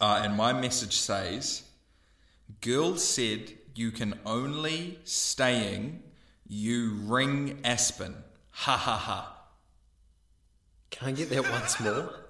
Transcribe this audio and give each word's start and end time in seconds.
Uh, 0.00 0.20
and 0.22 0.36
my 0.36 0.52
message 0.52 0.96
says, 0.96 1.62
"Girl 2.60 2.96
said 2.96 3.52
you 3.74 3.90
can 3.90 4.18
only 4.24 4.98
staying 5.04 6.02
you 6.46 6.94
ring 7.04 7.60
Aspen. 7.64 8.14
Ha 8.50 8.76
ha 8.76 8.96
ha." 8.96 9.34
Can 10.90 11.08
I 11.08 11.12
get 11.12 11.30
that 11.30 11.50
once 11.50 11.80
more? 11.80 12.10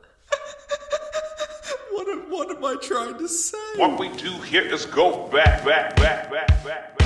What 1.90 2.08
am, 2.08 2.30
what 2.30 2.50
am 2.50 2.64
I 2.64 2.76
trying 2.80 3.18
to 3.18 3.28
say? 3.28 3.58
What 3.76 3.98
we 3.98 4.08
do 4.16 4.30
here 4.42 4.62
is 4.62 4.86
go 4.86 5.26
back, 5.28 5.64
back, 5.64 5.96
back, 5.96 6.30
back, 6.30 6.30
back, 6.30 6.64
back, 6.64 6.64
back, 6.64 6.97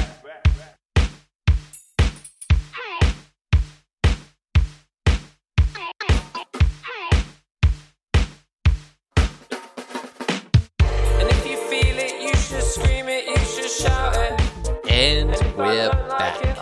we're 15.56 15.90
back. 15.90 16.58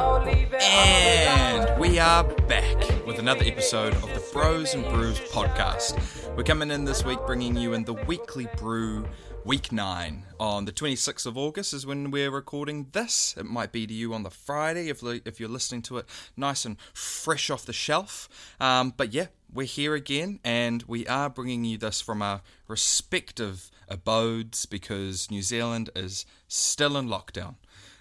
And 0.63 1.81
we 1.81 1.99
are 1.99 2.25
back 2.25 3.07
with 3.07 3.19
another 3.19 3.45
episode 3.45 3.95
of 3.95 4.03
the 4.15 4.23
Bros 4.33 4.75
and 4.75 4.85
Brews 4.85 5.21
podcast. 5.21 6.35
We're 6.37 6.43
coming 6.43 6.71
in 6.71 6.85
this 6.85 7.05
week 7.05 7.19
bringing 7.27 7.57
you 7.57 7.75
in 7.75 7.85
the 7.85 7.95
weekly 7.95 8.49
brew 8.57 9.07
week 9.45 9.73
9 9.73 10.25
on 10.39 10.65
the 10.65 10.73
26th 10.73 11.25
of 11.25 11.39
August 11.39 11.73
is 11.73 11.87
when 11.87 12.11
we're 12.11 12.31
recording 12.31 12.89
this. 12.93 13.35
It 13.39 13.47
might 13.47 13.73
be 13.73 13.87
to 13.87 13.95
you 13.95 14.13
on 14.13 14.23
the 14.23 14.31
Friday 14.31 14.89
if 14.89 15.03
if 15.03 15.41
you're 15.41 15.49
listening 15.49 15.83
to 15.83 15.99
it 15.99 16.07
nice 16.37 16.65
and 16.65 16.77
fresh 16.93 17.49
off 17.49 17.65
the 17.65 17.73
shelf. 17.73 18.29
Um, 18.61 18.93
but 18.97 19.13
yeah, 19.13 19.27
we're 19.53 19.67
here 19.67 19.95
again 19.95 20.41
and 20.45 20.83
we 20.85 21.07
are 21.07 21.31
bringing 21.31 21.65
you 21.65 21.79
this 21.79 22.01
from 22.01 22.23
our 22.23 22.43
respective 22.69 23.71
abodes 23.89 24.67
because 24.67 25.31
New 25.31 25.43
Zealand 25.43 25.91
is 25.95 26.27
still 26.49 26.97
in 26.97 27.09
lockdown. 27.09 27.55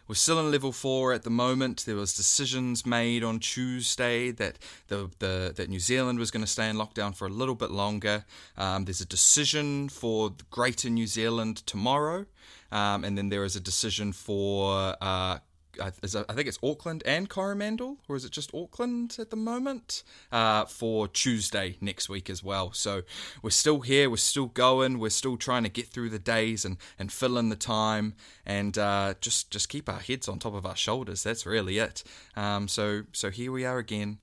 We're 0.10 0.16
still 0.16 0.40
in 0.40 0.50
level 0.50 0.72
four 0.72 1.14
at 1.14 1.22
the 1.22 1.30
moment. 1.30 1.84
There 1.86 1.96
was 1.96 2.16
decisions 2.16 2.84
made 2.84 3.24
on 3.24 3.38
Tuesday 3.38 4.32
that 4.32 4.58
the, 4.88 5.12
the 5.20 5.54
that 5.56 5.70
New 5.70 5.80
Zealand 5.80 6.18
was 6.18 6.32
going 6.32 6.44
to 6.44 6.50
stay 6.50 6.68
in 6.68 6.78
lockdown 6.78 7.16
for 7.16 7.28
a 7.28 7.30
little 7.30 7.54
bit 7.54 7.70
longer. 7.70 8.26
Um, 8.58 8.86
there's 8.86 9.02
a 9.02 9.06
decision 9.06 9.88
for 9.88 10.34
Greater 10.50 10.90
New 10.90 11.06
Zealand 11.06 11.58
tomorrow, 11.58 12.26
um, 12.72 13.04
and 13.04 13.20
then 13.20 13.30
there 13.30 13.44
is 13.44 13.56
a 13.56 13.60
decision 13.60 14.12
for 14.12 14.96
uh, 15.00 15.38
I, 15.80 15.88
I 15.88 16.34
think 16.34 16.48
it's 16.48 16.60
Auckland 16.64 17.04
and 17.06 17.30
Coromandel, 17.30 17.98
or 18.08 18.16
is 18.16 18.26
it 18.26 18.32
just 18.32 18.54
Auckland 18.54 19.18
at 19.20 19.30
the 19.30 19.36
moment? 19.36 20.04
Uh, 20.32 20.66
for 20.66 21.08
Tuesday 21.08 21.78
next 21.82 22.10
week 22.10 22.30
as 22.30 22.44
well. 22.44 22.72
So 22.74 23.04
we're 23.42 23.50
still 23.50 23.82
here, 23.82 24.10
we're 24.10 24.18
still 24.18 24.48
going, 24.48 25.00
we're 25.00 25.10
still 25.10 25.38
trying 25.38 25.64
to 25.64 25.70
get 25.70 25.88
through 25.88 26.10
the 26.10 26.20
days 26.20 26.66
and, 26.66 26.78
and 26.98 27.12
fill 27.12 27.38
in 27.38 27.50
the 27.50 27.56
time, 27.56 28.14
and 28.46 28.78
uh, 28.78 29.14
just 29.22 29.52
just 29.52 29.70
keep 29.70 29.90
our 29.90 30.00
heads 30.00 30.28
on 30.28 30.40
top 30.40 30.54
of 30.54 30.66
our 30.66 30.76
shoulders. 30.76 31.24
That's 31.24 31.46
really 31.46 31.78
it. 31.78 32.04
Um, 32.36 32.68
so 32.68 33.04
so 33.12 33.30
here 33.30 33.52
we 33.52 33.66
are 33.66 33.78
again 33.78 34.20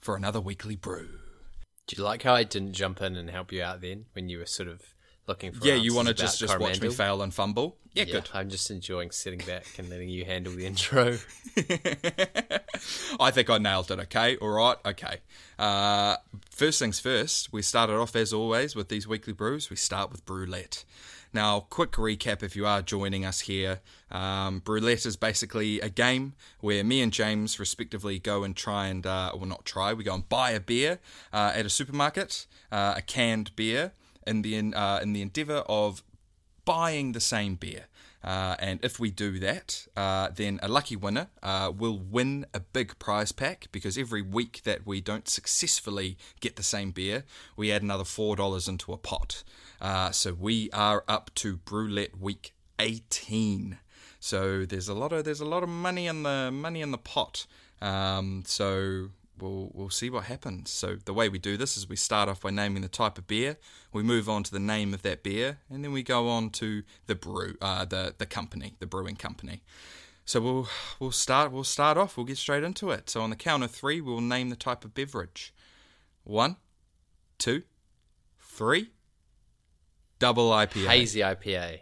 for 0.00 0.16
another 0.16 0.40
weekly 0.40 0.76
brew. 0.76 1.08
Do 1.86 1.96
you 1.96 2.04
like 2.04 2.22
how 2.22 2.34
I 2.34 2.44
didn't 2.44 2.74
jump 2.74 3.00
in 3.00 3.16
and 3.16 3.30
help 3.30 3.50
you 3.50 3.62
out 3.62 3.80
then 3.80 4.06
when 4.12 4.28
you 4.28 4.38
were 4.38 4.46
sort 4.46 4.68
of 4.68 4.94
looking 5.28 5.52
for 5.52 5.66
Yeah, 5.66 5.74
you 5.74 5.94
want 5.94 6.08
to 6.08 6.14
just 6.14 6.38
just 6.38 6.58
watch 6.58 6.80
me 6.80 6.88
fail 6.88 7.22
and 7.22 7.32
fumble? 7.32 7.76
Yeah, 7.92 8.04
Yeah, 8.04 8.12
good. 8.14 8.30
I'm 8.32 8.48
just 8.48 8.70
enjoying 8.70 9.10
sitting 9.10 9.40
back 9.40 9.66
and 9.78 9.88
letting 9.88 10.08
you 10.08 10.24
handle 10.24 10.52
the 10.52 10.66
intro. 10.70 11.18
I 13.20 13.30
think 13.30 13.50
I 13.50 13.58
nailed 13.58 13.90
it. 13.90 13.98
Okay, 14.00 14.36
all 14.36 14.48
right, 14.50 14.76
okay. 14.86 15.18
Uh, 15.58 16.16
first 16.50 16.78
things 16.78 17.00
first, 17.00 17.52
we 17.52 17.62
started 17.62 17.94
off 17.96 18.14
as 18.16 18.32
always 18.32 18.74
with 18.76 18.88
these 18.88 19.06
weekly 19.06 19.32
brews. 19.32 19.70
We 19.70 19.76
start 19.76 20.10
with 20.10 20.24
Brew-lette. 20.24 20.84
Now, 21.32 21.60
quick 21.60 21.92
recap 21.92 22.42
if 22.42 22.56
you 22.56 22.64
are 22.66 22.80
joining 22.80 23.24
us 23.24 23.40
here. 23.40 23.80
Um, 24.10 24.60
Brew-lette 24.60 25.04
is 25.04 25.16
basically 25.16 25.78
a 25.80 25.90
game 25.90 26.34
where 26.60 26.82
me 26.82 27.02
and 27.02 27.12
James 27.12 27.58
respectively 27.60 28.18
go 28.18 28.44
and 28.44 28.56
try 28.56 28.86
and, 28.86 29.04
uh, 29.04 29.32
well, 29.34 29.44
not 29.44 29.64
try, 29.66 29.92
we 29.92 30.04
go 30.04 30.14
and 30.14 30.26
buy 30.28 30.52
a 30.52 30.60
beer 30.60 31.00
uh, 31.32 31.52
at 31.54 31.66
a 31.66 31.70
supermarket, 31.70 32.46
uh, 32.72 32.94
a 32.96 33.02
canned 33.02 33.54
beer, 33.56 33.92
in 34.28 34.42
the 34.42 34.56
uh, 34.74 35.00
in 35.00 35.12
the 35.12 35.22
endeavour 35.22 35.64
of 35.66 36.02
buying 36.64 37.12
the 37.12 37.20
same 37.20 37.54
beer. 37.56 37.86
Uh, 38.22 38.56
and 38.58 38.80
if 38.82 38.98
we 38.98 39.10
do 39.10 39.38
that, 39.38 39.86
uh, 39.96 40.28
then 40.34 40.58
a 40.62 40.68
lucky 40.68 40.96
winner 40.96 41.28
uh, 41.42 41.72
will 41.74 41.98
win 41.98 42.44
a 42.52 42.60
big 42.60 42.98
prize 42.98 43.32
pack 43.32 43.68
because 43.70 43.96
every 43.96 44.20
week 44.20 44.60
that 44.64 44.84
we 44.84 45.00
don't 45.00 45.28
successfully 45.28 46.18
get 46.40 46.56
the 46.56 46.62
same 46.62 46.90
beer, 46.90 47.24
we 47.56 47.70
add 47.72 47.82
another 47.82 48.04
$4 48.04 48.68
into 48.68 48.92
a 48.92 48.98
pot. 48.98 49.44
Uh, 49.80 50.10
so 50.10 50.34
we 50.34 50.68
are 50.72 51.04
up 51.06 51.30
to 51.36 51.56
Brew-lette 51.56 52.18
week 52.20 52.52
18. 52.78 53.78
So 54.20 54.64
there's 54.64 54.88
a 54.88 54.94
lot 54.94 55.12
of 55.12 55.24
there's 55.24 55.40
a 55.40 55.46
lot 55.46 55.62
of 55.62 55.68
money 55.68 56.06
in 56.06 56.24
the 56.24 56.50
money 56.52 56.82
in 56.82 56.90
the 56.90 56.98
pot. 56.98 57.46
Um, 57.80 58.42
so 58.46 59.10
we'll 59.40 59.70
we'll 59.74 59.90
see 59.90 60.10
what 60.10 60.24
happens. 60.24 60.70
So 60.70 60.96
the 61.04 61.12
way 61.12 61.28
we 61.28 61.38
do 61.38 61.56
this 61.56 61.76
is 61.76 61.88
we 61.88 61.96
start 61.96 62.28
off 62.28 62.42
by 62.42 62.50
naming 62.50 62.82
the 62.82 62.88
type 62.88 63.18
of 63.18 63.26
beer, 63.26 63.56
we 63.92 64.02
move 64.02 64.28
on 64.28 64.42
to 64.44 64.50
the 64.50 64.60
name 64.60 64.94
of 64.94 65.02
that 65.02 65.22
beer, 65.22 65.58
and 65.70 65.84
then 65.84 65.92
we 65.92 66.02
go 66.02 66.28
on 66.28 66.50
to 66.50 66.82
the 67.06 67.14
brew, 67.14 67.56
uh, 67.60 67.84
the 67.84 68.14
the 68.16 68.26
company, 68.26 68.74
the 68.78 68.86
brewing 68.86 69.16
company. 69.16 69.62
So 70.24 70.40
we'll 70.40 70.68
we'll 71.00 71.12
start 71.12 71.52
we'll 71.52 71.64
start 71.64 71.96
off. 71.96 72.16
We'll 72.16 72.26
get 72.26 72.38
straight 72.38 72.64
into 72.64 72.90
it. 72.90 73.08
So 73.10 73.20
on 73.22 73.30
the 73.30 73.36
count 73.36 73.64
of 73.64 73.70
three, 73.70 74.00
we'll 74.00 74.20
name 74.20 74.50
the 74.50 74.56
type 74.56 74.84
of 74.84 74.94
beverage. 74.94 75.54
One, 76.24 76.56
two, 77.38 77.62
three. 78.40 78.90
Double 80.18 80.50
IPA. 80.50 80.86
Hazy 80.88 81.20
IPA. 81.20 81.78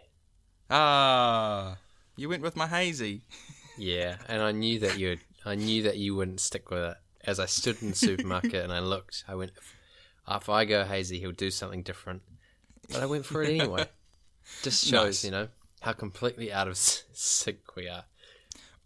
Ah, 0.69 1.77
you 2.15 2.29
went 2.29 2.43
with 2.43 2.55
my 2.55 2.67
hazy. 2.67 3.21
Yeah, 3.79 4.17
and 4.27 4.41
I 4.41 4.51
knew 4.53 4.79
that 4.79 4.97
you 4.97 5.17
I 5.45 5.55
knew 5.55 5.83
that 5.83 5.97
you 5.97 6.15
wouldn't 6.15 6.39
stick 6.39 6.71
with 6.71 6.83
it. 6.83 6.97
As 7.27 7.39
I 7.39 7.45
stood 7.45 7.81
in 7.83 7.89
the 7.89 7.95
supermarket 7.95 8.63
and 8.63 8.71
I 8.71 8.79
looked, 8.79 9.25
I 9.27 9.35
went, 9.35 9.51
if, 10.27 10.49
I 10.49 10.65
go 10.65 10.85
hazy, 10.85 11.19
he'll 11.19 11.31
do 11.33 11.51
something 11.51 11.83
different. 11.83 12.21
But 12.89 13.03
I 13.03 13.05
went 13.05 13.25
for 13.25 13.43
it 13.43 13.49
anyway. 13.59 13.85
Just 14.63 14.85
shows, 14.85 15.05
Nice. 15.05 15.25
you 15.25 15.31
know, 15.31 15.49
how 15.81 15.91
completely 15.91 16.51
out 16.53 16.67
of 16.69 16.77
sync 16.77 17.75
we 17.75 17.89
are. 17.89 18.05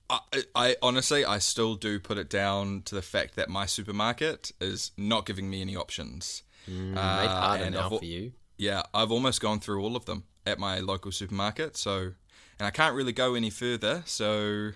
I, 0.10 0.20
I 0.56 0.76
honestly, 0.82 1.24
I 1.24 1.38
still 1.38 1.76
do 1.76 2.00
put 2.00 2.18
it 2.18 2.30
down 2.30 2.82
to 2.84 2.96
the 2.96 3.02
fact 3.02 3.36
that 3.36 3.48
my 3.48 3.66
supermarket 3.66 4.52
is 4.60 4.92
not 4.98 5.26
giving 5.26 5.50
me 5.50 5.62
any 5.62 5.76
options. 5.76 6.44
Made 6.68 6.98
Uh, 6.98 7.58
and 7.62 7.76
now 7.76 7.90
I've 7.92 8.00
for 8.00 8.06
you. 8.06 8.34
Yeah, 8.58 8.84
I've 8.94 9.12
almost 9.12 9.40
gone 9.40 9.60
through 9.60 9.82
all 9.84 9.96
of 9.96 10.06
them 10.06 10.26
at 10.46 10.60
my 10.60 10.80
local 10.80 11.12
supermarket. 11.12 11.78
So, 11.78 12.14
and 12.62 12.68
I 12.68 12.70
can't 12.70 12.94
really 12.94 13.12
go 13.12 13.34
any 13.34 13.50
further. 13.50 14.04
So, 14.06 14.74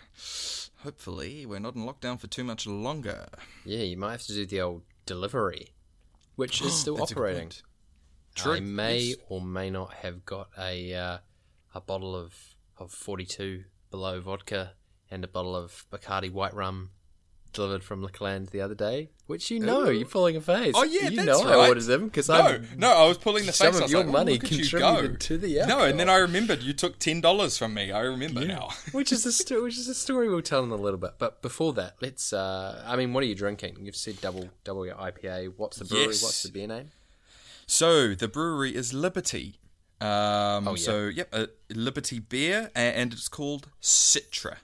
hopefully, 0.78 1.46
we're 1.46 1.59
not 1.59 1.75
in 1.75 1.85
lockdown 1.85 2.19
for 2.19 2.25
too 2.25 2.44
much 2.44 2.66
longer. 2.66 3.28
Yeah, 3.63 3.84
you 3.84 3.96
might 3.96 4.13
have 4.13 4.23
to 4.23 4.34
do 4.34 4.44
the 4.47 4.59
old 4.62 4.81
delivery, 5.06 5.68
which 6.35 6.63
is 6.63 6.73
still 6.81 6.96
That's 6.96 7.12
a 7.12 7.13
good 7.13 7.19
operating. 7.22 7.51
True. 8.34 8.56
I 8.56 8.59
may 8.59 9.00
yes. 9.00 9.18
or 9.29 9.40
may 9.40 9.69
not 9.69 9.94
have 9.94 10.25
got 10.25 10.50
a 10.57 10.96
uh, 10.96 11.18
a 11.75 11.81
bottle 11.81 12.16
of 12.16 12.34
of 12.79 12.91
forty 12.91 13.23
two 13.23 13.66
below 13.91 14.19
vodka 14.19 14.72
and 15.12 15.23
a 15.23 15.28
bottle 15.28 15.56
of 15.56 15.85
Bacardi 15.91 16.31
white 16.31 16.56
rum 16.56 16.90
delivered 17.55 17.83
from 17.83 18.01
Liquorland 18.07 18.51
the 18.51 18.61
other 18.61 18.75
day, 18.75 19.09
which 19.25 19.49
you 19.49 19.59
know 19.59 19.88
Ooh. 19.88 19.91
you're 19.91 20.07
pulling 20.07 20.35
a 20.35 20.41
face. 20.41 20.73
Oh 20.75 20.83
yeah, 20.83 21.09
you 21.09 21.23
know 21.23 21.43
right. 21.43 21.53
I 21.55 21.67
ordered 21.69 21.83
them 21.85 22.05
because 22.05 22.29
no, 22.29 22.35
I'm 22.35 22.67
no, 22.77 22.91
I 22.91 23.07
was 23.07 23.17
pulling 23.17 23.45
the 23.47 23.51
some 23.53 23.73
face. 23.73 23.81
of 23.81 23.89
your 23.89 24.01
like, 24.01 24.09
"Oh, 24.09 24.11
money 24.11 24.35
at 24.35 24.43
you 24.51 24.57
contributed 24.59 25.19
to 25.21 25.38
the 25.39 25.66
No, 25.67 25.79
and 25.83 25.99
then. 25.99 26.09
I 26.09 26.17
remembered 26.17 26.61
you 26.61 26.73
took 26.73 26.99
ten 26.99 27.21
dollars 27.21 27.57
from 27.57 27.73
me. 27.73 27.91
I 27.91 28.01
remember 28.01 28.41
Yeah. 28.41 28.47
now. 28.47 28.69
which 28.91 29.11
is 29.11 29.25
a 29.25 29.31
sto- 29.31 29.63
which 29.63 29.77
is 29.77 29.88
a 29.88 29.95
story 29.95 30.29
we'll 30.29 30.41
tell 30.43 30.63
in 30.63 30.69
a 30.69 30.75
little 30.75 30.99
bit. 30.99 31.16
But 31.17 31.41
before 31.41 31.73
that, 31.73 31.95
let's. 32.01 32.31
Uh, 32.33 32.83
I 32.85 32.95
mean, 32.95 33.13
what 33.13 33.23
are 33.23 33.27
you 33.27 33.35
drinking? 33.35 33.77
You've 33.81 33.95
said 33.95 34.22
double 34.22 34.49
double 34.63 34.85
your 34.85 34.95
IPA. 34.95 35.53
What's 35.57 35.77
the 35.77 35.85
brewery? 35.85 36.05
Yes. 36.07 36.22
What's 36.22 36.43
the 36.43 36.51
beer 36.51 36.67
name? 36.67 36.91
So 37.66 38.13
the 38.13 38.27
brewery 38.27 38.75
is 38.75 38.93
Liberty. 38.93 39.59
Um, 40.01 40.67
Oh, 40.67 40.75
yeah. 40.75 40.83
So 40.83 41.05
yep, 41.07 41.34
a 41.34 41.47
Liberty 41.69 42.19
beer, 42.19 42.69
a- 42.75 42.79
and 42.79 43.13
it's 43.13 43.28
called 43.29 43.69
Citra. 43.81 44.57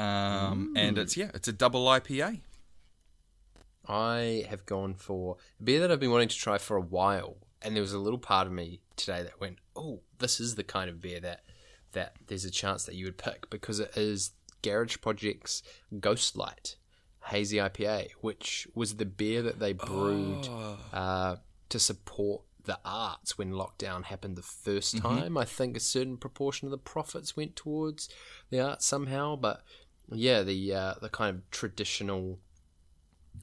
Um, 0.00 0.74
and 0.76 0.98
it's 0.98 1.16
yeah, 1.16 1.30
it's 1.34 1.48
a 1.48 1.52
double 1.52 1.84
IPA. 1.86 2.40
I 3.86 4.46
have 4.48 4.66
gone 4.66 4.94
for 4.94 5.36
a 5.58 5.62
beer 5.62 5.80
that 5.80 5.90
I've 5.90 6.00
been 6.00 6.10
wanting 6.10 6.28
to 6.28 6.36
try 6.36 6.58
for 6.58 6.76
a 6.76 6.80
while, 6.80 7.36
and 7.60 7.74
there 7.74 7.82
was 7.82 7.92
a 7.92 7.98
little 7.98 8.18
part 8.18 8.46
of 8.46 8.52
me 8.52 8.80
today 8.96 9.22
that 9.22 9.40
went, 9.40 9.58
"Oh, 9.74 10.00
this 10.18 10.40
is 10.40 10.54
the 10.54 10.64
kind 10.64 10.88
of 10.88 11.00
beer 11.00 11.20
that 11.20 11.42
that 11.92 12.16
there's 12.28 12.44
a 12.44 12.50
chance 12.50 12.84
that 12.84 12.94
you 12.94 13.04
would 13.06 13.18
pick 13.18 13.50
because 13.50 13.80
it 13.80 13.96
is 13.96 14.30
Garage 14.62 14.98
Project's 15.00 15.62
Ghostlight 15.92 16.76
Hazy 17.26 17.56
IPA, 17.56 18.12
which 18.20 18.68
was 18.74 18.96
the 18.96 19.04
beer 19.06 19.42
that 19.42 19.58
they 19.58 19.72
brewed 19.72 20.48
uh, 20.92 21.36
to 21.68 21.78
support 21.78 22.42
the 22.64 22.78
arts 22.84 23.38
when 23.38 23.52
lockdown 23.52 24.04
happened 24.04 24.36
the 24.36 24.42
1st 24.42 25.00
time. 25.02 25.36
I 25.36 25.44
think 25.44 25.76
a 25.76 25.80
certain 25.80 26.16
proportion 26.16 26.66
of 26.66 26.70
the 26.70 26.78
profits 26.78 27.34
went 27.36 27.56
towards 27.56 28.08
the 28.50 28.60
arts 28.60 28.86
somehow, 28.86 29.36
but 29.36 29.62
yeah, 30.12 30.42
the 30.42 30.74
uh, 30.74 30.94
the 31.00 31.08
kind 31.08 31.36
of 31.36 31.50
traditional 31.50 32.38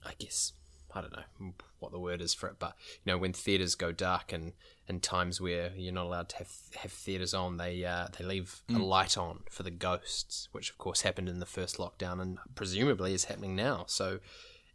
I 0.05 0.13
guess 0.19 0.53
I 0.93 1.01
don't 1.01 1.13
know 1.13 1.53
what 1.79 1.91
the 1.91 1.99
word 1.99 2.21
is 2.21 2.33
for 2.33 2.47
it, 2.47 2.55
but 2.59 2.75
you 3.03 3.11
know 3.11 3.17
when 3.17 3.33
theaters 3.33 3.75
go 3.75 3.91
dark 3.91 4.33
and 4.33 4.53
in 4.87 4.99
times 4.99 5.39
where 5.41 5.71
you're 5.75 5.93
not 5.93 6.05
allowed 6.05 6.29
to 6.29 6.37
have 6.37 6.51
have 6.77 6.91
theaters 6.91 7.33
on, 7.33 7.57
they 7.57 7.83
uh, 7.85 8.07
they 8.17 8.25
leave 8.25 8.61
Mm. 8.69 8.79
a 8.79 8.83
light 8.83 9.17
on 9.17 9.43
for 9.49 9.63
the 9.63 9.71
ghosts, 9.71 10.49
which 10.51 10.69
of 10.69 10.77
course 10.77 11.01
happened 11.01 11.29
in 11.29 11.39
the 11.39 11.45
first 11.45 11.77
lockdown 11.77 12.21
and 12.21 12.37
presumably 12.55 13.13
is 13.13 13.25
happening 13.25 13.55
now. 13.55 13.85
So 13.87 14.19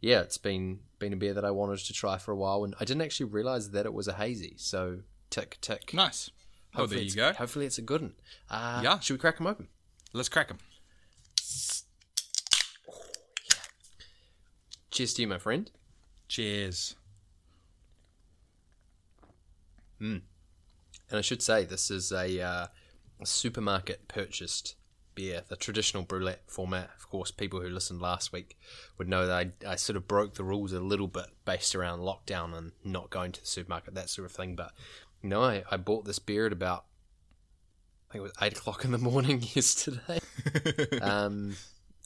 yeah, 0.01 0.21
it's 0.21 0.37
been 0.37 0.79
been 0.99 1.13
a 1.13 1.17
beer 1.17 1.33
that 1.33 1.45
I 1.45 1.51
wanted 1.51 1.79
to 1.79 1.93
try 1.93 2.17
for 2.17 2.31
a 2.31 2.35
while, 2.37 2.63
and 2.63 2.75
I 2.79 2.85
didn't 2.85 3.01
actually 3.03 3.29
realize 3.29 3.71
that 3.71 3.85
it 3.85 3.93
was 3.93 4.07
a 4.07 4.13
hazy. 4.13 4.53
So 4.57 4.99
tick 5.29 5.57
tick. 5.61 5.93
Nice. 5.93 6.29
Oh, 6.75 6.87
there 6.87 6.99
you 6.99 7.13
go. 7.13 7.33
Hopefully 7.33 7.65
it's 7.67 7.77
a 7.77 7.83
good 7.83 8.01
one. 8.01 8.13
Uh, 8.49 8.81
Yeah. 8.83 8.99
Should 8.99 9.13
we 9.13 9.19
crack 9.19 9.37
them 9.37 9.45
open? 9.47 9.67
Let's 10.11 10.29
crack 10.29 10.47
them. 10.47 10.57
Cheers 14.93 15.15
to 15.15 15.23
you, 15.23 15.27
my 15.27 15.39
friend. 15.39 15.71
Cheers. 16.27 16.95
And 19.99 20.21
I 21.11 21.21
should 21.21 21.41
say 21.41 21.65
this 21.65 21.89
is 21.89 22.11
a, 22.11 22.39
uh, 22.39 22.67
a 23.19 23.25
supermarket 23.25 24.07
purchased 24.07 24.75
beer, 25.15 25.41
the 25.47 25.55
traditional 25.55 26.03
brew-lette 26.03 26.43
format. 26.45 26.91
Of 26.95 27.09
course, 27.09 27.31
people 27.31 27.59
who 27.59 27.69
listened 27.69 28.03
last 28.03 28.31
week 28.31 28.55
would 28.99 29.09
know 29.09 29.25
that 29.25 29.35
I, 29.65 29.71
I 29.71 29.75
sort 29.77 29.97
of 29.97 30.07
broke 30.07 30.35
the 30.35 30.43
rules 30.43 30.73
a 30.73 30.79
little 30.79 31.07
bit 31.07 31.25
based 31.43 31.73
around 31.73 32.01
lockdown 32.01 32.55
and 32.55 32.71
not 32.83 33.09
going 33.09 33.31
to 33.31 33.41
the 33.41 33.47
supermarket, 33.47 33.95
that 33.95 34.11
sort 34.11 34.27
of 34.27 34.31
thing. 34.31 34.55
But 34.55 34.73
no, 35.23 35.41
I, 35.41 35.63
I 35.71 35.77
bought 35.77 36.05
this 36.05 36.19
beer 36.19 36.45
at 36.45 36.53
about 36.53 36.85
I 38.09 38.13
think 38.13 38.19
it 38.19 38.21
was 38.21 38.33
eight 38.43 38.59
o'clock 38.59 38.85
in 38.85 38.91
the 38.91 38.99
morning 38.99 39.41
yesterday, 39.55 40.19
um, 41.01 41.55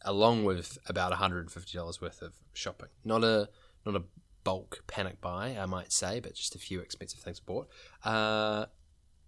along 0.07 0.45
with 0.45 0.77
about 0.87 1.11
one 1.11 1.19
hundred 1.19 1.41
and 1.41 1.51
fifty 1.51 1.77
dollars 1.77 2.01
worth 2.01 2.21
of 2.21 2.33
shopping. 2.53 2.89
Not 3.03 3.23
a 3.23 3.49
not 3.85 3.95
a 3.95 4.03
bulk 4.43 4.83
panic 4.87 5.19
buy, 5.21 5.57
I 5.59 5.65
might 5.65 5.91
say, 5.91 6.19
but 6.19 6.33
just 6.33 6.55
a 6.55 6.59
few 6.59 6.79
expensive 6.79 7.19
things 7.19 7.39
bought. 7.39 7.67
Uh, 8.03 8.65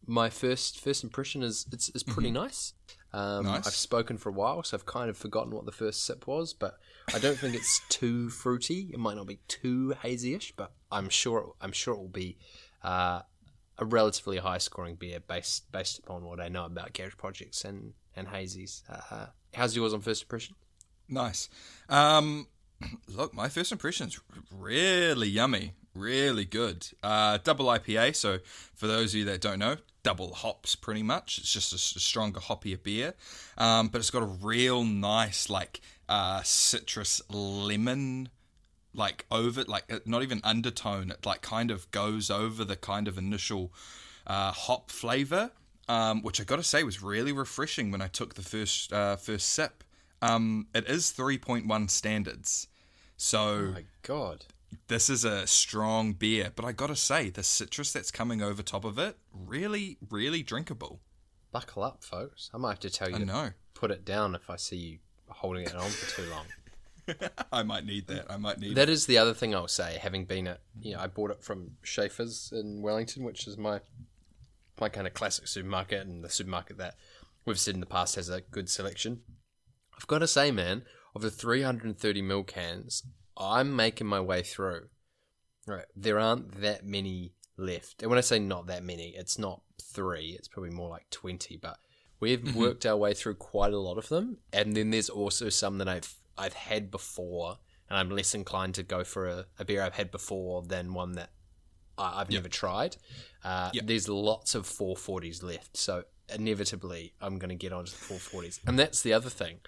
my 0.08 0.30
first 0.30 0.80
first 0.80 1.04
impression 1.04 1.44
is 1.44 1.68
it's, 1.72 1.90
it's 1.90 2.04
pretty 2.04 2.32
nice. 2.32 2.74
Um, 3.12 3.46
Nice. 3.46 3.68
I've 3.68 3.74
spoken 3.74 4.18
for 4.18 4.30
a 4.30 4.32
while, 4.32 4.62
so 4.64 4.78
I've 4.78 4.86
kind 4.86 5.10
of 5.10 5.18
forgotten 5.18 5.52
what 5.52 5.66
the 5.66 5.72
first 5.72 6.06
sip 6.06 6.28
was, 6.28 6.54
but 6.54 6.78
I 7.14 7.18
don't 7.18 7.38
think 7.38 7.56
it's 7.56 7.82
too 7.90 8.30
fruity. 8.30 8.92
It 8.94 9.00
might 9.00 9.16
not 9.18 9.26
be 9.26 9.40
too 9.48 9.96
hazy-ish, 10.04 10.54
but 10.56 10.72
I'm 10.92 11.10
sure 11.10 11.54
I'm 11.60 11.72
sure 11.72 11.96
it 11.96 11.98
will 11.98 12.08
be 12.08 12.38
uh, 12.84 13.22
a 13.80 13.86
relatively 13.86 14.38
high-scoring 14.38 14.96
beer 14.96 15.20
based 15.20 15.72
based 15.72 16.00
upon 16.00 16.24
what 16.24 16.40
I 16.40 16.50
know 16.50 16.66
about 16.66 16.94
Garage 16.94 17.18
Project's 17.18 17.66
and 17.66 17.94
and 18.16 18.28
hazies. 18.28 18.84
Uh, 18.90 19.28
how's 19.54 19.76
yours 19.76 19.94
on 19.94 20.02
first 20.02 20.24
impression? 20.24 20.56
Nice. 21.10 21.50
Um, 21.90 22.48
look, 23.08 23.34
my 23.34 23.50
first 23.50 23.72
impression's 23.72 24.20
really 24.52 25.28
yummy, 25.28 25.74
really 25.96 26.46
good. 26.46 26.88
Uh, 27.04 27.40
double 27.44 27.66
IPA. 27.66 28.16
So 28.16 28.40
for 28.76 28.88
those 28.88 29.14
of 29.14 29.20
you 29.20 29.26
that 29.26 29.42
don't 29.42 29.60
know, 29.60 29.78
double 30.04 30.34
hops 30.34 30.76
pretty 30.76 31.04
much. 31.04 31.40
It's 31.40 31.52
just 31.52 31.74
a 31.74 31.78
stronger, 31.78 32.40
hoppier 32.40 32.82
beer, 32.82 33.14
um, 33.58 33.90
but 33.90 34.00
it's 34.00 34.12
got 34.12 34.24
a 34.24 34.26
real 34.26 34.84
nice 34.84 35.50
like 35.50 35.82
uh, 36.08 36.42
citrus 36.44 37.22
lemon. 37.30 38.30
Like 38.92 39.26
over, 39.30 39.64
like 39.66 39.92
uh, 39.94 40.00
not 40.06 40.24
even 40.24 40.42
undertone. 40.44 41.12
It 41.12 41.24
like 41.24 41.42
kind 41.44 41.70
of 41.70 41.90
goes 41.92 42.32
over 42.32 42.66
the 42.66 42.76
kind 42.76 43.08
of 43.08 43.20
initial 43.20 43.72
uh, 44.26 44.52
hop 44.52 44.90
flavor, 44.90 45.52
um, 45.88 46.24
which 46.24 46.42
I 46.42 46.44
got 46.44 46.56
to 46.56 46.64
say 46.64 46.84
was 46.84 47.04
really 47.04 47.32
refreshing 47.32 47.92
when 47.92 48.02
I 48.02 48.08
took 48.08 48.34
the 48.34 48.42
first 48.42 48.92
uh, 48.92 49.16
first 49.16 49.50
sip. 49.50 49.84
Um, 50.22 50.68
it 50.74 50.88
is 50.88 51.12
3.1 51.12 51.90
standards. 51.90 52.68
So 53.18 53.40
oh 53.42 53.72
My 53.74 53.84
God, 54.04 54.46
this 54.88 55.10
is 55.10 55.24
a 55.26 55.46
strong 55.48 56.14
beer, 56.14 56.52
but 56.56 56.66
I 56.66 56.72
gotta 56.72 56.96
say, 56.96 57.30
the 57.30 57.44
citrus 57.44 57.92
that's 57.92 58.12
coming 58.12 58.42
over 58.42 58.62
top 58.64 58.86
of 58.86 58.98
it, 58.98 59.18
really, 59.34 59.98
really 60.10 60.42
drinkable. 60.44 61.00
buckle 61.52 61.84
up, 61.84 62.04
folks! 62.04 62.50
I 62.54 62.58
might 62.58 62.70
have 62.72 62.80
to 62.82 62.90
tell 62.90 63.10
you 63.10 63.16
I 63.16 63.20
to 63.20 63.26
know. 63.26 63.50
put 63.74 63.92
it 63.92 64.06
down 64.06 64.36
if 64.36 64.50
I 64.50 64.56
see 64.56 64.78
you 64.78 64.98
holding 65.28 65.64
it 65.66 65.76
on 65.76 65.90
for 65.90 66.22
too 66.22 66.30
long. 66.30 66.46
I 67.52 67.64
might 67.64 67.86
need 67.86 68.08
that. 68.08 68.32
I 68.32 68.38
might 68.38 68.60
need 68.60 68.72
That 68.76 68.86
That 68.86 68.90
is 68.90 69.06
the 69.08 69.18
other 69.18 69.34
thing 69.34 69.56
I'll 69.56 69.68
say. 69.68 69.98
Having 70.00 70.26
been 70.26 70.48
at, 70.48 70.60
you 70.82 70.94
know, 70.94 71.00
I 71.00 71.08
bought 71.08 71.32
it 71.32 71.44
from 71.44 71.72
Schaefer's 71.82 72.54
in 72.56 72.82
Wellington, 72.82 73.24
which 73.24 73.48
is 73.48 73.58
my 73.58 73.82
my 74.80 74.90
kind 74.90 75.08
of 75.08 75.14
classic 75.14 75.48
supermarket 75.48 76.06
and 76.08 76.24
the 76.24 76.30
supermarket 76.30 76.78
that 76.78 76.96
we've 77.46 77.60
said 77.60 77.74
in 77.74 77.80
the 77.80 77.86
past 77.86 78.16
has 78.16 78.30
a 78.30 78.42
good 78.42 78.70
selection. 78.70 79.22
I've 80.00 80.08
got 80.08 80.20
to 80.20 80.28
say, 80.28 80.50
man, 80.52 80.84
of 81.14 81.22
the 81.22 81.30
330 81.30 82.22
mil 82.22 82.44
cans, 82.44 83.04
I'm 83.38 83.76
making 83.76 84.08
my 84.08 84.20
way 84.22 84.42
through. 84.44 84.88
Right, 85.68 85.86
there 85.96 86.18
aren't 86.20 86.62
that 86.62 86.86
many 86.86 87.34
left, 87.58 88.02
and 88.02 88.10
when 88.10 88.18
I 88.18 88.22
say 88.22 88.40
not 88.40 88.68
that 88.68 88.84
many, 88.84 89.10
it's 89.16 89.38
not 89.38 89.62
three. 89.82 90.36
It's 90.38 90.48
probably 90.48 90.72
more 90.72 90.90
like 90.90 91.10
20. 91.12 91.58
But 91.58 91.78
we've 92.20 92.56
worked 92.56 92.86
our 92.86 92.98
way 92.98 93.14
through 93.14 93.36
quite 93.36 93.74
a 93.74 93.78
lot 93.80 93.98
of 93.98 94.10
them, 94.10 94.38
and 94.54 94.76
then 94.76 94.90
there's 94.90 95.10
also 95.10 95.50
some 95.50 95.78
that 95.80 95.88
I've 95.90 96.16
I've 96.38 96.54
had 96.54 96.90
before, 96.90 97.58
and 97.90 98.00
I'm 98.00 98.10
less 98.10 98.34
inclined 98.34 98.76
to 98.76 98.84
go 98.84 99.04
for 99.04 99.28
a, 99.28 99.46
a 99.60 99.66
beer 99.66 99.84
I've 99.84 99.96
had 99.96 100.10
before 100.12 100.64
than 100.64 100.94
one 100.94 101.12
that 101.14 101.30
I, 101.98 102.22
I've 102.22 102.30
never 102.32 102.48
tried. 102.50 102.96
Uh, 103.44 103.70
Yep. 103.74 103.86
There's 103.86 104.10
lots 104.10 104.56
of 104.56 104.66
440s 104.66 105.44
left, 105.44 105.78
so 105.78 106.06
inevitably 106.34 107.14
I'm 107.22 107.38
going 107.38 107.50
to 107.50 107.56
get 107.56 107.74
onto 107.74 107.92
the 107.92 107.98
440s, 107.98 108.60
and 108.66 108.80
that's 108.80 109.02
the 109.04 109.14
other 109.14 109.30
thing. 109.30 109.60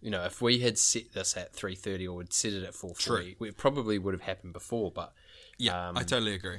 You 0.00 0.10
know, 0.10 0.24
if 0.24 0.40
we 0.40 0.60
had 0.60 0.78
set 0.78 1.12
this 1.12 1.36
at 1.36 1.52
330 1.52 2.06
or 2.08 2.16
would 2.16 2.32
set 2.32 2.52
it 2.52 2.62
at 2.64 2.74
440, 2.74 3.36
it 3.48 3.56
probably 3.56 3.98
would 3.98 4.14
have 4.14 4.20
happened 4.22 4.52
before. 4.52 4.90
But 4.92 5.12
Yeah, 5.58 5.92
I 5.94 6.02
totally 6.04 6.34
agree. 6.34 6.58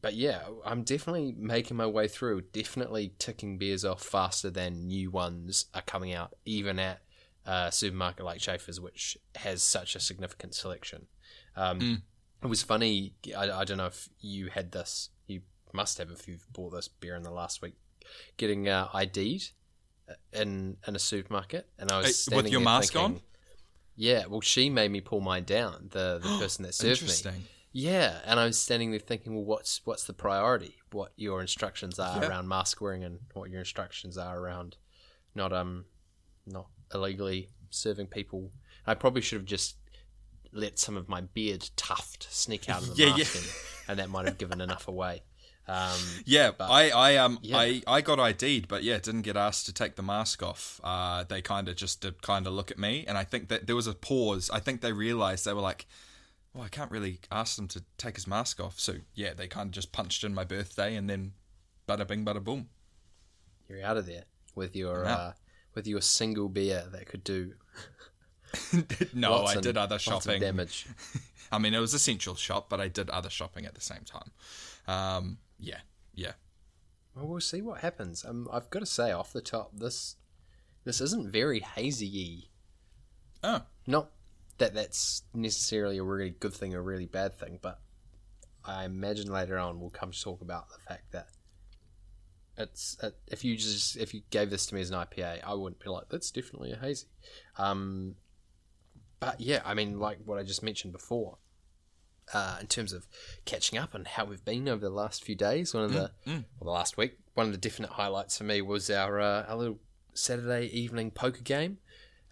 but 0.00 0.14
yeah, 0.14 0.42
I'm 0.64 0.82
definitely 0.82 1.34
making 1.36 1.76
my 1.76 1.86
way 1.86 2.08
through. 2.08 2.42
Definitely 2.52 3.12
ticking 3.18 3.58
beers 3.58 3.84
off 3.84 4.02
faster 4.02 4.48
than 4.50 4.86
new 4.86 5.10
ones 5.10 5.66
are 5.74 5.82
coming 5.82 6.14
out, 6.14 6.34
even 6.46 6.78
at 6.78 7.00
a 7.44 7.70
supermarket 7.70 8.24
like 8.24 8.40
Schaefer's, 8.40 8.80
which 8.80 9.18
has 9.36 9.62
such 9.62 9.94
a 9.94 10.00
significant 10.00 10.54
selection. 10.54 11.06
Um, 11.56 12.02
It 12.42 12.46
was 12.46 12.62
funny. 12.62 13.12
I, 13.36 13.50
I 13.50 13.64
don't 13.64 13.76
know 13.76 13.86
if 13.86 14.08
you 14.20 14.46
had 14.48 14.72
this. 14.72 15.10
You 15.26 15.42
must 15.74 15.98
have 15.98 16.10
if 16.10 16.26
you've 16.26 16.50
bought 16.50 16.70
this 16.70 16.88
beer 16.88 17.14
in 17.14 17.22
the 17.22 17.30
last 17.30 17.60
week. 17.60 17.74
Getting 18.38 18.66
uh, 18.68 18.88
ID'd 18.94 19.50
in 20.32 20.76
in 20.86 20.96
a 20.96 20.98
supermarket, 20.98 21.68
and 21.78 21.90
I 21.90 21.98
was 21.98 22.18
standing 22.22 22.44
with 22.44 22.52
your 22.52 22.60
mask 22.60 22.96
on? 22.96 23.20
Yeah, 23.96 24.26
well, 24.26 24.40
she 24.40 24.70
made 24.70 24.90
me 24.90 25.00
pull 25.00 25.20
mine 25.20 25.44
down. 25.44 25.88
The 25.90 26.18
the 26.22 26.28
person 26.38 26.64
that 26.64 26.74
served 26.74 27.02
me. 27.02 27.42
Yeah, 27.72 28.18
and 28.24 28.40
I 28.40 28.46
was 28.46 28.58
standing 28.58 28.90
there 28.90 28.98
thinking, 28.98 29.34
well, 29.34 29.44
what's 29.44 29.80
what's 29.84 30.04
the 30.04 30.12
priority? 30.12 30.76
What 30.90 31.12
your 31.16 31.40
instructions 31.40 31.98
are 31.98 32.22
Yeah. 32.22 32.28
around 32.28 32.48
mask 32.48 32.80
wearing, 32.80 33.04
and 33.04 33.20
what 33.34 33.50
your 33.50 33.60
instructions 33.60 34.18
are 34.18 34.38
around 34.38 34.76
not 35.34 35.52
um 35.52 35.84
not 36.46 36.66
illegally 36.92 37.50
serving 37.70 38.08
people. 38.08 38.50
I 38.86 38.94
probably 38.94 39.22
should 39.22 39.38
have 39.38 39.44
just 39.46 39.76
let 40.52 40.78
some 40.80 40.96
of 40.96 41.08
my 41.08 41.20
beard 41.20 41.70
tuft 41.76 42.26
sneak 42.30 42.68
out 42.68 42.82
of 42.82 42.88
the 42.88 42.94
Yeah, 43.02 43.10
mask, 43.10 43.34
yeah. 43.34 43.40
And, 43.40 43.50
and 43.88 43.98
that 44.00 44.10
might 44.10 44.26
have 44.26 44.38
given 44.38 44.60
enough 44.60 44.88
away. 44.88 45.22
Um, 45.70 46.00
Yeah, 46.24 46.50
I, 46.58 46.90
I 46.90 47.16
um 47.16 47.38
Yeah. 47.42 47.58
I, 47.58 47.82
I 47.86 48.00
got 48.00 48.18
ID'd, 48.18 48.66
but 48.68 48.82
yeah, 48.82 48.98
didn't 48.98 49.22
get 49.22 49.36
asked 49.36 49.66
to 49.66 49.72
take 49.72 49.96
the 49.96 50.02
mask 50.02 50.42
off. 50.42 50.80
Uh, 50.82 51.24
they 51.24 51.40
kind 51.42 51.68
of 51.68 51.76
just 51.76 52.00
did 52.00 52.22
kind 52.22 52.46
of 52.46 52.52
look 52.52 52.70
at 52.70 52.78
me, 52.78 53.04
and 53.06 53.16
I 53.16 53.24
think 53.24 53.48
that 53.48 53.66
there 53.66 53.76
was 53.76 53.86
a 53.86 53.94
pause. 53.94 54.50
I 54.50 54.60
think 54.60 54.80
they 54.80 54.92
realized 54.92 55.44
they 55.44 55.52
were 55.52 55.60
like, 55.60 55.86
"Well, 56.52 56.64
I 56.64 56.68
can't 56.68 56.90
really 56.90 57.20
ask 57.30 57.56
them 57.56 57.68
to 57.68 57.84
take 57.98 58.16
his 58.16 58.26
mask 58.26 58.60
off." 58.60 58.80
So 58.80 58.96
yeah, 59.14 59.32
they 59.34 59.46
kind 59.46 59.68
of 59.68 59.72
just 59.72 59.92
punched 59.92 60.24
in 60.24 60.34
my 60.34 60.44
birthday, 60.44 60.96
and 60.96 61.08
then 61.08 61.32
bada 61.86 62.06
bing, 62.06 62.24
bada 62.24 62.42
boom. 62.42 62.68
you're 63.68 63.84
out 63.84 63.96
of 63.96 64.06
there 64.06 64.24
with 64.54 64.74
your 64.74 65.04
uh, 65.04 65.32
with 65.74 65.86
your 65.86 66.00
single 66.00 66.48
beer 66.48 66.84
that 66.90 67.06
could 67.06 67.22
do 67.22 67.54
no, 69.14 69.44
I 69.44 69.56
did 69.56 69.76
other 69.76 69.98
shopping. 69.98 70.40
damage. 70.40 70.86
I 71.52 71.58
mean, 71.58 71.74
it 71.74 71.80
was 71.80 71.94
essential 71.94 72.34
shop, 72.34 72.68
but 72.68 72.80
I 72.80 72.88
did 72.88 73.10
other 73.10 73.30
shopping 73.30 73.66
at 73.66 73.74
the 73.74 73.80
same 73.80 74.04
time. 74.04 74.30
Um, 74.86 75.38
yeah, 75.60 75.80
yeah. 76.14 76.32
Well, 77.14 77.26
we'll 77.26 77.40
see 77.40 77.62
what 77.62 77.80
happens. 77.80 78.24
Um, 78.24 78.48
I've 78.52 78.70
got 78.70 78.80
to 78.80 78.86
say, 78.86 79.12
off 79.12 79.32
the 79.32 79.40
top, 79.40 79.72
this 79.76 80.16
this 80.84 81.00
isn't 81.00 81.30
very 81.30 81.60
hazy. 81.60 82.50
Oh, 83.42 83.62
Not 83.86 84.10
that 84.58 84.74
that's 84.74 85.22
necessarily 85.34 85.98
a 85.98 86.02
really 86.02 86.30
good 86.30 86.52
thing 86.52 86.74
or 86.74 86.80
a 86.80 86.82
really 86.82 87.06
bad 87.06 87.38
thing, 87.38 87.58
but 87.60 87.80
I 88.64 88.84
imagine 88.84 89.32
later 89.32 89.58
on 89.58 89.80
we'll 89.80 89.90
come 89.90 90.12
to 90.12 90.20
talk 90.20 90.42
about 90.42 90.68
the 90.68 90.78
fact 90.86 91.12
that 91.12 91.28
it's 92.56 92.96
uh, 93.02 93.10
if 93.26 93.44
you 93.44 93.56
just 93.56 93.96
if 93.96 94.12
you 94.12 94.22
gave 94.30 94.50
this 94.50 94.66
to 94.66 94.74
me 94.74 94.82
as 94.82 94.90
an 94.90 94.96
IPA, 94.96 95.40
I 95.44 95.54
wouldn't 95.54 95.82
be 95.82 95.88
like 95.88 96.08
that's 96.10 96.30
definitely 96.30 96.72
a 96.72 96.76
hazy. 96.76 97.06
Um, 97.56 98.16
but 99.18 99.40
yeah, 99.40 99.62
I 99.64 99.74
mean, 99.74 99.98
like 99.98 100.18
what 100.24 100.38
I 100.38 100.42
just 100.42 100.62
mentioned 100.62 100.92
before, 100.92 101.38
uh, 102.32 102.58
in 102.60 102.66
terms 102.66 102.92
of 102.92 103.06
catching 103.44 103.78
up 103.78 103.94
and 103.94 104.06
how 104.06 104.24
we've 104.24 104.44
been 104.44 104.68
over 104.68 104.80
the 104.80 104.94
last 104.94 105.24
few 105.24 105.34
days, 105.34 105.74
one 105.74 105.84
of 105.84 105.92
the 105.92 106.10
well, 106.26 106.44
the 106.62 106.70
last 106.70 106.96
week, 106.96 107.18
one 107.34 107.46
of 107.46 107.52
the 107.52 107.58
definite 107.58 107.92
highlights 107.92 108.38
for 108.38 108.44
me 108.44 108.62
was 108.62 108.90
our 108.90 109.20
uh, 109.20 109.44
our 109.48 109.56
little 109.56 109.78
Saturday 110.14 110.66
evening 110.66 111.10
poker 111.10 111.42
game. 111.42 111.78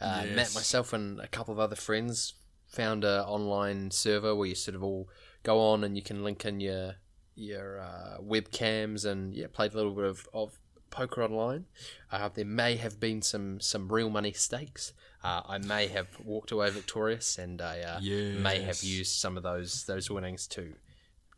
Uh, 0.00 0.24
Matt, 0.36 0.54
myself, 0.54 0.92
and 0.92 1.18
a 1.20 1.26
couple 1.26 1.52
of 1.52 1.58
other 1.58 1.74
friends 1.76 2.34
found 2.66 3.02
an 3.02 3.20
online 3.22 3.90
server 3.90 4.34
where 4.34 4.48
you 4.48 4.54
sort 4.54 4.74
of 4.74 4.82
all 4.82 5.08
go 5.42 5.58
on 5.58 5.82
and 5.82 5.96
you 5.96 6.02
can 6.02 6.22
link 6.22 6.44
in 6.44 6.60
your 6.60 6.96
your 7.34 7.80
uh, 7.80 8.18
webcams 8.20 9.04
and 9.04 9.34
yeah, 9.34 9.46
played 9.52 9.72
a 9.72 9.76
little 9.76 9.94
bit 9.94 10.04
of, 10.04 10.28
of 10.32 10.58
poker 10.90 11.22
online. 11.22 11.66
Uh, 12.10 12.28
there 12.32 12.44
may 12.44 12.76
have 12.76 13.00
been 13.00 13.22
some 13.22 13.60
some 13.60 13.92
real 13.92 14.10
money 14.10 14.32
stakes. 14.32 14.92
Uh, 15.22 15.42
I 15.48 15.58
may 15.58 15.88
have 15.88 16.06
walked 16.24 16.52
away 16.52 16.70
victorious, 16.70 17.38
and 17.38 17.60
I 17.60 17.80
uh, 17.80 18.00
may 18.00 18.60
have 18.62 18.82
used 18.84 19.12
some 19.16 19.36
of 19.36 19.42
those 19.42 19.84
those 19.84 20.10
winnings 20.10 20.46
to 20.48 20.74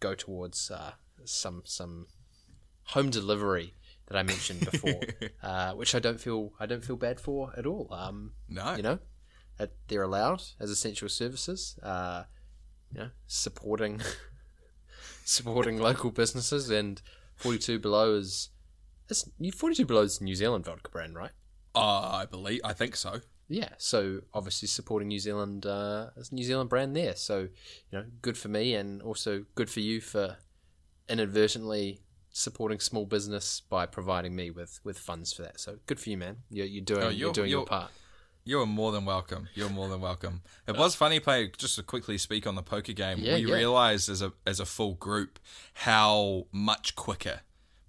go 0.01 0.15
towards 0.15 0.71
uh, 0.71 0.93
some 1.25 1.63
some 1.65 2.07
home 2.85 3.11
delivery 3.11 3.75
that 4.09 4.17
I 4.19 4.23
mentioned 4.23 4.69
before, 4.71 5.01
uh, 5.43 5.73
which 5.73 5.95
I 5.95 5.99
don't 5.99 6.21
feel 6.21 6.53
I 6.61 6.67
don't 6.67 6.85
feel 6.85 6.97
bad 6.97 7.21
for 7.21 7.53
at 7.57 7.65
all. 7.67 7.89
Um, 7.91 8.33
No. 8.49 8.75
you 8.77 8.83
know, 8.83 8.99
they're 9.89 10.03
allowed 10.03 10.43
as 10.59 10.69
essential 10.71 11.09
services. 11.09 11.79
Uh, 11.83 12.25
you 12.93 13.01
know, 13.01 13.11
supporting 13.27 14.03
supporting 15.25 15.79
local 15.79 16.11
businesses 16.11 16.71
and 16.71 17.01
forty 17.37 17.59
two 17.59 17.79
below 17.79 18.15
is. 18.15 18.51
Forty 19.57 19.75
two 19.75 19.87
below 19.87 20.03
is 20.03 20.21
New 20.21 20.35
Zealand 20.35 20.65
vodka 20.67 20.91
brand, 20.91 21.15
right? 21.17 21.33
Uh, 21.75 22.01
I 22.23 22.27
believe, 22.27 22.61
I 22.65 22.73
think 22.73 22.95
so. 22.97 23.21
Yeah, 23.53 23.71
so 23.79 24.21
obviously 24.33 24.69
supporting 24.69 25.09
New 25.09 25.19
Zealand, 25.19 25.67
uh, 25.67 26.11
New 26.31 26.45
Zealand 26.45 26.71
brand 26.71 26.95
there. 26.95 27.17
So, 27.17 27.41
you 27.41 27.49
know, 27.99 28.05
good 28.23 28.39
for 28.39 28.47
me 28.49 28.75
and 28.77 29.03
also 29.03 29.45
good 29.57 29.69
for 29.69 29.81
you 29.81 30.01
for 30.01 30.37
inadvertently 31.09 32.01
supporting 32.31 32.79
small 32.79 33.05
business 33.07 33.61
by 33.69 33.87
providing 33.87 34.37
me 34.37 34.51
with, 34.51 34.79
with 34.85 34.99
funds 34.99 35.33
for 35.33 35.43
that. 35.43 35.59
So 35.59 35.79
good 35.87 35.99
for 35.99 36.11
you, 36.11 36.17
man. 36.19 36.37
You're, 36.49 36.67
you're 36.67 36.85
doing, 36.85 37.03
Oh, 37.03 37.09
you're, 37.09 37.13
you're- 37.19 37.33
doing 37.33 37.51
your 37.51 37.61
you're- 37.61 37.69
part. 37.69 37.91
You're 38.43 38.65
more 38.67 38.91
than 38.91 39.05
welcome. 39.05 39.49
You're 39.55 39.69
more 39.69 39.89
than 39.89 40.01
welcome. 40.01 40.41
It 40.67 40.75
was 40.77 40.95
funny 40.95 41.21
play 41.21 41.53
just 41.59 41.77
to 41.77 41.83
quickly 41.83 42.17
speak 42.17 42.47
on 42.47 42.55
the 42.55 42.63
poker 42.63 42.95
game. 42.95 43.19
Yeah, 43.19 43.35
we 43.35 43.41
yeah. 43.47 43.55
realized 43.55 44.09
as 44.09 44.23
a 44.23 44.33
as 44.47 44.59
a 44.59 44.65
full 44.65 44.95
group 44.95 45.39
how 45.75 46.47
much 46.51 46.97
quicker 46.97 47.41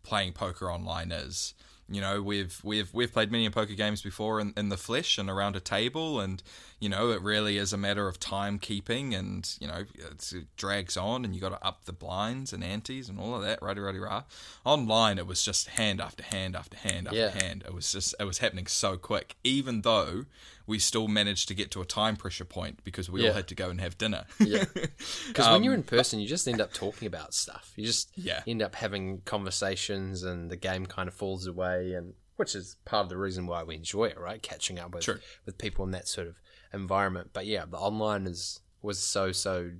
playing 0.03 0.33
poker 0.33 0.69
online 0.69 1.11
is. 1.13 1.53
You 1.93 2.01
know, 2.01 2.21
we've 2.21 2.59
we've 2.63 2.93
we've 2.93 3.11
played 3.11 3.31
many 3.31 3.49
poker 3.49 3.73
games 3.73 4.01
before 4.01 4.39
in, 4.39 4.53
in 4.55 4.69
the 4.69 4.77
flesh 4.77 5.17
and 5.17 5.29
around 5.29 5.55
a 5.55 5.59
table, 5.59 6.19
and 6.19 6.41
you 6.79 6.87
know 6.89 7.11
it 7.11 7.21
really 7.21 7.57
is 7.57 7.73
a 7.73 7.77
matter 7.77 8.07
of 8.07 8.19
time 8.19 8.59
keeping, 8.59 9.13
and 9.13 9.49
you 9.59 9.67
know 9.67 9.83
it's, 10.11 10.31
it 10.33 10.45
drags 10.55 10.95
on, 10.97 11.25
and 11.25 11.35
you 11.35 11.41
got 11.41 11.49
to 11.49 11.65
up 11.65 11.85
the 11.85 11.93
blinds 11.93 12.53
and 12.53 12.63
antes 12.63 13.09
and 13.09 13.19
all 13.19 13.35
of 13.35 13.41
that, 13.43 13.61
righty 13.61 13.81
righty 13.81 13.99
rah. 13.99 14.23
Online, 14.65 15.17
it 15.17 15.27
was 15.27 15.43
just 15.43 15.67
hand 15.69 15.99
after 15.99 16.23
hand 16.23 16.55
after 16.55 16.77
hand 16.77 17.07
after 17.07 17.19
Yeah. 17.19 17.29
hand. 17.31 17.63
It 17.67 17.73
was 17.73 17.91
just 17.91 18.15
it 18.19 18.23
was 18.25 18.37
happening 18.39 18.67
so 18.67 18.97
quick, 18.97 19.35
even 19.43 19.81
though 19.81 20.25
we 20.71 20.79
still 20.79 21.07
managed 21.09 21.47
to 21.49 21.53
get 21.53 21.69
to 21.71 21.81
a 21.81 21.85
time 21.85 22.15
pressure 22.15 22.45
point 22.45 22.81
because 22.85 23.09
we 23.09 23.21
Yeah. 23.21 23.27
all 23.29 23.33
had 23.35 23.47
to 23.49 23.55
go 23.55 23.69
and 23.69 23.79
have 23.81 23.97
dinner. 23.97 24.25
Yeah. 24.39 24.63
Because 25.27 25.49
when 25.51 25.63
you're 25.63 25.73
in 25.73 25.83
person, 25.83 26.19
you 26.21 26.27
just 26.27 26.47
end 26.47 26.61
up 26.61 26.71
talking 26.73 27.07
about 27.07 27.33
stuff. 27.33 27.73
You 27.75 27.85
just 27.85 28.07
Um, 28.17 28.23
Yeah. 28.25 28.43
end 28.47 28.61
up 28.61 28.75
having 28.75 29.21
conversations, 29.21 30.23
and 30.23 30.49
the 30.49 30.55
game 30.55 30.85
kind 30.85 31.07
of 31.09 31.13
falls 31.13 31.45
away, 31.45 31.93
and 31.93 32.13
which 32.37 32.55
is 32.55 32.77
part 32.85 33.03
of 33.03 33.09
the 33.09 33.17
reason 33.17 33.45
why 33.47 33.63
we 33.63 33.75
enjoy 33.75 34.05
it, 34.05 34.17
right? 34.17 34.41
Catching 34.41 34.79
up 34.79 34.93
with 34.93 35.03
True. 35.03 35.19
with 35.45 35.57
people 35.57 35.83
in 35.85 35.91
that 35.91 36.07
sort 36.07 36.27
of 36.27 36.35
environment. 36.73 37.31
But 37.33 37.45
yeah, 37.45 37.65
the 37.65 37.77
online 37.77 38.25
is 38.25 38.61
was 38.81 38.97
so 38.99 39.31
so 39.33 39.71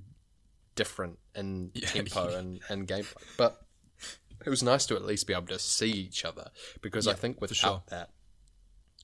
different 0.74 1.18
in 1.34 1.70
tempo 1.86 2.36
and 2.36 2.60
and 2.68 2.86
gameplay, 2.86 3.24
but. 3.36 3.58
It 4.44 4.50
was 4.50 4.60
nice 4.60 4.86
to 4.86 4.96
at 4.96 5.04
least 5.04 5.28
be 5.28 5.34
able 5.34 5.46
to 5.46 5.58
see 5.60 5.92
each 5.92 6.24
other 6.24 6.50
because 6.80 7.06
I 7.06 7.12
think 7.14 7.40
without 7.40 7.56
sure. 7.56 7.82
that, 7.90 8.10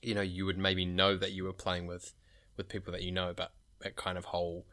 you 0.01 0.15
know, 0.15 0.21
you 0.21 0.45
would 0.45 0.57
maybe 0.57 0.85
know 0.85 1.15
that 1.17 1.31
you 1.31 1.43
were 1.43 1.53
playing 1.53 1.87
with 1.87 2.13
with 2.57 2.67
people 2.69 2.91
that 2.93 3.01
you 3.03 3.11
know, 3.11 3.33
but 3.35 3.51
that 3.79 3.95
kind 3.95 4.17
of 4.17 4.25
whole 4.25 4.65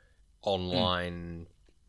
online 0.43 1.47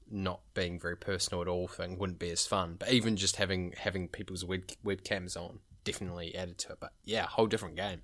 not 0.09 0.39
being 0.53 0.79
very 0.79 0.95
personal 0.95 1.41
at 1.41 1.47
all 1.47 1.67
thing 1.67 1.97
wouldn't 1.97 2.19
be 2.19 2.29
as 2.31 2.45
fun. 2.47 2.75
But 2.79 2.91
even 2.91 3.15
just 3.17 3.35
having 3.37 3.73
having 3.77 4.07
people's 4.07 4.43
web, 4.45 4.63
webcams 4.85 5.35
on 5.37 5.59
definitely 5.83 6.35
added 6.35 6.57
to 6.59 6.73
it. 6.73 6.77
But 6.79 6.93
yeah, 7.05 7.25
whole 7.27 7.47
different 7.47 7.75
game. 7.75 8.01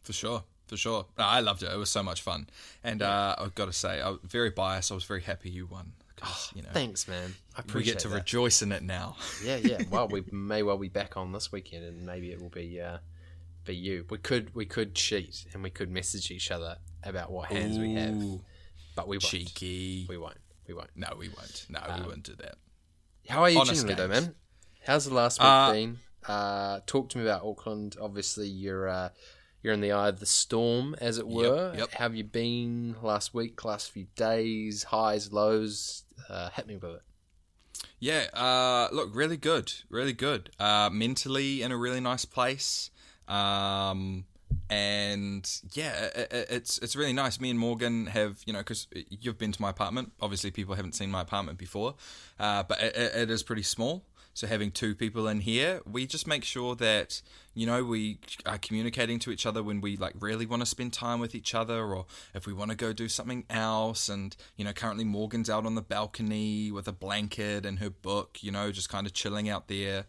For 0.00 0.12
sure, 0.12 0.44
for 0.66 0.76
sure. 0.76 1.06
No, 1.18 1.24
I 1.24 1.40
loved 1.40 1.62
it. 1.62 1.70
It 1.72 1.76
was 1.76 1.90
so 1.90 2.02
much 2.02 2.22
fun, 2.22 2.48
and 2.84 3.02
uh, 3.02 3.36
I've 3.38 3.54
got 3.54 3.66
to 3.66 3.72
say, 3.72 4.00
I 4.00 4.10
was 4.10 4.20
very 4.24 4.50
biased. 4.50 4.90
I 4.90 4.94
was 4.94 5.04
very 5.04 5.22
happy 5.22 5.50
you 5.50 5.66
won. 5.66 5.92
'cause, 6.16 6.50
you 6.52 6.62
know, 6.62 6.70
Thanks, 6.72 7.06
man. 7.06 7.36
I 7.56 7.60
appreciate 7.60 7.74
we 7.80 7.84
get 7.92 7.98
to 8.00 8.08
that. 8.08 8.14
rejoice 8.16 8.60
in 8.62 8.72
it 8.72 8.82
now. 8.82 9.16
yeah, 9.44 9.54
yeah. 9.56 9.82
Well, 9.88 10.08
we 10.10 10.24
may 10.32 10.64
well 10.64 10.76
be 10.78 10.88
back 10.88 11.16
on 11.16 11.30
this 11.32 11.52
weekend, 11.52 11.84
and 11.84 12.04
maybe 12.04 12.32
it 12.32 12.40
will 12.42 12.48
be 12.48 12.80
uh, 12.80 12.98
be 13.68 13.76
you. 13.76 14.04
We 14.10 14.18
could 14.18 14.54
we 14.54 14.66
could 14.66 14.94
cheat 14.94 15.46
and 15.52 15.62
we 15.62 15.70
could 15.70 15.90
message 15.90 16.30
each 16.30 16.50
other 16.50 16.78
about 17.04 17.30
what 17.30 17.50
hands 17.52 17.78
we 17.78 17.94
have, 17.94 18.20
but 18.96 19.06
we 19.08 19.16
won't. 19.16 19.22
cheeky. 19.22 20.06
We 20.08 20.18
won't. 20.18 20.38
We 20.66 20.74
won't. 20.74 20.90
No, 20.96 21.08
we 21.18 21.28
won't. 21.28 21.66
No, 21.68 21.80
we 21.98 22.06
won't 22.06 22.24
do 22.24 22.34
that. 22.36 22.56
How 23.28 23.42
are 23.42 23.50
you 23.50 23.60
Honest 23.60 23.86
generally, 23.86 23.94
though, 23.94 24.08
man? 24.08 24.34
How's 24.86 25.04
the 25.04 25.14
last 25.14 25.38
week 25.38 25.46
Uh, 25.46 25.72
been? 25.72 25.98
Uh, 26.26 26.80
talk 26.86 27.08
to 27.10 27.18
me 27.18 27.24
about 27.24 27.42
Auckland. 27.44 27.96
Obviously, 28.00 28.48
you're 28.48 28.88
uh, 28.88 29.10
you're 29.62 29.74
in 29.74 29.80
the 29.80 29.92
eye 29.92 30.08
of 30.08 30.18
the 30.20 30.26
storm, 30.26 30.94
as 31.00 31.18
it 31.18 31.26
were. 31.28 31.74
yep. 31.76 31.92
How 31.92 32.04
have 32.04 32.14
you 32.14 32.24
been 32.24 32.96
last 33.02 33.34
week, 33.34 33.64
last 33.64 33.90
few 33.90 34.06
days? 34.16 34.84
Highs, 34.84 35.32
lows. 35.32 36.04
Uh, 36.28 36.50
hit 36.50 36.66
me 36.66 36.76
with 36.76 36.96
it. 36.96 37.02
Yeah, 38.00 38.26
uh, 38.32 38.88
look, 38.92 39.10
really 39.14 39.36
good, 39.36 39.72
really 39.88 40.12
good. 40.12 40.50
Uh, 40.58 40.88
mentally 40.92 41.62
in 41.62 41.72
a 41.72 41.76
really 41.76 42.00
nice 42.00 42.24
place, 42.24 42.90
um, 43.28 44.24
and 44.70 45.60
yeah, 45.72 46.10
i 46.14 46.20
i 46.20 46.26
it's 46.50 46.78
it's 46.78 46.96
really 46.96 47.12
nice. 47.12 47.40
Me 47.40 47.50
and 47.50 47.58
Morgan 47.58 48.06
have 48.06 48.40
you 48.46 48.52
know 48.52 48.60
because 48.60 48.86
you've 49.08 49.38
been 49.38 49.52
to 49.52 49.62
my 49.62 49.70
apartment. 49.70 50.12
Obviously, 50.20 50.50
people 50.50 50.74
haven't 50.74 50.94
seen 50.94 51.10
my 51.10 51.22
apartment 51.22 51.58
before, 51.58 51.94
uh, 52.38 52.62
but 52.62 52.80
it, 52.80 52.96
it 52.96 53.12
it 53.14 53.30
is 53.30 53.42
pretty 53.42 53.62
small. 53.62 54.04
So 54.34 54.46
having 54.46 54.70
two 54.70 54.94
people 54.94 55.26
in 55.26 55.40
here, 55.40 55.80
we 55.84 56.06
just 56.06 56.28
make 56.28 56.44
sure 56.44 56.76
that 56.76 57.22
you 57.54 57.66
know 57.66 57.82
we 57.82 58.18
are 58.46 58.58
communicating 58.58 59.18
to 59.20 59.32
each 59.32 59.46
other 59.46 59.64
when 59.64 59.80
we 59.80 59.96
like 59.96 60.14
really 60.20 60.46
want 60.46 60.62
to 60.62 60.66
spend 60.66 60.92
time 60.92 61.18
with 61.18 61.34
each 61.34 61.54
other, 61.56 61.82
or 61.82 62.06
if 62.34 62.46
we 62.46 62.52
want 62.52 62.70
to 62.70 62.76
go 62.76 62.92
do 62.92 63.08
something 63.08 63.44
else. 63.50 64.08
And 64.08 64.36
you 64.56 64.64
know, 64.64 64.72
currently 64.72 65.04
Morgan's 65.04 65.50
out 65.50 65.66
on 65.66 65.74
the 65.74 65.82
balcony 65.82 66.70
with 66.70 66.86
a 66.86 66.92
blanket 66.92 67.66
and 67.66 67.80
her 67.80 67.90
book, 67.90 68.38
you 68.40 68.52
know, 68.52 68.70
just 68.70 68.88
kind 68.88 69.06
of 69.08 69.12
chilling 69.12 69.48
out 69.48 69.66
there, 69.66 70.04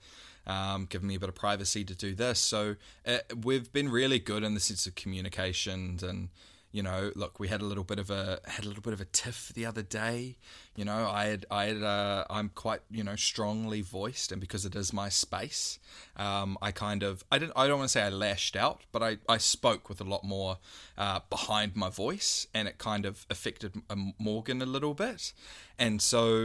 um, 0.48 0.86
giving 0.90 1.08
me 1.08 1.16
a 1.16 1.20
bit 1.20 1.30
of 1.30 1.36
privacy 1.36 1.84
to 1.86 1.96
do 1.96 2.16
this. 2.16 2.40
So 2.40 2.76
uh, 3.06 3.20
we've 3.44 3.72
been 3.72 3.90
really 3.90 4.20
good 4.20 4.44
in 4.44 4.54
the 4.54 4.60
sense 4.60 4.88
of 4.88 4.96
communications 4.96 6.04
and 6.04 6.30
you 6.72 6.84
know, 6.84 7.12
look, 7.16 7.40
we 7.40 7.48
had 7.48 7.62
a 7.62 7.66
little 7.66 7.84
bit 7.84 7.98
of 7.98 8.12
a 8.12 8.40
had 8.46 8.64
a 8.64 8.68
little 8.68 8.84
bit 8.84 8.94
of 8.94 9.02
a 9.02 9.06
tiff 9.06 9.52
the 9.56 9.66
other 9.66 9.82
day. 9.82 10.38
You 10.76 10.86
know, 10.86 11.10
I 11.10 11.26
had 11.26 11.46
I 11.50 11.66
had 11.66 11.82
uh, 11.82 12.26
I'm 12.30 12.50
quite 12.50 12.82
you 12.92 13.04
know 13.04 13.16
strongly 13.16 13.82
voiced, 13.82 14.32
and 14.32 14.40
because 14.40 14.66
it 14.66 14.76
is 14.76 14.94
my 14.94 15.10
space, 15.10 15.80
um, 16.16 16.58
I 16.62 16.72
kind 16.72 17.02
of 17.02 17.24
I 17.32 17.40
didn't 17.40 17.54
I 17.56 17.68
don't 17.68 17.80
want 17.80 17.90
to 17.90 17.92
say 17.92 18.04
I 18.04 18.10
lashed 18.10 18.56
out, 18.56 18.82
but 18.92 19.02
I 19.02 19.18
I 19.28 19.38
spoke 19.38 19.90
with 19.90 20.00
a 20.00 20.04
lot 20.04 20.24
more 20.24 20.60
uh, 20.96 21.22
behind 21.30 21.76
my 21.76 21.90
voice, 21.90 22.46
and 22.54 22.68
it 22.68 22.78
kind 22.78 23.06
of 23.06 23.26
affected 23.32 23.82
um, 23.90 24.14
Morgan 24.20 24.62
a 24.62 24.68
little 24.68 24.94
bit. 24.94 25.34
And 25.80 26.02
so 26.02 26.38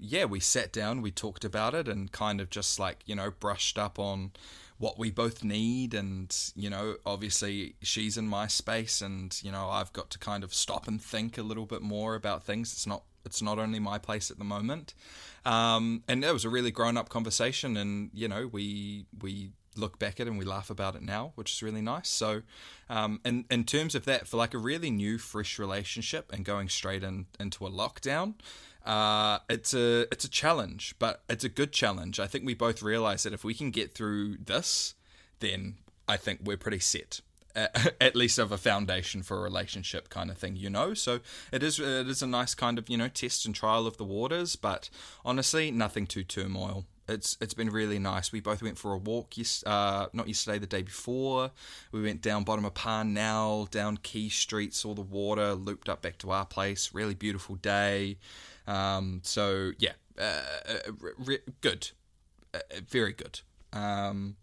yeah, 0.00 0.24
we 0.24 0.40
sat 0.40 0.72
down, 0.72 1.02
we 1.02 1.12
talked 1.12 1.44
about 1.44 1.74
it, 1.74 1.86
and 1.86 2.10
kind 2.10 2.40
of 2.40 2.50
just 2.50 2.80
like 2.80 2.98
you 3.06 3.14
know 3.14 3.30
brushed 3.30 3.78
up 3.78 4.00
on 4.00 4.32
what 4.78 4.98
we 4.98 5.10
both 5.10 5.42
need 5.42 5.92
and 5.92 6.52
you 6.54 6.70
know 6.70 6.96
obviously 7.04 7.74
she's 7.82 8.16
in 8.16 8.28
my 8.28 8.46
space 8.46 9.02
and 9.02 9.40
you 9.42 9.50
know 9.50 9.68
I've 9.68 9.92
got 9.92 10.10
to 10.10 10.18
kind 10.18 10.44
of 10.44 10.54
stop 10.54 10.86
and 10.88 11.02
think 11.02 11.36
a 11.36 11.42
little 11.42 11.66
bit 11.66 11.82
more 11.82 12.14
about 12.14 12.44
things. 12.44 12.72
It's 12.72 12.86
not 12.86 13.02
it's 13.24 13.42
not 13.42 13.58
only 13.58 13.78
my 13.78 13.98
place 13.98 14.30
at 14.30 14.38
the 14.38 14.44
moment. 14.44 14.94
Um, 15.44 16.02
and 16.08 16.24
it 16.24 16.32
was 16.32 16.44
a 16.44 16.48
really 16.48 16.70
grown 16.70 16.96
up 16.96 17.08
conversation 17.08 17.76
and 17.76 18.10
you 18.14 18.28
know 18.28 18.46
we 18.46 19.06
we 19.20 19.50
look 19.76 19.98
back 19.98 20.18
at 20.18 20.26
it 20.26 20.30
and 20.30 20.38
we 20.38 20.44
laugh 20.44 20.70
about 20.70 20.96
it 20.96 21.02
now 21.02 21.32
which 21.34 21.52
is 21.52 21.62
really 21.62 21.82
nice. 21.82 22.08
So 22.08 22.42
um, 22.88 23.20
in, 23.24 23.44
in 23.50 23.64
terms 23.64 23.94
of 23.94 24.04
that 24.06 24.26
for 24.26 24.36
like 24.36 24.54
a 24.54 24.58
really 24.58 24.90
new 24.90 25.18
fresh 25.18 25.58
relationship 25.58 26.32
and 26.32 26.44
going 26.44 26.68
straight 26.68 27.02
in, 27.02 27.26
into 27.38 27.66
a 27.66 27.70
lockdown 27.70 28.34
uh, 28.88 29.38
it's 29.50 29.74
a 29.74 30.10
it's 30.10 30.24
a 30.24 30.30
challenge, 30.30 30.94
but 30.98 31.22
it's 31.28 31.44
a 31.44 31.50
good 31.50 31.72
challenge. 31.72 32.18
I 32.18 32.26
think 32.26 32.46
we 32.46 32.54
both 32.54 32.82
realize 32.82 33.22
that 33.24 33.34
if 33.34 33.44
we 33.44 33.52
can 33.52 33.70
get 33.70 33.94
through 33.94 34.38
this, 34.38 34.94
then 35.40 35.74
I 36.08 36.16
think 36.16 36.40
we're 36.42 36.56
pretty 36.56 36.78
set. 36.78 37.20
At 38.00 38.16
least 38.16 38.38
of 38.38 38.50
a 38.50 38.56
foundation 38.56 39.22
for 39.22 39.38
a 39.38 39.42
relationship 39.42 40.08
kind 40.08 40.30
of 40.30 40.38
thing, 40.38 40.56
you 40.56 40.70
know. 40.70 40.94
So 40.94 41.20
it 41.52 41.62
is 41.62 41.78
it 41.78 42.08
is 42.08 42.22
a 42.22 42.26
nice 42.26 42.54
kind 42.54 42.78
of 42.78 42.88
you 42.88 42.96
know 42.96 43.08
test 43.08 43.44
and 43.44 43.54
trial 43.54 43.86
of 43.86 43.98
the 43.98 44.04
waters, 44.04 44.56
but 44.56 44.88
honestly, 45.22 45.70
nothing 45.70 46.06
too 46.06 46.24
turmoil. 46.24 46.86
It's 47.08 47.36
it's 47.42 47.54
been 47.54 47.70
really 47.70 47.98
nice. 47.98 48.32
We 48.32 48.40
both 48.40 48.62
went 48.62 48.78
for 48.78 48.94
a 48.94 48.98
walk. 48.98 49.36
Yes, 49.36 49.62
uh, 49.66 50.06
not 50.14 50.28
yesterday, 50.28 50.58
the 50.58 50.66
day 50.66 50.82
before. 50.82 51.50
We 51.92 52.02
went 52.02 52.22
down 52.22 52.44
bottom 52.44 52.64
of 52.64 52.74
Parnell, 52.74 53.66
down 53.66 53.98
Quay 53.98 54.30
Street, 54.30 54.72
saw 54.72 54.94
the 54.94 55.02
water, 55.02 55.54
looped 55.54 55.90
up 55.90 56.00
back 56.00 56.16
to 56.18 56.30
our 56.30 56.46
place. 56.46 56.94
Really 56.94 57.14
beautiful 57.14 57.56
day. 57.56 58.18
Um, 58.68 59.20
so 59.24 59.72
yeah, 59.78 59.92
uh, 60.18 60.42
uh, 60.68 60.92
re- 61.18 61.38
good, 61.62 61.90
uh, 62.52 62.58
very 62.86 63.14
good. 63.14 63.40
Um, 63.72 64.36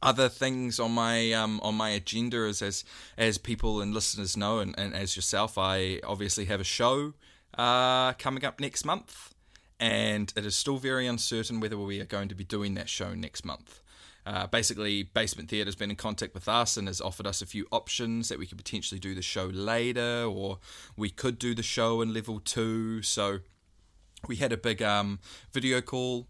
other 0.00 0.28
things 0.28 0.78
on 0.78 0.92
my 0.92 1.32
um, 1.32 1.60
on 1.60 1.74
my 1.74 1.90
agenda 1.90 2.46
is 2.46 2.62
as 2.62 2.84
as 3.18 3.38
people 3.38 3.80
and 3.80 3.92
listeners 3.92 4.36
know, 4.36 4.60
and, 4.60 4.74
and 4.78 4.94
as 4.94 5.16
yourself, 5.16 5.58
I 5.58 6.00
obviously 6.04 6.44
have 6.46 6.60
a 6.60 6.64
show 6.64 7.14
uh, 7.58 8.12
coming 8.14 8.44
up 8.44 8.60
next 8.60 8.84
month, 8.84 9.34
and 9.80 10.32
it 10.36 10.46
is 10.46 10.54
still 10.54 10.78
very 10.78 11.08
uncertain 11.08 11.58
whether 11.58 11.76
we 11.76 12.00
are 12.00 12.06
going 12.06 12.28
to 12.28 12.36
be 12.36 12.44
doing 12.44 12.74
that 12.74 12.88
show 12.88 13.12
next 13.12 13.44
month. 13.44 13.81
Uh, 14.24 14.46
basically, 14.46 15.02
Basement 15.02 15.50
Theatre 15.50 15.66
has 15.66 15.74
been 15.74 15.90
in 15.90 15.96
contact 15.96 16.32
with 16.34 16.48
us 16.48 16.76
and 16.76 16.86
has 16.86 17.00
offered 17.00 17.26
us 17.26 17.42
a 17.42 17.46
few 17.46 17.66
options 17.72 18.28
that 18.28 18.38
we 18.38 18.46
could 18.46 18.58
potentially 18.58 19.00
do 19.00 19.14
the 19.14 19.22
show 19.22 19.46
later, 19.46 20.24
or 20.24 20.58
we 20.96 21.10
could 21.10 21.38
do 21.38 21.54
the 21.54 21.62
show 21.62 22.00
in 22.00 22.14
level 22.14 22.38
two. 22.38 23.02
So 23.02 23.40
we 24.28 24.36
had 24.36 24.52
a 24.52 24.56
big 24.56 24.80
um, 24.80 25.18
video 25.52 25.80
call 25.80 26.28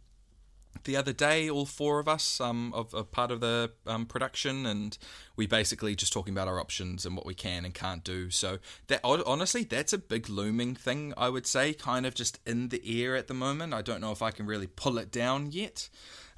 the 0.84 0.96
other 0.96 1.12
day, 1.12 1.48
all 1.48 1.66
four 1.66 1.98
of 1.98 2.08
us, 2.08 2.40
um, 2.40 2.72
of, 2.74 2.92
of 2.94 3.12
part 3.12 3.30
of 3.30 3.40
the 3.40 3.72
um, 3.86 4.06
production, 4.06 4.66
and 4.66 4.96
we 5.36 5.46
basically 5.46 5.94
just 5.94 6.12
talking 6.12 6.34
about 6.34 6.48
our 6.48 6.58
options 6.58 7.06
and 7.06 7.16
what 7.16 7.26
we 7.26 7.34
can 7.34 7.64
and 7.64 7.74
can't 7.74 8.04
do. 8.04 8.30
So 8.30 8.58
that 8.88 9.00
honestly, 9.04 9.64
that's 9.64 9.92
a 9.92 9.98
big 9.98 10.28
looming 10.28 10.74
thing. 10.74 11.14
I 11.16 11.28
would 11.28 11.46
say, 11.46 11.72
kind 11.72 12.06
of 12.06 12.14
just 12.14 12.38
in 12.46 12.68
the 12.68 13.02
air 13.02 13.16
at 13.16 13.28
the 13.28 13.34
moment. 13.34 13.74
I 13.74 13.82
don't 13.82 14.00
know 14.00 14.12
if 14.12 14.22
I 14.22 14.30
can 14.30 14.46
really 14.46 14.66
pull 14.66 14.98
it 14.98 15.10
down 15.10 15.52
yet, 15.52 15.88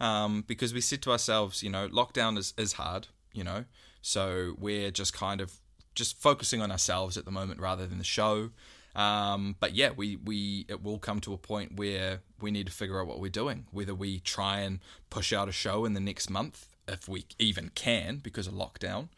um, 0.00 0.44
because 0.46 0.74
we 0.74 0.80
said 0.80 1.02
to 1.02 1.12
ourselves, 1.12 1.62
you 1.62 1.70
know, 1.70 1.88
lockdown 1.88 2.36
is 2.36 2.54
is 2.58 2.74
hard, 2.74 3.08
you 3.32 3.44
know, 3.44 3.64
so 4.02 4.54
we're 4.58 4.90
just 4.90 5.12
kind 5.14 5.40
of 5.40 5.52
just 5.94 6.20
focusing 6.20 6.60
on 6.60 6.70
ourselves 6.70 7.16
at 7.16 7.24
the 7.24 7.30
moment 7.30 7.60
rather 7.60 7.86
than 7.86 7.98
the 7.98 8.04
show. 8.04 8.50
Um, 8.94 9.56
but 9.58 9.74
yeah, 9.74 9.90
we, 9.90 10.16
we 10.16 10.66
it 10.68 10.82
will 10.82 10.98
come 10.98 11.20
to 11.20 11.32
a 11.32 11.38
point 11.38 11.76
where 11.76 12.20
we 12.40 12.50
need 12.50 12.66
to 12.66 12.72
figure 12.72 13.00
out 13.00 13.06
what 13.06 13.20
we're 13.20 13.30
doing. 13.30 13.66
Whether 13.72 13.94
we 13.94 14.20
try 14.20 14.60
and 14.60 14.80
push 15.10 15.32
out 15.32 15.48
a 15.48 15.52
show 15.52 15.84
in 15.84 15.94
the 15.94 16.00
next 16.00 16.30
month, 16.30 16.68
if 16.86 17.08
we 17.08 17.26
even 17.38 17.70
can, 17.74 18.18
because 18.18 18.46
of 18.46 18.54
lockdown, 18.54 19.08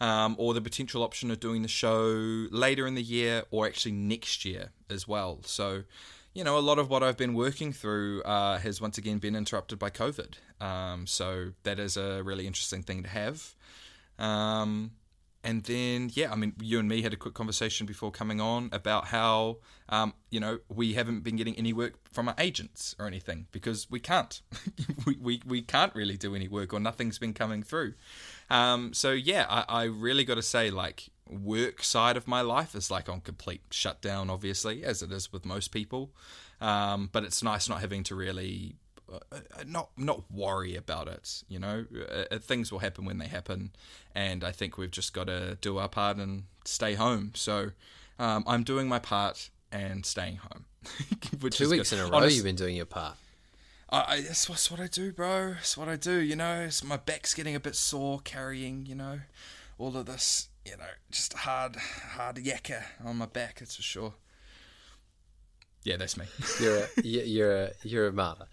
um, 0.00 0.36
or 0.38 0.54
the 0.54 0.60
potential 0.60 1.02
option 1.02 1.30
of 1.30 1.40
doing 1.40 1.62
the 1.62 1.68
show 1.68 2.46
later 2.50 2.86
in 2.86 2.94
the 2.94 3.02
year 3.02 3.44
or 3.50 3.66
actually 3.66 3.92
next 3.92 4.44
year 4.44 4.70
as 4.90 5.08
well. 5.08 5.40
So, 5.44 5.84
you 6.34 6.44
know, 6.44 6.58
a 6.58 6.60
lot 6.60 6.78
of 6.78 6.90
what 6.90 7.02
I've 7.02 7.16
been 7.16 7.34
working 7.34 7.72
through 7.72 8.22
uh, 8.22 8.58
has 8.58 8.80
once 8.80 8.98
again 8.98 9.18
been 9.18 9.34
interrupted 9.34 9.78
by 9.78 9.90
COVID. 9.90 10.34
Um, 10.60 11.06
so 11.06 11.52
that 11.62 11.78
is 11.78 11.96
a 11.96 12.22
really 12.22 12.46
interesting 12.46 12.82
thing 12.82 13.02
to 13.02 13.08
have. 13.08 13.54
Um, 14.18 14.92
and 15.46 15.62
then 15.62 16.10
yeah, 16.12 16.32
I 16.32 16.34
mean, 16.34 16.54
you 16.60 16.80
and 16.80 16.88
me 16.88 17.02
had 17.02 17.12
a 17.12 17.16
quick 17.16 17.34
conversation 17.34 17.86
before 17.86 18.10
coming 18.10 18.40
on 18.40 18.68
about 18.72 19.06
how 19.06 19.58
um, 19.88 20.12
you 20.28 20.40
know 20.40 20.58
we 20.68 20.94
haven't 20.94 21.20
been 21.20 21.36
getting 21.36 21.54
any 21.54 21.72
work 21.72 21.94
from 22.12 22.28
our 22.28 22.34
agents 22.36 22.96
or 22.98 23.06
anything 23.06 23.46
because 23.52 23.88
we 23.88 24.00
can't, 24.00 24.42
we, 25.06 25.16
we 25.20 25.42
we 25.46 25.62
can't 25.62 25.94
really 25.94 26.16
do 26.16 26.34
any 26.34 26.48
work 26.48 26.74
or 26.74 26.80
nothing's 26.80 27.20
been 27.20 27.32
coming 27.32 27.62
through. 27.62 27.94
Um, 28.50 28.92
so 28.92 29.12
yeah, 29.12 29.46
I, 29.48 29.64
I 29.68 29.84
really 29.84 30.24
got 30.24 30.34
to 30.34 30.42
say 30.42 30.68
like 30.70 31.10
work 31.30 31.84
side 31.84 32.16
of 32.16 32.26
my 32.26 32.40
life 32.40 32.74
is 32.74 32.90
like 32.90 33.08
on 33.08 33.20
complete 33.20 33.62
shutdown, 33.70 34.30
obviously, 34.30 34.84
as 34.84 35.00
it 35.00 35.12
is 35.12 35.32
with 35.32 35.46
most 35.46 35.68
people. 35.68 36.10
Um, 36.60 37.08
but 37.12 37.22
it's 37.22 37.42
nice 37.42 37.68
not 37.68 37.80
having 37.80 38.02
to 38.04 38.16
really 38.16 38.74
not 39.66 39.90
not 39.96 40.30
worry 40.30 40.76
about 40.76 41.08
it. 41.08 41.42
You 41.48 41.58
know, 41.58 41.86
uh, 41.94 42.24
uh, 42.34 42.38
things 42.38 42.72
will 42.72 42.80
happen 42.80 43.04
when 43.04 43.18
they 43.18 43.28
happen, 43.28 43.70
and 44.14 44.44
I 44.44 44.52
think 44.52 44.78
we've 44.78 44.90
just 44.90 45.12
got 45.12 45.26
to 45.28 45.58
do 45.60 45.78
our 45.78 45.88
part 45.88 46.16
and 46.16 46.44
stay 46.64 46.94
home. 46.94 47.32
So 47.34 47.70
um, 48.18 48.44
I'm 48.46 48.62
doing 48.62 48.88
my 48.88 48.98
part 48.98 49.50
and 49.70 50.04
staying 50.04 50.36
home. 50.36 50.64
which 51.40 51.56
Two 51.58 51.68
weeks 51.70 51.90
good. 51.90 51.98
in 51.98 52.06
a 52.06 52.08
row, 52.08 52.18
Honest, 52.18 52.36
you've 52.36 52.44
been 52.44 52.56
doing 52.56 52.76
your 52.76 52.86
part. 52.86 53.16
I, 53.90 54.04
I, 54.08 54.20
that's, 54.20 54.46
that's 54.46 54.70
what 54.70 54.80
I 54.80 54.86
do, 54.86 55.12
bro. 55.12 55.54
That's 55.54 55.76
what 55.76 55.88
I 55.88 55.96
do. 55.96 56.18
You 56.18 56.36
know, 56.36 56.60
it's, 56.60 56.82
my 56.82 56.96
back's 56.96 57.34
getting 57.34 57.54
a 57.54 57.60
bit 57.60 57.76
sore 57.76 58.20
carrying. 58.20 58.86
You 58.86 58.94
know, 58.94 59.20
all 59.78 59.96
of 59.96 60.06
this. 60.06 60.48
You 60.64 60.76
know, 60.76 60.84
just 61.12 61.32
hard, 61.32 61.76
hard 61.76 62.36
yakka 62.36 62.82
on 63.04 63.18
my 63.18 63.26
back. 63.26 63.60
That's 63.60 63.76
for 63.76 63.82
sure. 63.82 64.14
Yeah, 65.84 65.96
that's 65.96 66.16
me. 66.16 66.24
you're 66.60 66.78
a, 66.78 66.86
you're 67.04 67.56
a, 67.56 67.70
you're 67.84 68.06
a 68.08 68.12
martyr. 68.12 68.46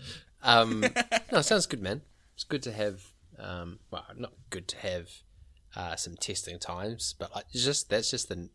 Um, 0.44 0.86
no, 1.32 1.42
sounds 1.42 1.66
good, 1.66 1.82
man. 1.82 2.02
It's 2.36 2.44
good 2.44 2.64
to 2.64 2.72
have. 2.72 3.02
Um, 3.40 3.80
well, 3.90 4.06
not 4.16 4.34
good 4.52 4.68
to 4.70 4.78
have 4.78 5.10
uh, 5.76 5.96
some 5.96 6.16
testing 6.16 6.60
times, 6.60 7.16
but 7.18 7.34
like, 7.34 7.50
just 7.52 7.90
that's 7.90 8.12
just 8.12 8.30
the 8.30 8.50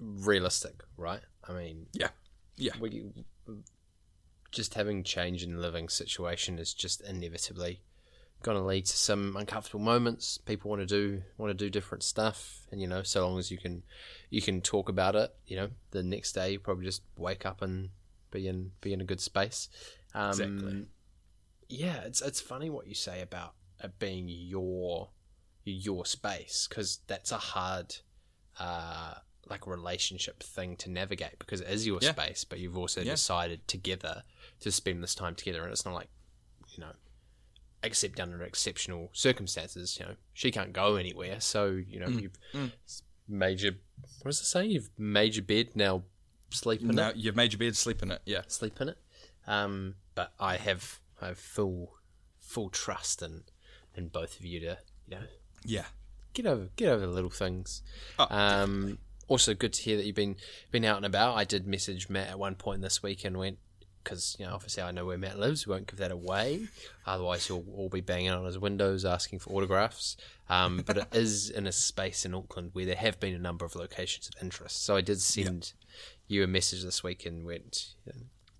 realistic, 0.00 0.82
right? 0.96 1.20
I 1.46 1.52
mean, 1.52 1.86
yeah, 1.92 2.08
yeah. 2.56 2.72
We, 2.80 3.04
just 4.50 4.74
having 4.74 5.02
change 5.04 5.42
in 5.42 5.54
the 5.54 5.60
living 5.60 5.88
situation 5.88 6.58
is 6.58 6.72
just 6.72 7.00
inevitably 7.02 7.80
going 8.42 8.56
to 8.56 8.62
lead 8.62 8.86
to 8.86 8.96
some 8.96 9.36
uncomfortable 9.36 9.80
moments. 9.80 10.38
People 10.38 10.70
want 10.70 10.80
to 10.80 10.86
do 10.86 11.22
want 11.38 11.50
to 11.50 11.54
do 11.54 11.70
different 11.70 12.02
stuff, 12.02 12.66
and 12.70 12.80
you 12.80 12.86
know, 12.86 13.02
so 13.02 13.26
long 13.26 13.38
as 13.38 13.50
you 13.50 13.58
can 13.58 13.82
you 14.30 14.42
can 14.42 14.60
talk 14.60 14.88
about 14.88 15.14
it, 15.14 15.32
you 15.46 15.56
know, 15.56 15.70
the 15.92 16.02
next 16.02 16.32
day 16.32 16.52
you 16.52 16.58
probably 16.58 16.84
just 16.84 17.02
wake 17.16 17.46
up 17.46 17.62
and 17.62 17.90
be 18.30 18.48
in 18.48 18.72
be 18.80 18.92
in 18.92 19.00
a 19.00 19.04
good 19.04 19.20
space. 19.20 19.68
Um, 20.14 20.30
exactly 20.30 20.86
yeah, 21.74 22.02
it's 22.04 22.22
it's 22.22 22.40
funny 22.40 22.70
what 22.70 22.86
you 22.86 22.94
say 22.94 23.20
about 23.20 23.54
it 23.82 23.98
being 23.98 24.26
your 24.28 25.10
your 25.64 26.04
space 26.04 26.66
because 26.68 27.00
that's 27.06 27.32
a 27.32 27.38
hard 27.38 27.96
uh, 28.60 29.14
like 29.48 29.66
relationship 29.66 30.42
thing 30.42 30.76
to 30.76 30.90
navigate 30.90 31.38
because 31.38 31.60
it 31.60 31.68
is 31.68 31.86
your 31.86 31.98
yeah. 32.00 32.12
space, 32.12 32.44
but 32.44 32.58
you've 32.58 32.76
also 32.76 33.00
yeah. 33.00 33.12
decided 33.12 33.66
together 33.66 34.22
to 34.60 34.70
spend 34.70 35.02
this 35.02 35.14
time 35.14 35.34
together, 35.34 35.62
and 35.62 35.72
it's 35.72 35.84
not 35.84 35.94
like 35.94 36.08
you 36.74 36.80
know, 36.80 36.92
except 37.82 38.20
under 38.20 38.42
exceptional 38.42 39.10
circumstances, 39.12 39.98
you 39.98 40.06
know, 40.06 40.14
she 40.32 40.50
can't 40.50 40.72
go 40.72 40.96
anywhere, 40.96 41.40
so 41.40 41.66
you 41.66 42.00
know 42.00 42.06
mm. 42.06 42.22
you've 42.22 42.38
mm. 42.52 42.72
made 43.28 43.60
your 43.60 43.72
what 44.22 44.30
does 44.30 44.40
it 44.40 44.46
say? 44.46 44.64
You've 44.66 44.90
made 44.98 45.34
your 45.34 45.44
bed 45.44 45.70
now, 45.74 46.02
sleep 46.50 46.82
in 46.82 46.88
now, 46.88 47.10
it. 47.10 47.16
You've 47.16 47.36
made 47.36 47.52
your 47.52 47.58
bed, 47.58 47.76
sleep 47.76 48.02
in 48.02 48.10
it. 48.10 48.22
Yeah, 48.26 48.42
sleep 48.48 48.80
in 48.80 48.90
it. 48.90 48.98
Um, 49.46 49.96
but 50.14 50.32
I 50.38 50.56
have 50.56 51.00
I 51.24 51.28
have 51.28 51.38
full 51.38 51.94
full 52.40 52.68
trust 52.68 53.22
in 53.22 53.42
in 53.96 54.08
both 54.08 54.38
of 54.38 54.44
you 54.44 54.60
to 54.60 54.78
you 55.08 55.16
know 55.16 55.22
yeah 55.64 55.86
get 56.34 56.46
over 56.46 56.68
get 56.76 56.88
over 56.88 57.06
the 57.06 57.12
little 57.12 57.30
things. 57.30 57.82
Oh, 58.18 58.26
um, 58.30 58.98
also, 59.26 59.54
good 59.54 59.72
to 59.72 59.82
hear 59.82 59.96
that 59.96 60.04
you've 60.04 60.14
been 60.14 60.36
been 60.70 60.84
out 60.84 60.98
and 60.98 61.06
about. 61.06 61.36
I 61.36 61.44
did 61.44 61.66
message 61.66 62.10
Matt 62.10 62.28
at 62.28 62.38
one 62.38 62.56
point 62.56 62.82
this 62.82 63.02
week 63.02 63.24
and 63.24 63.38
went 63.38 63.58
because 64.02 64.36
you 64.38 64.44
know 64.44 64.52
obviously 64.52 64.82
I 64.82 64.90
know 64.90 65.06
where 65.06 65.16
Matt 65.16 65.38
lives. 65.38 65.66
We 65.66 65.72
won't 65.72 65.86
give 65.86 65.98
that 65.98 66.10
away, 66.10 66.68
otherwise 67.06 67.46
he'll 67.46 67.64
all 67.74 67.88
be 67.88 68.02
banging 68.02 68.30
on 68.30 68.44
his 68.44 68.58
windows 68.58 69.04
asking 69.04 69.38
for 69.38 69.50
autographs. 69.54 70.16
Um, 70.50 70.82
but 70.84 70.98
it 70.98 71.06
is 71.12 71.48
in 71.48 71.66
a 71.66 71.72
space 71.72 72.26
in 72.26 72.34
Auckland 72.34 72.70
where 72.74 72.84
there 72.84 72.96
have 72.96 73.18
been 73.18 73.34
a 73.34 73.38
number 73.38 73.64
of 73.64 73.74
locations 73.74 74.28
of 74.28 74.42
interest. 74.42 74.84
So 74.84 74.94
I 74.94 75.00
did 75.00 75.20
send 75.22 75.72
yep. 75.72 75.96
you 76.28 76.44
a 76.44 76.46
message 76.46 76.82
this 76.82 77.02
week 77.02 77.24
and 77.24 77.46
went, 77.46 77.94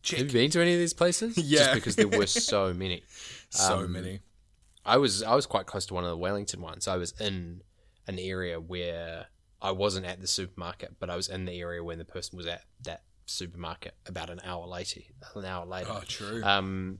Check. 0.05 0.19
Have 0.19 0.29
you 0.29 0.33
been 0.35 0.51
to 0.51 0.61
any 0.61 0.75
of 0.75 0.79
these 0.79 0.93
places? 0.93 1.39
yeah, 1.39 1.59
just 1.59 1.75
because 1.75 1.97
there 1.97 2.09
were 2.09 2.27
so 2.27 2.75
many. 2.75 3.03
so 3.49 3.79
um, 3.79 3.93
many. 3.93 4.21
I 4.85 4.99
was 4.99 5.23
I 5.23 5.35
was 5.35 5.47
quite 5.47 5.65
close 5.65 5.87
to 5.87 5.95
one 5.95 6.05
of 6.05 6.11
the 6.11 6.17
Wellington 6.17 6.61
ones. 6.61 6.87
I 6.87 6.97
was 6.97 7.15
in 7.19 7.63
an 8.07 8.19
area 8.19 8.61
where 8.61 9.29
I 9.63 9.71
wasn't 9.71 10.05
at 10.05 10.21
the 10.21 10.27
supermarket, 10.27 10.97
but 11.01 11.09
I 11.09 11.17
was 11.17 11.29
in 11.29 11.47
the 11.47 11.59
area 11.59 11.83
when 11.83 11.97
the 11.97 12.05
person 12.05 12.37
was 12.37 12.47
at 12.47 12.65
that 12.83 13.03
supermarket 13.25 13.95
about 14.05 14.29
an 14.29 14.43
hour 14.45 14.67
later. 14.67 15.01
An 15.35 15.47
hour 15.47 15.65
later. 15.65 15.91
Oh, 15.91 16.03
true. 16.07 16.45
Um, 16.45 16.99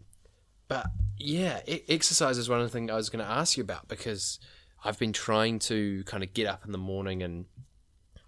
but 0.67 0.87
yeah, 1.19 1.61
exercise 1.67 2.39
is 2.39 2.49
one 2.49 2.61
of 2.61 2.67
the 2.67 2.73
things 2.73 2.91
I 2.91 2.95
was 2.95 3.11
going 3.11 3.23
to 3.23 3.31
ask 3.31 3.59
you 3.59 3.63
about 3.63 3.87
because 3.87 4.41
I've 4.83 4.99
been 4.99 5.13
trying 5.13 5.59
to 5.61 6.05
kind 6.05 6.23
of 6.23 6.33
get 6.33 6.47
up 6.47 6.65
in 6.65 6.73
the 6.73 6.79
morning 6.79 7.23
and 7.23 7.45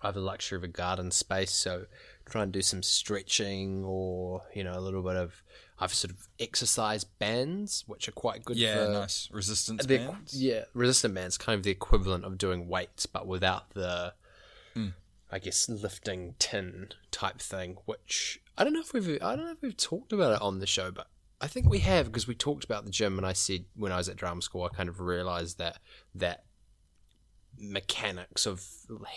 I 0.03 0.09
have 0.09 0.15
the 0.15 0.21
luxury 0.21 0.59
of 0.59 0.65
a 0.65 0.69
garden 0.69 1.11
space, 1.11 1.53
so 1.53 1.87
try 2.29 2.43
and 2.43 2.53
do 2.53 2.63
some 2.63 2.83
stretching 2.83 3.85
or 3.85 4.43
you 4.55 4.65
know 4.65 4.79
a 4.79 4.81
little 4.81 5.03
bit 5.03 5.17
of 5.17 5.43
I've 5.79 5.93
sort 5.93 6.13
of 6.13 6.29
exercise 6.41 7.05
bands 7.05 7.85
which 7.87 8.09
are 8.09 8.13
quite 8.13 8.45
good. 8.45 8.57
Yeah, 8.57 8.89
nice 8.89 9.29
resistance 9.31 9.85
bands. 9.87 10.41
Yeah, 10.41 10.65
resistant 10.75 11.15
bands, 11.15 11.37
kind 11.37 11.57
of 11.57 11.63
the 11.63 11.71
equivalent 11.71 12.25
of 12.25 12.39
doing 12.39 12.69
weights 12.69 13.07
but 13.07 13.27
without 13.27 13.71
the, 13.71 14.15
mm. 14.75 14.95
I 15.31 15.39
guess 15.39 15.69
lifting 15.69 16.35
tin 16.39 16.89
type 17.11 17.41
thing. 17.41 17.77
Which 17.85 18.41
I 18.57 18.65
don't 18.65 18.73
know 18.73 18.81
if 18.81 18.93
we've 18.93 19.23
I 19.23 19.37
don't 19.37 19.45
know 19.45 19.53
if 19.53 19.63
we've 19.63 19.77
talked 19.77 20.13
about 20.13 20.33
it 20.33 20.43
on 20.43 20.61
the 20.61 20.67
show, 20.67 20.91
but 20.91 21.09
I 21.41 21.47
think 21.47 21.69
we 21.69 21.81
have 21.81 22.07
because 22.07 22.27
we 22.27 22.35
talked 22.35 22.65
about 22.65 22.87
the 22.87 22.91
gym 22.91 23.19
and 23.19 23.27
I 23.27 23.35
said 23.35 23.67
when 23.75 23.93
I 23.93 23.99
was 23.99 24.09
at 24.09 24.17
drama 24.17 24.41
school 24.41 24.65
I 24.65 24.75
kind 24.75 24.89
of 24.89 25.01
realized 25.01 25.59
that 25.59 25.79
that 26.15 26.45
mechanics 27.59 28.47
of 28.47 28.65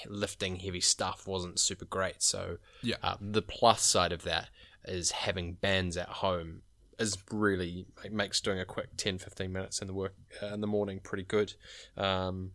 lifting 0.07 0.57
heavy 0.57 0.81
stuff 0.81 1.27
wasn't 1.27 1.59
super 1.59 1.85
great. 1.85 2.21
So 2.21 2.57
yeah, 2.81 2.95
uh, 3.03 3.17
the 3.19 3.41
plus 3.41 3.81
side 3.81 4.11
of 4.11 4.23
that 4.23 4.49
is 4.85 5.11
having 5.11 5.53
bands 5.53 5.97
at 5.97 6.07
home 6.07 6.61
is 6.97 7.17
really 7.31 7.85
it 8.03 8.11
makes 8.11 8.41
doing 8.41 8.59
a 8.59 8.65
quick 8.65 8.89
10 8.97 9.19
15 9.19 9.51
minutes 9.51 9.79
in 9.79 9.87
the 9.87 9.93
work 9.93 10.15
uh, 10.43 10.47
in 10.47 10.61
the 10.61 10.67
morning 10.67 10.99
pretty 11.01 11.23
good. 11.23 11.53
Um, 11.97 12.51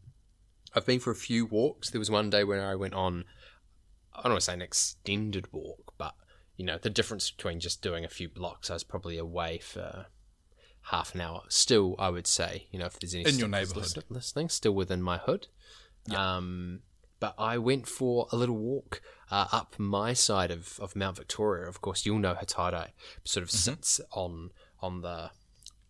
I've 0.75 0.87
been 0.87 1.01
for 1.01 1.11
a 1.11 1.17
few 1.17 1.47
walks. 1.47 1.91
There 1.91 1.99
was 1.99 2.11
one 2.11 2.31
day 2.31 2.45
when 2.45 2.61
I 2.61 2.75
went 2.75 2.95
on 2.95 3.25
I 4.15 4.23
don't 4.23 4.33
want 4.33 4.41
to 4.41 4.45
say 4.45 4.55
an 4.55 4.63
extended 4.63 5.53
walk, 5.53 5.95
but 5.99 6.15
you 6.57 6.65
know 6.65 6.79
the 6.79 6.91
difference 6.91 7.31
between 7.31 7.61
just 7.61 7.83
doing 7.83 8.05
a 8.05 8.09
few 8.09 8.29
blocks. 8.29 8.71
I 8.71 8.75
was 8.75 8.85
probably 8.85 9.19
away 9.19 9.59
for 9.59 10.07
half 10.85 11.15
an 11.15 11.21
hour. 11.21 11.43
Still, 11.49 11.97
I 11.99 12.11
would 12.11 12.27
say, 12.27 12.67
you 12.71 12.79
know, 12.79 12.87
if 12.87 12.99
there's 12.99 13.15
any 13.15 13.25
in 13.25 13.39
your 13.39 13.49
neighbourhood 13.49 14.05
listening, 14.09 14.49
still 14.49 14.75
within 14.75 15.03
my 15.03 15.19
hood. 15.19 15.49
Um, 16.13 16.81
but 17.21 17.35
I 17.39 17.59
went 17.59 17.87
for 17.87 18.27
a 18.33 18.37
little 18.37 18.57
walk 18.57 19.01
uh, 19.31 19.47
up 19.53 19.77
my 19.79 20.13
side 20.13 20.51
of, 20.51 20.79
of 20.81 20.95
Mount 20.95 21.17
Victoria. 21.17 21.69
Of 21.69 21.81
course, 21.81 22.05
you'll 22.05 22.19
know 22.19 22.35
Hataitai 22.35 22.89
sort 23.25 23.43
of 23.43 23.51
sits 23.51 24.01
on 24.13 24.51
on 24.81 25.01
the 25.01 25.31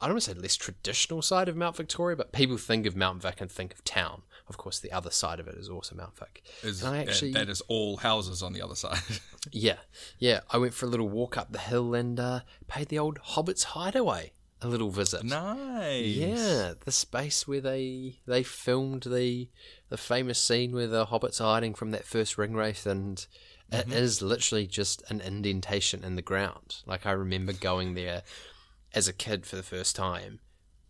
I 0.04 0.06
don't 0.06 0.16
want 0.16 0.24
to 0.24 0.34
say 0.34 0.38
less 0.38 0.56
traditional 0.56 1.22
side 1.22 1.48
of 1.48 1.56
Mount 1.56 1.76
Victoria, 1.76 2.14
but 2.14 2.30
people 2.30 2.58
think 2.58 2.84
of 2.84 2.94
Mount 2.94 3.22
Vic 3.22 3.40
and 3.40 3.50
think 3.50 3.72
of 3.72 3.82
town. 3.84 4.20
Of 4.48 4.58
course, 4.58 4.78
the 4.78 4.92
other 4.92 5.10
side 5.10 5.40
of 5.40 5.48
it 5.48 5.54
is 5.54 5.70
also 5.70 5.96
Mount 5.96 6.18
Vic. 6.18 6.42
Is, 6.62 6.82
and 6.82 6.94
I 6.94 6.98
actually, 6.98 7.32
that 7.32 7.48
is 7.48 7.62
all 7.68 7.96
houses 7.96 8.42
on 8.42 8.52
the 8.52 8.60
other 8.60 8.74
side. 8.74 8.98
yeah, 9.50 9.78
yeah, 10.18 10.40
I 10.50 10.58
went 10.58 10.74
for 10.74 10.84
a 10.84 10.90
little 10.90 11.08
walk 11.08 11.38
up 11.38 11.52
the 11.52 11.58
hill 11.58 11.94
and 11.94 12.20
uh, 12.20 12.40
paid 12.68 12.88
the 12.88 12.98
old 12.98 13.18
Hobbit's 13.18 13.64
Hideaway 13.64 14.33
a 14.64 14.68
little 14.68 14.90
visit. 14.90 15.22
nice. 15.24 16.04
Yeah, 16.06 16.72
the 16.84 16.92
space 16.92 17.46
where 17.46 17.60
they 17.60 18.20
they 18.26 18.42
filmed 18.42 19.04
the 19.04 19.48
the 19.88 19.96
famous 19.96 20.40
scene 20.40 20.72
where 20.72 20.86
the 20.86 21.06
hobbits 21.06 21.40
are 21.40 21.54
hiding 21.54 21.74
from 21.74 21.90
that 21.92 22.04
first 22.04 22.36
Ringwraith, 22.36 22.86
and 22.86 23.26
it 23.70 23.92
is 23.92 24.22
literally 24.22 24.66
just 24.66 25.02
an 25.10 25.20
indentation 25.20 26.04
in 26.04 26.16
the 26.16 26.22
ground. 26.22 26.76
Like 26.86 27.06
I 27.06 27.12
remember 27.12 27.52
going 27.52 27.94
there 27.94 28.22
as 28.94 29.08
a 29.08 29.12
kid 29.12 29.46
for 29.46 29.56
the 29.56 29.62
first 29.62 29.96
time 29.96 30.38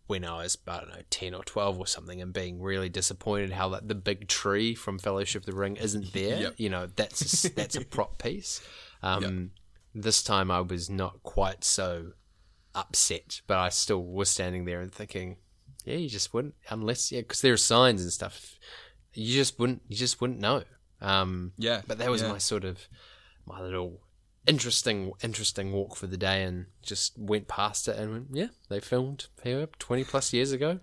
when 0.07 0.23
I 0.23 0.43
was 0.43 0.57
I 0.67 0.77
don't 0.79 0.89
know 0.89 1.01
ten 1.09 1.33
or 1.33 1.43
twelve 1.43 1.79
or 1.79 1.87
something, 1.87 2.21
and 2.21 2.31
being 2.31 2.61
really 2.61 2.89
disappointed 2.89 3.51
how 3.51 3.67
like 3.67 3.87
the 3.87 3.95
big 3.95 4.27
tree 4.27 4.75
from 4.75 4.99
Fellowship 4.99 5.41
of 5.41 5.45
the 5.47 5.55
Ring 5.59 5.75
isn't 5.77 6.13
there. 6.13 6.39
Yep. 6.41 6.53
You 6.57 6.69
know, 6.69 6.87
that's 6.95 7.45
a, 7.45 7.53
that's 7.53 7.75
a 7.75 7.83
prop 7.85 8.17
piece. 8.19 8.61
Um, 9.01 9.51
This 9.93 10.21
time 10.23 10.51
I 10.51 10.61
was 10.61 10.89
not 10.89 11.23
quite 11.23 11.63
so 11.63 12.11
upset, 12.75 13.41
but 13.47 13.57
I 13.57 13.69
still 13.69 14.03
was 14.03 14.29
standing 14.29 14.65
there 14.65 14.81
and 14.81 14.91
thinking, 14.91 15.37
yeah, 15.85 15.95
you 15.95 16.09
just 16.09 16.33
wouldn't 16.33 16.55
unless 16.69 17.11
yeah, 17.11 17.21
because 17.21 17.41
there 17.41 17.53
are 17.53 17.57
signs 17.57 18.01
and 18.03 18.11
stuff. 18.11 18.59
You 19.13 19.33
just 19.33 19.57
wouldn't, 19.59 19.81
you 19.87 19.95
just 19.95 20.19
wouldn't 20.19 20.39
know. 20.39 20.63
Um, 21.01 21.53
Yeah, 21.57 21.81
but 21.87 21.97
that 21.99 22.09
was 22.09 22.21
yeah. 22.21 22.29
my 22.29 22.37
sort 22.37 22.65
of 22.65 22.87
my 23.45 23.61
little 23.61 24.01
interesting, 24.47 25.11
interesting 25.23 25.71
walk 25.71 25.95
for 25.95 26.07
the 26.07 26.17
day, 26.17 26.43
and 26.43 26.65
just 26.81 27.17
went 27.17 27.47
past 27.47 27.87
it 27.87 27.97
and 27.97 28.11
went, 28.11 28.27
yeah, 28.33 28.47
they 28.69 28.79
filmed 28.79 29.27
here 29.43 29.67
twenty 29.79 30.03
plus 30.03 30.33
years 30.33 30.51
ago. 30.51 30.79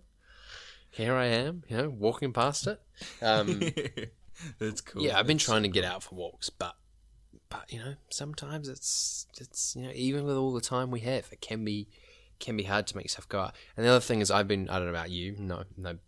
Here 0.90 1.14
I 1.14 1.26
am, 1.26 1.62
you 1.68 1.76
know, 1.76 1.88
walking 1.88 2.32
past 2.32 2.66
it. 2.66 2.80
Um, 3.22 3.60
That's 4.58 4.80
cool. 4.80 5.02
yeah, 5.02 5.18
I've 5.18 5.26
been 5.26 5.38
trying 5.38 5.62
to 5.62 5.68
get 5.68 5.84
out 5.84 6.02
for 6.02 6.14
walks, 6.14 6.50
but 6.50 6.74
but 7.52 7.72
you 7.72 7.78
know, 7.78 7.94
sometimes 8.08 8.68
it's 8.68 9.26
it's 9.38 9.76
you 9.76 9.82
know, 9.82 9.92
even 9.94 10.24
with 10.24 10.36
all 10.36 10.52
the 10.52 10.60
time 10.60 10.90
we 10.90 11.00
have, 11.00 11.28
it 11.30 11.40
can 11.40 11.64
be 11.64 11.88
can 12.38 12.56
be 12.56 12.64
hard 12.64 12.86
to 12.88 12.96
make 12.96 13.10
stuff 13.10 13.28
go 13.28 13.40
out. 13.40 13.54
And 13.76 13.84
the 13.84 13.90
other 13.90 14.00
thing 14.00 14.20
is, 14.20 14.30
I've 14.30 14.48
been 14.48 14.68
I 14.68 14.76
don't 14.76 14.86
know 14.86 14.90
about 14.90 15.10
you, 15.10 15.36
no 15.38 15.64
no 15.76 15.98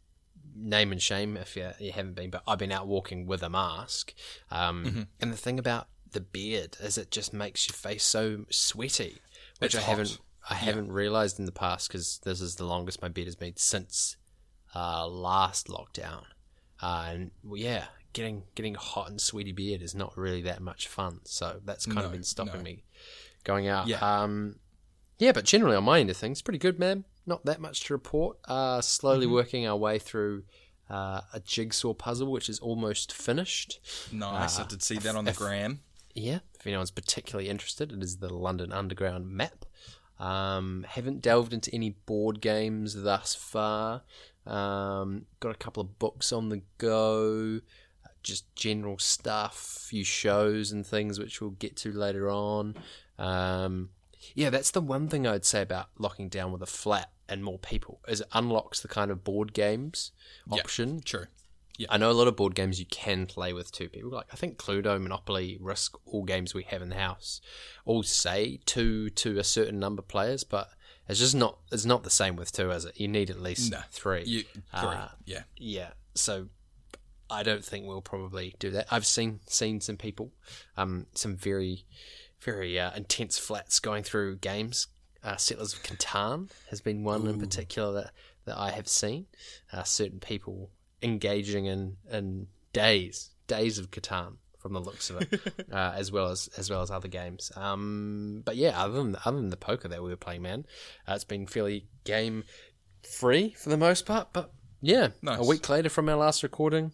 name 0.57 0.93
and 0.93 1.03
shame 1.03 1.37
if 1.37 1.57
you, 1.57 1.71
you 1.81 1.93
haven't 1.93 2.15
been, 2.15 2.31
but 2.31 2.43
I've 2.47 2.59
been 2.59 2.73
out 2.73 2.87
walking 2.87 3.27
with 3.27 3.43
a 3.43 3.51
mask. 3.51 4.15
Um, 4.51 4.85
Mm-hmm. 4.85 5.03
And 5.21 5.33
the 5.33 5.37
thing 5.37 5.59
about 5.59 5.89
the 6.13 6.21
beard 6.21 6.77
is 6.81 6.97
it 6.97 7.11
just 7.11 7.33
makes 7.33 7.69
your 7.69 7.75
face 7.75 8.05
so 8.05 8.45
sweaty, 8.51 9.19
which 9.59 9.75
It's 9.75 9.85
I 9.85 9.87
haven't 9.87 10.11
hot. 10.11 10.21
I 10.51 10.55
haven't 10.55 10.93
realized 10.93 11.39
in 11.39 11.47
the 11.47 11.53
past 11.53 11.89
because 11.89 12.21
this 12.25 12.41
is 12.41 12.57
the 12.57 12.67
longest 12.67 13.03
my 13.03 13.09
beard 13.09 13.27
has 13.27 13.35
been 13.37 13.57
since 13.57 14.17
uh, 14.75 15.07
last 15.09 15.69
lockdown. 15.69 16.25
Uh, 16.83 17.07
and 17.09 17.31
well, 17.43 17.61
yeah, 17.61 17.87
getting 18.15 18.45
getting 18.55 18.75
hot 18.75 19.11
and 19.11 19.21
sweaty 19.21 19.53
beard 19.53 19.83
is 19.83 19.95
not 19.95 20.17
really 20.17 20.41
that 20.43 20.61
much 20.63 20.89
fun. 20.89 21.21
So 21.25 21.61
that's 21.67 21.85
kind 21.85 21.99
No, 21.99 22.05
of 22.07 22.13
been 22.13 22.23
stopping 22.23 22.61
no. 22.61 22.63
me 22.63 22.85
going 23.45 23.69
out. 23.69 23.87
Yeah. 23.87 23.99
Um, 23.99 24.57
yeah, 25.19 25.33
but 25.33 25.45
generally 25.45 25.77
on 25.77 25.85
my 25.85 26.01
end 26.01 26.09
of 26.11 26.17
things, 26.17 26.41
pretty 26.41 26.59
good, 26.59 26.79
man. 26.79 27.05
Not 27.27 27.45
that 27.45 27.61
much 27.61 27.85
to 27.85 27.93
report. 27.95 28.39
Uh, 28.47 28.81
slowly 28.81 29.27
Mm-hmm. 29.27 29.35
working 29.35 29.67
our 29.67 29.77
way 29.77 29.99
through 29.99 30.45
uh, 30.91 31.21
a 31.33 31.41
jigsaw 31.41 31.95
puzzle, 31.95 32.31
which 32.31 32.49
is 32.49 32.59
almost 32.59 33.13
finished. 33.13 33.81
Nice. 34.13 34.59
I 34.59 34.67
did 34.67 34.83
see 34.83 34.99
that 34.99 35.15
on 35.17 35.25
the 35.25 35.31
if- 35.33 35.39
gram. 35.39 35.81
Yeah, 36.15 36.39
if 36.59 36.67
anyone's 36.67 36.93
particularly 36.93 37.49
interested, 37.49 37.91
it 37.93 38.01
is 38.03 38.19
the 38.19 38.33
London 38.33 38.73
Underground 38.73 39.29
map. 39.31 39.65
Um, 40.21 40.85
haven't 40.89 41.23
delved 41.23 41.53
into 41.53 41.75
any 41.75 41.91
board 41.91 42.41
games 42.41 42.95
thus 43.03 43.35
far. 43.35 44.03
Um, 44.47 45.27
got 45.41 45.51
a 45.51 45.59
couple 45.59 45.81
of 45.81 45.99
books 45.99 46.33
on 46.33 46.51
the 46.51 46.63
go, 46.79 47.57
uh, 47.57 47.61
just 48.25 48.53
general 48.57 48.99
stuff, 48.99 49.87
few 49.89 50.03
shows 50.05 50.73
and 50.73 50.85
things 50.85 51.19
which 51.21 51.41
we'll 51.41 51.51
get 51.51 51.77
to 51.77 51.93
later 51.93 52.29
on. 52.29 52.75
Um, 53.19 53.91
yeah, 54.35 54.51
that's 54.51 54.71
the 54.73 54.81
one 54.81 55.09
thing 55.09 55.27
I'd 55.27 55.45
say 55.45 55.63
about 55.63 55.87
locking 55.99 56.29
down 56.29 56.51
with 56.51 56.63
a 56.63 56.67
flat 56.67 57.11
and 57.29 57.45
more 57.45 57.59
people 57.59 58.01
is 58.09 58.21
it 58.21 58.27
unlocks 58.33 58.81
the 58.81 58.89
kind 58.89 59.11
of 59.11 59.23
board 59.25 59.53
games 59.55 60.11
Yeah. 60.51 60.61
option 60.61 61.01
True. 61.01 61.27
I 61.91 61.97
know 61.99 62.11
a 62.11 62.13
lot 62.13 62.29
of 62.29 62.37
board 62.37 62.55
games 62.55 62.79
you 62.79 62.87
can 62.87 63.27
play 63.27 63.53
with 63.53 63.73
two 63.73 63.89
people. 63.89 64.11
Like 64.11 64.27
I 64.33 64.37
think 64.37 64.59
Cluedo, 64.59 65.01
Monopoly, 65.01 65.59
Risk, 65.61 65.97
all 66.07 66.23
games 66.23 66.55
we 66.55 66.63
have 66.65 66.83
in 66.83 66.89
the 66.89 66.95
house, 66.97 67.41
all 67.85 68.03
say 68.05 68.61
two 68.65 69.11
to 69.11 69.39
a 69.39 69.45
certain 69.45 69.81
number 69.81 70.01
of 70.01 70.07
players, 70.09 70.45
but 70.45 70.71
it's 71.09 71.19
just 71.19 71.35
not. 71.35 71.59
It's 71.73 71.85
not 71.85 72.05
the 72.05 72.11
same 72.11 72.37
with 72.37 72.53
two, 72.53 72.71
is 72.71 72.85
it? 72.85 72.99
You 73.01 73.09
need 73.09 73.29
at 73.29 73.41
least 73.41 73.73
No. 73.73 73.81
three. 73.91 74.23
You, 74.25 74.43
three. 74.43 74.55
Uh, 74.73 75.09
yeah. 75.27 75.43
yeah. 75.57 75.91
So 76.15 76.47
I 77.35 77.43
don't 77.43 77.65
think 77.65 77.87
we'll 77.87 78.01
probably 78.03 78.55
do 78.59 78.71
that. 78.71 78.87
I've 78.91 79.07
seen 79.07 79.41
seen 79.47 79.81
some 79.81 79.97
people, 79.97 80.33
um, 80.77 81.07
some 81.15 81.37
very, 81.37 81.85
very 82.41 82.79
uh, 82.79 82.93
intense 82.97 83.39
flats 83.39 83.79
going 83.81 84.03
through 84.05 84.37
games. 84.37 84.87
Uh, 85.23 85.37
Settlers 85.37 85.73
of 85.73 85.83
Catan 85.83 86.51
has 86.71 86.81
been 86.81 87.03
one 87.03 87.27
in 87.27 87.39
particular 87.41 87.93
that, 87.95 88.11
that 88.45 88.59
I 88.59 88.71
have 88.73 88.89
seen. 88.89 89.27
Uh, 89.73 89.83
certain 89.83 90.21
people 90.21 90.71
engaging 91.03 91.65
in, 91.67 91.97
in 92.11 92.47
days, 92.75 93.31
days 93.47 93.79
of 93.79 93.91
Catan 93.91 94.37
from 94.59 94.73
the 94.75 94.81
looks 94.81 95.09
of 95.11 95.23
it, 95.23 95.41
uh, 95.73 95.93
as 95.95 96.11
well 96.13 96.29
as 96.29 96.49
as 96.59 96.71
well 96.71 96.83
as 96.83 96.91
other 96.91 97.09
games. 97.09 97.51
Um, 97.57 98.43
but 98.45 98.57
yeah, 98.57 98.79
other 98.83 98.95
than 98.95 99.17
other 99.25 99.37
than 99.39 99.51
the 99.51 99.57
poker 99.57 99.89
that 99.89 100.03
we 100.03 100.11
were 100.11 100.17
playing, 100.17 100.43
man, 100.43 100.67
uh, 101.09 101.13
it's 101.15 101.25
been 101.25 101.47
fairly 101.47 101.87
game 102.05 102.45
free 103.03 103.55
for 103.59 103.69
the 103.71 103.77
most 103.77 104.05
part. 104.07 104.29
But 104.33 104.53
yeah, 104.81 105.09
Nice. 105.23 105.39
a 105.39 105.45
week 105.45 105.69
later 105.71 105.89
from 105.89 106.09
our 106.11 106.17
last 106.17 106.43
recording, 106.43 106.93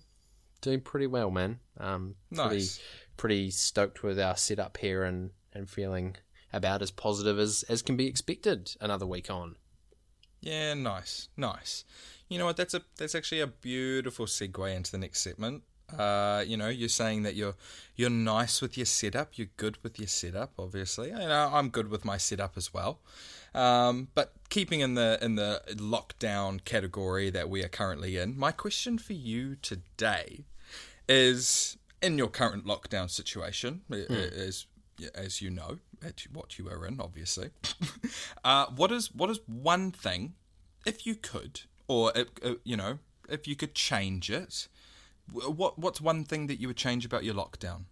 doing 0.60 0.80
pretty 0.80 1.06
well, 1.06 1.30
man. 1.30 1.58
Um, 1.78 2.14
pretty 2.34 2.54
Nice. 2.56 2.80
pretty 3.16 3.50
stoked 3.50 4.02
with 4.02 4.18
our 4.20 4.36
setup 4.36 4.76
here 4.78 5.04
and 5.04 5.30
and 5.52 5.68
feeling 5.68 6.16
about 6.52 6.82
as 6.82 6.90
positive 6.90 7.38
as 7.38 7.64
as 7.68 7.82
can 7.82 7.96
be 7.96 8.06
expected. 8.06 8.74
Another 8.80 9.06
week 9.06 9.30
on. 9.30 9.56
Yeah, 10.40 10.74
nice, 10.74 11.28
nice. 11.36 11.84
You 12.28 12.38
know 12.38 12.46
what? 12.46 12.56
That's 12.56 12.74
a 12.74 12.82
that's 12.96 13.14
actually 13.14 13.40
a 13.40 13.46
beautiful 13.46 14.26
segue 14.26 14.74
into 14.74 14.90
the 14.92 14.98
next 14.98 15.20
segment. 15.20 15.62
Uh, 15.98 16.44
you 16.46 16.56
know, 16.56 16.68
you're 16.68 16.88
saying 16.88 17.24
that 17.24 17.34
you're 17.34 17.54
you're 17.96 18.08
nice 18.10 18.62
with 18.62 18.76
your 18.76 18.86
setup. 18.86 19.36
You're 19.36 19.48
good 19.56 19.76
with 19.82 19.98
your 19.98 20.06
setup. 20.08 20.52
Obviously, 20.58 21.12
I 21.12 21.26
know 21.26 21.50
I'm 21.52 21.68
good 21.68 21.88
with 21.88 22.04
my 22.04 22.16
setup 22.16 22.56
as 22.56 22.72
well. 22.72 23.00
Um, 23.52 24.08
but 24.14 24.32
keeping 24.50 24.78
in 24.80 24.94
the 24.94 25.18
in 25.20 25.34
the 25.34 25.62
lockdown 25.74 26.64
category 26.64 27.28
that 27.30 27.50
we 27.50 27.64
are 27.64 27.68
currently 27.68 28.16
in, 28.16 28.38
my 28.38 28.52
question 28.52 28.98
for 28.98 29.14
you 29.14 29.56
today 29.56 30.44
is: 31.10 31.76
in 32.02 32.16
your 32.18 32.28
current 32.28 32.64
lockdown 32.64 33.10
situation, 33.10 33.82
i- 33.92 33.96
as 34.46 34.66
as 35.14 35.40
you 35.42 35.50
know, 35.50 35.78
at 36.02 36.22
what 36.32 36.58
you 36.58 36.68
are 36.68 36.86
in, 36.86 37.00
obviously, 37.00 37.50
uh, 38.44 38.66
what 38.76 38.90
is 38.92 39.12
what 39.14 39.30
is 39.30 39.40
one 39.46 39.90
thing, 39.92 40.34
if 40.86 41.06
you 41.06 41.14
could, 41.14 41.62
or 41.88 42.16
uh, 42.16 42.24
uh, 42.42 42.54
you 42.64 42.76
know, 42.76 42.98
if 43.28 43.46
you 43.48 43.56
could 43.56 43.74
change 43.74 44.30
it, 44.30 44.68
what 45.32 45.78
what's 45.78 46.00
one 46.00 46.24
thing 46.24 46.46
that 46.48 46.60
you 46.60 46.68
would 46.68 46.76
change 46.76 47.04
about 47.04 47.24
your 47.24 47.34
lockdown? 47.34 47.82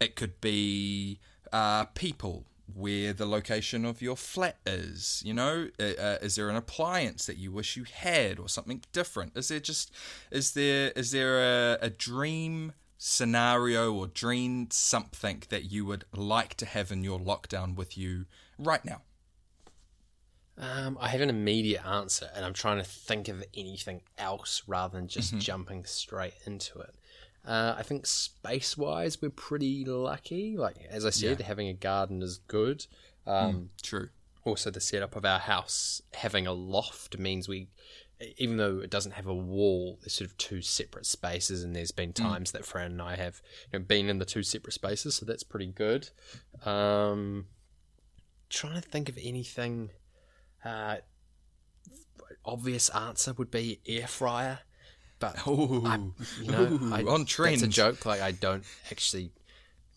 It 0.00 0.16
could 0.16 0.40
be 0.40 1.18
uh, 1.52 1.84
people, 1.94 2.44
where 2.72 3.12
the 3.12 3.26
location 3.26 3.84
of 3.84 4.02
your 4.02 4.16
flat 4.16 4.56
is. 4.66 5.22
You 5.24 5.34
know, 5.34 5.68
uh, 5.78 5.82
uh, 5.82 6.18
is 6.22 6.36
there 6.36 6.48
an 6.48 6.56
appliance 6.56 7.26
that 7.26 7.36
you 7.36 7.52
wish 7.52 7.76
you 7.76 7.84
had, 7.84 8.38
or 8.38 8.48
something 8.48 8.82
different? 8.92 9.36
Is 9.36 9.48
there 9.48 9.60
just 9.60 9.92
is 10.30 10.52
there 10.52 10.90
is 10.96 11.10
there 11.10 11.38
a, 11.40 11.78
a 11.82 11.90
dream 11.90 12.72
scenario 12.98 13.92
or 13.92 14.06
dream 14.06 14.68
something 14.70 15.42
that 15.50 15.70
you 15.70 15.84
would 15.84 16.04
like 16.14 16.54
to 16.54 16.66
have 16.66 16.90
in 16.90 17.04
your 17.04 17.20
lockdown 17.20 17.74
with 17.74 17.96
you 17.96 18.26
right 18.58 18.84
now? 18.84 19.02
Um, 20.58 20.96
I 21.00 21.08
have 21.08 21.20
an 21.20 21.28
immediate 21.28 21.84
answer, 21.86 22.30
and 22.34 22.44
I'm 22.44 22.54
trying 22.54 22.78
to 22.78 22.84
think 22.84 23.28
of 23.28 23.44
anything 23.54 24.00
else 24.16 24.62
rather 24.66 24.96
than 24.96 25.06
just 25.06 25.36
jumping 25.38 25.84
straight 25.84 26.34
into 26.46 26.78
it. 26.78 26.94
Uh, 27.46 27.76
I 27.78 27.82
think 27.82 28.06
space 28.06 28.76
wise, 28.76 29.22
we're 29.22 29.30
pretty 29.30 29.84
lucky. 29.84 30.56
Like 30.56 30.76
as 30.90 31.06
I 31.06 31.10
said, 31.10 31.40
having 31.40 31.68
a 31.68 31.74
garden 31.74 32.22
is 32.22 32.38
good. 32.38 32.86
Um, 33.26 33.70
True. 33.82 34.08
also 34.44 34.70
the 34.70 34.80
setup 34.80 35.16
of 35.16 35.24
our 35.24 35.38
house 35.38 36.02
having 36.14 36.46
a 36.46 36.52
loft 36.52 37.18
means 37.18 37.48
we 37.48 37.68
even 38.38 38.56
though 38.56 38.78
it 38.78 38.88
doesn't 38.88 39.12
have 39.12 39.26
a 39.26 39.34
wall 39.34 39.98
there's 40.00 40.14
sort 40.14 40.30
of 40.30 40.36
two 40.38 40.62
separate 40.62 41.04
spaces 41.04 41.62
and 41.62 41.76
there's 41.76 41.90
been 41.90 42.12
times 42.12 42.52
that 42.52 42.64
fran 42.64 42.92
and 42.92 43.02
i 43.02 43.14
have 43.14 43.42
you 43.72 43.78
know, 43.78 43.84
been 43.84 44.08
in 44.08 44.18
the 44.18 44.24
two 44.24 44.42
separate 44.42 44.72
spaces 44.72 45.16
so 45.16 45.26
that's 45.26 45.42
pretty 45.42 45.66
good 45.66 46.08
um 46.64 47.46
trying 48.48 48.80
to 48.80 48.88
think 48.88 49.08
of 49.08 49.18
anything 49.22 49.90
uh 50.64 50.96
obvious 52.44 52.88
answer 52.90 53.32
would 53.34 53.50
be 53.50 53.80
air 53.86 54.06
fryer 54.06 54.60
but 55.18 55.46
Ooh, 55.48 56.12
you 56.42 56.50
know, 56.50 56.62
ooh, 56.62 56.90
I, 56.92 57.02
on 57.04 57.24
That's 57.24 57.62
a 57.62 57.68
joke. 57.68 58.04
Like 58.06 58.20
I 58.20 58.32
don't 58.32 58.64
actually 58.90 59.30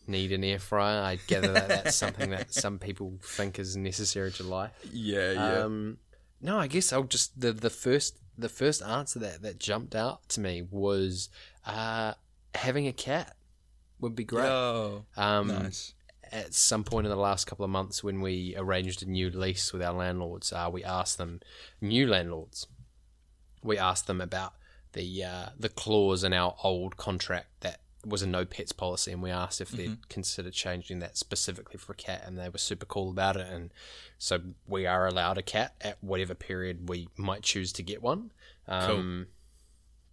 need 0.08 0.32
an 0.32 0.44
air 0.44 0.60
fryer. 0.60 1.02
I 1.02 1.20
gather 1.28 1.54
that 1.54 1.68
that's 1.68 1.96
something 1.96 2.32
that 2.32 2.54
some 2.54 2.80
people 2.80 3.14
think 3.22 3.60
is 3.60 3.78
necessary 3.78 4.32
to 4.34 4.44
life. 4.44 4.72
Yeah, 4.92 5.32
yeah. 5.32 5.54
Um, 5.64 5.98
no, 6.42 6.58
I 6.58 6.68
guess 6.68 6.92
I'll 6.92 7.04
just 7.04 7.40
the 7.40 7.52
the 7.52 7.70
first 7.70 8.18
the 8.38 8.50
first 8.50 8.82
answer 8.82 9.20
that 9.20 9.42
that 9.42 9.60
jumped 9.60 9.96
out 9.96 10.28
to 10.30 10.42
me 10.42 10.64
was 10.70 11.30
uh, 11.66 12.14
having 12.56 12.88
a 12.88 12.94
cat 12.94 13.36
would 14.00 14.16
be 14.16 14.24
great. 14.24 14.46
Oh, 14.46 15.06
um, 15.18 15.48
nice. 15.48 15.94
At 16.32 16.54
some 16.54 16.84
point 16.84 17.08
in 17.08 17.12
the 17.12 17.18
last 17.18 17.48
couple 17.48 17.66
of 17.66 17.72
months, 17.72 18.04
when 18.04 18.22
we 18.22 18.54
arranged 18.56 19.02
a 19.02 19.10
new 19.10 19.32
lease 19.32 19.74
with 19.74 19.82
our 19.82 19.94
landlords, 19.94 20.54
uh, 20.54 20.70
we 20.72 20.84
asked 20.84 21.18
them, 21.18 21.40
new 21.82 22.08
landlords, 22.08 22.68
we 23.64 23.80
asked 23.80 24.06
them 24.06 24.22
about 24.22 24.54
the 24.94 25.24
uh, 25.24 25.46
the 25.60 25.70
clause 25.70 26.24
in 26.24 26.34
our 26.34 26.56
old 26.64 26.98
contract 26.98 27.48
that 27.62 27.82
was 28.06 28.22
a 28.22 28.28
no 28.28 28.46
pets 28.46 28.72
policy, 28.72 29.12
and 29.12 29.22
we 29.22 29.30
asked 29.30 29.60
if 29.60 29.70
they'd 29.70 30.08
consider 30.10 30.50
changing 30.50 31.00
that 31.00 31.18
specifically 31.18 31.78
for 31.78 31.92
a 31.92 31.96
cat, 31.96 32.24
and 32.26 32.38
they 32.40 32.48
were 32.50 32.58
super 32.58 32.86
cool 32.86 33.10
about 33.10 33.36
it. 33.36 33.48
And 33.48 33.72
so 34.18 34.40
we 34.68 34.86
are 34.86 35.06
allowed 35.06 35.38
a 35.38 35.42
cat 35.42 35.76
at 35.82 36.02
whatever 36.02 36.34
period 36.34 36.88
we 36.88 37.10
might 37.18 37.44
choose 37.44 37.74
to 37.74 37.84
get 37.84 38.02
one. 38.02 38.32
Um, 38.68 38.88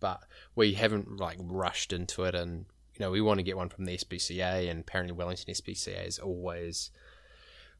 But 0.00 0.22
we 0.54 0.74
haven't 0.74 1.16
like 1.16 1.38
rushed 1.40 1.92
into 1.92 2.24
it, 2.24 2.34
and 2.34 2.66
you 2.94 3.00
know 3.00 3.10
we 3.10 3.20
want 3.20 3.38
to 3.38 3.44
get 3.44 3.56
one 3.56 3.68
from 3.68 3.84
the 3.84 3.96
SPCA, 3.96 4.68
and 4.68 4.80
apparently 4.80 5.12
Wellington 5.16 5.54
SPCA 5.54 6.06
is 6.06 6.18
always 6.18 6.90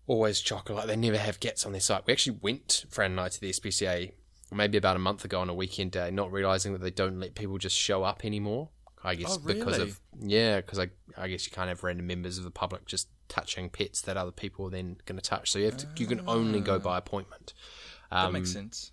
always 0.06 0.40
chocolate. 0.40 0.86
They 0.86 0.94
never 0.96 1.18
have 1.18 1.40
cats 1.40 1.66
on 1.66 1.72
their 1.72 1.80
site. 1.80 2.06
We 2.06 2.12
actually 2.12 2.38
went 2.40 2.84
Fran 2.88 3.10
and 3.10 3.20
I 3.20 3.28
to 3.28 3.40
the 3.40 3.50
SPCA 3.50 4.12
maybe 4.52 4.78
about 4.78 4.96
a 4.96 5.00
month 5.00 5.24
ago 5.24 5.40
on 5.40 5.48
a 5.48 5.54
weekend 5.54 5.92
day, 5.92 6.10
not 6.10 6.30
realizing 6.32 6.72
that 6.72 6.80
they 6.82 6.90
don't 6.90 7.18
let 7.20 7.34
people 7.34 7.58
just 7.58 7.76
show 7.76 8.04
up 8.04 8.24
anymore. 8.24 8.68
I 9.04 9.14
guess 9.14 9.36
Oh, 9.36 9.38
because 9.46 9.78
of 9.78 10.00
yeah, 10.20 10.56
because 10.60 10.78
I 10.78 10.88
I 11.16 11.28
guess 11.28 11.46
you 11.46 11.52
can't 11.52 11.68
have 11.68 11.84
random 11.84 12.06
members 12.06 12.38
of 12.38 12.44
the 12.44 12.50
public 12.50 12.86
just 12.86 13.08
touching 13.28 13.68
pets 13.70 14.00
that 14.02 14.16
other 14.16 14.30
people 14.32 14.66
are 14.66 14.70
then 14.70 14.96
going 15.04 15.18
to 15.20 15.22
touch. 15.22 15.50
So 15.50 15.58
you 15.58 15.66
have 15.66 15.76
to 15.78 15.88
you 15.96 16.06
can 16.06 16.22
only 16.28 16.60
go 16.60 16.78
by 16.78 16.98
appointment. 16.98 17.52
That 18.10 18.26
Um, 18.26 18.32
makes 18.32 18.52
sense. 18.52 18.92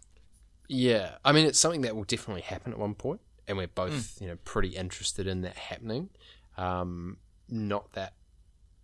yeah, 0.67 1.17
I 1.25 1.31
mean 1.31 1.45
it's 1.45 1.59
something 1.59 1.81
that 1.81 1.95
will 1.95 2.03
definitely 2.03 2.41
happen 2.41 2.73
at 2.73 2.79
one 2.79 2.95
point, 2.95 3.21
and 3.47 3.57
we're 3.57 3.67
both 3.67 4.17
Hmm. 4.17 4.23
you 4.23 4.29
know 4.31 4.37
pretty 4.43 4.69
interested 4.69 5.25
in 5.27 5.41
that 5.41 5.55
happening. 5.57 6.09
Um, 6.57 7.17
not 7.49 7.93
that 7.93 8.13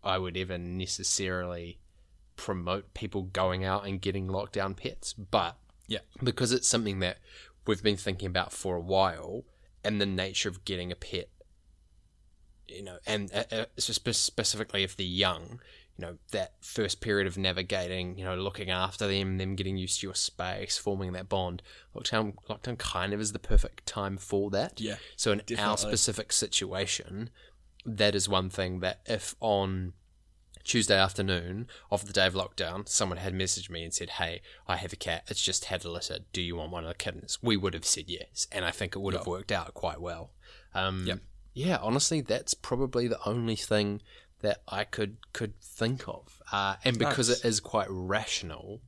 I 0.03 0.17
would 0.17 0.36
ever 0.38 0.58
necessarily 0.58 1.79
promote 2.38 2.93
people 2.93 3.23
going 3.23 3.63
out 3.65 3.86
and 3.86 4.01
getting 4.01 4.27
lockdown 4.27 4.75
pets, 4.75 5.13
but 5.13 5.58
Yeah. 5.89 5.99
because 6.23 6.52
it's 6.54 6.67
something 6.67 6.99
that 6.99 7.17
we've 7.67 7.84
been 7.84 7.97
thinking 7.97 8.28
about 8.28 8.54
for 8.54 8.75
a 8.75 8.82
while, 8.82 9.43
and 9.84 9.99
the 9.99 10.06
nature 10.06 10.49
of 10.49 10.63
getting 10.63 10.91
a 10.91 10.95
pet, 10.95 11.30
you 12.67 12.84
know, 12.84 12.97
and 13.06 13.32
uh, 13.34 13.43
uh, 13.52 13.65
specifically 13.78 14.84
if 14.84 14.95
they're 14.95 15.06
young, 15.06 15.60
you 15.97 16.06
know, 16.06 16.17
that 16.32 16.54
first 16.62 17.02
period 17.02 17.28
of 17.28 17.38
navigating, 17.38 18.17
you 18.17 18.23
know, 18.23 18.36
looking 18.36 18.69
after 18.69 19.08
them, 19.08 19.38
them 19.38 19.56
getting 19.56 19.75
used 19.75 19.99
to 19.99 20.08
your 20.08 20.15
space, 20.15 20.78
forming 20.78 21.12
that 21.12 21.28
bond. 21.28 21.62
Lockdown, 21.95 22.36
lockdown 22.49 22.78
kind 22.78 23.13
of 23.13 23.19
is 23.19 23.34
the 23.34 23.39
perfect 23.39 23.86
time 23.86 24.17
for 24.17 24.49
that. 24.52 24.80
Yeah, 24.80 24.95
So 25.17 25.34
in 25.34 25.41
our 25.60 25.78
specific 25.78 26.32
situation, 26.32 27.30
that 27.86 28.15
is 28.15 28.30
one 28.30 28.49
thing 28.49 28.80
that 28.80 29.02
if 29.06 29.36
on 29.41 29.93
Tuesday 30.69 30.99
afternoon 30.99 31.65
of 31.89 32.05
the 32.05 32.13
day 32.13 32.27
of 32.27 32.36
lockdown, 32.36 32.88
someone 32.88 33.17
had 33.17 33.34
messaged 33.34 33.71
me 33.71 33.84
and 33.84 33.91
said, 33.91 34.12
Hey, 34.12 34.41
I 34.67 34.75
have 34.75 34.93
a 34.93 34.95
cat. 34.95 35.23
It's 35.27 35.41
just 35.41 35.65
had 35.65 35.84
a 35.84 35.89
litter. 35.89 36.19
Do 36.32 36.43
you 36.43 36.58
want 36.58 36.71
one 36.71 36.84
of 36.84 36.89
the 36.89 36.93
kittens? 36.93 37.39
We 37.41 37.58
would 37.58 37.73
have 37.73 37.86
said 37.86 38.03
yes. 38.08 38.45
And 38.51 38.63
I 38.63 38.69
think 38.69 38.95
it 38.95 38.99
would 38.99 39.15
have 39.15 39.25
worked 39.25 39.51
out 39.51 39.73
quite 39.73 39.99
well. 39.99 40.29
Um, 40.75 41.05
Yep. 41.08 41.19
Yeah, 41.55 41.77
honestly, 41.82 42.21
that's 42.21 42.53
probably 42.53 43.08
the 43.08 43.17
only 43.27 43.55
thing 43.55 44.03
that 44.41 44.62
I 44.67 44.84
could, 44.84 45.17
could 45.34 45.60
think 45.60 46.08
of. 46.08 46.39
Uh, 46.51 46.75
and 46.86 46.99
because 46.99 47.29
Nice. 47.29 47.39
it 47.39 47.47
is 47.47 47.60
quite 47.60 47.88
rational, 47.89 48.82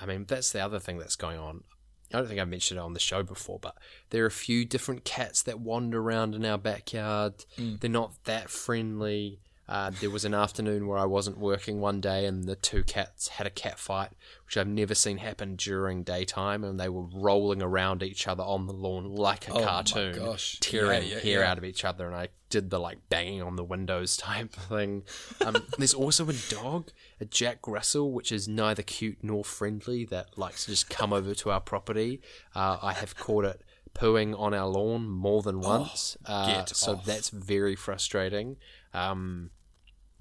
I 0.00 0.06
mean, 0.06 0.24
that's 0.26 0.50
the 0.50 0.58
other 0.58 0.80
thing 0.80 0.98
that's 0.98 1.14
going 1.14 1.38
on. 1.38 1.62
I 2.12 2.18
don't 2.18 2.26
think 2.26 2.40
I 2.40 2.44
mentioned 2.44 2.78
it 2.78 2.82
on 2.82 2.94
the 2.94 3.00
show 3.00 3.22
before, 3.22 3.60
but 3.60 3.76
there 4.10 4.24
are 4.24 4.26
a 4.26 4.30
few 4.32 4.64
different 4.64 5.04
cats 5.04 5.44
that 5.44 5.60
wander 5.60 6.00
around 6.00 6.34
in 6.34 6.44
our 6.44 6.58
backyard. 6.58 7.44
They're 7.56 7.88
not 7.88 8.24
that 8.24 8.50
friendly. 8.50 9.38
Uh, 9.68 9.90
there 10.00 10.10
was 10.10 10.24
an 10.24 10.34
afternoon 10.34 10.86
where 10.86 10.98
I 10.98 11.04
wasn't 11.04 11.38
working 11.38 11.80
one 11.80 12.00
day, 12.00 12.26
and 12.26 12.44
the 12.44 12.56
two 12.56 12.82
cats 12.82 13.28
had 13.28 13.46
a 13.46 13.50
cat 13.50 13.78
fight, 13.78 14.10
which 14.44 14.56
I've 14.56 14.66
never 14.66 14.94
seen 14.94 15.18
happen 15.18 15.54
during 15.56 16.02
daytime, 16.02 16.64
and 16.64 16.78
they 16.78 16.88
were 16.88 17.06
rolling 17.14 17.62
around 17.62 18.02
each 18.02 18.26
other 18.26 18.42
on 18.42 18.66
the 18.66 18.72
lawn 18.72 19.14
like 19.14 19.48
a 19.48 19.52
Oh 19.52 19.64
cartoon, 19.64 20.16
gosh. 20.16 20.58
tearing 20.60 21.04
Yeah, 21.04 21.14
yeah, 21.14 21.20
hair 21.20 21.40
yeah. 21.40 21.50
out 21.50 21.58
of 21.58 21.64
each 21.64 21.84
other, 21.84 22.06
and 22.06 22.14
I 22.16 22.28
did 22.50 22.68
the 22.70 22.78
like 22.80 22.98
banging 23.08 23.40
on 23.40 23.56
the 23.56 23.64
windows 23.64 24.16
type 24.18 24.52
thing. 24.52 25.04
Um, 25.46 25.56
there's 25.78 25.94
also 25.94 26.28
a 26.28 26.34
dog, 26.50 26.90
a 27.20 27.24
Jack 27.24 27.66
Russell, 27.66 28.12
which 28.12 28.32
is 28.32 28.48
neither 28.48 28.82
cute 28.82 29.18
nor 29.22 29.44
friendly, 29.44 30.04
that 30.06 30.36
likes 30.36 30.64
to 30.64 30.72
just 30.72 30.90
come 30.90 31.12
over 31.12 31.34
to 31.36 31.50
our 31.50 31.60
property. 31.60 32.20
Uh, 32.54 32.78
I 32.82 32.92
have 32.94 33.16
caught 33.16 33.44
it 33.44 33.62
pooing 33.94 34.38
on 34.38 34.54
our 34.54 34.66
lawn 34.66 35.06
more 35.08 35.42
than 35.42 35.60
once, 35.60 36.16
uh, 36.26 36.46
Oh, 36.48 36.54
get 36.60 36.68
so 36.70 36.92
off. 36.94 37.04
that's 37.04 37.28
very 37.28 37.76
frustrating. 37.76 38.56
Um, 38.94 39.50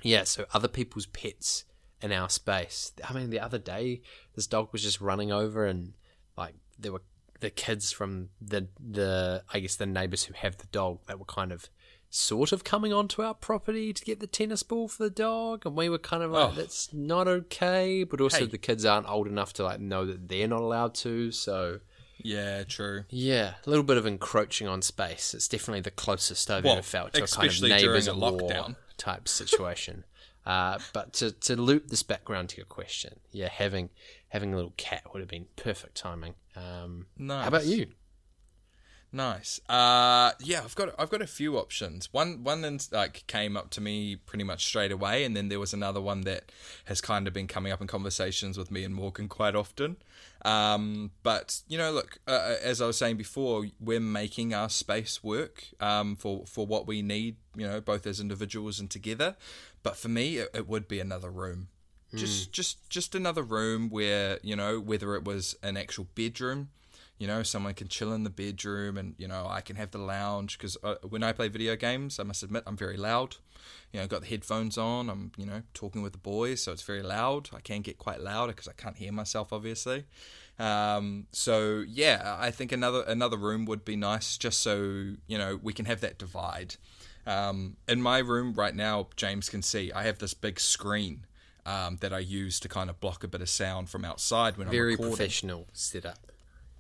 yeah, 0.04 0.24
so 0.24 0.46
other 0.54 0.68
people's 0.68 1.06
pets 1.06 1.66
in 2.02 2.12
our 2.12 2.30
space. 2.30 2.92
I 3.08 3.14
mean, 3.14 3.30
the 3.30 3.40
other 3.40 3.60
day, 3.60 4.02
this 4.36 4.48
dog 4.48 4.70
was 4.72 4.82
just 4.84 5.02
running 5.02 5.32
over, 5.32 5.66
and 5.66 5.94
like 6.38 6.56
there 6.80 6.92
were 6.92 7.04
the 7.40 7.50
kids 7.50 7.92
from 7.92 8.30
the 8.42 8.68
the 8.80 9.44
I 9.54 9.60
guess 9.60 9.76
the 9.76 9.86
neighbors 9.86 10.24
who 10.26 10.34
have 10.34 10.58
the 10.58 10.68
dog 10.68 11.00
that 11.08 11.20
were 11.20 11.26
kind 11.26 11.52
of 11.52 11.70
sort 12.14 12.52
of 12.52 12.64
coming 12.66 12.92
onto 12.92 13.22
our 13.22 13.34
property 13.34 13.94
to 13.94 14.04
get 14.04 14.20
the 14.20 14.28
tennis 14.28 14.64
ball 14.64 14.88
for 14.88 15.04
the 15.04 15.10
dog, 15.10 15.66
and 15.66 15.76
we 15.76 15.88
were 15.90 15.98
kind 15.98 16.24
of 16.24 16.32
like, 16.32 16.52
Oh. 16.52 16.56
that's 16.56 16.92
not 16.94 17.28
okay. 17.28 18.04
But 18.04 18.20
also, 18.20 18.40
Hey. 18.40 18.46
the 18.48 18.58
kids 18.58 18.84
aren't 18.86 19.08
old 19.10 19.28
enough 19.28 19.54
to 19.54 19.64
like 19.64 19.80
know 19.80 20.06
that 20.06 20.28
they're 20.28 20.48
not 20.48 20.62
allowed 20.62 20.94
to, 20.96 21.32
so. 21.32 21.80
Yeah, 22.24 22.64
true. 22.64 23.06
Yeah, 23.10 23.56
a 23.66 23.70
little 23.70 23.84
bit 23.84 23.98
of 23.98 24.06
encroaching 24.06 24.68
on 24.68 24.82
space. 24.82 25.34
It's 25.34 25.48
definitely 25.48 25.82
the 25.82 25.92
closest 25.92 26.50
I've 26.50 26.64
Well, 26.64 26.74
ever 26.74 26.82
felt 26.82 27.14
to 27.14 27.24
a 27.24 27.28
kind 27.28 27.50
of 27.50 27.62
neighbours 27.62 28.08
a 28.08 28.12
lockdown. 28.14 28.76
type 28.98 29.28
situation. 29.28 30.06
uh, 30.46 30.80
but 30.94 31.14
to, 31.14 31.32
to 31.32 31.56
loop 31.56 31.88
this 31.88 32.04
background 32.04 32.50
to 32.50 32.58
your 32.58 32.66
question, 32.66 33.20
yeah, 33.32 33.50
having 33.50 33.90
having 34.30 34.54
a 34.54 34.56
little 34.56 34.74
cat 34.78 35.04
would 35.14 35.20
have 35.20 35.30
been 35.30 35.46
perfect 35.56 35.96
timing. 35.96 36.36
Um, 36.56 37.08
Nice. 37.18 37.42
How 37.44 37.48
about 37.48 37.66
you? 37.66 37.88
Nice. 39.14 39.60
Uh, 39.68 40.32
yeah, 40.40 40.62
I've 40.64 40.74
got 40.76 40.96
I've 40.98 41.10
got 41.10 41.22
a 41.22 41.28
few 41.28 41.58
options. 41.58 42.08
One 42.14 42.46
one 42.46 42.62
then 42.62 42.80
like 42.94 43.26
came 43.28 43.58
up 43.58 43.70
to 43.72 43.82
me 43.82 44.16
pretty 44.16 44.46
much 44.46 44.66
straight 44.66 44.92
away, 44.92 45.26
and 45.26 45.36
then 45.36 45.50
there 45.50 45.60
was 45.60 45.74
another 45.74 46.00
one 46.00 46.22
that 46.22 46.50
has 46.86 47.02
kind 47.02 47.28
of 47.28 47.34
been 47.34 47.48
coming 47.48 47.74
up 47.74 47.82
in 47.82 47.88
conversations 47.88 48.58
with 48.58 48.72
me 48.72 48.86
and 48.86 48.96
Morgan 48.96 49.28
quite 49.28 49.54
often. 49.54 49.98
Um, 50.44 51.12
but 51.24 51.62
you 51.68 51.78
know, 51.78 51.92
look, 51.92 52.18
uh, 52.28 52.56
as 52.64 52.82
I 52.82 52.88
was 52.88 52.98
saying 52.98 53.18
before, 53.18 53.66
we're 53.80 54.00
making 54.00 54.54
our 54.54 54.70
space 54.70 55.24
work 55.24 55.66
um, 55.80 56.16
for 56.16 56.46
for 56.46 56.66
what 56.66 56.88
we 56.88 57.02
need. 57.02 57.38
You 57.56 57.68
know, 57.68 57.82
both 57.82 58.08
as 58.08 58.20
individuals 58.20 58.80
and 58.80 58.90
together. 58.90 59.36
But 59.84 59.98
for 59.98 60.10
me, 60.10 60.38
it, 60.38 60.50
it 60.54 60.68
would 60.68 60.88
be 60.88 61.00
another 61.00 61.30
room. 61.30 61.68
Just 62.14 62.52
just 62.52 62.90
just 62.90 63.16
another 63.16 63.42
room 63.42 63.90
where 63.90 64.38
you 64.44 64.56
know 64.56 64.80
whether 64.80 65.16
it 65.16 65.24
was 65.24 65.56
an 65.64 65.78
actual 65.78 66.08
bedroom 66.14 66.70
you 67.22 67.28
know 67.28 67.44
someone 67.44 67.76
can 67.76 67.88
chill 67.88 68.14
in 68.14 68.24
the 68.24 68.32
bedroom 68.32 68.98
and 68.98 69.14
you 69.20 69.28
know 69.28 69.46
i 69.48 69.62
can 69.62 69.76
have 69.76 69.92
the 69.92 70.00
lounge 70.00 70.58
because 70.58 70.76
uh, 70.84 70.96
when 71.08 71.22
i 71.22 71.32
play 71.32 71.48
video 71.48 71.76
games 71.76 72.20
i 72.20 72.24
must 72.24 72.42
admit 72.42 72.64
i'm 72.66 72.76
very 72.76 72.98
loud. 72.98 73.38
You 73.94 74.00
know 74.00 74.06
I've 74.06 74.10
got 74.10 74.22
the 74.22 74.28
headphones 74.28 74.76
on 74.76 75.08
i'm 75.08 75.32
you 75.38 75.46
know 75.46 75.62
talking 75.76 76.02
with 76.02 76.14
the 76.14 76.18
boys 76.18 76.64
so 76.64 76.72
it's 76.72 76.82
very 76.82 77.04
loud. 77.04 77.50
I 77.54 77.60
can 77.60 77.82
get 77.82 78.00
quite 78.00 78.22
loud 78.22 78.48
because 78.48 78.68
i 78.68 78.72
can't 78.74 78.98
hear 78.98 79.12
myself 79.12 79.54
obviously. 79.54 80.06
Um, 80.58 81.28
so 81.32 81.84
yeah 81.88 82.38
i 82.40 82.50
think 82.50 82.72
another 82.72 83.04
another 83.04 83.38
room 83.38 83.66
would 83.66 83.86
be 83.86 83.96
nice 83.96 84.36
just 84.38 84.60
so 84.60 85.14
you 85.28 85.38
know 85.38 85.60
we 85.62 85.74
can 85.74 85.86
have 85.86 86.02
that 86.02 86.18
divide. 86.18 86.76
Um, 87.28 87.78
in 87.88 88.02
my 88.02 88.18
room 88.18 88.54
right 88.54 88.76
now 88.76 89.10
james 89.16 89.48
can 89.48 89.62
see 89.62 89.92
i 89.92 90.04
have 90.04 90.18
this 90.18 90.34
big 90.34 90.60
screen 90.60 91.28
um, 91.68 91.98
that 92.02 92.12
i 92.12 92.18
use 92.18 92.60
to 92.62 92.68
kind 92.68 92.90
of 92.90 93.00
block 93.00 93.24
a 93.24 93.28
bit 93.28 93.42
of 93.42 93.50
sound 93.50 93.92
from 93.92 94.04
outside 94.04 94.58
when 94.58 94.68
Very 94.70 94.94
i'm 94.94 94.98
recording. 94.98 95.18
Very 95.18 95.18
professional 95.18 95.68
setup. 95.72 96.32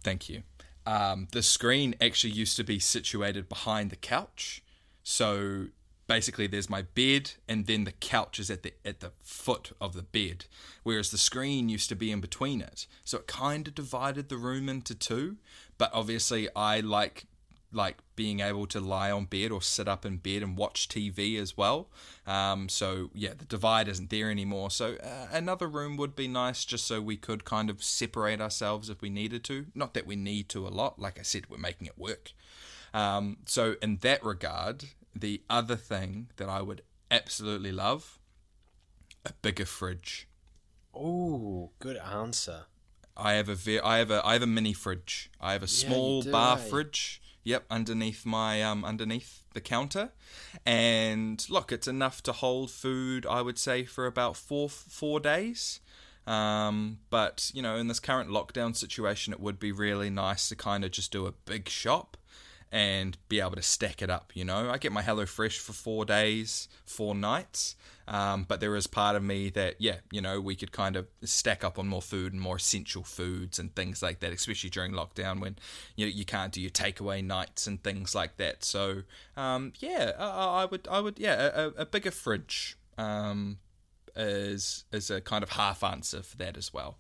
Thank 0.03 0.29
you. 0.29 0.43
Um, 0.85 1.27
the 1.31 1.43
screen 1.43 1.95
actually 2.01 2.33
used 2.33 2.57
to 2.57 2.63
be 2.63 2.79
situated 2.79 3.47
behind 3.47 3.91
the 3.91 3.95
couch, 3.95 4.63
so 5.03 5.67
basically 6.07 6.47
there's 6.47 6.69
my 6.69 6.81
bed, 6.81 7.33
and 7.47 7.67
then 7.67 7.83
the 7.83 7.91
couch 7.93 8.39
is 8.39 8.49
at 8.49 8.63
the 8.63 8.73
at 8.83 8.99
the 8.99 9.11
foot 9.21 9.71
of 9.79 9.93
the 9.93 10.01
bed, 10.01 10.45
whereas 10.83 11.11
the 11.11 11.17
screen 11.17 11.69
used 11.69 11.87
to 11.89 11.95
be 11.95 12.11
in 12.11 12.19
between 12.19 12.61
it. 12.61 12.87
So 13.05 13.19
it 13.19 13.27
kind 13.27 13.67
of 13.67 13.75
divided 13.75 14.29
the 14.29 14.37
room 14.37 14.67
into 14.67 14.95
two. 14.95 15.37
But 15.77 15.91
obviously, 15.93 16.49
I 16.55 16.79
like 16.79 17.25
like 17.71 17.97
being 18.15 18.39
able 18.39 18.65
to 18.67 18.79
lie 18.79 19.11
on 19.11 19.25
bed 19.25 19.51
or 19.51 19.61
sit 19.61 19.87
up 19.87 20.05
in 20.05 20.17
bed 20.17 20.43
and 20.43 20.57
watch 20.57 20.87
TV 20.87 21.39
as 21.39 21.55
well. 21.55 21.89
Um, 22.27 22.69
so 22.69 23.09
yeah, 23.13 23.33
the 23.37 23.45
divide 23.45 23.87
isn't 23.87 24.09
there 24.09 24.29
anymore. 24.29 24.71
So 24.71 24.95
uh, 24.95 25.27
another 25.31 25.67
room 25.67 25.97
would 25.97 26.15
be 26.15 26.27
nice, 26.27 26.65
just 26.65 26.85
so 26.85 27.01
we 27.01 27.17
could 27.17 27.45
kind 27.45 27.69
of 27.69 27.83
separate 27.83 28.41
ourselves 28.41 28.89
if 28.89 29.01
we 29.01 29.09
needed 29.09 29.43
to. 29.45 29.67
Not 29.73 29.93
that 29.93 30.05
we 30.05 30.15
need 30.15 30.49
to 30.49 30.67
a 30.67 30.69
lot. 30.69 30.99
Like 30.99 31.19
I 31.19 31.23
said, 31.23 31.49
we're 31.49 31.57
making 31.57 31.87
it 31.87 31.97
work. 31.97 32.33
Um, 32.93 33.37
so 33.45 33.75
in 33.81 33.97
that 33.97 34.23
regard, 34.23 34.85
the 35.15 35.41
other 35.49 35.75
thing 35.75 36.29
that 36.37 36.49
I 36.49 36.61
would 36.61 36.81
absolutely 37.09 37.71
love, 37.71 38.19
a 39.25 39.33
bigger 39.41 39.65
fridge. 39.65 40.27
Oh, 40.93 41.71
good 41.79 41.97
answer. 41.97 42.65
I 43.15 43.33
have 43.33 43.49
a 43.49 43.55
ve- 43.55 43.79
I 43.79 43.97
have 43.99 44.11
a 44.11 44.25
I 44.25 44.33
have 44.33 44.41
a 44.41 44.47
mini 44.47 44.73
fridge. 44.73 45.29
I 45.39 45.53
have 45.53 45.63
a 45.63 45.67
small 45.67 46.21
do, 46.21 46.31
bar 46.31 46.57
eh? 46.57 46.61
fridge. 46.61 47.20
Yep, 47.43 47.65
underneath 47.69 48.25
my 48.25 48.61
um 48.61 48.85
underneath 48.85 49.43
the 49.53 49.61
counter, 49.61 50.11
and 50.65 51.43
look, 51.49 51.71
it's 51.71 51.87
enough 51.87 52.21
to 52.23 52.31
hold 52.31 52.71
food. 52.71 53.25
I 53.25 53.41
would 53.41 53.57
say 53.57 53.83
for 53.85 54.05
about 54.05 54.37
four 54.37 54.69
four 54.69 55.19
days. 55.19 55.79
Um, 56.27 56.99
but 57.09 57.49
you 57.53 57.63
know, 57.63 57.75
in 57.77 57.87
this 57.87 57.99
current 57.99 58.29
lockdown 58.29 58.75
situation, 58.75 59.33
it 59.33 59.39
would 59.39 59.59
be 59.59 59.71
really 59.71 60.11
nice 60.11 60.49
to 60.49 60.55
kind 60.55 60.85
of 60.85 60.91
just 60.91 61.11
do 61.11 61.25
a 61.25 61.31
big 61.31 61.67
shop 61.67 62.15
and 62.71 63.17
be 63.27 63.39
able 63.39 63.55
to 63.55 63.61
stack 63.61 64.01
it 64.01 64.09
up. 64.09 64.31
You 64.33 64.45
know, 64.45 64.69
I 64.69 64.77
get 64.77 64.91
my 64.91 65.01
HelloFresh 65.01 65.59
for 65.59 65.73
four 65.73 66.05
days, 66.05 66.69
four 66.85 67.13
nights. 67.13 67.75
Um, 68.07 68.43
but 68.47 68.59
there 68.59 68.75
is 68.75 68.87
part 68.87 69.15
of 69.15 69.23
me 69.23 69.49
that, 69.51 69.75
yeah, 69.79 69.97
you 70.11 70.19
know, 70.19 70.41
we 70.41 70.55
could 70.55 70.71
kind 70.73 70.97
of 70.97 71.07
stack 71.23 71.63
up 71.63 71.79
on 71.79 71.87
more 71.87 72.01
food 72.01 72.33
and 72.33 72.41
more 72.41 72.57
essential 72.57 73.03
foods 73.03 73.57
and 73.57 73.73
things 73.73 74.01
like 74.01 74.19
that, 74.19 74.33
especially 74.33 74.69
during 74.69 74.91
lockdown 74.91 75.39
when 75.39 75.55
you 75.95 76.05
know, 76.05 76.11
you 76.11 76.25
can't 76.25 76.51
do 76.51 76.59
your 76.59 76.71
takeaway 76.71 77.23
nights 77.23 77.67
and 77.67 77.81
things 77.83 78.13
like 78.13 78.35
that. 78.37 78.65
So, 78.65 79.03
um, 79.37 79.71
yeah, 79.79 80.11
I, 80.19 80.63
I 80.63 80.65
would, 80.65 80.87
I 80.89 80.99
would, 80.99 81.19
yeah, 81.19 81.51
a, 81.53 81.67
a 81.77 81.85
bigger 81.85 82.11
fridge. 82.11 82.75
Um, 82.97 83.59
is 84.15 84.85
is 84.91 85.09
a 85.09 85.21
kind 85.21 85.43
of 85.43 85.49
half 85.51 85.83
answer 85.83 86.21
for 86.23 86.37
that 86.37 86.57
as 86.57 86.73
well. 86.73 86.97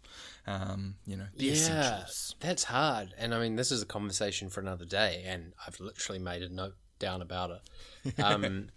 Um, 0.47 0.95
you 1.05 1.15
know, 1.17 1.27
the 1.35 1.49
essentials. 1.51 2.35
that's 2.39 2.63
hard. 2.65 3.13
And 3.17 3.33
I 3.33 3.39
mean, 3.39 3.55
this 3.55 3.71
is 3.71 3.81
a 3.81 3.85
conversation 3.85 4.49
for 4.49 4.59
another 4.61 4.85
day, 4.85 5.23
and 5.25 5.53
I've 5.67 5.79
literally 5.79 6.19
made 6.19 6.41
a 6.43 6.49
note 6.49 6.75
down 6.99 7.21
about 7.21 7.51
it. 7.51 8.13
Um, 8.23 8.69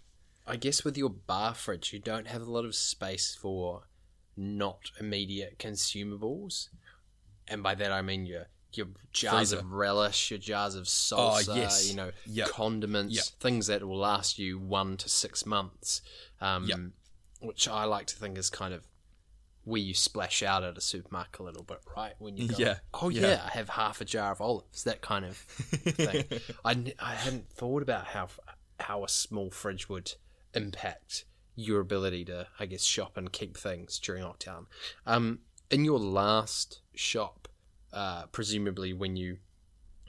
I 0.47 0.55
guess 0.57 0.83
with 0.83 0.95
your 0.97 1.09
bar 1.09 1.55
fridge, 1.55 1.91
you 1.91 1.97
don't 1.99 2.27
have 2.27 2.43
a 2.43 2.51
lot 2.51 2.65
of 2.65 2.75
space 2.75 3.33
for 3.33 3.87
not 4.37 4.91
immediate 4.99 5.57
consumables, 5.57 6.69
and 7.47 7.63
by 7.63 7.73
that 7.75 7.91
I 7.91 8.01
mean 8.01 8.25
your 8.25 8.45
your 8.73 8.87
jars 9.13 9.51
Freezer. 9.51 9.59
of 9.59 9.71
relish, 9.71 10.29
your 10.31 10.37
jars 10.37 10.75
of 10.75 10.83
salsa, 10.83 11.47
Oh, 11.49 11.55
yes. 11.55 11.89
you 11.89 11.95
know, 11.95 12.11
Yep. 12.25 12.49
condiments, 12.49 13.15
Yep. 13.15 13.25
things 13.39 13.67
that 13.67 13.87
will 13.87 13.97
last 13.97 14.37
you 14.37 14.59
one 14.59 14.97
to 14.97 15.07
six 15.07 15.45
months. 15.45 16.01
Um, 16.41 16.65
Yep. 16.67 16.79
Which 17.45 17.67
I 17.67 17.85
like 17.85 18.07
to 18.07 18.15
think 18.15 18.37
is 18.37 18.49
kind 18.49 18.73
of 18.73 18.87
where 19.63 19.81
you 19.81 19.93
splash 19.95 20.43
out 20.43 20.63
at 20.63 20.77
a 20.77 20.81
supermarket 20.81 21.39
a 21.39 21.43
little 21.43 21.63
bit, 21.63 21.79
right? 21.97 22.13
When 22.19 22.37
you 22.37 22.49
go, 22.49 22.55
Yeah, 22.57 22.77
oh 22.93 23.09
yeah. 23.09 23.21
yeah, 23.21 23.41
I 23.45 23.49
have 23.57 23.69
half 23.69 23.99
a 23.99 24.05
jar 24.05 24.31
of 24.31 24.39
olives, 24.39 24.83
that 24.83 25.01
kind 25.01 25.25
of 25.25 25.37
thing. 25.37 26.23
I, 26.65 26.93
I 26.99 27.15
hadn't 27.15 27.49
thought 27.49 27.81
about 27.81 28.07
how 28.07 28.27
how 28.79 29.03
a 29.03 29.09
small 29.09 29.49
fridge 29.49 29.89
would 29.89 30.13
impact 30.53 31.25
your 31.55 31.79
ability 31.79 32.25
to, 32.25 32.47
I 32.59 32.65
guess, 32.65 32.83
shop 32.83 33.17
and 33.17 33.31
keep 33.31 33.57
things 33.57 33.97
during 33.99 34.23
lockdown. 34.23 34.65
Um, 35.05 35.39
in 35.71 35.85
your 35.85 35.99
last 35.99 36.81
shop, 36.93 37.47
uh, 37.93 38.25
presumably 38.27 38.93
when 38.93 39.15
you 39.15 39.37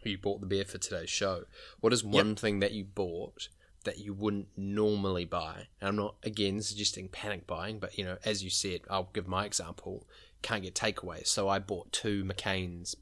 you 0.05 0.19
bought 0.19 0.41
the 0.41 0.47
beer 0.47 0.65
for 0.65 0.79
today's 0.79 1.11
show, 1.11 1.45
what 1.81 1.93
is 1.93 2.05
one 2.05 2.37
thing 2.37 2.61
that 2.61 2.73
you 2.73 2.85
bought 2.85 3.49
that 3.87 3.99
you 3.99 4.13
wouldn't 4.13 4.49
normally 4.57 5.25
buy? 5.25 5.69
And 5.81 5.89
I'm 5.89 5.97
not 5.97 6.17
again 6.23 6.61
suggesting 6.63 7.09
panic 7.09 7.47
buying, 7.47 7.79
but 7.79 7.97
you 7.99 8.05
know, 8.05 8.19
as 8.25 8.45
you 8.45 8.51
said, 8.51 8.83
I'll 8.91 9.09
give 9.15 9.27
my 9.27 9.45
example. 9.47 10.07
Can't 10.43 10.63
get 10.63 10.75
takeaways, 10.75 11.27
so 11.29 11.49
I 11.49 11.59
bought 11.59 11.91
two 11.93 12.23
McCain's 12.25 12.95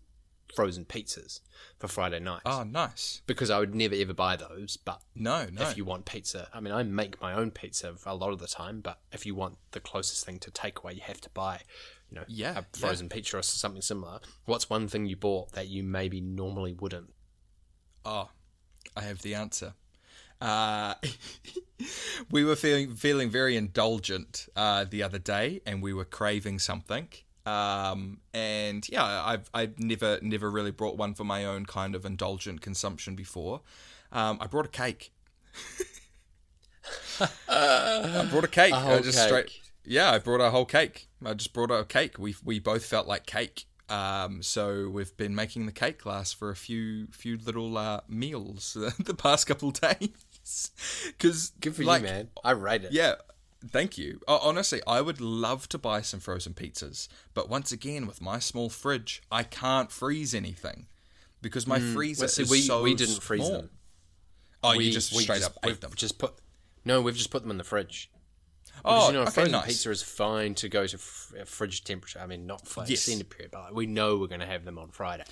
frozen 0.54 0.84
pizzas 0.84 1.40
for 1.80 1.88
Friday 1.88 2.20
night 2.20 2.42
Oh, 2.46 2.62
nice. 2.62 3.22
because 3.26 3.50
I 3.50 3.58
would 3.58 3.74
never 3.74 3.94
ever 3.96 4.14
buy 4.14 4.36
those. 4.36 4.76
But 4.76 5.02
No, 5.14 5.48
no. 5.50 5.62
if 5.62 5.76
you 5.76 5.84
want 5.84 6.04
pizza, 6.04 6.48
I 6.54 6.60
mean, 6.60 6.72
I 6.72 6.84
make 6.84 7.20
my 7.20 7.32
own 7.34 7.50
pizza 7.50 7.92
a 8.06 8.14
lot 8.14 8.32
of 8.32 8.38
the 8.38 8.46
time, 8.46 8.80
but 8.80 9.00
if 9.10 9.26
you 9.26 9.34
want 9.34 9.58
the 9.72 9.80
closest 9.80 10.24
thing 10.24 10.38
to 10.40 10.50
takeaway, 10.52 10.94
you 10.94 11.00
have 11.02 11.20
to 11.22 11.30
buy, 11.30 11.62
you 12.08 12.14
know, 12.16 12.24
Yeah, 12.28 12.58
a 12.60 12.78
frozen 12.78 13.08
pizza 13.08 13.38
or 13.38 13.42
something 13.42 13.82
similar. 13.82 14.20
What's 14.44 14.70
one 14.70 14.86
thing 14.86 15.06
you 15.06 15.16
bought 15.16 15.52
that 15.52 15.66
you 15.68 15.82
maybe 15.82 16.20
normally 16.20 16.72
wouldn't? 16.72 17.12
Oh, 18.04 18.30
I 18.96 19.00
have 19.02 19.22
the 19.22 19.34
answer. 19.34 19.74
Uh, 20.44 20.94
we 22.30 22.44
were 22.44 22.54
feeling 22.54 22.94
feeling 22.94 23.30
very 23.30 23.56
indulgent 23.56 24.46
uh, 24.54 24.84
the 24.88 25.02
other 25.02 25.18
day, 25.18 25.60
and 25.66 25.82
we 25.82 25.92
were 25.94 26.04
craving 26.04 26.58
something. 26.58 27.08
Um, 27.46 28.18
and 28.32 28.86
yeah, 28.88 29.04
I've 29.24 29.48
I've 29.54 29.78
never 29.78 30.18
never 30.20 30.50
really 30.50 30.70
brought 30.70 30.96
one 30.98 31.14
for 31.14 31.24
my 31.24 31.44
own 31.46 31.64
kind 31.64 31.94
of 31.94 32.04
indulgent 32.04 32.60
consumption 32.60 33.16
before. 33.16 33.62
Um, 34.12 34.36
I 34.40 34.46
brought 34.46 34.66
a 34.66 34.68
cake. 34.68 35.12
I 37.48 38.28
brought 38.30 38.44
a 38.44 38.48
cake. 38.48 38.72
A 38.72 38.76
I 38.76 38.80
whole 38.80 39.00
just 39.00 39.18
cake. 39.18 39.26
straight. 39.26 39.50
Yeah, 39.86 40.10
I 40.12 40.18
brought 40.18 40.40
a 40.40 40.50
whole 40.50 40.66
cake. 40.66 41.08
I 41.24 41.32
just 41.34 41.54
brought 41.54 41.70
a 41.70 41.84
cake. 41.84 42.18
We 42.18 42.34
we 42.44 42.58
both 42.58 42.84
felt 42.84 43.06
like 43.06 43.24
cake. 43.24 43.64
Um, 43.88 44.42
so 44.42 44.88
we've 44.88 45.14
been 45.16 45.34
making 45.34 45.66
the 45.66 45.72
cake 45.72 46.06
last 46.06 46.36
for 46.36 46.50
a 46.50 46.56
few 46.56 47.08
few 47.08 47.36
little 47.36 47.76
uh, 47.76 48.00
meals 48.08 48.76
the 48.98 49.14
past 49.14 49.46
couple 49.46 49.70
days. 49.70 50.10
Because 51.06 51.50
Good 51.60 51.74
for 51.76 51.84
like, 51.84 52.02
you, 52.02 52.08
man. 52.08 52.28
I 52.44 52.50
rate 52.52 52.84
it. 52.84 52.92
Yeah, 52.92 53.14
thank 53.68 53.96
you. 53.98 54.20
Honestly, 54.28 54.80
I 54.86 55.00
would 55.00 55.20
love 55.20 55.68
to 55.70 55.78
buy 55.78 56.02
some 56.02 56.20
frozen 56.20 56.54
pizzas, 56.54 57.08
but 57.34 57.48
once 57.48 57.72
again, 57.72 58.06
with 58.06 58.20
my 58.20 58.38
small 58.38 58.68
fridge, 58.68 59.22
I 59.30 59.42
can't 59.42 59.90
freeze 59.90 60.34
anything 60.34 60.86
because 61.40 61.66
my 61.66 61.78
freezer 61.80 62.22
Well, 62.22 62.28
see, 62.28 62.42
is 62.42 62.50
we 62.50 62.60
so 62.60 62.82
we 62.82 62.94
didn't 62.94 63.22
freeze 63.22 63.42
small. 63.46 63.52
them. 63.62 63.70
Oh, 64.62 64.76
we 64.76 64.84
you 64.86 64.92
just 64.92 65.14
straight 65.14 65.40
just, 65.40 65.44
up 65.50 65.58
ate 65.64 65.80
them. 65.80 65.92
Just 65.94 66.18
put. 66.18 66.34
No, 66.84 67.00
we've 67.02 67.16
just 67.16 67.30
put 67.30 67.42
them 67.42 67.50
in 67.50 67.58
the 67.58 67.64
fridge. 67.64 68.10
Oh, 68.84 68.94
Because, 68.96 69.06
you 69.08 69.12
know, 69.14 69.22
okay, 69.22 69.30
frozen 69.30 69.52
nice. 69.52 69.66
pizza 69.66 69.90
is 69.90 70.02
fine 70.02 70.54
to 70.56 70.68
go 70.68 70.86
to 70.86 70.96
f- 70.96 71.32
uh, 71.40 71.44
fridge 71.44 71.84
temperature. 71.84 72.18
I 72.20 72.26
mean, 72.26 72.46
not 72.46 72.66
for 72.66 72.80
Yes. 72.80 72.90
extended 72.90 73.30
period, 73.30 73.50
but 73.52 73.74
we 73.74 73.86
know 73.86 74.16
we're 74.18 74.26
going 74.26 74.40
to 74.40 74.46
have 74.46 74.64
them 74.64 74.78
on 74.78 74.90
Friday. 74.90 75.24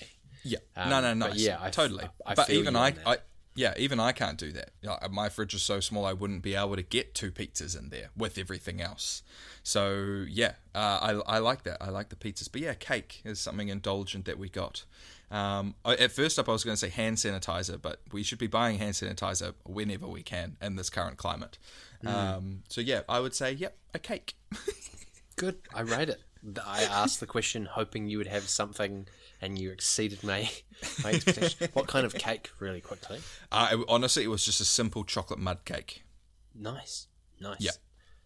Yeah, 0.44 0.58
Um, 0.76 0.90
no, 0.90 1.00
no, 1.00 1.14
no. 1.14 1.28
but 1.28 1.36
yeah, 1.36 1.58
I 1.60 1.70
totally. 1.70 2.04
I 2.26 2.34
but 2.34 2.46
feel 2.46 2.58
even 2.60 2.76
I. 2.76 2.94
I, 3.06 3.18
yeah, 3.54 3.74
even 3.76 4.00
I 4.00 4.12
can't 4.12 4.38
do 4.38 4.52
that. 4.52 4.70
Know, 4.82 4.96
my 5.10 5.28
fridge 5.28 5.54
is 5.54 5.62
so 5.62 5.80
small, 5.80 6.06
I 6.06 6.12
wouldn't 6.12 6.42
be 6.42 6.54
able 6.54 6.76
to 6.76 6.82
get 6.82 7.14
two 7.14 7.30
pizzas 7.30 7.78
in 7.78 7.90
there 7.90 8.10
with 8.16 8.38
everything 8.38 8.80
else. 8.80 9.22
So 9.62 10.24
yeah, 10.28 10.52
uh, 10.74 11.20
I, 11.26 11.36
I 11.36 11.38
like 11.38 11.64
that. 11.64 11.78
I 11.80 11.90
like 11.90 12.08
the 12.08 12.16
pizzas. 12.16 12.48
But 12.50 12.62
yeah, 12.62 12.74
cake 12.74 13.20
is 13.24 13.40
something 13.40 13.68
indulgent 13.68 14.24
that 14.24 14.38
we 14.38 14.48
got. 14.48 14.84
Um, 15.30 15.74
at 15.84 16.12
first 16.12 16.38
up, 16.38 16.48
I 16.48 16.52
was 16.52 16.64
going 16.64 16.74
to 16.74 16.78
say 16.78 16.90
hand 16.90 17.16
sanitizer, 17.16 17.80
but 17.80 18.00
we 18.12 18.22
should 18.22 18.38
be 18.38 18.46
buying 18.46 18.78
hand 18.78 18.94
sanitizer 18.94 19.54
whenever 19.64 20.06
we 20.06 20.22
can 20.22 20.56
in 20.60 20.76
this 20.76 20.90
current 20.90 21.16
climate. 21.16 21.58
Hmm. 22.02 22.08
Um, 22.08 22.62
so 22.68 22.80
yeah, 22.80 23.00
I 23.08 23.20
would 23.20 23.34
say, 23.34 23.52
yep, 23.52 23.76
a 23.94 23.98
cake. 23.98 24.34
Good. 25.36 25.58
I 25.74 25.80
rate 25.80 26.10
it. 26.10 26.20
I 26.64 26.82
asked 26.84 27.20
the 27.20 27.26
question 27.26 27.66
hoping 27.66 28.08
you 28.08 28.18
would 28.18 28.26
have 28.26 28.48
something, 28.48 29.06
and 29.40 29.58
you 29.58 29.70
exceeded 29.70 30.22
my, 30.24 30.50
my 31.04 31.10
expectation. 31.12 31.68
what 31.72 31.86
kind 31.86 32.04
of 32.06 32.14
cake, 32.14 32.50
really 32.58 32.80
quickly? 32.80 33.20
Uh, 33.50 33.68
it- 33.72 33.84
honestly, 33.88 34.24
it 34.24 34.28
was 34.28 34.44
just 34.44 34.60
a 34.60 34.64
simple 34.64 35.04
chocolate 35.04 35.38
mud 35.38 35.64
cake. 35.64 36.02
Nice. 36.54 37.06
Nice. 37.40 37.56
Yeah, 37.60 37.70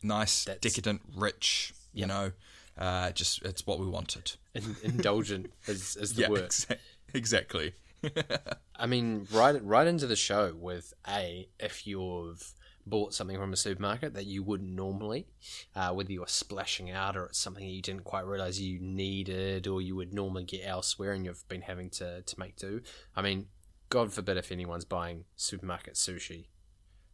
nice, 0.02 0.44
That's- 0.44 0.60
decadent, 0.60 1.02
rich. 1.14 1.72
You 1.94 2.06
know, 2.06 2.32
uh, 2.76 3.10
just 3.12 3.42
it's 3.42 3.66
what 3.66 3.78
we 3.78 3.86
wanted. 3.86 4.32
In- 4.54 4.76
indulgent 4.82 5.52
is, 5.66 5.96
is 5.96 6.14
the 6.14 6.22
Yeah, 6.24 6.28
word. 6.28 6.50
exa- 6.50 6.78
exactly. 7.14 7.74
I 8.76 8.86
mean, 8.86 9.26
right 9.32 9.62
right 9.64 9.86
into 9.86 10.06
the 10.06 10.16
show 10.16 10.54
with 10.58 10.92
a 11.08 11.48
if 11.58 11.86
you've 11.86 12.52
bought 12.86 13.12
something 13.12 13.36
from 13.36 13.52
a 13.52 13.56
supermarket 13.56 14.14
that 14.14 14.26
you 14.26 14.42
wouldn't 14.42 14.70
normally, 14.70 15.26
uh, 15.74 15.90
whether 15.92 16.12
you're 16.12 16.26
splashing 16.28 16.90
out 16.90 17.16
or 17.16 17.26
it's 17.26 17.38
something 17.38 17.64
that 17.64 17.72
you 17.72 17.82
didn't 17.82 18.04
quite 18.04 18.24
realize 18.26 18.60
you 18.60 18.78
needed 18.78 19.66
or 19.66 19.82
you 19.82 19.96
would 19.96 20.14
normally 20.14 20.44
get 20.44 20.60
elsewhere 20.64 21.12
and 21.12 21.24
you've 21.24 21.46
been 21.48 21.62
having 21.62 21.90
to, 21.90 22.22
to 22.22 22.38
make 22.38 22.56
do. 22.56 22.80
I 23.16 23.22
mean, 23.22 23.46
God 23.90 24.12
forbid 24.12 24.36
if 24.36 24.52
anyone's 24.52 24.84
buying 24.84 25.24
supermarket 25.34 25.94
sushi. 25.94 26.46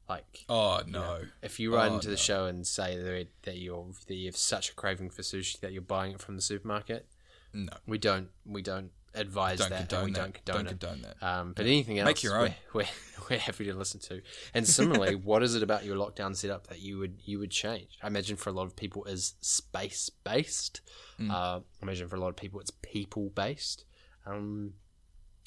Like, 0.09 0.45
Oh 0.49 0.83
no. 0.87 1.21
if 1.43 1.59
you 1.59 1.75
write 1.75 1.91
Oh, 1.91 1.95
into 1.95 2.09
the 2.09 2.13
no. 2.15 2.17
show 2.17 2.47
and 2.47 2.67
say 2.67 2.97
that, 3.01 3.29
that 3.45 3.57
you're 3.59 3.87
that 4.09 4.15
you 4.15 4.27
have 4.27 4.37
such 4.37 4.69
a 4.71 4.75
craving 4.75 5.09
for 5.11 5.23
sushi 5.23 5.59
that 5.61 5.73
you're 5.73 5.81
buying 5.81 6.13
it 6.13 6.21
from 6.21 6.37
the 6.37 6.43
supermarket, 6.43 7.07
No. 7.55 7.73
we 7.87 7.97
don't 7.99 8.29
we 8.45 8.61
don't 8.63 8.91
advise 9.15 9.59
Don't 9.59 9.71
that. 9.71 9.93
and 9.93 10.05
we 10.05 10.13
that. 10.13 10.19
don't 10.21 10.35
condone 10.35 10.65
Don't 10.65 10.79
condone 10.79 11.03
that. 11.03 11.27
Um, 11.27 11.53
but 11.55 11.67
anything 11.67 11.99
else, 11.99 12.07
Make 12.07 12.23
your 12.23 12.37
own. 12.37 12.55
We're, 12.73 12.83
we're, 12.83 12.87
we're 13.31 13.39
happy 13.39 13.65
to 13.67 13.75
listen 13.75 14.01
to. 14.01 14.23
And 14.55 14.67
similarly, 14.67 15.15
what 15.31 15.43
is 15.43 15.55
it 15.55 15.63
about 15.63 15.85
your 15.85 15.97
lockdown 15.97 16.35
setup 16.37 16.69
that 16.69 16.81
you 16.81 16.99
would 16.99 17.21
you 17.25 17.39
would 17.39 17.51
change? 17.51 17.99
I 18.03 18.07
imagine 18.07 18.37
for 18.37 18.51
a 18.51 18.53
lot 18.53 18.65
of 18.65 18.77
people 18.77 19.05
is 19.05 19.35
space 19.41 20.11
based. 20.25 20.81
Mm. 21.21 21.31
Uh, 21.31 21.61
I 21.61 21.83
imagine 21.83 22.09
for 22.09 22.17
a 22.17 22.21
lot 22.21 22.29
of 22.29 22.37
people 22.37 22.61
it's 22.61 22.73
people 22.83 23.31
based. 23.35 23.85
Um, 24.27 24.75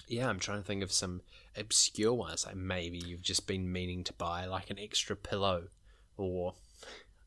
yeah, 0.07 0.29
I'm 0.29 0.39
trying 0.39 0.59
to 0.59 0.65
think 0.67 0.83
of 0.83 0.91
some 0.91 1.21
obscure 1.57 2.13
ones. 2.13 2.45
Like 2.45 2.55
maybe 2.55 2.97
you've 2.99 3.21
just 3.23 3.47
been 3.47 3.71
meaning 3.71 4.03
to 4.03 4.13
buy 4.13 4.45
like 4.45 4.69
an 4.69 4.79
extra 4.79 5.15
pillow, 5.15 5.69
or 6.17 6.53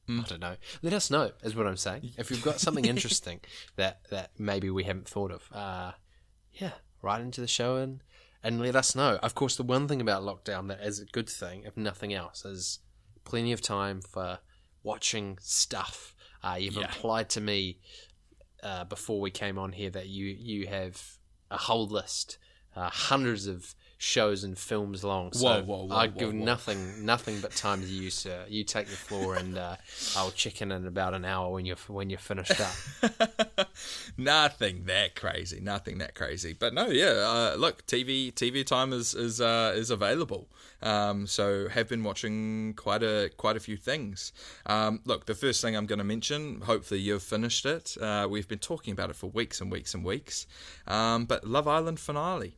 Mm. 0.08 0.24
I 0.24 0.26
don't 0.26 0.40
know. 0.40 0.56
Let 0.82 0.94
us 0.94 1.10
know. 1.10 1.32
Is 1.42 1.54
what 1.54 1.66
I'm 1.66 1.76
saying. 1.76 2.12
If 2.16 2.30
you've 2.30 2.42
got 2.42 2.60
something 2.60 2.84
interesting 2.86 3.40
that 3.76 4.00
that 4.10 4.30
maybe 4.38 4.70
we 4.70 4.84
haven't 4.84 5.06
thought 5.06 5.30
of, 5.30 5.48
uh, 5.52 5.92
yeah, 6.58 6.72
write 7.02 7.20
into 7.20 7.40
the 7.40 7.46
show 7.48 7.76
and 7.76 8.02
and 8.42 8.60
let 8.60 8.76
us 8.76 8.94
know. 8.94 9.18
Of 9.22 9.34
course, 9.34 9.56
the 9.56 9.62
one 9.64 9.88
thing 9.88 10.00
about 10.00 10.22
lockdown 10.22 10.68
that 10.68 10.80
is 10.80 11.00
a 11.00 11.04
good 11.06 11.28
thing, 11.28 11.64
if 11.64 11.76
nothing 11.76 12.14
else, 12.14 12.44
is 12.44 12.78
plenty 13.24 13.52
of 13.52 13.60
time 13.60 14.00
for 14.00 14.38
watching 14.84 15.38
stuff. 15.40 16.14
Uh, 16.42 16.56
you've 16.58 16.74
Yeah. 16.76 16.84
implied 16.86 17.28
to 17.30 17.40
me 17.40 17.80
uh, 18.62 18.84
before 18.84 19.20
we 19.20 19.30
came 19.30 19.58
on 19.58 19.72
here 19.72 19.90
that 19.90 20.06
you 20.08 20.26
you 20.26 20.66
have 20.68 21.18
a 21.50 21.56
whole 21.58 21.86
list, 21.86 22.38
uh, 22.76 22.90
hundreds 22.90 23.46
of 23.46 23.74
shows 23.98 24.44
and 24.44 24.56
films 24.56 25.02
long. 25.02 25.32
So 25.32 25.44
Whoa, 25.44 25.62
whoa, 25.62 25.86
whoa, 25.86 25.96
I 25.96 26.06
give 26.06 26.32
nothing 26.32 27.04
nothing 27.04 27.40
but 27.40 27.50
time 27.50 27.80
to 27.82 27.86
you, 27.86 28.10
sir. 28.10 28.44
You 28.48 28.64
take 28.64 28.86
the 28.86 28.96
floor, 28.96 29.34
and 29.34 29.58
uh, 29.58 29.76
I'll 30.16 30.30
check 30.30 30.62
in 30.62 30.70
in 30.72 30.86
about 30.86 31.14
an 31.14 31.24
hour 31.24 31.52
when 31.52 31.66
you're 31.66 31.76
when 31.88 32.08
you're 32.08 32.18
finished 32.18 32.60
up. 32.60 33.68
nothing 34.16 34.84
that 34.84 35.16
crazy, 35.16 35.60
nothing 35.60 35.98
that 35.98 36.14
crazy. 36.14 36.52
But 36.52 36.72
no, 36.72 36.86
yeah. 36.86 37.06
Uh, 37.06 37.56
look, 37.58 37.84
TV 37.86 38.32
TV 38.32 38.64
time 38.64 38.92
is 38.92 39.14
is 39.14 39.40
uh, 39.40 39.72
is 39.74 39.90
available. 39.90 40.48
Um, 40.80 41.26
so 41.26 41.68
have 41.68 41.88
been 41.88 42.04
watching 42.04 42.74
quite 42.74 43.02
a 43.02 43.30
quite 43.36 43.56
a 43.56 43.60
few 43.60 43.76
things. 43.76 44.32
Um, 44.66 45.00
look, 45.04 45.26
the 45.26 45.34
first 45.34 45.60
thing 45.60 45.76
I'm 45.76 45.86
going 45.86 45.98
to 45.98 46.04
mention. 46.04 46.60
Hopefully 46.62 47.00
you've 47.00 47.22
finished 47.22 47.66
it. 47.66 47.96
Uh, 48.00 48.28
we've 48.30 48.46
been 48.46 48.60
talking 48.60 48.92
about 48.92 49.10
it 49.10 49.16
for 49.16 49.26
weeks 49.26 49.60
and 49.60 49.72
weeks 49.72 49.92
and 49.92 50.04
weeks. 50.04 50.46
Um, 50.86 51.24
but 51.24 51.44
Love 51.44 51.66
Island 51.66 51.98
finale. 51.98 52.57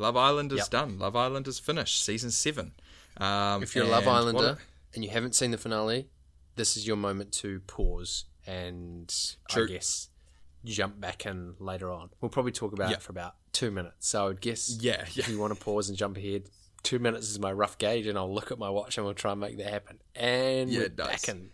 Love 0.00 0.16
Island 0.16 0.50
is 0.52 0.58
Yep. 0.60 0.70
done. 0.70 0.98
Love 0.98 1.14
Island 1.14 1.46
is 1.46 1.58
finished. 1.58 2.02
Season 2.02 2.30
seven. 2.30 2.72
Um, 3.18 3.62
If 3.62 3.74
you're 3.76 3.84
a 3.84 3.88
Love 3.88 4.08
Islander 4.08 4.52
what- 4.54 4.58
and 4.94 5.04
you 5.04 5.10
haven't 5.10 5.34
seen 5.34 5.50
the 5.50 5.58
finale, 5.58 6.08
this 6.56 6.76
is 6.76 6.86
your 6.86 6.96
moment 6.96 7.32
to 7.34 7.60
pause 7.60 8.24
and 8.46 9.14
True. 9.48 9.64
I 9.64 9.68
guess 9.68 10.08
jump 10.64 11.00
back 11.00 11.26
in 11.26 11.54
later 11.58 11.90
on. 11.92 12.10
We'll 12.20 12.30
probably 12.30 12.52
talk 12.52 12.72
about 12.72 12.90
Yeah. 12.90 12.96
it 12.96 13.02
for 13.02 13.12
about 13.12 13.36
two 13.52 13.70
minutes. 13.70 14.08
So 14.08 14.24
I 14.24 14.28
would 14.28 14.40
guess 14.40 14.70
Yeah, 14.80 15.02
if 15.16 15.28
you 15.28 15.38
want 15.38 15.54
to 15.56 15.60
pause 15.62 15.88
and 15.88 15.96
jump 15.98 16.16
ahead, 16.16 16.48
two 16.82 16.98
minutes 16.98 17.28
is 17.28 17.38
my 17.38 17.52
rough 17.52 17.76
gauge, 17.78 18.06
and 18.06 18.16
I'll 18.18 18.32
look 18.32 18.50
at 18.50 18.58
my 18.58 18.70
watch 18.70 18.96
and 18.96 19.04
we'll 19.04 19.14
try 19.14 19.32
and 19.32 19.40
make 19.40 19.58
that 19.58 19.70
happen. 19.70 20.00
And 20.14 20.70
Yeah, 20.70 20.80
we're 20.80 20.88
back 20.90 21.28
in. 21.28 21.50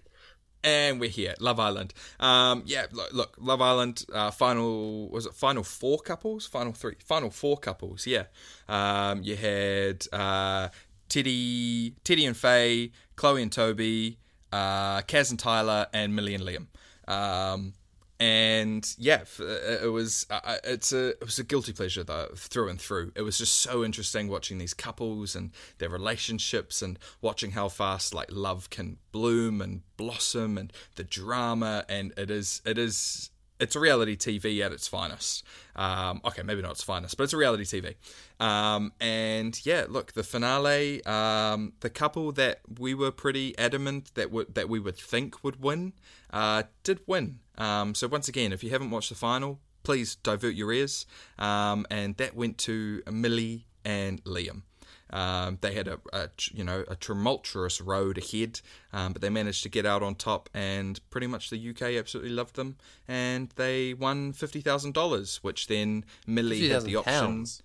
And 0.66 1.00
we're 1.00 1.08
here 1.08 1.34
love 1.40 1.58
island. 1.58 1.94
Um 2.20 2.64
yeah 2.66 2.86
look, 2.92 3.12
look 3.14 3.36
love 3.38 3.62
island 3.62 4.04
uh 4.12 4.30
final 4.30 5.08
was 5.08 5.24
it 5.24 5.32
final 5.32 5.62
four 5.62 5.98
couples? 6.00 6.46
Final 6.46 6.72
three 6.72 6.96
final 7.04 7.30
four 7.30 7.56
couples 7.56 8.06
yeah. 8.06 8.24
Um 8.68 9.22
you 9.22 9.36
had 9.36 10.04
uh 10.12 10.68
teddy 11.08 11.94
teddy 12.04 12.26
and 12.26 12.36
faye 12.36 12.90
chloe 13.14 13.40
and 13.42 13.52
toby 13.52 14.18
uh 14.52 15.00
kaz 15.02 15.30
and 15.30 15.38
tyler 15.38 15.86
and 15.94 16.14
millie 16.14 16.34
and 16.34 16.44
liam. 16.44 16.66
Um 17.08 17.72
and 18.18 18.94
yeah, 18.98 19.24
uh, 19.38 19.44
it 19.84 19.92
was 19.92 20.26
uh, 20.30 20.40
uh, 20.42 20.56
it's 20.64 20.92
a 20.92 21.08
it 21.08 21.24
was 21.24 21.38
a 21.38 21.44
guilty 21.44 21.72
pleasure 21.72 22.02
though 22.02 22.28
through 22.34 22.68
and 22.68 22.80
through. 22.80 23.12
It 23.14 23.22
was 23.22 23.38
just 23.38 23.60
so 23.60 23.84
interesting 23.84 24.28
watching 24.28 24.58
these 24.58 24.74
couples 24.74 25.36
and 25.36 25.50
their 25.78 25.90
relationships 25.90 26.80
and 26.80 26.98
watching 27.20 27.50
how 27.50 27.68
fast 27.68 28.14
like 28.14 28.28
love 28.30 28.70
can 28.70 28.96
bloom 29.12 29.60
and 29.60 29.82
blossom 29.96 30.56
and 30.56 30.72
the 30.94 31.04
drama 31.04 31.84
and 31.88 32.12
it 32.16 32.30
is 32.30 32.62
it 32.64 32.78
is 32.78 33.30
it's 33.58 33.76
a 33.76 33.80
reality 33.80 34.16
TV 34.16 34.64
at 34.64 34.72
its 34.72 34.88
finest. 34.88 35.44
Um, 35.74 36.20
okay, 36.24 36.42
maybe 36.42 36.62
not 36.62 36.72
its 36.72 36.82
finest, 36.82 37.16
but 37.16 37.24
it's 37.24 37.32
a 37.32 37.38
reality 37.38 37.64
TV. 37.64 37.94
Um, 38.38 38.92
and 39.00 39.58
yeah, 39.64 39.86
look, 39.88 40.12
the 40.12 40.22
finale, 40.22 41.04
um, 41.06 41.72
the 41.80 41.90
couple 41.90 42.32
that 42.32 42.60
we 42.78 42.94
were 42.94 43.10
pretty 43.10 43.56
adamant 43.58 44.14
that 44.14 44.30
would 44.30 44.54
that 44.54 44.68
we 44.68 44.78
would 44.78 44.96
think 44.96 45.42
would 45.42 45.62
win, 45.62 45.94
uh, 46.32 46.64
did 46.82 47.00
win. 47.06 47.38
Um, 47.56 47.94
so 47.94 48.08
once 48.08 48.28
again, 48.28 48.52
if 48.52 48.62
you 48.62 48.70
haven't 48.70 48.90
watched 48.90 49.08
the 49.08 49.14
final, 49.14 49.60
please 49.82 50.16
divert 50.16 50.54
your 50.54 50.72
ears. 50.72 51.06
Um, 51.38 51.86
and 51.90 52.16
that 52.18 52.34
went 52.34 52.58
to 52.58 53.02
Millie 53.10 53.66
and 53.84 54.22
Liam. 54.24 54.62
Um, 55.10 55.58
they 55.60 55.72
had 55.72 55.86
a, 55.86 56.00
a 56.12 56.28
you 56.52 56.64
know 56.64 56.84
a 56.88 56.96
tumultuous 56.96 57.80
road 57.80 58.18
ahead, 58.18 58.60
um, 58.92 59.12
but 59.12 59.22
they 59.22 59.30
managed 59.30 59.62
to 59.62 59.68
get 59.68 59.86
out 59.86 60.02
on 60.02 60.16
top, 60.16 60.50
and 60.52 60.98
pretty 61.10 61.28
much 61.28 61.48
the 61.48 61.70
UK 61.70 61.82
absolutely 61.82 62.32
loved 62.32 62.56
them, 62.56 62.76
and 63.06 63.50
they 63.56 63.94
won 63.94 64.32
fifty 64.32 64.60
thousand 64.60 64.94
dollars, 64.94 65.38
which 65.42 65.68
then 65.68 66.04
Millie 66.26 66.68
had 66.68 66.82
the 66.82 66.94
50,000 66.94 66.96
option. 66.96 67.12
pounds. 67.12 67.62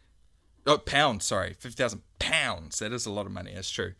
Oh, 0.67 0.77
pounds, 0.77 1.25
sorry, 1.25 1.55
fifty 1.57 1.81
thousand 1.81 2.01
pounds. 2.19 2.79
That 2.79 2.91
is 2.91 3.05
a 3.05 3.11
lot 3.11 3.25
of 3.25 3.31
money. 3.31 3.51
That's 3.53 3.71
true. 3.71 3.93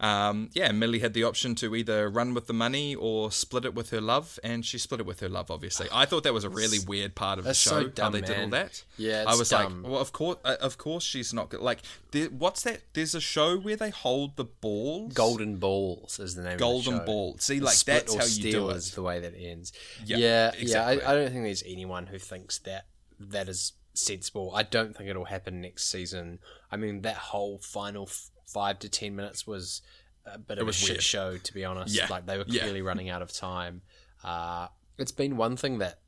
Um, 0.00 0.50
yeah, 0.52 0.70
Millie 0.70 1.00
had 1.00 1.12
the 1.12 1.24
option 1.24 1.54
to 1.56 1.74
either 1.74 2.08
run 2.08 2.32
with 2.32 2.46
the 2.46 2.52
money 2.52 2.94
or 2.94 3.32
split 3.32 3.64
it 3.64 3.74
with 3.74 3.90
her 3.90 4.00
love, 4.00 4.38
and 4.44 4.64
she 4.64 4.78
split 4.78 5.00
it 5.00 5.06
with 5.06 5.20
her 5.20 5.28
love. 5.28 5.50
Obviously, 5.50 5.88
I 5.92 6.04
thought 6.04 6.22
that 6.22 6.32
was 6.32 6.44
a 6.44 6.48
really 6.48 6.78
weird 6.78 7.14
part 7.14 7.38
of 7.38 7.44
the 7.44 7.54
show 7.54 7.70
so 7.70 7.76
how 7.76 7.86
dumb, 7.88 8.12
they 8.12 8.20
did 8.20 8.38
all 8.38 8.48
that. 8.50 8.84
Yeah, 8.96 9.24
I 9.26 9.34
was 9.34 9.48
dumb. 9.48 9.82
like, 9.82 9.90
well, 9.90 10.00
of 10.00 10.12
course, 10.12 10.38
uh, 10.44 10.56
of 10.60 10.78
course, 10.78 11.02
she's 11.02 11.34
not 11.34 11.48
good. 11.48 11.60
Like, 11.60 11.80
there, 12.12 12.26
what's 12.26 12.62
that? 12.62 12.82
There's 12.92 13.14
a 13.14 13.20
show 13.20 13.58
where 13.58 13.76
they 13.76 13.90
hold 13.90 14.36
the 14.36 14.44
balls. 14.44 15.14
Golden 15.14 15.56
Balls 15.56 16.20
is 16.20 16.36
the 16.36 16.42
name 16.42 16.58
Golden 16.58 16.94
of 16.94 17.00
the 17.00 17.04
show. 17.04 17.06
Ball. 17.06 17.36
See, 17.38 17.60
like 17.60 17.78
that's 17.78 18.14
how 18.14 18.24
you 18.24 18.52
do 18.52 18.70
is 18.70 18.90
it. 18.90 18.94
the 18.94 19.02
way 19.02 19.18
that 19.20 19.34
ends. 19.36 19.72
Yeah, 20.04 20.16
Yeah, 20.18 20.52
yeah. 20.58 20.86
I, 20.86 20.92
I 20.92 21.14
don't 21.14 21.32
think 21.32 21.42
there's 21.42 21.64
anyone 21.66 22.06
who 22.06 22.18
thinks 22.18 22.58
that 22.58 22.86
that 23.18 23.48
is 23.48 23.72
sensible. 23.98 24.52
I 24.54 24.62
don't 24.62 24.96
think 24.96 25.08
it'll 25.10 25.24
happen 25.26 25.60
next 25.60 25.90
season. 25.90 26.38
I 26.70 26.76
mean, 26.76 27.02
that 27.02 27.16
whole 27.16 27.58
final 27.58 28.04
f- 28.04 28.30
five 28.46 28.78
to 28.80 28.88
ten 28.88 29.14
minutes 29.16 29.46
was 29.46 29.82
a 30.26 30.38
bit 30.38 30.58
of 30.58 30.68
a 30.68 30.72
shit 30.72 30.90
weird. 30.96 31.02
show, 31.02 31.36
to 31.38 31.54
be 31.54 31.64
honest. 31.64 31.94
Yeah, 31.94 32.06
Like 32.10 32.26
they 32.26 32.38
were 32.38 32.44
yeah. 32.46 32.62
clearly 32.62 32.82
running 32.82 33.08
out 33.08 33.22
of 33.22 33.32
time. 33.32 33.82
Uh, 34.24 34.68
it's 34.98 35.12
been 35.12 35.36
one 35.36 35.56
thing 35.56 35.78
that, 35.78 36.00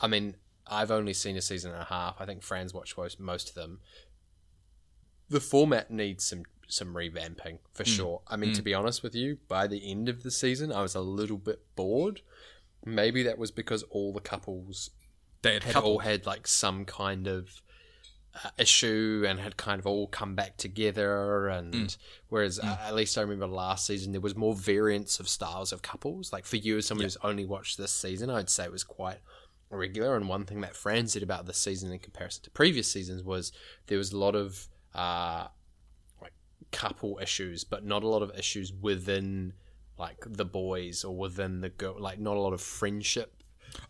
I 0.00 0.06
mean, 0.06 0.36
I've 0.66 0.90
only 0.90 1.12
seen 1.12 1.36
a 1.36 1.42
season 1.42 1.72
and 1.72 1.80
a 1.82 1.84
half. 1.84 2.16
I 2.20 2.26
think 2.26 2.42
Fran's 2.42 2.72
watched 2.72 2.96
most, 2.96 3.20
most 3.20 3.48
of 3.50 3.54
them. 3.54 3.80
The 5.28 5.40
format 5.40 5.90
needs 5.90 6.24
some 6.24 6.42
some 6.68 6.94
revamping 6.94 7.58
for 7.74 7.82
Hmm. 7.82 7.90
sure. 7.90 8.22
I 8.28 8.36
mean, 8.36 8.52
to 8.54 8.62
be 8.62 8.74
honest 8.74 9.02
with 9.02 9.14
you, 9.14 9.38
by 9.48 9.66
the 9.66 9.90
end 9.90 10.08
of 10.08 10.22
the 10.22 10.30
season, 10.30 10.70
I 10.70 10.82
was 10.82 10.94
a 10.94 11.00
little 11.00 11.36
bit 11.38 11.60
bored. 11.74 12.20
Maybe 12.84 13.24
that 13.24 13.38
was 13.38 13.50
because 13.50 13.82
all 13.90 14.12
the 14.12 14.20
couples 14.20 14.90
They 15.42 15.54
had 15.54 15.64
had 15.64 15.76
all 15.76 16.00
had 16.00 16.26
like 16.26 16.46
some 16.46 16.84
kind 16.84 17.26
of 17.26 17.62
uh, 18.44 18.50
issue 18.58 19.24
and 19.26 19.40
had 19.40 19.56
kind 19.56 19.78
of 19.80 19.86
all 19.86 20.06
come 20.06 20.34
back 20.34 20.56
together. 20.56 21.48
And 21.48 21.72
Mm. 21.74 21.96
whereas 22.28 22.58
uh, 22.60 22.78
at 22.82 22.94
least 22.94 23.18
I 23.18 23.22
remember 23.22 23.46
last 23.46 23.86
season 23.86 24.12
there 24.12 24.20
was 24.20 24.36
more 24.36 24.54
variance 24.54 25.18
of 25.18 25.28
styles 25.28 25.72
of 25.72 25.82
couples. 25.82 26.32
Like 26.32 26.46
for 26.46 26.56
you 26.56 26.76
as 26.78 26.86
someone 26.86 27.04
who's 27.04 27.16
only 27.24 27.44
watched 27.44 27.76
this 27.78 27.92
season, 27.92 28.30
I'd 28.30 28.50
say 28.50 28.64
it 28.64 28.72
was 28.72 28.84
quite 28.84 29.18
regular. 29.70 30.14
And 30.16 30.28
one 30.28 30.44
thing 30.44 30.60
that 30.60 30.76
Fran 30.76 31.06
said 31.08 31.22
about 31.22 31.46
this 31.46 31.58
season 31.58 31.90
in 31.92 31.98
comparison 31.98 32.44
to 32.44 32.50
previous 32.50 32.90
seasons 32.90 33.22
was 33.24 33.50
there 33.86 33.98
was 33.98 34.12
a 34.12 34.18
lot 34.18 34.36
of 34.36 34.68
uh, 34.94 35.46
like 36.20 36.32
couple 36.70 37.18
issues, 37.22 37.64
but 37.64 37.84
not 37.84 38.02
a 38.04 38.08
lot 38.08 38.22
of 38.22 38.30
issues 38.38 38.72
within 38.72 39.54
like 39.98 40.18
the 40.26 40.44
boys 40.44 41.02
or 41.04 41.16
within 41.16 41.60
the 41.62 41.68
girl. 41.68 41.96
Like 41.98 42.18
not 42.20 42.36
a 42.36 42.40
lot 42.40 42.52
of 42.52 42.60
friendship 42.60 43.39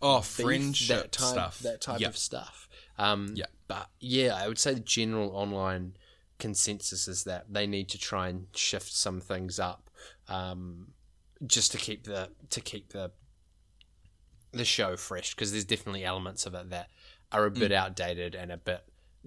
oh, 0.03 0.21
friendship 0.21 0.89
that 1.05 1.13
type, 1.13 1.31
stuff. 1.33 1.59
that 1.61 1.81
type 1.81 2.01
Yeah. 2.01 2.09
of 2.09 2.17
stuff. 2.17 2.69
Um, 2.99 3.35
Yeah. 3.37 3.47
but 3.69 3.89
yeah, 4.01 4.35
I 4.35 4.47
would 4.49 4.59
say 4.59 4.75
the 4.75 4.81
general 4.81 5.31
online 5.35 5.97
consensus 6.39 7.07
is 7.09 7.25
that 7.25 7.53
they 7.53 7.67
need 7.67 7.89
to 7.91 7.99
try 7.99 8.29
and 8.29 8.47
shift 8.55 8.93
some 8.93 9.21
things 9.21 9.59
up, 9.59 9.91
um, 10.29 10.93
just 11.47 11.73
to 11.73 11.79
keep 11.79 12.05
the 12.05 12.31
to 12.51 12.61
keep 12.61 12.91
the 12.93 13.13
the 14.53 14.65
show 14.65 14.97
fresh 14.97 15.35
because 15.35 15.53
there's 15.53 15.65
definitely 15.65 16.05
elements 16.05 16.45
of 16.45 16.55
it 16.55 16.71
that 16.71 16.91
are 17.31 17.47
a 17.47 17.51
Mm. 17.51 17.59
bit 17.61 17.73
outdated 17.73 18.35
and 18.35 18.51
a 18.51 18.57
bit 18.57 18.85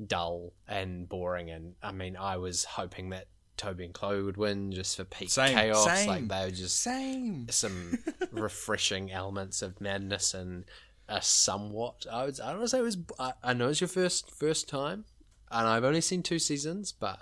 dull 0.08 0.54
and 0.68 1.08
boring. 1.08 1.50
And 1.50 1.76
I 1.82 1.92
mean, 1.92 2.18
I 2.18 2.38
was 2.38 2.66
hoping 2.66 3.10
that 3.12 3.28
Toby 3.58 3.86
and 3.86 3.94
Chloe 3.94 4.24
would 4.24 4.38
win 4.38 4.72
just 4.72 4.98
for 4.98 5.04
peak 5.04 5.30
Same, 5.30 5.56
chaos. 5.56 5.86
same, 5.86 6.08
like 6.08 6.28
they 6.28 6.46
were 6.46 6.52
just 6.52 6.80
Same. 6.80 7.48
some 7.50 8.00
refreshing 8.32 9.12
elements 9.12 9.62
of 9.62 9.80
madness 9.80 10.34
and 10.34 10.66
a 11.08 11.22
somewhat. 11.22 12.06
I 12.12 12.26
would. 12.26 12.40
I 12.40 12.48
don't 12.48 12.58
want 12.60 12.66
to 12.66 12.70
say 12.70 12.80
it 12.80 12.84
was. 12.84 12.98
I, 13.20 13.34
I 13.44 13.54
know 13.54 13.70
it's 13.70 13.82
your 13.82 13.88
first 13.88 14.32
first 14.32 14.68
time, 14.68 15.06
and 15.52 15.68
I've 15.68 15.84
only 15.84 16.02
seen 16.02 16.24
two 16.24 16.40
seasons, 16.40 16.92
but 16.92 17.22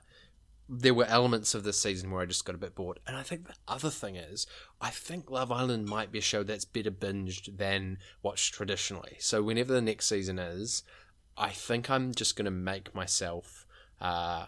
there 0.74 0.94
were 0.94 1.06
elements 1.06 1.54
of 1.54 1.64
this 1.64 1.82
season 1.82 2.12
where 2.12 2.22
I 2.22 2.26
just 2.26 2.46
got 2.46 2.56
a 2.56 2.60
bit 2.60 2.76
bored. 2.76 3.00
And 3.06 3.18
I 3.18 3.24
think 3.24 3.48
the 3.48 3.56
other 3.68 3.90
thing 3.90 4.16
is, 4.16 4.48
I 4.80 4.90
think 4.90 5.30
Love 5.30 5.52
Island 5.52 5.86
might 5.86 6.14
be 6.14 6.20
a 6.20 6.22
show 6.22 6.44
that's 6.44 6.64
better 6.64 6.92
binged 6.92 7.58
than 7.58 7.98
watched 8.24 8.54
traditionally. 8.54 9.18
So 9.20 9.44
whenever 9.44 9.74
the 9.74 9.82
next 9.82 10.06
season 10.06 10.40
is, 10.40 10.84
I 11.38 11.50
think 11.50 11.90
I'm 11.90 12.14
just 12.14 12.38
going 12.38 12.46
to 12.46 12.52
make 12.52 12.96
myself 12.96 13.66
uh, 14.00 14.46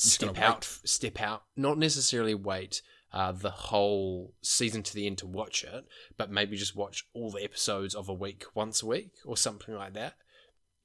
step 0.00 0.38
out, 0.38 0.64
step 0.84 1.20
out, 1.20 1.44
not 1.56 1.78
necessarily 1.78 2.34
wait 2.34 2.82
uh, 3.12 3.32
the 3.32 3.50
whole 3.50 4.34
season 4.40 4.82
to 4.84 4.94
the 4.94 5.06
end 5.06 5.18
to 5.18 5.26
watch 5.26 5.64
it, 5.64 5.84
but 6.16 6.30
maybe 6.30 6.56
just 6.56 6.76
watch 6.76 7.06
all 7.12 7.30
the 7.30 7.42
episodes 7.42 7.94
of 7.94 8.08
a 8.08 8.14
week 8.14 8.44
once 8.54 8.82
a 8.82 8.86
week 8.86 9.12
or 9.24 9.36
something 9.36 9.74
like 9.74 9.94
that. 9.94 10.14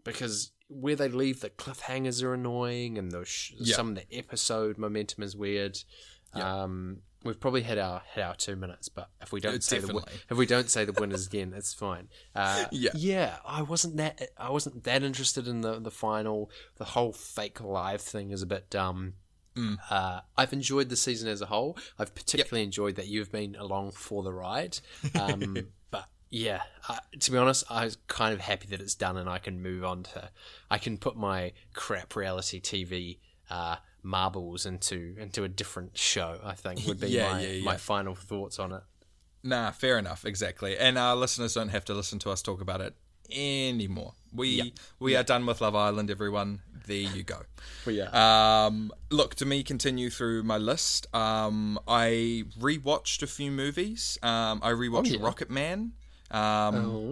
Because 0.04 0.52
where 0.68 0.96
they 0.96 1.08
leave 1.10 1.42
the 1.42 1.50
cliffhangers 1.50 2.24
are 2.24 2.34
annoying, 2.34 2.98
and 2.98 3.12
those 3.12 3.28
sh- 3.28 3.54
Yeah. 3.58 3.76
some 3.76 3.90
of 3.90 3.96
the 3.96 4.16
episode 4.18 4.78
momentum 4.78 5.24
is 5.24 5.36
weird. 5.36 5.78
Yeah. 6.36 6.64
Um, 6.64 7.02
we've 7.26 7.40
probably 7.40 7.64
hit 7.64 7.78
our 7.78 8.04
hit 8.14 8.24
our 8.24 8.36
two 8.36 8.56
minutes, 8.56 8.88
but 8.88 9.10
if 9.22 9.34
we 9.34 9.42
don't 9.42 9.56
It's 9.56 9.66
say 9.66 9.80
the 9.80 10.02
if 10.30 10.38
we 10.38 10.46
don't 10.46 10.70
say 10.70 10.86
the 10.86 10.94
winners 10.94 11.28
again, 11.28 11.54
it's 11.56 11.74
fine. 11.74 12.08
Uh, 12.34 12.66
Yeah. 12.72 12.92
yeah. 12.96 13.38
I 13.46 13.64
wasn't 13.64 13.98
that 13.98 14.30
I 14.38 14.52
wasn't 14.52 14.84
that 14.86 15.04
interested 15.04 15.48
in 15.48 15.62
the 15.62 15.80
the 15.80 15.92
final. 15.92 16.50
The 16.78 16.86
whole 16.86 17.12
fake 17.12 17.60
live 17.60 18.02
thing 18.02 18.32
is 18.32 18.42
a 18.42 18.46
bit 18.46 18.70
dumb. 18.70 19.16
Mm. 19.56 19.78
Uh, 19.90 20.20
I've 20.38 20.54
enjoyed 20.54 20.90
the 20.90 20.96
season 20.98 21.30
as 21.30 21.42
a 21.42 21.46
whole. 21.46 21.78
I've 21.98 22.14
particularly 22.14 22.64
enjoyed 22.64 22.96
that 22.96 23.08
you've 23.08 23.32
been 23.32 23.56
along 23.56 23.92
for 23.92 24.22
the 24.24 24.34
ride. 24.34 24.80
Um, 25.20 25.68
but 25.92 26.08
yeah, 26.30 26.64
uh, 26.90 26.98
to 27.22 27.32
be 27.32 27.38
honest, 27.38 27.64
I 27.70 27.86
was 27.86 27.98
kind 28.08 28.34
of 28.34 28.42
happy 28.42 28.68
that 28.68 28.82
it's 28.82 28.96
done 28.96 29.16
and 29.16 29.30
I 29.30 29.38
can 29.40 29.62
move 29.62 29.86
on 29.86 30.04
to. 30.04 30.30
I 30.70 30.78
can 30.78 30.98
put 30.98 31.16
my 31.16 31.54
crap 31.74 32.16
reality 32.18 32.60
TV 32.60 33.20
uh, 33.50 33.78
marbles 34.06 34.66
into 34.66 35.16
into 35.20 35.44
a 35.44 35.50
different 35.50 35.98
show. 35.98 36.40
I 36.44 36.54
think 36.54 36.86
would 36.88 37.00
be 37.00 37.08
Yeah, 37.10 37.32
my, 37.34 37.42
yeah, 37.42 37.64
my 37.64 37.78
final 37.78 38.16
thoughts 38.16 38.60
on 38.60 38.72
it. 38.72 38.84
Nah, 39.44 39.72
fair 39.72 39.98
enough, 40.00 40.26
exactly. 40.26 40.78
And 40.78 40.98
our 40.98 41.16
listeners 41.16 41.54
don't 41.54 41.70
have 41.70 41.86
to 41.86 41.94
listen 41.94 42.20
to 42.20 42.30
us 42.32 42.42
talk 42.42 42.62
about 42.62 42.82
it 42.82 42.96
anymore. 43.32 44.14
We 44.34 44.74
we 45.00 45.16
are 45.16 45.24
done 45.24 45.46
with 45.46 45.62
Love 45.62 45.76
Island, 45.76 46.10
everyone. 46.12 46.62
There 46.88 46.98
you 46.98 47.24
go. 47.24 47.42
Yeah, 47.88 48.10
Um, 48.66 48.92
look, 49.12 49.36
to 49.36 49.46
me, 49.46 49.62
continue 49.64 50.10
through 50.10 50.44
my 50.44 50.58
list. 50.58 51.08
Um, 51.16 51.80
I 51.88 52.46
rewatched 52.60 53.22
a 53.24 53.28
few 53.28 53.52
movies. 53.52 54.18
Um, 54.24 54.60
I 54.64 54.72
rewatched 54.72 55.16
Oh, 55.20 55.20
yeah. 55.22 55.30
Rocketman 55.30 55.92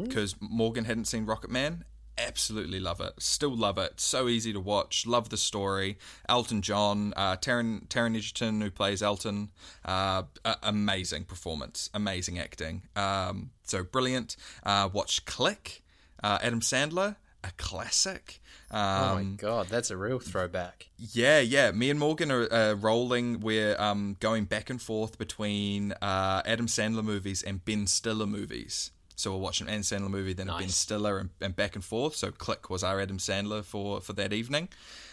because 0.05 0.35
Morgan 0.39 0.85
hadn't 0.85 1.05
seen 1.05 1.25
Rocketman. 1.25 1.81
Absolutely 2.17 2.79
love 2.79 3.01
it. 3.01 3.13
Still 3.17 3.55
love 3.55 3.77
it. 3.77 3.99
So 3.99 4.27
easy 4.27 4.53
to 4.53 4.59
watch. 4.59 5.07
Love 5.07 5.29
the 5.29 5.37
story. 5.37 5.97
Elton 6.29 6.61
John, 6.61 7.13
uh, 7.17 7.37
Taron 7.37 7.87
Taron 7.87 8.15
Egerton, 8.15 8.61
who 8.61 8.69
plays 8.69 9.01
Elton, 9.01 9.49
uh, 9.83 10.23
amazing 10.61 11.23
performance, 11.23 11.89
amazing 11.93 12.37
acting. 12.37 12.83
Um, 12.95 13.49
so 13.63 13.83
brilliant. 13.83 14.35
Uh, 14.63 14.89
watched 14.93 15.25
Click, 15.25 15.83
uh, 16.23 16.37
Adam 16.41 16.61
Sandler, 16.61 17.15
a 17.43 17.51
classic. 17.57 18.39
Um, 18.69 18.79
oh 18.79 19.15
my 19.15 19.23
god, 19.37 19.67
that's 19.67 19.91
a 19.91 19.97
real 19.97 20.19
throwback. 20.19 20.89
yeah, 20.97 21.39
yeah. 21.39 21.71
Me 21.71 21.89
and 21.89 21.99
Morgan 21.99 22.31
are 22.31 22.51
uh, 22.51 22.73
rolling. 22.73 23.39
We're 23.39 23.79
um, 23.79 24.17
going 24.19 24.45
back 24.45 24.69
and 24.69 24.81
forth 24.81 25.17
between 25.17 25.91
uh, 25.93 26.41
Adam 26.45 26.65
Sandler 26.67 27.03
movies 27.03 27.43
and 27.43 27.63
Ben 27.63 27.85
Stiller 27.85 28.25
movies. 28.25 28.91
So 29.15 29.31
we'll 29.31 29.39
watch 29.41 29.61
an 29.61 29.67
Adam 29.69 29.81
Sandler 29.81 30.09
movie, 30.09 30.33
then 30.33 30.49
a 30.49 30.57
Ben 30.57 30.69
Stiller, 30.69 31.17
and, 31.19 31.29
and 31.41 31.55
back 31.55 31.75
and 31.75 31.83
forth. 31.83 32.15
So 32.15 32.31
Click 32.31 32.69
was 32.69 32.83
our 32.83 32.99
Adam 32.99 33.17
Sandler 33.17 33.63
for 33.63 34.01
for 34.01 34.13
that 34.13 34.33
evening. 34.33 34.69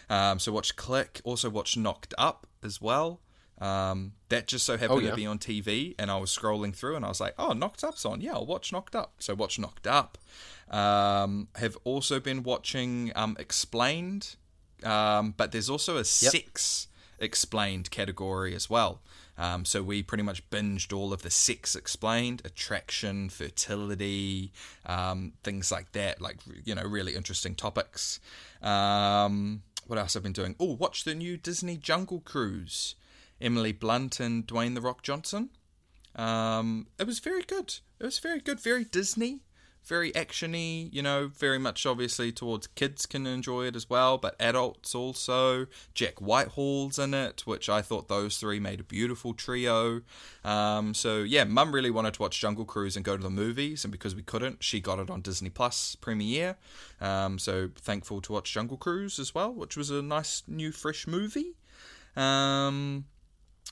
Um, 0.09 0.39
so 0.39 0.53
watch 0.53 0.77
Click. 0.77 1.21
Also 1.25 1.49
watch 1.51 1.77
Knocked 1.77 2.15
Up 2.19 2.47
as 2.63 2.81
well. 2.81 3.21
Um, 3.61 4.13
that 4.31 4.47
just 4.47 4.65
so 4.65 4.79
happened 4.79 5.01
Oh, 5.01 5.03
yeah. 5.03 5.11
to 5.11 5.17
be 5.17 5.27
on 5.27 5.39
TV, 5.39 5.95
and 5.99 6.11
I 6.11 6.17
was 6.17 6.31
scrolling 6.35 6.75
through, 6.75 6.97
and 6.97 7.05
I 7.05 7.09
was 7.09 7.21
like, 7.21 7.35
"Oh, 7.39 7.53
Knocked 7.53 7.85
Up's 7.85 8.07
on. 8.07 8.23
Yeah, 8.23 8.33
I'll 8.33 8.47
watch 8.47 8.73
Knocked 8.73 8.97
Up." 8.97 9.13
So 9.19 9.35
watch 9.35 9.59
Knocked 9.59 9.87
Up. 9.87 10.17
Um, 10.71 11.49
have 11.57 11.77
also 11.85 12.21
been 12.21 12.43
watching 12.43 13.13
um, 13.15 13.37
Explained, 13.39 14.37
um, 14.83 15.35
but 15.37 15.53
there's 15.53 15.69
also 15.69 15.97
a 15.99 16.05
sex 16.05 16.89
explained 17.19 17.91
category 17.91 18.55
as 18.55 18.71
well. 18.71 19.03
Um, 19.41 19.65
so 19.65 19.83
we 19.83 20.03
pretty 20.03 20.23
much 20.23 20.49
binged 20.51 20.95
all 20.95 21.15
of 21.15 21.23
the 21.23 21.31
sex 21.31 21.75
explained, 21.75 22.43
attraction, 22.45 23.31
fertility, 23.31 24.53
um, 24.85 25.33
things 25.43 25.73
like 25.73 25.93
that. 25.93 26.21
Like 26.21 26.37
you 26.65 26.75
know, 26.75 26.83
really 26.83 27.17
interesting 27.17 27.55
topics. 27.55 28.21
Um, 28.61 29.63
what 29.87 29.99
else 29.99 30.15
I've 30.15 30.23
been 30.23 30.33
doing? 30.33 30.57
Oh, 30.61 30.75
watch 30.75 31.05
the 31.05 31.15
new 31.15 31.39
Disney 31.39 31.79
Jungle 31.79 32.21
Cruise. 32.21 32.97
Emily 33.41 33.73
Blunt 33.73 34.21
and 34.21 34.47
Dwayne 34.47 34.75
the 34.75 34.83
Rock 34.83 35.03
Johnson. 35.03 35.49
Um, 36.15 36.89
it 36.99 37.07
was 37.07 37.19
very 37.19 37.43
good. 37.43 37.77
It 37.99 38.05
was 38.05 38.19
very 38.19 38.41
good. 38.41 38.61
Very 38.61 38.85
Disney, 38.85 39.41
very 39.85 40.13
actiony. 40.13 40.93
You 40.93 41.03
know, 41.03 41.29
very 41.29 41.59
much 41.59 41.87
obviously 41.87 42.33
towards 42.33 42.67
kids 42.69 43.07
can 43.07 43.27
enjoy 43.27 43.67
it 43.67 43.77
as 43.77 43.89
well, 43.89 44.19
but 44.19 44.37
adults 44.41 44.95
also. 44.95 45.67
Jack 45.95 46.21
Whitehall's 46.21 46.99
in 46.99 47.15
it, 47.15 47.43
which 47.47 47.69
I 47.69 47.83
thought 47.83 48.09
those 48.09 48.37
three 48.37 48.61
made 48.61 48.81
a 48.81 48.85
beautiful 48.85 49.35
trio. 49.35 50.03
Um, 50.45 50.95
so 50.95 51.19
yeah, 51.19 51.45
Mum 51.45 51.73
really 51.73 51.91
wanted 51.91 52.15
to 52.15 52.23
watch 52.23 52.41
Jungle 52.41 52.65
Cruise 52.65 52.97
and 52.97 53.05
go 53.05 53.17
to 53.17 53.23
the 53.23 53.31
movies, 53.31 53.85
and 53.85 53.93
because 53.93 54.15
we 54.15 54.23
couldn't, 54.23 54.63
she 54.63 54.81
got 54.81 54.99
it 54.99 55.11
on 55.11 55.21
Disney 55.21 55.51
Plus 55.51 55.97
premiere. 55.97 56.57
Um, 57.01 57.39
so 57.39 57.71
thankful 57.77 58.21
to 58.23 58.33
watch 58.33 58.53
Jungle 58.53 58.77
Cruise 58.77 59.19
as 59.19 59.35
well, 59.35 59.53
which 59.53 59.77
was 59.77 59.91
a 59.91 60.03
nice 60.03 60.43
new 60.47 60.73
fresh 60.73 61.07
movie. 61.07 61.55
Um, 62.17 63.05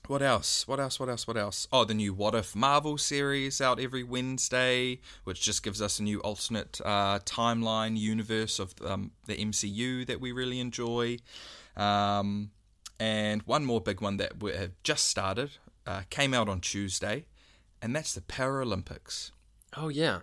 what 0.07 0.22
else? 0.22 0.66
What 0.66 0.80
else? 0.80 0.99
What 0.99 1.09
else? 1.09 1.26
What 1.26 1.36
else? 1.36 1.68
Oh, 1.72 1.84
the 1.84 1.95
new 1.95 2.14
What 2.14 2.34
If 2.34 2.57
Marvel 2.57 2.97
series 2.99 3.61
out 3.61 3.78
every 3.78 4.03
Wednesday, 4.03 5.01
which 5.24 5.41
just 5.43 5.62
gives 5.62 5.82
us 5.82 5.99
a 5.99 6.03
new 6.03 6.20
alternate 6.20 6.80
uh, 6.84 7.18
timeline 7.20 7.99
universe 7.99 8.59
of 8.59 8.74
um, 8.84 9.11
the 9.26 9.36
MCU 9.36 10.07
that 10.07 10.20
we 10.20 10.32
really 10.32 10.61
enjoy. 10.61 11.18
Um, 11.76 12.51
and 12.99 13.43
one 13.43 13.64
more 13.64 13.80
big 13.80 14.01
one 14.01 14.16
that 14.16 14.43
we 14.43 14.53
have 14.53 14.72
just 14.82 15.07
started, 15.07 15.51
uh, 15.86 16.03
came 16.11 16.34
out 16.34 16.49
on 16.49 16.61
Tuesday, 16.61 17.26
and 17.80 17.95
that's 17.95 18.14
the 18.14 18.20
Paralympics. 18.20 19.30
Oh 19.76 19.89
yeah, 19.89 20.20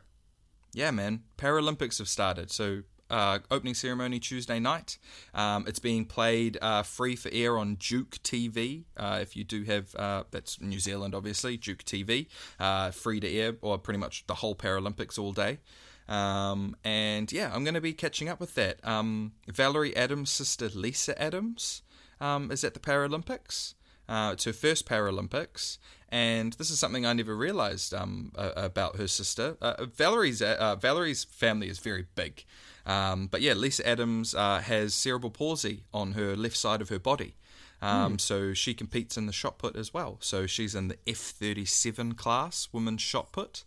Yeah, 0.74 0.91
man. 0.91 1.24
Paralympics 1.38 1.99
have 1.99 2.09
started. 2.09 2.51
So, 2.51 2.82
uh, 3.09 3.39
opening 3.51 3.73
ceremony 3.73 4.19
Tuesday 4.19 4.59
night. 4.59 4.97
Um, 5.33 5.65
it's 5.67 5.79
being 5.79 6.05
played 6.05 6.57
uh, 6.61 6.83
free 6.83 7.15
for 7.15 7.29
air 7.31 7.57
on 7.57 7.75
Duke 7.75 8.17
TV. 8.23 8.83
Uh, 8.97 9.19
if 9.21 9.35
you 9.35 9.43
do 9.43 9.63
have, 9.63 9.95
uh, 9.95 10.23
that's 10.31 10.59
New 10.61 10.79
Zealand, 10.79 11.13
obviously, 11.15 11.57
Duke 11.57 11.83
TV. 11.83 12.27
Uh, 12.59 12.91
free 12.91 13.19
to 13.19 13.31
air, 13.31 13.55
or 13.61 13.77
pretty 13.77 13.99
much 13.99 14.25
the 14.27 14.35
whole 14.35 14.55
Paralympics 14.55 15.19
all 15.19 15.33
day. 15.33 15.59
Um, 16.07 16.75
and 16.83 17.31
yeah, 17.31 17.51
I'm 17.53 17.63
going 17.63 17.73
to 17.73 17.81
be 17.81 17.93
catching 17.93 18.29
up 18.29 18.39
with 18.39 18.55
that. 18.55 18.85
Um, 18.85 19.33
Valerie 19.47 19.95
Adams' 19.95 20.29
sister 20.29 20.69
Lisa 20.69 21.19
Adams 21.21 21.81
um, 22.21 22.51
is 22.51 22.63
at 22.63 22.73
the 22.73 22.79
Paralympics. 22.79 23.73
Uh, 24.07 24.31
it's 24.33 24.43
her 24.43 24.53
first 24.53 24.87
Paralympics, 24.87 25.79
and 26.09 26.53
this 26.53 26.69
is 26.69 26.77
something 26.77 27.05
I 27.07 27.13
never 27.13 27.35
realized 27.35 27.91
um, 27.91 28.31
about 28.35 28.97
her 28.97 29.07
sister. 29.07 29.57
Uh, 29.59 29.85
Valerie's 29.85 30.43
uh, 30.43 30.75
Valerie's 30.79 31.23
family 31.23 31.69
is 31.69 31.79
very 31.79 32.05
big, 32.13 32.45
um, 32.86 33.27
but 33.27 33.41
yeah, 33.41 33.53
Lisa 33.53 33.88
Adams 33.88 34.36
uh, 34.36 34.59
has 34.61 34.93
cerebral 34.93 35.31
palsy 35.31 35.83
on 35.93 36.13
her 36.13 36.36
left 36.36 36.57
side 36.57 36.81
of 36.81 36.89
her 36.89 36.99
body. 36.99 37.36
Um, 37.81 38.17
So 38.19 38.53
she 38.53 38.73
competes 38.73 39.17
in 39.17 39.25
the 39.25 39.33
shot 39.33 39.57
put 39.57 39.75
as 39.75 39.93
well. 39.93 40.17
So 40.21 40.47
she's 40.47 40.75
in 40.75 40.88
the 40.88 40.97
F37 41.05 42.15
class, 42.17 42.67
women's 42.71 43.01
shot 43.01 43.31
put. 43.31 43.63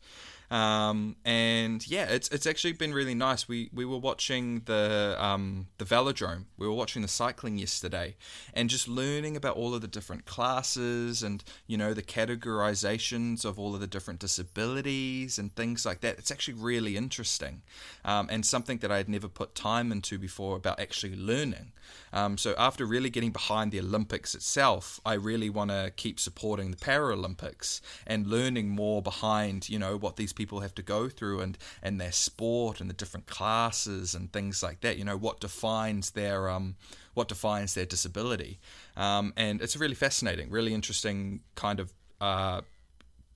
Um, 0.51 1.17
and 1.25 1.87
yeah, 1.89 2.05
it's 2.05 2.29
it's 2.29 2.47
actually 2.47 2.73
been 2.73 2.95
really 2.95 3.15
nice. 3.15 3.49
We 3.49 3.69
we 3.73 3.85
were 3.85 3.99
watching 3.99 4.63
the 4.65 5.17
um, 5.19 5.67
the 5.77 5.85
velodrome. 5.85 6.45
We 6.57 6.67
were 6.67 6.75
watching 6.75 7.03
the 7.03 7.09
cycling 7.09 7.59
yesterday, 7.59 8.17
and 8.55 8.71
just 8.71 8.89
learning 8.89 9.37
about 9.37 9.57
all 9.57 9.75
of 9.75 9.83
the 9.83 9.89
different 9.89 10.25
classes 10.25 11.23
and 11.23 11.45
you 11.67 11.77
know 11.77 11.93
the 11.93 12.03
categorizations 12.03 13.45
of 13.45 13.59
all 13.59 13.75
of 13.75 13.81
the 13.81 13.87
different 13.87 14.21
disabilities 14.21 15.39
and 15.39 15.55
things 15.55 15.85
like 15.85 16.01
that. 16.01 16.19
It's 16.19 16.31
actually 16.31 16.55
really 16.55 16.97
interesting, 16.97 17.63
um, 18.05 18.29
and 18.31 18.45
something 18.45 18.79
that 18.79 18.91
I 18.91 18.97
had 18.97 19.09
never 19.09 19.29
put 19.29 19.55
time 19.55 19.93
into 19.93 20.19
before 20.19 20.57
about 20.57 20.81
actually 20.81 21.15
learning. 21.15 21.73
Um, 22.13 22.39
so 22.39 22.55
after 22.59 22.87
really 22.87 23.11
getting 23.11 23.31
behind 23.31 23.73
the 23.73 23.81
Olympics 23.81 24.35
itself, 24.35 25.01
I 25.05 25.15
really 25.15 25.51
want 25.51 25.71
to 25.71 25.93
keep 25.97 26.19
supporting 26.19 26.71
the 26.71 26.77
Paralympics 26.77 27.81
and 28.07 28.27
learning 28.27 28.71
more 28.71 29.03
behind, 29.03 29.69
you 29.69 29.79
know, 29.79 29.97
what 29.97 30.17
these 30.17 30.33
people 30.39 30.61
have 30.61 30.75
to 30.77 30.83
go 30.83 31.09
through 31.09 31.41
and, 31.41 31.59
and 31.83 32.01
their 32.01 32.13
sport 32.13 32.81
and 32.81 32.89
the 32.89 32.95
different 32.95 33.27
classes 33.27 34.15
and 34.15 34.33
things 34.33 34.63
like 34.63 34.81
that. 34.81 34.97
You 34.97 35.05
know, 35.05 35.19
what 35.19 35.41
defines 35.41 36.13
their 36.13 36.49
um, 36.49 36.77
what 37.13 37.29
defines 37.29 37.75
their 37.75 37.85
disability. 37.85 38.59
Um, 38.97 39.35
and 39.37 39.61
it's 39.61 39.77
really 39.77 39.97
fascinating, 39.97 40.49
really 40.49 40.73
interesting 40.73 41.41
kind 41.55 41.81
of. 41.81 41.93
Uh, 42.21 42.63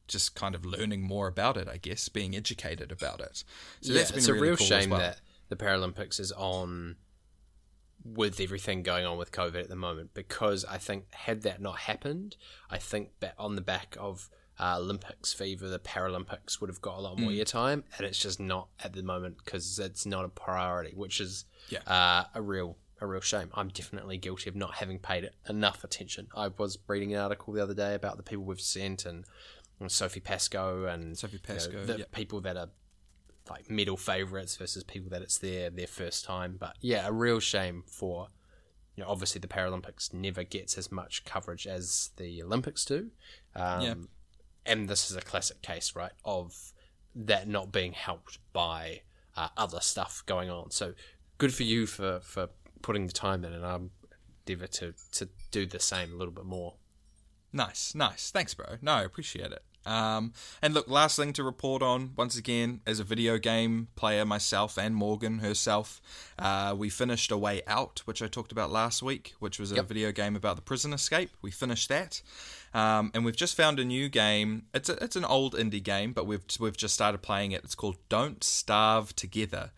just 0.09 0.35
kind 0.35 0.55
of 0.55 0.67
learning 0.67 1.01
more 1.01 1.27
about 1.27 1.57
it, 1.57 1.69
I 1.69 1.79
guess, 1.79 2.09
being 2.11 2.37
educated 2.37 2.93
about 2.93 3.21
it. 3.21 3.45
So 3.81 3.93
yeah. 3.93 3.99
that's 3.99 4.11
been 4.11 4.19
it's 4.19 4.29
really 4.29 4.39
a 4.39 4.43
real 4.43 4.57
cool 4.57 4.67
shame 4.67 4.91
well. 4.91 4.99
that 4.99 5.21
the 5.49 5.57
Paralympics 5.57 6.21
is 6.21 6.33
on 6.33 6.97
with 8.05 8.41
everything 8.41 8.83
going 8.83 9.07
on 9.07 9.17
with 9.17 9.31
COVID 9.33 9.61
at 9.61 9.69
the 9.69 9.77
moment 9.77 10.11
because 10.13 10.67
I 10.67 10.77
think 10.77 11.05
had 11.13 11.43
that 11.43 11.63
not 11.63 11.79
happened, 11.79 12.37
I 12.69 12.79
think 12.79 13.11
on 13.39 13.55
the 13.55 13.63
back 13.63 13.97
of 13.99 14.29
uh, 14.63 14.77
Olympics 14.79 15.33
fever, 15.33 15.69
the 15.69 15.79
Paralympics 15.79 16.61
would 16.61 16.71
have 16.71 16.81
got 16.81 16.99
a 16.99 17.01
lot 17.01 17.17
Mm. 17.17 17.21
more 17.21 17.31
airtime, 17.33 17.83
and 17.97 18.07
it's 18.07 18.19
just 18.19 18.39
not 18.39 18.69
at 18.85 18.93
the 18.93 19.03
moment 19.03 19.39
because 19.45 19.79
it's 19.79 20.07
not 20.07 20.25
a 20.25 20.29
priority, 20.29 20.93
which 20.95 21.21
is 21.21 21.45
Yeah. 21.69 21.81
uh, 21.87 22.25
a 22.35 22.41
real 22.43 22.77
a 23.01 23.07
real 23.07 23.21
shame. 23.21 23.51
I'm 23.55 23.67
definitely 23.69 24.17
guilty 24.17 24.49
of 24.49 24.55
not 24.55 24.75
having 24.75 25.01
paid 25.01 25.29
enough 25.49 25.83
attention. 25.83 26.29
I 26.37 26.47
was 26.57 26.79
reading 26.87 27.13
an 27.15 27.19
article 27.21 27.53
the 27.53 27.61
other 27.61 27.75
day 27.75 27.95
about 27.97 28.17
the 28.17 28.23
people 28.23 28.45
we've 28.45 28.61
sent 28.61 29.05
and, 29.05 29.25
and 29.81 29.91
Sophie 29.91 30.21
Pascoe 30.21 30.85
and 30.85 31.19
Sophie 31.19 31.41
you 31.49 31.73
know, 31.73 31.85
the 31.85 31.99
yep. 31.99 32.13
people 32.13 32.41
that 32.43 32.57
are 32.57 32.69
like 33.51 33.69
medal 33.69 33.97
favorites 33.97 34.55
versus 34.57 34.85
people 34.85 35.11
that 35.11 35.21
it's 35.21 35.39
their 35.39 35.69
their 35.71 35.89
first 35.89 36.25
time. 36.25 36.57
But 36.61 36.77
yeah, 36.81 37.09
a 37.09 37.13
real 37.13 37.41
shame 37.41 37.83
for 37.89 38.29
you 38.95 39.03
know, 39.03 39.11
obviously 39.11 39.41
the 39.41 39.49
Paralympics 39.49 40.13
never 40.13 40.45
gets 40.45 40.79
as 40.79 40.93
much 40.93 41.25
coverage 41.25 41.67
as 41.67 42.11
the 42.19 42.41
Olympics 42.43 42.85
do. 42.85 43.11
Um, 43.57 43.81
Yeah. 43.83 43.95
And 44.65 44.89
this 44.89 45.11
is 45.11 45.17
a 45.17 45.21
classic 45.23 45.63
case, 45.63 45.95
right, 45.97 46.13
of 46.25 46.73
that 47.15 47.49
not 47.49 47.73
being 47.73 47.93
helped 47.93 48.39
by 48.53 49.03
uh, 49.37 49.49
other 49.57 49.81
stuff 49.81 50.23
going 50.27 50.51
on. 50.51 50.71
So 50.71 50.95
good 51.39 51.53
for 51.53 51.65
you 51.65 51.87
for, 51.87 52.21
for 52.23 52.49
putting 52.81 53.07
the 53.07 53.13
time 53.13 53.45
in, 53.45 53.53
and 53.53 53.65
I'm 53.67 53.91
endeavour 54.47 54.67
to, 54.67 54.95
to 55.13 55.29
do 55.51 55.67
the 55.67 55.81
same 55.81 56.13
a 56.13 56.17
little 56.17 56.33
bit 56.35 56.45
more. 56.45 56.75
Nice, 57.53 57.95
nice. 57.95 58.31
Thanks, 58.31 58.55
bro. 58.55 58.77
No, 58.81 58.93
I 58.93 59.03
appreciate 59.03 59.53
it. 59.53 59.63
Um, 59.85 60.33
and 60.63 60.75
look, 60.75 60.89
last 60.89 61.17
thing 61.17 61.33
to 61.35 61.43
report 61.43 61.83
on, 61.83 62.13
once 62.17 62.37
again, 62.39 62.81
as 62.87 63.01
a 63.01 63.05
video 63.05 63.37
game 63.37 63.89
player 63.97 64.25
myself 64.25 64.79
and 64.79 64.95
Morgan 64.95 65.41
herself, 65.41 66.01
uh, 66.39 66.75
we 66.77 66.89
finished 66.89 67.31
A 67.33 67.37
Way 67.37 67.63
Out, 67.67 68.01
which 68.05 68.23
I 68.23 68.29
talked 68.29 68.53
about 68.53 68.71
last 68.71 69.03
week, 69.03 69.35
which 69.41 69.59
was 69.59 69.73
a 69.73 69.77
Yep. 69.77 69.89
video 69.89 70.13
game 70.13 70.37
about 70.37 70.57
the 70.57 70.63
prison 70.63 70.93
escape. 70.93 71.31
We 71.43 71.51
finished 71.51 71.89
that. 71.89 72.23
Um, 72.75 73.11
and 73.15 73.25
we've 73.25 73.37
just 73.37 73.57
found 73.57 73.79
a 73.79 73.85
new 73.85 74.09
game. 74.09 74.65
It's 74.73 74.89
a, 74.89 75.03
it's 75.03 75.17
an 75.17 75.25
old 75.25 75.55
indie 75.55 75.83
game, 75.83 76.13
but 76.13 76.27
we've 76.27 76.45
we've 76.59 76.77
just 76.77 76.95
started 76.95 77.19
playing 77.23 77.53
it. 77.53 77.63
It's 77.65 77.75
called 77.75 77.97
Don't 78.09 78.43
Starve 78.43 79.15
Together, 79.15 79.71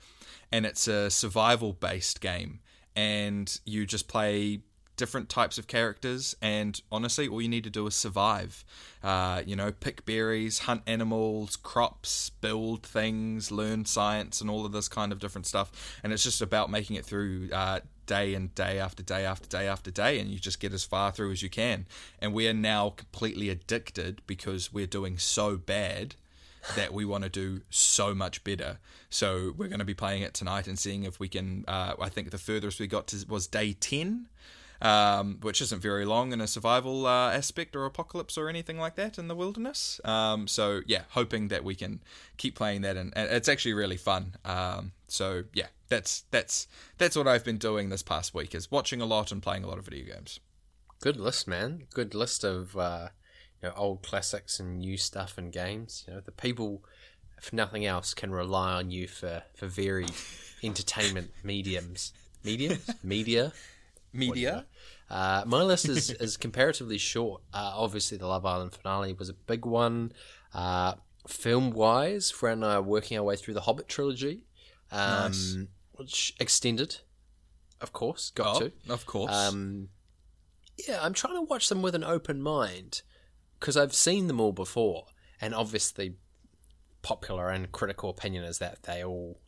and 0.53 0.65
it's 0.65 0.87
a 0.87 1.11
survival 1.11 1.73
based 1.73 2.21
game. 2.21 2.61
And 2.97 3.59
you 3.65 3.87
just 3.87 4.07
play 4.07 4.61
different 4.97 5.29
types 5.29 5.59
of 5.59 5.67
characters, 5.67 6.37
and 6.41 6.81
honestly, 6.93 7.27
all 7.27 7.43
you 7.43 7.49
need 7.49 7.65
to 7.65 7.71
do 7.71 7.87
is 7.87 7.95
survive. 7.95 8.65
Uh, 9.03 9.43
you 9.45 9.57
know, 9.57 9.73
pick 9.73 10.07
berries, 10.07 10.61
hunt 10.61 10.83
animals, 10.87 11.57
crops, 11.57 12.31
build 12.41 12.85
things, 12.85 13.51
learn 13.51 13.85
science, 13.85 14.41
and 14.41 14.49
all 14.49 14.65
of 14.65 14.73
this 14.73 14.89
kind 14.89 15.13
of 15.13 15.19
different 15.19 15.47
stuff. 15.47 15.99
And 16.03 16.13
it's 16.13 16.23
just 16.23 16.41
about 16.41 16.71
making 16.71 16.97
it 16.97 17.05
through 17.05 17.49
uh, 17.53 17.81
day 18.07 18.35
and 18.35 18.55
day 18.55 18.79
after 18.79 19.03
day 19.03 19.25
after 19.25 19.49
day 19.49 19.67
after 19.67 19.91
day, 19.91 20.19
and 20.19 20.31
you 20.31 20.39
just 20.39 20.61
get 20.61 20.73
as 20.73 20.85
far 20.85 21.13
through 21.13 21.33
as 21.33 21.43
you 21.43 21.51
can. 21.51 21.87
And 22.21 22.33
we 22.33 22.49
are 22.49 22.55
now 22.55 22.91
completely 22.91 23.49
addicted 23.49 24.23
because 24.27 24.73
we're 24.73 24.87
doing 24.87 25.19
so 25.19 25.57
bad 25.57 26.17
that 26.77 26.95
we 26.95 27.05
want 27.05 27.25
to 27.25 27.31
do 27.31 27.61
so 27.69 28.15
much 28.15 28.43
better. 28.43 28.79
So 29.11 29.53
we're 29.57 29.69
going 29.69 29.81
to 29.81 29.85
be 29.85 29.95
playing 29.95 30.23
it 30.23 30.35
tonight 30.35 30.67
and 30.67 30.79
seeing 30.79 31.05
if 31.05 31.21
we 31.21 31.29
can. 31.29 31.65
Uh, 31.69 31.95
I 32.01 32.09
think 32.09 32.31
the 32.31 32.39
furthest 32.39 32.81
we 32.81 32.87
got 32.87 33.07
to 33.09 33.25
was 33.29 33.47
day 33.47 33.75
ten, 33.75 34.29
um, 34.85 35.39
which 35.41 35.63
isn't 35.63 35.81
very 35.81 36.05
long 36.05 36.33
in 36.33 36.43
a 36.43 36.47
survival 36.47 37.07
uh, 37.07 37.33
aspect 37.33 37.75
or 37.75 37.87
apocalypse 37.87 38.37
or 38.37 38.51
anything 38.51 38.79
like 38.79 38.97
that 38.97 39.19
in 39.19 39.29
the 39.29 39.35
wilderness. 39.35 39.99
Um, 40.05 40.47
so 40.47 40.83
yeah, 40.87 41.03
hoping 41.11 41.49
that 41.49 41.65
we 41.65 41.75
can 41.75 42.03
keep 42.37 42.55
playing 42.55 42.83
that, 42.83 42.97
and, 42.97 43.11
and 43.17 43.31
it's 43.31 43.49
actually 43.49 43.73
really 43.73 43.97
fun. 43.97 44.37
Um, 44.45 44.93
so 45.09 45.45
yeah, 45.55 45.69
that's 45.89 46.25
that's 46.31 46.69
that's 46.99 47.17
what 47.17 47.27
I've 47.27 47.45
been 47.45 47.57
doing 47.57 47.89
this 47.89 48.03
past 48.03 48.35
week 48.35 48.55
is 48.55 48.71
watching 48.71 49.01
a 49.01 49.07
lot 49.07 49.33
and 49.33 49.43
playing 49.43 49.65
a 49.65 49.67
lot 49.67 49.79
of 49.79 49.87
video 49.87 50.15
games. 50.15 50.39
Good 51.01 51.17
list, 51.17 51.49
man. 51.49 51.85
Good 51.95 52.15
list 52.15 52.45
of 52.45 52.77
uh, 52.77 53.09
you 53.63 53.71
know 53.71 53.75
old 53.77 54.03
classics 54.03 54.61
and 54.61 54.81
new 54.81 54.99
stuff 54.99 55.39
and 55.39 55.51
games. 55.51 56.05
You 56.07 56.15
know 56.15 56.21
the 56.21 56.31
people, 56.31 56.85
if 57.39 57.55
nothing 57.55 57.87
else, 57.87 58.13
can 58.13 58.33
rely 58.33 58.75
on 58.75 58.91
you 58.91 59.09
for 59.09 59.45
for 59.55 59.67
varied 59.67 60.13
entertainment 60.63 61.31
mediums. 61.43 62.13
Mediums, 62.45 62.91
media. 63.03 63.55
Media. 64.13 64.67
Uh, 65.11 65.43
my 65.47 65.63
list 65.63 65.89
is, 65.89 66.11
is 66.21 66.37
comparatively 66.37 66.99
short. 66.99 67.43
Uh, 67.53 67.73
obviously, 67.75 68.19
the 68.19 68.27
Love 68.27 68.47
Island 68.47 68.73
finale 68.73 69.13
was 69.13 69.29
a 69.29 69.35
big 69.35 69.65
one. 69.67 70.13
Uh, 70.53 70.95
film 71.29 71.71
wise, 71.71 72.31
Fran 72.31 72.55
and 72.63 72.65
I 72.67 72.75
are 72.75 72.83
working 72.83 73.17
our 73.19 73.25
way 73.25 73.37
through 73.37 73.55
the 73.55 73.63
Hobbit 73.63 73.89
trilogy, 73.89 74.45
um, 74.91 74.99
Nice. 75.31 75.57
which 75.93 76.35
extended, 76.41 76.99
of 77.81 77.93
course, 77.93 78.31
got 78.35 78.57
Oh, 78.57 78.61
to. 78.69 78.73
of 78.89 79.07
course. 79.07 79.33
Um, 79.33 79.89
yeah, 80.89 80.99
I'm 81.03 81.13
trying 81.13 81.35
to 81.35 81.43
watch 81.43 81.69
them 81.69 81.83
with 81.83 81.95
an 81.95 82.05
open 82.05 82.41
mind 82.43 83.03
because 83.61 83.77
I've 83.77 83.95
seen 83.95 84.27
them 84.27 84.41
all 84.41 84.53
before, 84.53 85.07
and 85.41 85.55
obviously, 85.55 86.15
popular 87.03 87.51
and 87.51 87.71
critical 87.73 88.11
opinion 88.11 88.45
is 88.45 88.59
that 88.59 88.83
they 88.85 89.05
all 89.05 89.39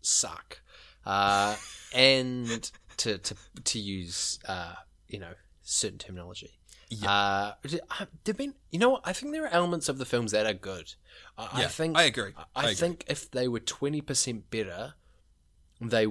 suck. 0.00 0.60
Uh, 1.06 1.56
and 1.94 2.70
to 2.98 3.16
to 3.18 3.34
to 3.64 3.78
use 3.78 4.38
uh, 4.46 4.74
you 5.08 5.18
know 5.18 5.34
certain 5.62 5.98
terminology. 5.98 6.58
Uh, 7.06 7.52
they've 8.24 8.36
been, 8.36 8.54
you 8.70 8.78
know 8.78 8.88
what? 8.88 9.02
I 9.04 9.12
think 9.12 9.32
there 9.32 9.44
are 9.44 9.48
elements 9.52 9.90
of 9.90 9.98
the 9.98 10.06
films 10.06 10.32
that 10.32 10.46
are 10.46 10.54
good. 10.54 10.94
I, 11.36 11.48
I 11.52 11.60
Yeah, 11.60 11.68
think 11.68 11.96
I 11.98 12.04
agree. 12.04 12.32
I, 12.36 12.44
I 12.56 12.62
agree. 12.64 12.74
think 12.74 13.04
if 13.08 13.30
they 13.30 13.46
were 13.48 13.60
twenty 13.60 14.00
percent 14.00 14.50
better, 14.50 14.94
they 15.80 16.06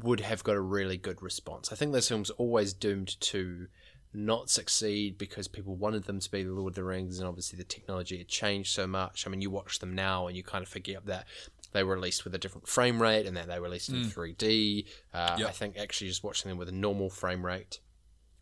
would 0.00 0.20
have 0.20 0.44
got 0.44 0.54
a 0.54 0.60
really 0.60 0.96
good 0.96 1.20
response. 1.22 1.72
I 1.72 1.76
think 1.76 1.92
those 1.92 2.08
films 2.08 2.30
always 2.30 2.72
doomed 2.72 3.20
to 3.20 3.66
not 4.12 4.50
succeed 4.50 5.18
because 5.18 5.48
people 5.48 5.74
wanted 5.76 6.04
them 6.04 6.20
to 6.20 6.30
be 6.30 6.42
the 6.44 6.52
Lord 6.52 6.72
of 6.72 6.74
the 6.76 6.84
Rings, 6.84 7.18
and 7.18 7.26
obviously 7.28 7.56
the 7.56 7.64
technology 7.64 8.18
had 8.18 8.28
changed 8.28 8.72
so 8.72 8.86
much. 8.86 9.26
I 9.26 9.30
mean, 9.30 9.40
you 9.40 9.50
watch 9.50 9.80
them 9.80 9.94
now 9.94 10.26
and 10.28 10.36
you 10.36 10.42
kind 10.44 10.62
of 10.62 10.68
forget 10.68 11.06
that 11.06 11.26
they 11.72 11.82
were 11.84 11.94
released 11.94 12.24
with 12.24 12.34
a 12.34 12.38
different 12.38 12.66
frame 12.68 13.00
rate 13.02 13.26
and 13.26 13.36
that 13.36 13.46
they 13.48 13.58
were 13.58 13.64
released 13.66 13.88
in 13.88 13.96
3D. 14.04 14.86
Uh, 15.14 15.36
Yep. 15.38 15.48
I 15.48 15.52
think 15.52 15.76
actually 15.78 16.08
just 16.08 16.24
watching 16.24 16.48
them 16.48 16.58
with 16.58 16.68
a 16.68 16.72
normal 16.72 17.10
frame 17.10 17.44
rate 17.46 17.78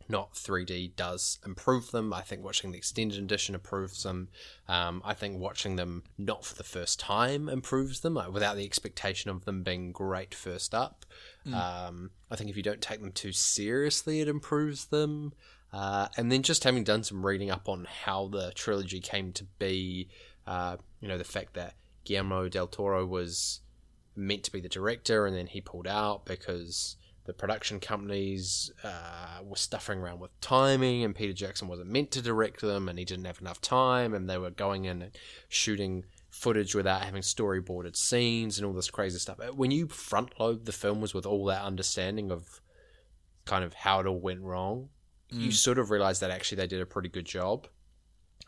not 0.08 0.34
3D 0.34 0.96
does 0.96 1.38
improve 1.44 1.90
them. 1.90 2.12
I 2.12 2.22
think 2.22 2.42
watching 2.42 2.72
the 2.72 2.78
extended 2.78 3.18
edition 3.18 3.54
improves 3.54 4.02
them. 4.02 4.28
Um, 4.66 5.02
I 5.04 5.14
think 5.14 5.38
watching 5.38 5.76
them 5.76 6.04
not 6.16 6.44
for 6.44 6.54
the 6.54 6.64
first 6.64 6.98
time 6.98 7.48
improves 7.48 8.00
them 8.00 8.14
like, 8.14 8.32
without 8.32 8.56
the 8.56 8.64
expectation 8.64 9.30
of 9.30 9.44
them 9.44 9.62
being 9.62 9.92
great 9.92 10.34
first 10.34 10.74
up. 10.74 11.04
Um, 11.54 12.10
I 12.30 12.36
think 12.36 12.50
if 12.50 12.56
you 12.56 12.62
don't 12.62 12.80
take 12.80 13.00
them 13.00 13.12
too 13.12 13.32
seriously, 13.32 14.20
it 14.20 14.28
improves 14.28 14.86
them. 14.86 15.32
Uh, 15.72 16.08
and 16.16 16.32
then 16.32 16.42
just 16.42 16.64
having 16.64 16.84
done 16.84 17.02
some 17.02 17.24
reading 17.24 17.50
up 17.50 17.68
on 17.68 17.86
how 18.04 18.28
the 18.28 18.52
trilogy 18.54 19.00
came 19.00 19.32
to 19.34 19.44
be, 19.58 20.08
uh, 20.46 20.76
you 21.00 21.08
know, 21.08 21.18
the 21.18 21.24
fact 21.24 21.54
that 21.54 21.74
Guillermo 22.04 22.48
del 22.48 22.66
Toro 22.66 23.04
was 23.04 23.60
meant 24.16 24.42
to 24.44 24.52
be 24.52 24.60
the 24.60 24.68
director 24.68 25.26
and 25.26 25.36
then 25.36 25.46
he 25.46 25.60
pulled 25.60 25.86
out 25.86 26.24
because 26.24 26.96
the 27.28 27.34
production 27.34 27.78
companies 27.78 28.72
uh, 28.82 29.40
were 29.44 29.54
stuffing 29.54 29.98
around 29.98 30.18
with 30.18 30.30
timing 30.40 31.04
and 31.04 31.14
Peter 31.14 31.34
Jackson 31.34 31.68
wasn't 31.68 31.90
meant 31.90 32.10
to 32.12 32.22
direct 32.22 32.62
them 32.62 32.88
and 32.88 32.98
he 32.98 33.04
didn't 33.04 33.26
have 33.26 33.38
enough 33.42 33.60
time 33.60 34.14
and 34.14 34.30
they 34.30 34.38
were 34.38 34.50
going 34.50 34.86
in 34.86 35.02
and 35.02 35.10
shooting 35.50 36.06
footage 36.30 36.74
without 36.74 37.02
having 37.02 37.20
storyboarded 37.20 37.96
scenes 37.96 38.56
and 38.56 38.66
all 38.66 38.72
this 38.72 38.88
crazy 38.88 39.18
stuff. 39.18 39.38
When 39.54 39.70
you 39.70 39.88
front 39.88 40.40
load 40.40 40.64
the 40.64 40.72
films 40.72 41.12
with 41.12 41.26
all 41.26 41.44
that 41.44 41.62
understanding 41.62 42.32
of 42.32 42.62
kind 43.44 43.62
of 43.62 43.74
how 43.74 44.00
it 44.00 44.06
all 44.06 44.18
went 44.18 44.40
wrong, 44.40 44.88
you 45.30 45.52
sort 45.52 45.78
of 45.78 45.90
realize 45.90 46.20
that 46.20 46.30
actually 46.30 46.56
they 46.56 46.66
did 46.66 46.80
a 46.80 46.86
pretty 46.86 47.10
good 47.10 47.26
job. 47.26 47.66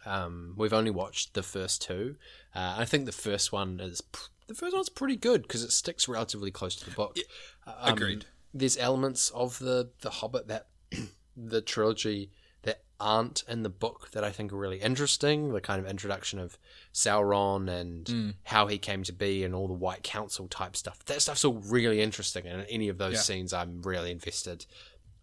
Um, 0.06 0.54
we've 0.56 0.72
only 0.72 0.90
watched 0.90 1.34
the 1.34 1.42
first 1.42 1.82
two. 1.82 2.16
Uh, 2.54 2.76
I 2.78 2.86
think 2.86 3.04
the 3.04 3.12
first 3.12 3.52
one 3.52 3.78
is 3.78 4.00
pr- 4.00 4.28
the 4.46 4.54
first 4.54 4.74
one's 4.74 4.88
pretty 4.88 5.16
good 5.16 5.42
because 5.42 5.62
it 5.62 5.70
sticks 5.70 6.08
relatively 6.08 6.50
close 6.50 6.74
to 6.76 6.86
the 6.86 6.96
book. 6.96 7.18
Um, 7.66 7.92
agreed. 7.92 8.24
There's 8.52 8.76
elements 8.76 9.30
of 9.30 9.58
the 9.58 9.90
the 10.00 10.10
Hobbit 10.10 10.48
that 10.48 10.66
the 11.36 11.60
trilogy 11.60 12.30
that 12.62 12.82
aren't 12.98 13.42
in 13.48 13.62
the 13.62 13.68
book 13.70 14.10
that 14.12 14.22
I 14.24 14.30
think 14.30 14.52
are 14.52 14.56
really 14.56 14.80
interesting. 14.80 15.52
The 15.52 15.60
kind 15.60 15.82
of 15.82 15.90
introduction 15.90 16.38
of 16.38 16.58
Sauron 16.92 17.68
and 17.70 18.34
how 18.44 18.66
he 18.66 18.76
came 18.78 19.02
to 19.04 19.12
be 19.12 19.44
and 19.44 19.54
all 19.54 19.68
the 19.68 19.72
White 19.74 20.02
Council 20.02 20.48
type 20.48 20.76
stuff. 20.76 21.04
That 21.06 21.22
stuff's 21.22 21.44
all 21.44 21.54
really 21.64 22.00
interesting, 22.02 22.46
and 22.46 22.60
in 22.62 22.66
any 22.66 22.88
of 22.88 22.98
those 22.98 23.14
Yeah. 23.14 23.20
scenes, 23.20 23.52
I'm 23.52 23.82
really 23.82 24.10
invested. 24.10 24.66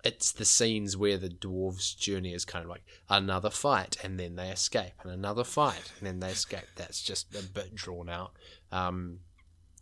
It's 0.04 0.32
the 0.32 0.46
scenes 0.46 0.96
where 0.96 1.18
the 1.18 1.28
dwarves' 1.30 1.98
journey 1.98 2.34
is 2.34 2.46
kind 2.46 2.64
of 2.64 2.70
like 2.70 2.86
another 3.10 3.50
fight, 3.50 3.98
and 4.04 4.20
then 4.20 4.36
they 4.36 4.50
escape, 4.50 4.94
and 5.04 5.12
another 5.12 5.44
fight, 5.44 5.92
and 6.00 6.08
then 6.08 6.20
they 6.20 6.30
escape. 6.30 6.68
That's 6.76 7.02
just 7.02 7.36
a 7.36 7.44
bit 7.44 7.76
drawn 7.76 8.08
out. 8.08 8.32
Um, 8.72 9.20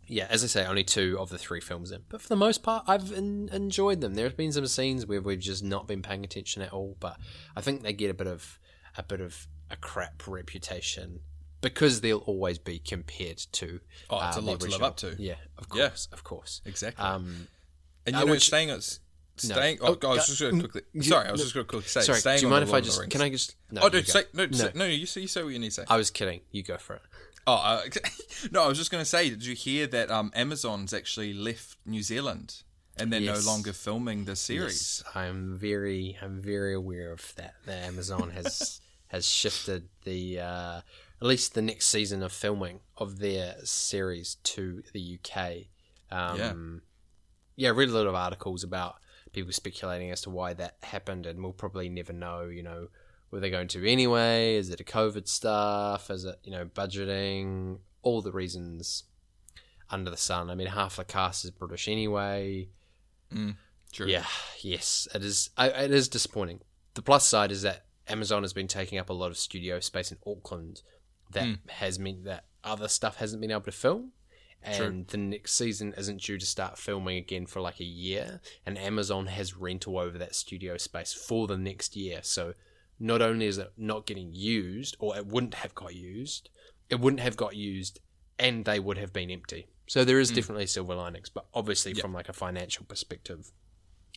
yeah, 0.08 0.26
as 0.30 0.44
I 0.44 0.46
say, 0.46 0.64
only 0.66 0.84
two 0.84 1.16
of 1.18 1.30
the 1.30 1.38
three 1.38 1.60
films 1.60 1.90
in, 1.92 2.02
but 2.08 2.20
for 2.22 2.28
the 2.28 2.36
most 2.36 2.62
part, 2.62 2.84
I've 2.86 3.12
en- 3.12 3.48
enjoyed 3.52 4.00
them. 4.00 4.14
There 4.14 4.24
have 4.26 4.36
been 4.36 4.52
some 4.52 4.66
scenes 4.66 5.06
where 5.06 5.20
we've 5.20 5.38
just 5.38 5.64
not 5.64 5.86
been 5.88 6.02
paying 6.02 6.24
attention 6.24 6.62
at 6.62 6.72
all, 6.72 6.96
but 7.00 7.16
I 7.56 7.60
think 7.60 7.82
they 7.82 7.92
get 7.92 8.10
a 8.10 8.14
bit 8.14 8.26
of 8.26 8.58
a 8.96 9.02
bit 9.02 9.20
of 9.20 9.46
a 9.70 9.76
crap 9.76 10.26
reputation 10.26 11.20
because 11.60 12.00
they'll 12.00 12.18
always 12.18 12.58
be 12.58 12.78
compared 12.78 13.38
to. 13.52 13.80
uh, 14.10 14.14
Oh, 14.22 14.28
it's 14.28 14.36
a 14.36 14.40
lot 14.40 14.60
to 14.60 14.68
live 14.68 14.82
up 14.82 14.96
to. 14.98 15.16
Yeah, 15.18 15.34
of 15.58 15.66
Yeah. 15.74 15.88
course, 15.88 16.08
of 16.12 16.22
course. 16.24 16.60
Exactly. 16.64 17.04
Um, 17.04 17.48
and 18.06 18.14
you 18.16 18.24
know, 18.24 18.30
would- 18.32 18.42
staying 18.42 18.70
on, 18.70 18.80
staying. 19.36 19.78
No. 19.82 19.98
Oh, 20.02 20.08
I 20.08 20.14
was 20.14 20.18
Oh, 20.20 20.26
just 20.28 20.40
going 20.40 20.60
to 20.60 20.68
quickly. 20.68 21.02
sorry, 21.02 21.26
I 21.28 21.32
was 21.32 21.40
no. 21.40 21.44
just 21.44 21.54
going 21.54 21.66
to 21.66 21.68
quickly 21.70 21.88
say. 21.88 22.00
sorry, 22.02 22.38
do 22.38 22.42
you 22.44 22.48
mind 22.50 22.62
if 22.62 22.68
I 22.68 22.72
Lord 22.72 22.86
of 22.86 22.94
the 22.94 23.00
just 23.00 23.10
can 23.10 23.20
I 23.22 23.28
just? 23.30 23.56
No, 23.70 23.80
oh, 23.82 23.88
dude, 23.88 24.06
say 24.06 24.24
no, 24.32 24.46
no. 24.46 24.52
say- 24.56 24.72
no. 24.74 24.84
You 24.86 25.06
say, 25.06 25.20
you 25.22 25.28
say 25.28 25.42
what 25.42 25.52
you 25.52 25.58
need 25.58 25.68
to 25.70 25.74
say. 25.74 25.84
I 25.88 25.96
was 25.96 26.10
kidding. 26.10 26.40
You 26.52 26.62
go 26.62 26.76
for 26.78 26.94
it. 26.96 27.02
Oh, 27.46 27.54
uh, 27.54 27.82
no, 28.50 28.64
I 28.64 28.68
was 28.68 28.78
just 28.78 28.90
going 28.90 29.02
to 29.02 29.08
say, 29.08 29.30
did 29.30 29.44
you 29.44 29.54
hear 29.54 29.86
that 29.88 30.10
um, 30.10 30.32
Amazon's 30.34 30.92
actually 30.92 31.32
left 31.32 31.76
New 31.86 32.02
Zealand 32.02 32.62
and 32.98 33.12
they're 33.12 33.20
Yes. 33.20 33.44
no 33.44 33.50
longer 33.52 33.72
filming 33.72 34.24
the 34.24 34.34
series? 34.36 35.02
Yes, 35.04 35.14
I'm 35.14 35.56
very, 35.56 36.16
I'm 36.20 36.40
very 36.40 36.74
aware 36.74 37.12
of 37.12 37.32
that. 37.36 37.54
That 37.66 37.84
Amazon 37.84 38.30
has 38.30 38.80
has 39.08 39.24
shifted 39.28 39.88
the 40.04 40.40
uh, 40.40 40.80
at 41.20 41.26
least 41.26 41.54
the 41.54 41.62
next 41.62 41.86
season 41.86 42.22
of 42.24 42.32
filming 42.32 42.80
of 42.96 43.20
their 43.20 43.54
series 43.64 44.36
to 44.42 44.82
the 44.92 45.18
UK. 45.20 45.66
Um, 46.10 46.38
Yeah. 46.38 46.54
yeah, 47.56 47.68
I 47.68 47.72
read 47.72 47.88
a 47.90 47.92
lot 47.92 48.06
of 48.08 48.14
articles 48.16 48.64
about 48.64 48.96
people 49.32 49.52
speculating 49.52 50.10
as 50.10 50.22
to 50.22 50.30
why 50.30 50.54
that 50.54 50.78
happened, 50.82 51.26
and 51.26 51.40
we'll 51.42 51.52
probably 51.52 51.88
never 51.88 52.12
know. 52.12 52.46
You 52.46 52.64
know, 52.64 52.88
were 53.30 53.40
they 53.40 53.50
going 53.50 53.68
to 53.68 53.90
anyway? 53.90 54.56
Is 54.56 54.70
it 54.70 54.80
a 54.80 54.84
COVID 54.84 55.28
stuff? 55.28 56.10
Is 56.10 56.24
it 56.24 56.36
you 56.44 56.52
know 56.52 56.64
budgeting? 56.66 57.78
All 58.02 58.22
the 58.22 58.32
reasons 58.32 59.04
under 59.90 60.10
the 60.10 60.16
sun. 60.16 60.50
I 60.50 60.54
mean, 60.54 60.68
half 60.68 60.96
the 60.96 61.04
cast 61.04 61.44
is 61.44 61.50
British 61.50 61.88
anyway. 61.88 62.68
Mm, 63.32 63.56
true. 63.92 64.06
Yeah, 64.06 64.26
yes, 64.60 65.08
It 65.14 65.24
is. 65.24 65.50
It 65.58 65.90
is 65.90 66.08
disappointing. 66.08 66.60
The 66.94 67.02
plus 67.02 67.26
side 67.26 67.52
is 67.52 67.62
that 67.62 67.86
Amazon 68.08 68.42
has 68.42 68.52
been 68.52 68.68
taking 68.68 68.98
up 68.98 69.10
a 69.10 69.14
lot 69.14 69.30
of 69.30 69.36
studio 69.36 69.80
space 69.80 70.10
in 70.10 70.18
Auckland. 70.26 70.82
That 71.32 71.44
mm. 71.44 71.58
has 71.68 71.98
meant 71.98 72.24
that 72.24 72.44
other 72.62 72.88
stuff 72.88 73.16
hasn't 73.16 73.40
been 73.40 73.50
able 73.50 73.62
to 73.62 73.72
film, 73.72 74.12
and 74.62 75.06
the 75.08 75.16
next 75.16 75.54
season 75.54 75.94
isn't 75.96 76.22
due 76.22 76.38
to 76.38 76.46
start 76.46 76.78
filming 76.78 77.18
again 77.18 77.46
for 77.46 77.60
like 77.60 77.80
a 77.80 77.84
year. 77.84 78.40
And 78.64 78.78
Amazon 78.78 79.26
has 79.26 79.56
rental 79.56 79.98
over 79.98 80.18
that 80.18 80.34
studio 80.34 80.76
space 80.76 81.12
for 81.12 81.46
the 81.46 81.58
next 81.58 81.96
year. 81.96 82.20
So 82.22 82.54
not 82.98 83.22
only 83.22 83.46
is 83.46 83.58
it 83.58 83.72
not 83.76 84.06
getting 84.06 84.32
used, 84.32 84.96
or 84.98 85.16
it 85.16 85.26
wouldn't 85.26 85.54
have 85.54 85.74
got 85.74 85.94
used, 85.94 86.48
it 86.88 87.00
wouldn't 87.00 87.20
have 87.20 87.36
got 87.36 87.56
used, 87.56 88.00
and 88.38 88.64
they 88.64 88.78
would 88.78 88.98
have 88.98 89.12
been 89.12 89.30
empty. 89.30 89.66
So 89.86 90.04
there 90.04 90.18
is 90.18 90.30
definitely 90.30 90.66
silver 90.66 90.94
linings, 90.94 91.28
but 91.28 91.46
obviously 91.54 91.94
from 91.94 92.12
like 92.12 92.28
a 92.28 92.32
financial 92.32 92.84
perspective 92.84 93.52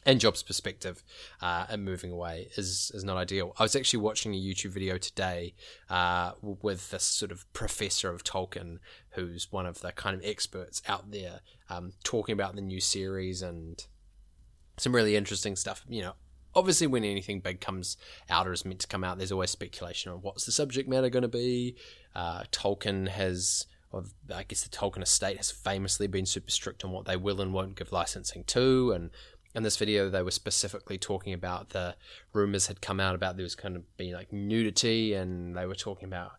and 0.05 0.19
jobs 0.19 0.43
perspective, 0.43 1.03
uh, 1.41 1.65
and 1.69 1.83
moving 1.83 2.11
away 2.11 2.49
is 2.55 2.91
is 2.93 3.03
not 3.03 3.17
ideal. 3.17 3.53
I 3.59 3.63
was 3.63 3.75
actually 3.75 3.99
watching 3.99 4.33
a 4.33 4.37
YouTube 4.37 4.71
video 4.71 4.97
today 4.97 5.53
uh, 5.89 6.31
with 6.41 6.89
this 6.91 7.03
sort 7.03 7.31
of 7.31 7.51
professor 7.53 8.09
of 8.09 8.23
Tolkien, 8.23 8.79
who's 9.11 9.51
one 9.51 9.65
of 9.65 9.81
the 9.81 9.91
kind 9.91 10.15
of 10.15 10.23
experts 10.23 10.81
out 10.87 11.11
there, 11.11 11.41
um, 11.69 11.93
talking 12.03 12.33
about 12.33 12.55
the 12.55 12.61
new 12.61 12.79
series 12.79 13.41
and 13.41 13.85
some 14.77 14.95
really 14.95 15.15
interesting 15.15 15.55
stuff. 15.55 15.83
You 15.87 16.01
know, 16.01 16.13
obviously, 16.55 16.87
when 16.87 17.03
anything 17.03 17.39
big 17.39 17.61
comes 17.61 17.97
out 18.29 18.47
or 18.47 18.53
is 18.53 18.65
meant 18.65 18.79
to 18.79 18.87
come 18.87 19.03
out, 19.03 19.17
there's 19.17 19.31
always 19.31 19.51
speculation 19.51 20.11
on 20.11 20.19
what's 20.19 20.45
the 20.45 20.51
subject 20.51 20.89
matter 20.89 21.09
going 21.09 21.23
to 21.23 21.27
be. 21.27 21.75
Uh, 22.15 22.43
Tolkien 22.51 23.09
has, 23.09 23.65
I 23.93 24.43
guess 24.43 24.63
the 24.63 24.69
Tolkien 24.69 25.03
estate 25.03 25.37
has 25.37 25.51
famously 25.51 26.07
been 26.07 26.25
super 26.25 26.51
strict 26.51 26.83
on 26.83 26.91
what 26.91 27.05
they 27.05 27.17
will 27.17 27.41
and 27.41 27.53
won't 27.53 27.75
give 27.75 27.91
licensing 27.91 28.43
to, 28.45 28.91
and 28.91 29.09
in 29.55 29.63
this 29.63 29.77
video 29.77 30.09
they 30.09 30.21
were 30.21 30.31
specifically 30.31 30.97
talking 30.97 31.33
about 31.33 31.69
the 31.69 31.95
rumors 32.33 32.67
had 32.67 32.81
come 32.81 32.99
out 32.99 33.15
about 33.15 33.35
there 33.35 33.43
was 33.43 33.55
kind 33.55 33.75
of 33.75 33.97
being 33.97 34.13
like 34.13 34.31
nudity, 34.31 35.13
and 35.13 35.55
they 35.55 35.65
were 35.65 35.75
talking 35.75 36.07
about 36.07 36.33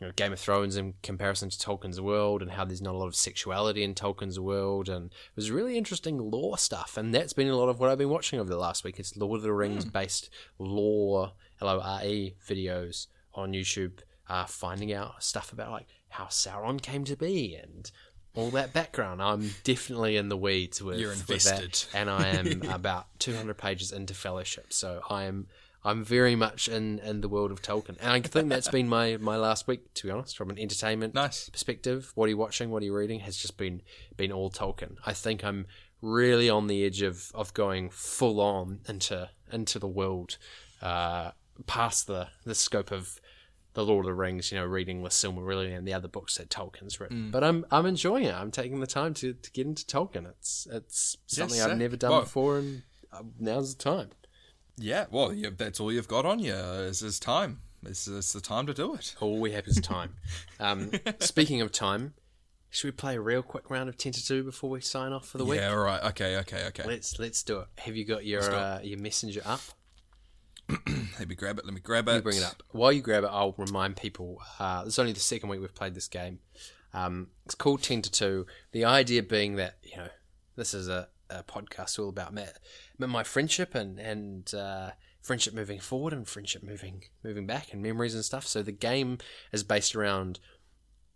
you 0.00 0.06
know, 0.06 0.12
Game 0.16 0.32
of 0.32 0.40
Thrones 0.40 0.76
in 0.76 0.94
comparison 1.02 1.50
to 1.50 1.58
Tolkien's 1.58 2.00
world 2.00 2.40
and 2.40 2.50
how 2.52 2.64
there's 2.64 2.80
not 2.80 2.94
a 2.94 2.98
lot 2.98 3.06
of 3.06 3.14
sexuality 3.14 3.82
in 3.82 3.94
Tolkien's 3.94 4.40
world. 4.40 4.88
And 4.88 5.06
it 5.06 5.36
was 5.36 5.50
really 5.50 5.76
interesting 5.76 6.18
lore 6.18 6.56
stuff. 6.56 6.96
And 6.96 7.14
that's 7.14 7.34
been 7.34 7.48
a 7.48 7.56
lot 7.56 7.68
of 7.68 7.78
what 7.78 7.90
I've 7.90 7.98
been 7.98 8.08
watching 8.08 8.40
over 8.40 8.48
the 8.48 8.56
last 8.56 8.82
week. 8.82 8.98
It's 8.98 9.16
Lord 9.16 9.38
of 9.38 9.42
the 9.42 9.52
Rings 9.52 9.84
based 9.84 10.30
lore, 10.58 11.32
L 11.60 11.68
O 11.68 11.80
R 11.80 12.04
E 12.04 12.34
videos 12.48 13.08
on 13.34 13.52
YouTube, 13.52 13.98
uh, 14.28 14.46
finding 14.46 14.92
out 14.92 15.22
stuff 15.22 15.52
about 15.52 15.70
like 15.70 15.86
how 16.08 16.24
Sauron 16.24 16.80
came 16.80 17.04
to 17.04 17.16
be 17.16 17.54
and 17.54 17.90
all 18.34 18.50
that 18.50 18.72
background. 18.72 19.22
I'm 19.22 19.50
definitely 19.64 20.16
in 20.16 20.30
the 20.30 20.36
weeds 20.36 20.80
with, 20.80 20.98
You're 20.98 21.10
with 21.10 21.44
that, 21.44 21.88
and 21.92 22.08
I 22.08 22.28
am 22.28 22.62
about 22.70 23.06
200 23.18 23.56
pages 23.58 23.92
into 23.92 24.14
Fellowship, 24.14 24.72
so 24.72 25.02
I 25.10 25.24
am 25.24 25.48
I'm 25.82 26.04
very 26.04 26.36
much 26.36 26.68
in, 26.68 26.98
in 26.98 27.22
the 27.22 27.28
world 27.28 27.50
of 27.50 27.62
Tolkien, 27.62 27.96
and 28.00 28.10
I 28.10 28.20
think 28.20 28.48
that's 28.50 28.68
been 28.68 28.88
my, 28.88 29.16
my 29.16 29.36
last 29.36 29.66
week. 29.66 29.94
To 29.94 30.06
be 30.06 30.10
honest, 30.10 30.36
from 30.36 30.50
an 30.50 30.58
entertainment 30.58 31.14
Nice. 31.14 31.48
perspective, 31.48 32.12
what 32.14 32.26
are 32.26 32.28
you 32.28 32.36
watching, 32.36 32.70
what 32.70 32.82
are 32.82 32.86
you 32.86 32.94
reading, 32.94 33.20
has 33.20 33.36
just 33.36 33.56
been 33.56 33.80
been 34.16 34.30
all 34.32 34.50
Tolkien. 34.50 34.96
I 35.06 35.12
think 35.14 35.42
I'm 35.42 35.66
really 36.02 36.48
on 36.50 36.66
the 36.66 36.84
edge 36.84 37.02
of, 37.02 37.30
of 37.34 37.52
going 37.54 37.88
full 37.90 38.40
on 38.40 38.80
into 38.88 39.30
into 39.52 39.78
the 39.78 39.88
world, 39.88 40.36
uh, 40.82 41.30
past 41.66 42.06
the 42.06 42.28
the 42.44 42.54
scope 42.54 42.90
of 42.90 43.20
the 43.72 43.84
Lord 43.84 44.04
of 44.04 44.10
the 44.10 44.14
Rings, 44.14 44.50
you 44.50 44.58
know, 44.58 44.64
reading 44.66 45.02
the 45.02 45.10
Silmarillion 45.10 45.78
and 45.78 45.86
the 45.86 45.94
other 45.94 46.08
books 46.08 46.36
that 46.38 46.50
Tolkien's 46.50 47.00
written. 47.00 47.30
But 47.30 47.42
I'm 47.44 47.64
I'm 47.70 47.86
enjoying 47.86 48.24
it. 48.24 48.34
I'm 48.34 48.50
taking 48.50 48.80
the 48.80 48.86
time 48.86 49.14
to, 49.14 49.32
to 49.32 49.50
get 49.52 49.66
into 49.66 49.86
Tolkien. 49.86 50.28
It's 50.28 50.66
it's 50.70 51.16
something 51.26 51.60
I've 51.60 51.78
never 51.78 51.96
done 51.96 52.10
Well- 52.10 52.20
before, 52.22 52.58
and 52.58 52.82
uh, 53.12 53.22
now's 53.38 53.74
the 53.74 53.82
time. 53.82 54.10
Yeah, 54.80 55.06
well, 55.10 55.32
you, 55.32 55.50
that's 55.50 55.78
all 55.78 55.92
you've 55.92 56.08
got 56.08 56.24
on 56.24 56.38
you. 56.38 56.54
Is 56.54 57.02
is 57.02 57.20
time. 57.20 57.60
It's, 57.84 58.06
it's 58.06 58.32
the 58.32 58.40
time 58.40 58.66
to 58.66 58.74
do 58.74 58.94
it. 58.94 59.14
All 59.20 59.38
we 59.38 59.52
have 59.52 59.66
is 59.66 59.80
time. 59.80 60.16
um, 60.58 60.90
speaking 61.20 61.60
of 61.60 61.72
time, 61.72 62.14
should 62.68 62.88
we 62.88 62.92
play 62.92 63.16
a 63.16 63.20
real 63.20 63.42
quick 63.42 63.70
round 63.70 63.88
of 63.88 63.96
ten 63.96 64.12
to 64.12 64.24
two 64.24 64.42
before 64.42 64.70
we 64.70 64.80
sign 64.80 65.12
off 65.12 65.26
for 65.28 65.38
the 65.38 65.44
week? 65.44 65.60
Yeah, 65.60 65.70
all 65.70 65.78
right. 65.78 66.02
Okay, 66.04 66.36
okay, 66.38 66.66
okay. 66.68 66.84
Let's 66.86 67.18
let's 67.18 67.42
do 67.42 67.60
it. 67.60 67.68
Have 67.78 67.96
you 67.96 68.04
got 68.04 68.24
your 68.24 68.42
uh, 68.42 68.80
your 68.82 68.98
messenger 68.98 69.42
up? 69.44 69.60
Let 71.18 71.28
me 71.28 71.34
grab 71.34 71.58
it. 71.58 71.64
Let 71.64 71.74
me 71.74 71.80
grab 71.80 72.08
it. 72.08 72.14
You 72.14 72.22
bring 72.22 72.36
it 72.36 72.44
up. 72.44 72.62
While 72.70 72.92
you 72.92 73.02
grab 73.02 73.24
it, 73.24 73.30
I'll 73.30 73.54
remind 73.58 73.96
people. 73.96 74.40
Uh, 74.58 74.84
is 74.86 74.98
only 74.98 75.12
the 75.12 75.20
second 75.20 75.48
week 75.48 75.60
we've 75.60 75.74
played 75.74 75.94
this 75.94 76.08
game. 76.08 76.38
Um, 76.94 77.28
it's 77.44 77.54
called 77.54 77.82
Ten 77.82 78.02
to 78.02 78.10
Two. 78.10 78.46
The 78.72 78.84
idea 78.84 79.22
being 79.22 79.56
that 79.56 79.76
you 79.82 79.96
know 79.96 80.08
this 80.56 80.74
is 80.74 80.88
a, 80.88 81.08
a 81.30 81.42
podcast 81.42 81.98
all 81.98 82.08
about 82.08 82.34
my, 82.34 82.48
my 82.98 83.22
friendship 83.22 83.74
and 83.74 83.98
and 83.98 84.52
uh, 84.54 84.90
friendship 85.22 85.54
moving 85.54 85.78
forward 85.78 86.12
and 86.12 86.26
friendship 86.28 86.62
moving 86.62 87.04
moving 87.22 87.46
back 87.46 87.72
and 87.72 87.82
memories 87.82 88.14
and 88.14 88.24
stuff. 88.24 88.46
So 88.46 88.62
the 88.62 88.72
game 88.72 89.18
is 89.52 89.62
based 89.62 89.94
around 89.94 90.40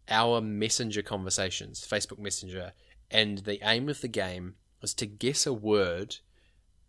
our 0.09 0.41
messenger 0.41 1.03
conversations, 1.03 1.87
Facebook 1.89 2.19
Messenger, 2.19 2.73
and 3.11 3.39
the 3.39 3.61
aim 3.63 3.89
of 3.89 4.01
the 4.01 4.09
game 4.09 4.55
is 4.83 4.95
to 4.95 5.07
guess 5.07 5.47
a 5.47 5.53
word 5.53 6.17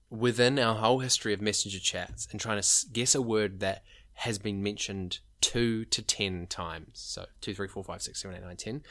within 0.10 0.60
our 0.60 0.76
whole 0.76 1.00
history 1.00 1.34
of 1.34 1.42
messenger 1.42 1.80
chats 1.80 2.28
and 2.32 2.40
trying 2.40 2.62
to 2.62 2.86
guess 2.92 3.16
a 3.16 3.22
word 3.22 3.60
that 3.60 3.84
has 4.14 4.38
been 4.38 4.62
mentioned 4.62 5.20
two 5.42 5.86
to 5.86 6.02
ten 6.02 6.48
times. 6.48 6.90
So 6.94 7.26
two, 7.42 7.54
three, 7.54 7.68
four, 7.68 7.84
five, 7.84 8.02
six, 8.02 8.22
seven, 8.22 8.38
eight, 8.38 8.44
nine, 8.44 8.58
ten. 8.58 8.84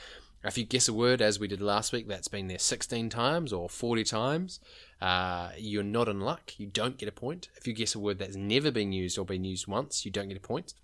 If 0.44 0.58
you 0.58 0.64
guess 0.64 0.88
a 0.88 0.92
word 0.92 1.22
as 1.22 1.40
we 1.40 1.48
did 1.48 1.62
last 1.62 1.92
week, 1.92 2.06
that's 2.06 2.28
been 2.28 2.48
there 2.48 2.58
sixteen 2.58 3.08
times 3.08 3.52
or 3.52 3.68
forty 3.68 4.04
times. 4.04 4.60
Uh, 5.00 5.50
you're 5.56 5.82
not 5.82 6.08
in 6.08 6.20
luck. 6.20 6.52
You 6.58 6.66
don't 6.66 6.98
get 6.98 7.08
a 7.08 7.12
point. 7.12 7.48
If 7.56 7.66
you 7.66 7.72
guess 7.72 7.94
a 7.94 7.98
word 7.98 8.18
that's 8.18 8.36
never 8.36 8.70
been 8.70 8.92
used 8.92 9.18
or 9.18 9.24
been 9.24 9.44
used 9.44 9.66
once, 9.66 10.04
you 10.04 10.10
don't 10.10 10.28
get 10.28 10.36
a 10.36 10.40
point. 10.40 10.74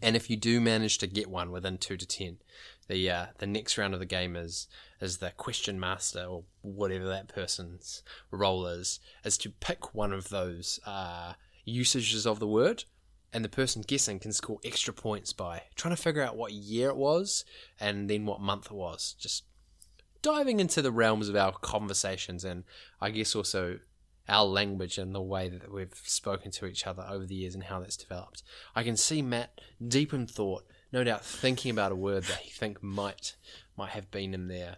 And 0.00 0.16
if 0.16 0.28
you 0.28 0.36
do 0.36 0.60
manage 0.60 0.98
to 0.98 1.06
get 1.06 1.30
one 1.30 1.52
within 1.52 1.78
two 1.78 1.96
to 1.96 2.06
ten, 2.06 2.38
the 2.88 3.08
uh, 3.08 3.26
the 3.38 3.46
next 3.46 3.78
round 3.78 3.94
of 3.94 4.00
the 4.00 4.06
game 4.06 4.34
is 4.34 4.66
is 5.00 5.18
the 5.18 5.30
question 5.30 5.78
master 5.78 6.24
or 6.24 6.44
whatever 6.60 7.06
that 7.06 7.28
person's 7.28 8.02
role 8.30 8.66
is, 8.66 8.98
is 9.24 9.38
to 9.38 9.50
pick 9.50 9.94
one 9.94 10.12
of 10.12 10.28
those 10.28 10.80
uh, 10.86 11.34
usages 11.64 12.26
of 12.26 12.40
the 12.40 12.48
word, 12.48 12.84
and 13.32 13.44
the 13.44 13.48
person 13.48 13.82
guessing 13.86 14.18
can 14.18 14.32
score 14.32 14.58
extra 14.64 14.92
points 14.92 15.32
by 15.32 15.62
trying 15.74 15.94
to 15.94 16.02
figure 16.02 16.22
out 16.22 16.36
what 16.36 16.52
year 16.52 16.90
it 16.90 16.96
was 16.96 17.44
and 17.80 18.08
then 18.10 18.26
what 18.26 18.40
month 18.40 18.66
it 18.66 18.72
was. 18.72 19.14
Just 19.18 19.44
diving 20.20 20.60
into 20.60 20.82
the 20.82 20.92
realms 20.92 21.28
of 21.28 21.36
our 21.36 21.52
conversations 21.52 22.44
and 22.44 22.64
I 23.00 23.10
guess 23.10 23.34
also 23.34 23.78
our 24.28 24.44
language 24.44 24.98
and 24.98 25.14
the 25.14 25.20
way 25.20 25.48
that 25.48 25.72
we've 25.72 25.94
spoken 26.04 26.50
to 26.52 26.66
each 26.66 26.86
other 26.86 27.04
over 27.08 27.26
the 27.26 27.34
years 27.34 27.54
and 27.54 27.64
how 27.64 27.80
that's 27.80 27.96
developed. 27.96 28.42
I 28.74 28.82
can 28.82 28.96
see 28.96 29.22
Matt 29.22 29.60
deep 29.86 30.12
in 30.12 30.26
thought, 30.26 30.64
no 30.92 31.02
doubt 31.02 31.24
thinking 31.24 31.70
about 31.70 31.92
a 31.92 31.96
word 31.96 32.24
that 32.24 32.38
he 32.38 32.50
think 32.50 32.82
might 32.82 33.36
might 33.76 33.90
have 33.90 34.10
been 34.10 34.34
in 34.34 34.48
there 34.48 34.76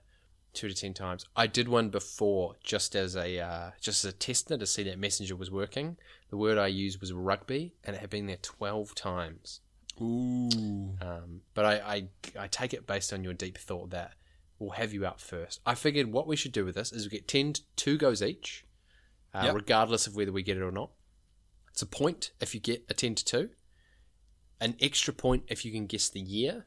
two 0.55 0.69
to 0.69 0.75
ten 0.75 0.95
times. 0.95 1.27
I 1.37 1.47
did 1.47 1.69
one 1.69 1.89
before 1.91 2.55
just 2.63 2.95
as 2.95 3.17
a 3.17 3.39
uh, 3.41 3.71
just 3.81 4.05
as 4.05 4.13
a 4.13 4.17
tester 4.17 4.57
to 4.57 4.67
see 4.67 4.83
that 4.85 4.99
Messenger 4.99 5.37
was 5.37 5.51
working. 5.51 5.97
The 6.31 6.37
word 6.37 6.59
I 6.59 6.69
used 6.69 7.01
was 7.01 7.13
rugby, 7.13 7.75
and 7.85 7.95
it 7.97 8.01
had 8.01 8.11
been 8.11 8.27
there 8.27 8.39
twelve 8.41 8.95
times. 8.95 9.61
Ooh. 10.01 10.97
Um, 11.01 11.43
but 11.55 11.65
I, 11.65 11.75
I 12.37 12.45
I 12.45 12.47
take 12.49 12.75
it 12.75 12.87
based 12.87 13.13
on 13.13 13.23
your 13.23 13.35
deep 13.35 13.59
thought 13.59 13.91
that 13.91 14.13
we'll 14.59 14.71
have 14.71 14.93
you 14.93 15.07
up 15.07 15.21
first. 15.21 15.61
I 15.67 15.75
figured 15.75 16.13
what 16.13 16.27
we 16.27 16.37
should 16.37 16.53
do 16.53 16.65
with 16.65 16.75
this 16.77 16.93
is 16.93 17.05
we 17.05 17.11
get 17.11 17.27
10, 17.29 17.55
two 17.77 17.99
goes 17.99 18.23
each, 18.23 18.65
uh, 19.35 19.43
Yep. 19.47 19.55
regardless 19.55 20.07
of 20.07 20.15
whether 20.17 20.33
we 20.33 20.43
get 20.43 20.57
it 20.57 20.63
or 20.63 20.71
not. 20.71 20.91
It's 21.71 21.83
a 21.83 21.87
point 21.87 22.31
if 22.41 22.55
you 22.55 22.61
get 22.61 22.85
a 22.89 22.95
10 22.95 23.17
to 23.17 23.25
2, 23.25 23.51
an 24.61 24.77
extra 24.81 25.13
point 25.13 25.43
if 25.49 25.65
you 25.65 25.73
can 25.73 25.87
guess 25.87 26.09
the 26.09 26.21
year, 26.21 26.67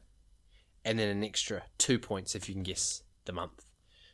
and 0.84 0.98
then 0.98 1.08
an 1.08 1.24
extra 1.24 1.62
two 1.78 1.98
points 1.98 2.34
if 2.34 2.46
you 2.48 2.54
can 2.54 2.62
guess 2.62 3.02
the 3.24 3.32
month. 3.32 3.64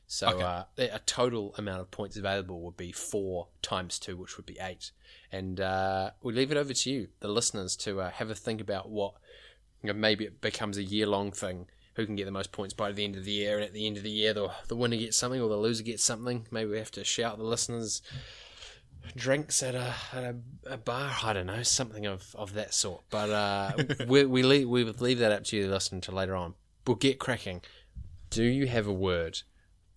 So 0.06 0.28
Okay. 0.28 0.42
uh, 0.42 0.64
a 0.78 0.98
total 1.00 1.54
amount 1.56 1.80
of 1.80 1.90
points 1.90 2.16
available 2.16 2.60
would 2.62 2.76
be 2.76 2.92
four 2.92 3.48
times 3.62 3.98
two, 3.98 4.16
which 4.16 4.36
would 4.36 4.46
be 4.46 4.58
eight. 4.60 4.92
And 5.32 5.60
uh, 5.60 6.10
we 6.22 6.32
leave 6.32 6.50
it 6.52 6.56
over 6.56 6.72
to 6.74 6.90
you, 6.90 7.08
the 7.20 7.28
listeners, 7.28 7.74
to 7.76 8.00
uh, 8.00 8.10
have 8.10 8.30
a 8.30 8.34
think 8.34 8.60
about 8.60 8.90
what 8.90 9.14
you 9.82 9.88
know, 9.88 9.98
maybe 9.98 10.24
it 10.24 10.40
becomes 10.40 10.76
a 10.78 10.82
year 10.82 11.06
long 11.06 11.32
thing. 11.32 11.66
Who 11.96 12.06
can 12.06 12.16
get 12.16 12.24
the 12.24 12.30
most 12.32 12.50
points 12.52 12.74
by 12.74 12.90
the 12.92 13.04
end 13.04 13.16
of 13.16 13.24
the 13.24 13.30
year? 13.32 13.56
And 13.56 13.64
at 13.64 13.72
the 13.72 13.86
end 13.86 13.96
of 13.96 14.02
the 14.02 14.10
year, 14.10 14.32
the, 14.34 14.50
the 14.68 14.74
winner 14.76 14.96
gets 14.96 15.16
something 15.16 15.40
or 15.40 15.48
the 15.48 15.56
loser 15.56 15.84
gets 15.84 16.02
something. 16.02 16.46
Maybe 16.50 16.70
we 16.70 16.78
have 16.78 16.90
to 16.92 17.04
shout 17.04 17.38
the 17.38 17.44
listeners 17.44 18.02
drinks 19.16 19.62
at 19.62 19.74
a 19.74 19.94
at 20.12 20.24
a, 20.24 20.36
a 20.66 20.76
bar. 20.76 21.12
I 21.22 21.32
don't 21.32 21.46
know, 21.46 21.62
something 21.62 22.06
of, 22.06 22.34
of 22.34 22.54
that 22.54 22.74
sort. 22.74 23.02
But 23.10 23.30
uh, 23.30 23.72
we 24.08 24.24
we 24.24 24.42
leave, 24.42 24.68
we 24.68 24.84
would 24.84 25.00
leave 25.00 25.18
that 25.20 25.32
up 25.32 25.44
to 25.44 25.56
you 25.56 25.66
to 25.66 25.70
listen 25.70 26.00
to 26.02 26.12
later 26.12 26.34
on. 26.34 26.54
We'll 26.86 26.96
get 26.96 27.18
cracking. 27.18 27.62
Do 28.30 28.42
you 28.42 28.66
have 28.66 28.86
a 28.86 28.92
word 28.92 29.42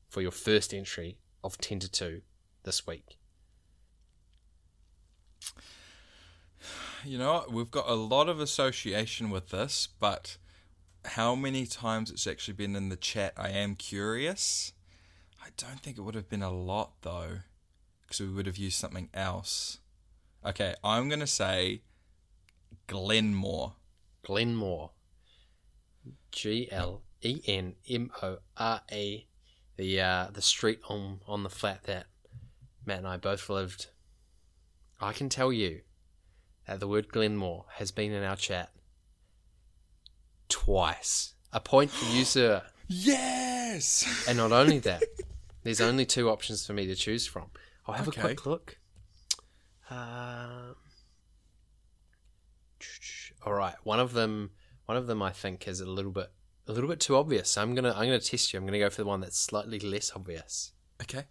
for 0.10 0.22
your 0.22 0.32
first 0.32 0.74
entry 0.74 1.18
of 1.44 1.58
ten 1.58 1.80
to 1.80 1.92
two 1.92 2.22
this 2.64 2.86
week? 2.88 3.18
You 7.06 7.18
know, 7.18 7.46
we've 7.50 7.72
got 7.72 7.88
a 7.88 7.94
lot 7.94 8.28
of 8.28 8.40
association 8.40 9.30
with 9.30 9.50
this, 9.50 9.88
but 10.00 10.38
how 11.06 11.36
many 11.36 11.66
times 11.66 12.12
it's 12.12 12.28
actually 12.28 12.56
been 12.56 12.76
in 12.76 12.90
the 12.90 12.96
chat, 12.96 13.34
I 13.38 13.50
am 13.50 13.76
curious. 13.76 14.74
I 15.42 15.50
don't 15.56 15.80
think 15.80 15.98
it 15.98 16.02
would 16.02 16.16
have 16.16 16.28
been 16.28 16.42
a 16.42 16.52
lot 16.52 16.94
though, 17.04 17.40
because 18.02 18.20
we 18.20 18.28
would 18.28 18.48
have 18.48 18.58
used 18.58 18.78
something 18.78 19.10
else. 19.14 19.80
Okay, 20.46 20.76
I'm 20.84 21.08
gonna 21.08 21.28
say 21.28 21.84
Glenmore. 22.88 23.76
Glenmore. 24.24 24.92
G 26.32 26.68
L 26.72 27.04
E 27.22 27.42
N 27.48 27.76
M 27.90 28.12
O 28.22 28.40
R 28.58 28.82
E. 28.92 29.27
The 29.78 30.02
uh, 30.02 30.28
the 30.32 30.42
street 30.42 30.80
on 30.90 31.22
on 31.28 31.44
the 31.44 31.50
flat 31.50 31.84
that 31.84 32.08
Matt 32.86 33.00
and 33.00 33.08
I 33.08 33.18
both 33.18 33.50
lived. 33.50 33.88
I 35.00 35.14
can 35.14 35.30
tell 35.30 35.54
you 35.54 35.82
that 36.68 36.80
the 36.80 36.88
word 36.88 37.10
Glenmore 37.10 37.66
has 37.76 37.92
been 37.92 38.12
in 38.12 38.24
our 38.24 38.36
chat 38.36 38.72
twice. 40.50 41.34
A 41.54 41.60
point 41.60 41.92
for 41.92 42.06
you, 42.16 42.26
sir. 42.26 42.64
Yes. 42.90 44.26
And 44.30 44.38
not 44.38 44.54
only 44.54 44.80
that, 44.80 45.04
there's 45.64 45.82
only 45.82 46.06
two 46.06 46.30
options 46.30 46.66
for 46.66 46.72
me 46.72 46.88
to 46.88 46.96
choose 46.96 47.28
from. 47.28 47.48
I'll 47.86 47.96
have 47.96 48.08
Okay. 48.08 48.22
a 48.22 48.24
quick 48.24 48.46
look. 48.46 48.78
Um, 49.90 50.78
all 53.46 53.52
right, 53.54 53.76
one 53.84 54.00
of 54.00 54.14
them, 54.14 54.52
one 54.86 54.98
of 54.98 55.06
them, 55.08 55.22
I 55.22 55.32
think 55.32 55.68
is 55.68 55.82
a 55.82 55.86
little 55.86 56.12
bit, 56.14 56.32
a 56.68 56.72
little 56.72 56.90
bit 56.90 57.00
too 57.00 57.16
obvious. 57.16 57.58
I'm 57.58 57.76
gonna, 57.76 57.92
I'm 57.92 58.06
gonna 58.06 58.20
test 58.20 58.54
you. 58.54 58.60
I'm 58.60 58.66
gonna 58.66 58.80
go 58.80 58.90
for 58.90 59.02
the 59.02 59.08
one 59.08 59.22
that's 59.22 59.40
slightly 59.40 59.80
less 59.80 60.12
obvious. 60.16 60.74
Okay. 61.02 61.26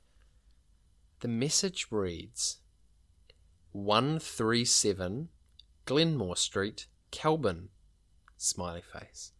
The 1.20 1.28
message 1.28 1.88
reads: 1.90 2.58
one 3.72 4.18
three 4.18 4.64
seven, 4.64 5.28
Glenmore 5.84 6.36
Street, 6.36 6.86
Kelburn. 7.12 7.68
Smiley 8.36 8.82
face. 8.82 9.32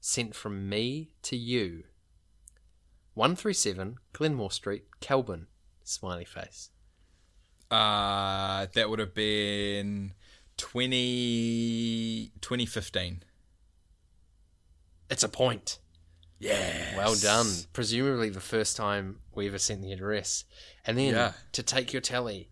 Sent 0.00 0.34
from 0.34 0.68
me 0.68 1.12
to 1.22 1.36
you. 1.36 1.84
137 3.14 3.96
Glenmore 4.12 4.52
Street, 4.52 4.84
Kelburn. 5.00 5.46
Smiley 5.82 6.24
face. 6.24 6.70
Uh, 7.70 8.66
that 8.74 8.88
would 8.88 9.00
have 9.00 9.14
been 9.14 10.12
20, 10.56 12.32
2015. 12.40 13.22
It's 15.10 15.22
a 15.22 15.28
point. 15.28 15.78
Yeah. 16.38 16.96
Well 16.96 17.14
done. 17.16 17.46
Presumably 17.72 18.30
the 18.30 18.40
first 18.40 18.76
time 18.76 19.18
we 19.34 19.48
ever 19.48 19.58
sent 19.58 19.82
the 19.82 19.92
address. 19.92 20.44
And 20.84 20.96
then 20.96 21.14
Yeah. 21.14 21.32
to 21.52 21.62
take 21.62 21.92
your 21.92 22.02
tally 22.02 22.50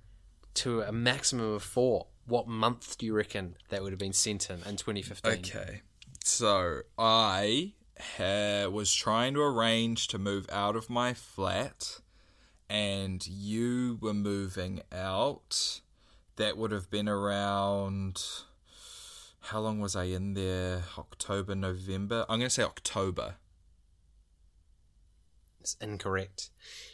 to 0.55 0.81
a 0.83 0.91
maximum 0.93 1.53
of 1.53 1.63
four, 1.63 2.09
what 2.27 2.49
month 2.49 2.99
do 2.99 3.07
you 3.07 3.15
reckon 3.15 3.57
that 3.69 3.83
would 3.83 3.93
have 3.93 3.99
been 3.99 4.13
sent 4.13 4.51
in 4.51 4.63
in 4.65 4.77
2015? 4.77 5.33
Okay. 5.35 5.83
So 6.25 6.83
I 6.99 7.75
ha- 8.17 8.67
was 8.69 8.93
trying 8.93 9.35
to 9.35 9.41
arrange 9.43 10.09
to 10.09 10.19
move 10.19 10.49
out 10.51 10.75
of 10.75 10.91
my 10.91 11.15
flat, 11.15 12.01
and 12.69 13.25
you 13.27 13.99
were 14.01 14.15
moving 14.15 14.83
out. 14.91 15.81
That 16.37 16.57
would 16.57 16.73
have 16.73 16.91
been 16.91 17.09
around. 17.09 18.21
How 19.47 19.61
long 19.61 19.79
was 19.81 19.95
I 19.95 20.05
in 20.05 20.35
there? 20.35 20.83
October, 20.99 21.55
November? 21.55 22.27
I'm 22.29 22.41
going 22.41 22.49
to 22.49 22.55
say 22.55 22.65
October. 22.65 23.37
It's 25.61 25.77
incorrect. 25.81 26.51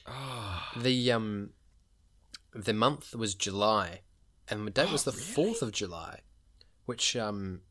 Ah. 0.07 0.70
The 0.76 1.12
um, 1.12 1.50
the 2.55 2.74
month 2.74 3.14
was 3.14 3.34
July, 3.34 4.00
and 4.48 4.66
the 4.66 4.70
date 4.70 4.92
was 4.92 5.05
the 5.11 5.12
fourth 5.12 5.62
of 5.62 5.72
July, 5.72 6.20
which 6.84 7.16
um, 7.16 7.62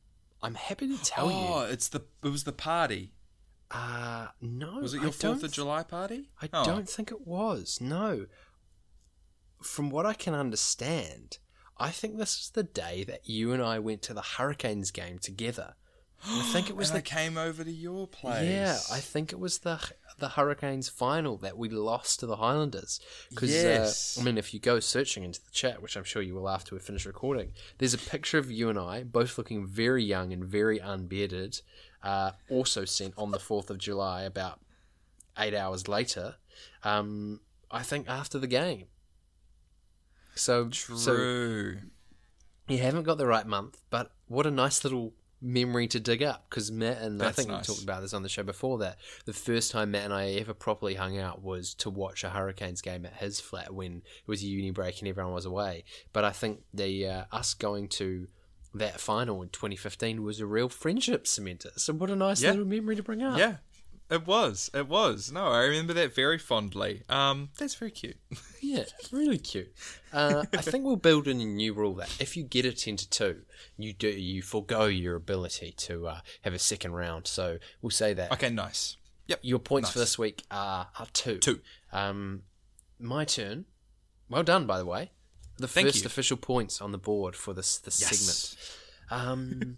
I'm 0.41 0.55
happy 0.55 0.87
to 0.87 1.03
tell 1.03 1.27
oh, 1.27 1.29
you. 1.29 1.35
Oh, 1.35 1.67
it's 1.69 1.87
the 1.87 2.01
it 2.23 2.29
was 2.29 2.43
the 2.43 2.51
party. 2.51 3.13
Uh 3.69 4.27
no. 4.41 4.79
Was 4.81 4.93
it 4.93 5.01
your 5.01 5.11
Fourth 5.11 5.43
of 5.43 5.51
July 5.51 5.83
party? 5.83 6.27
I 6.41 6.49
Oh. 6.51 6.65
don't 6.65 6.89
think 6.89 7.09
it 7.09 7.25
was. 7.25 7.79
No. 7.79 8.25
From 9.63 9.89
what 9.89 10.05
I 10.05 10.13
can 10.13 10.33
understand, 10.33 11.37
I 11.81 11.89
think 11.89 12.17
this 12.17 12.39
is 12.39 12.49
the 12.53 12.63
day 12.63 13.03
that 13.05 13.27
you 13.27 13.51
and 13.53 13.61
I 13.63 13.79
went 13.79 14.01
to 14.03 14.13
the 14.13 14.21
Hurricanes 14.21 14.91
game 14.91 15.17
together. 15.19 15.73
I 16.23 16.43
think 16.53 16.69
it 16.69 16.75
was 16.75 16.89
and 16.91 16.97
the 16.97 16.99
I 16.99 17.15
came 17.15 17.37
over 17.37 17.63
to 17.63 17.71
your 17.71 18.07
place. 18.07 18.47
yeah. 18.47 18.77
I 18.91 18.99
think 18.99 19.31
it 19.33 19.39
was 19.39 19.59
the 19.59 19.79
the 20.19 20.29
Hurricanes 20.29 20.87
final 20.87 21.37
that 21.37 21.57
we 21.57 21.67
lost 21.69 22.19
to 22.19 22.27
the 22.27 22.35
Highlanders. 22.35 22.99
Because 23.31 23.51
Yes. 23.51 24.15
uh, 24.17 24.21
I 24.21 24.23
mean, 24.23 24.37
if 24.37 24.53
you 24.53 24.59
go 24.59 24.79
searching 24.79 25.23
into 25.23 25.43
the 25.43 25.49
chat, 25.51 25.81
which 25.81 25.97
I'm 25.97 26.03
sure 26.03 26.21
you 26.21 26.35
will 26.35 26.47
after 26.47 26.75
we 26.75 26.79
finish 26.79 27.07
recording, 27.07 27.53
there's 27.79 27.95
a 27.95 27.97
picture 27.97 28.37
of 28.37 28.51
you 28.51 28.69
and 28.69 28.77
I 28.77 29.01
both 29.03 29.39
looking 29.39 29.65
very 29.65 30.03
young 30.03 30.31
and 30.31 30.45
very 30.45 30.79
unbearded. 30.79 31.61
Uh, 32.03 32.31
also 32.49 32.85
sent 32.85 33.15
on 33.17 33.31
the 33.31 33.39
fourth 33.47 33.71
of 33.71 33.79
July, 33.79 34.21
about 34.21 34.59
eight 35.39 35.55
hours 35.55 35.87
later. 35.87 36.35
Um, 36.83 37.39
I 37.71 37.81
think 37.83 38.07
after 38.07 38.37
the 38.37 38.47
game. 38.47 38.85
So 40.35 40.69
so 40.71 41.15
True. 41.15 41.77
you 42.67 42.77
haven't 42.79 43.03
got 43.03 43.17
the 43.17 43.27
right 43.27 43.45
month, 43.45 43.81
but 43.89 44.11
what 44.27 44.45
a 44.45 44.51
nice 44.51 44.83
little 44.83 45.13
memory 45.43 45.87
to 45.87 45.99
dig 45.99 46.21
up 46.21 46.45
because 46.49 46.71
Matt 46.71 47.01
and 47.01 47.21
I 47.23 47.31
think 47.31 47.49
nice. 47.49 47.67
we 47.67 47.73
talked 47.73 47.83
about 47.83 48.01
this 48.01 48.13
on 48.13 48.21
the 48.21 48.29
show 48.29 48.43
before 48.43 48.77
that 48.77 48.97
the 49.25 49.33
first 49.33 49.71
time 49.71 49.91
Matt 49.91 50.05
and 50.05 50.13
I 50.13 50.33
ever 50.33 50.53
properly 50.53 50.93
hung 50.95 51.17
out 51.17 51.41
was 51.41 51.73
to 51.75 51.89
watch 51.89 52.23
a 52.23 52.29
Hurricanes 52.29 52.81
game 52.81 53.05
at 53.05 53.15
his 53.15 53.39
flat 53.39 53.73
when 53.73 53.97
it 53.97 54.27
was 54.27 54.43
a 54.43 54.45
uni 54.45 54.69
break 54.71 54.99
and 54.99 55.07
everyone 55.07 55.33
was 55.33 55.45
away. 55.45 55.83
But 56.13 56.25
I 56.25 56.31
think 56.31 56.61
the 56.73 57.07
uh, 57.07 57.23
us 57.31 57.53
going 57.55 57.87
to 57.89 58.27
that 58.75 59.01
final 59.01 59.41
in 59.41 59.49
2015 59.49 60.23
was 60.23 60.39
a 60.39 60.45
real 60.45 60.69
friendship 60.69 61.25
cementer. 61.25 61.71
So 61.75 61.91
what 61.93 62.09
a 62.09 62.15
nice 62.15 62.41
Yeah. 62.41 62.51
little 62.51 62.65
memory 62.65 62.95
to 62.95 63.03
bring 63.03 63.21
up. 63.23 63.37
Yeah, 63.37 63.57
it 64.11 64.27
was. 64.27 64.69
It 64.73 64.87
was. 64.87 65.31
No, 65.31 65.47
I 65.47 65.63
remember 65.63 65.93
that 65.93 66.13
very 66.13 66.37
fondly. 66.37 67.01
Um, 67.09 67.49
that's 67.57 67.75
very 67.75 67.91
cute. 67.91 68.17
Yeah, 68.63 68.83
really 69.11 69.39
cute. 69.39 69.73
Uh, 70.13 70.45
I 70.53 70.57
think 70.61 70.85
we'll 70.85 70.95
build 70.95 71.27
in 71.27 71.41
a 71.41 71.45
new 71.45 71.73
rule 71.73 71.95
that 71.95 72.15
if 72.21 72.37
you 72.37 72.43
get 72.43 72.63
a 72.63 72.71
ten 72.71 72.95
to 72.95 73.09
two, 73.09 73.41
you 73.75 73.91
do 73.91 74.07
you 74.07 74.43
forego 74.43 74.85
your 74.85 75.15
ability 75.15 75.71
to 75.77 76.07
uh, 76.07 76.19
have 76.43 76.53
a 76.53 76.59
second 76.59 76.93
round. 76.93 77.25
So 77.25 77.57
we'll 77.81 77.89
say 77.89 78.13
that 78.13 78.31
Okay, 78.33 78.51
nice. 78.51 78.97
Yep. 79.27 79.39
your 79.41 79.57
points 79.59 79.89
for 79.89 79.97
this 79.99 80.17
week 80.19 80.43
are 80.51 80.89
are 80.99 81.07
two. 81.11 81.39
Two. 81.39 81.59
Um, 81.91 82.43
my 82.99 83.25
turn. 83.25 83.65
Well 84.29 84.43
done, 84.43 84.67
by 84.67 84.77
the 84.77 84.85
way. 84.85 85.09
The 85.57 85.67
Thank 85.67 85.87
first 85.87 86.03
you. 86.03 86.05
official 86.05 86.37
points 86.37 86.79
on 86.81 86.91
the 86.91 86.97
board 86.99 87.35
for 87.35 87.53
this 87.55 87.79
this 87.79 87.99
Yes. 87.99 88.55
segment. 89.09 89.27
Um, 89.27 89.77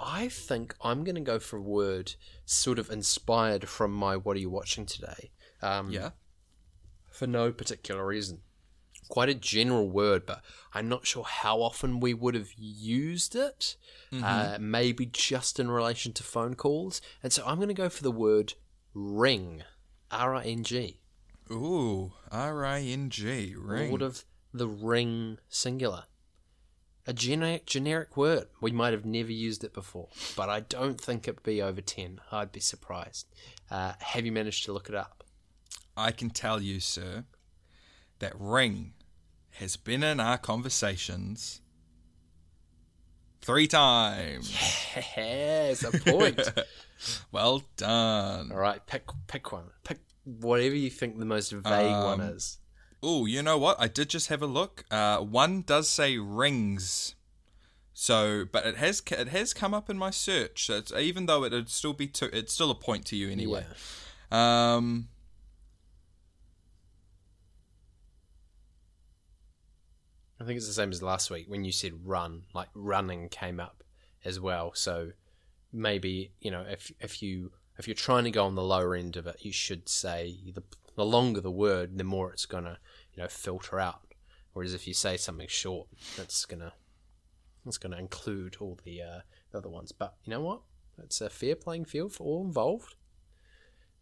I 0.00 0.28
think 0.28 0.74
I'm 0.80 1.02
going 1.04 1.14
to 1.16 1.20
go 1.20 1.38
for 1.38 1.56
a 1.56 1.62
word 1.62 2.14
sort 2.44 2.78
of 2.78 2.90
inspired 2.90 3.68
from 3.68 3.92
my 3.92 4.16
"What 4.16 4.36
are 4.36 4.40
you 4.40 4.50
watching 4.50 4.86
today?" 4.86 5.30
Um, 5.62 5.90
Yeah. 5.90 6.10
for 7.10 7.26
no 7.26 7.50
particular 7.52 8.06
reason. 8.06 8.42
Quite 9.08 9.28
a 9.30 9.34
general 9.34 9.88
word, 9.90 10.26
but 10.26 10.42
I'm 10.74 10.88
not 10.88 11.06
sure 11.06 11.24
how 11.24 11.62
often 11.62 11.98
we 11.98 12.12
would 12.14 12.34
have 12.34 12.52
used 12.56 13.34
it. 13.34 13.76
Uh, 14.12 14.56
maybe 14.60 15.06
just 15.06 15.58
in 15.58 15.70
relation 15.70 16.12
to 16.12 16.22
phone 16.22 16.54
calls. 16.54 17.00
And 17.22 17.32
so 17.32 17.44
I'm 17.46 17.56
going 17.56 17.68
to 17.68 17.74
go 17.74 17.88
for 17.88 18.02
the 18.02 18.12
word 18.12 18.54
ring. 18.94 19.64
R 20.10 20.34
I 20.34 20.44
N 20.44 20.62
G. 20.62 21.00
Ooh, 21.50 22.12
R 22.30 22.64
I 22.64 22.80
N 22.82 23.08
G. 23.10 23.54
Ring. 23.56 23.88
Lord 23.88 24.02
of 24.02 24.24
the 24.52 24.68
Ring 24.68 25.38
singular. 25.48 26.04
A 27.08 27.12
generic, 27.14 27.64
generic 27.64 28.18
word. 28.18 28.48
We 28.60 28.70
might 28.70 28.92
have 28.92 29.06
never 29.06 29.32
used 29.32 29.64
it 29.64 29.72
before, 29.72 30.08
but 30.36 30.50
I 30.50 30.60
don't 30.60 31.00
think 31.00 31.26
it'd 31.26 31.42
be 31.42 31.62
over 31.62 31.80
10. 31.80 32.20
I'd 32.30 32.52
be 32.52 32.60
surprised. 32.60 33.26
Uh, 33.70 33.94
have 34.00 34.26
you 34.26 34.32
managed 34.32 34.64
to 34.66 34.72
look 34.74 34.90
it 34.90 34.94
up? 34.94 35.24
I 35.96 36.12
can 36.12 36.28
tell 36.28 36.60
you, 36.60 36.80
sir, 36.80 37.24
that 38.18 38.34
ring 38.38 38.92
has 39.52 39.76
been 39.78 40.02
in 40.02 40.20
our 40.20 40.36
conversations 40.36 41.62
three 43.40 43.66
times. 43.66 44.54
Yes, 45.16 45.82
a 45.84 45.90
point. 45.92 46.40
Well 47.30 47.62
done. 47.76 48.50
All 48.50 48.58
right, 48.58 48.84
pick 48.84 49.04
pick 49.28 49.52
one. 49.52 49.66
Pick 49.84 50.00
whatever 50.24 50.74
you 50.74 50.90
think 50.90 51.16
the 51.20 51.24
most 51.24 51.52
vague 51.52 51.62
one 51.62 52.20
Um, 52.20 52.30
is. 52.30 52.58
Oh, 53.02 53.26
you 53.26 53.42
know 53.42 53.58
what? 53.58 53.76
I 53.78 53.88
did 53.88 54.08
just 54.08 54.28
have 54.28 54.42
a 54.42 54.46
look. 54.46 54.84
Uh, 54.90 55.18
one 55.18 55.62
does 55.62 55.88
say 55.88 56.18
rings. 56.18 57.14
So, 57.92 58.44
but 58.50 58.64
it 58.64 58.76
has 58.76 59.02
it 59.10 59.28
has 59.28 59.52
come 59.52 59.74
up 59.74 59.90
in 59.90 59.98
my 59.98 60.10
search. 60.10 60.66
So 60.66 60.76
it's, 60.76 60.92
even 60.92 61.26
though 61.26 61.44
it 61.44 61.52
would 61.52 61.68
still 61.68 61.92
be 61.92 62.06
two, 62.06 62.30
it's 62.32 62.52
still 62.52 62.70
a 62.70 62.74
point 62.74 63.04
to 63.06 63.16
you 63.16 63.28
anyway. 63.28 63.66
Um, 64.30 65.08
I 70.40 70.44
think 70.44 70.58
it's 70.58 70.66
the 70.66 70.72
same 70.72 70.90
as 70.90 71.02
last 71.02 71.30
week 71.30 71.46
when 71.48 71.64
you 71.64 71.72
said 71.72 72.06
run, 72.06 72.42
like 72.54 72.68
running 72.74 73.28
came 73.28 73.58
up 73.58 73.82
as 74.24 74.38
well. 74.38 74.72
So 74.74 75.10
maybe 75.72 76.32
you 76.40 76.50
know 76.50 76.64
if 76.68 76.92
if 77.00 77.20
you 77.20 77.50
if 77.78 77.88
you're 77.88 77.94
trying 77.94 78.24
to 78.24 78.30
go 78.30 78.44
on 78.44 78.54
the 78.54 78.62
lower 78.62 78.94
end 78.94 79.16
of 79.16 79.26
it, 79.26 79.38
you 79.40 79.52
should 79.52 79.88
say 79.88 80.36
the 80.54 80.62
the 80.98 81.06
longer 81.06 81.40
the 81.40 81.50
word, 81.50 81.96
the 81.96 82.02
more 82.02 82.32
it's 82.32 82.44
gonna 82.44 82.78
you 83.14 83.22
know 83.22 83.28
filter 83.28 83.78
out. 83.78 84.02
Whereas 84.52 84.74
if 84.74 84.88
you 84.88 84.92
say 84.92 85.16
something 85.16 85.46
short, 85.48 85.86
that's 86.16 86.44
gonna 86.44 86.72
that's 87.64 87.78
gonna 87.78 87.98
include 87.98 88.56
all 88.60 88.78
the, 88.84 89.00
uh, 89.02 89.20
the 89.52 89.58
other 89.58 89.68
ones. 89.68 89.92
But 89.92 90.16
you 90.24 90.30
know 90.30 90.40
what? 90.40 90.62
It's 91.00 91.20
a 91.20 91.30
fair 91.30 91.54
playing 91.54 91.84
field 91.84 92.12
for 92.12 92.24
all 92.24 92.44
involved. 92.44 92.96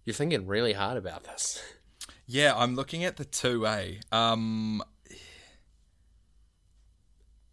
You're 0.07 0.15
thinking 0.15 0.47
really 0.47 0.73
hard 0.73 0.97
about 0.97 1.25
this. 1.25 1.63
Yeah, 2.27 2.55
I'm 2.57 2.75
looking 2.75 3.05
at 3.05 3.17
the 3.17 3.25
2A. 3.25 4.13
Um, 4.13 4.83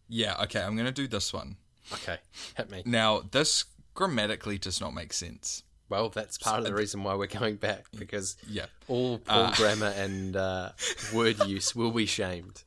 yeah, 0.08 0.42
okay, 0.44 0.62
I'm 0.62 0.76
going 0.76 0.86
to 0.86 0.92
do 0.92 1.08
this 1.08 1.34
one. 1.34 1.58
Okay, 1.92 2.18
hit 2.56 2.72
me. 2.72 2.84
Now, 2.86 3.22
this 3.32 3.66
grammatically 3.94 4.58
does 4.58 4.80
not 4.80 4.94
make 4.94 5.12
sense. 5.14 5.64
Well, 5.94 6.10
that's 6.10 6.40
part 6.40 6.58
of 6.58 6.66
the 6.66 6.74
reason 6.74 7.04
why 7.04 7.14
we're 7.14 7.28
going 7.28 7.58
back 7.58 7.86
because 7.96 8.36
Yeah. 8.50 8.66
all 8.88 9.20
poor 9.20 9.52
grammar 9.56 9.86
and 9.96 10.36
uh, 10.36 10.72
word 11.14 11.38
use 11.46 11.76
will 11.76 11.92
be 11.92 12.08
shamed. 12.08 12.64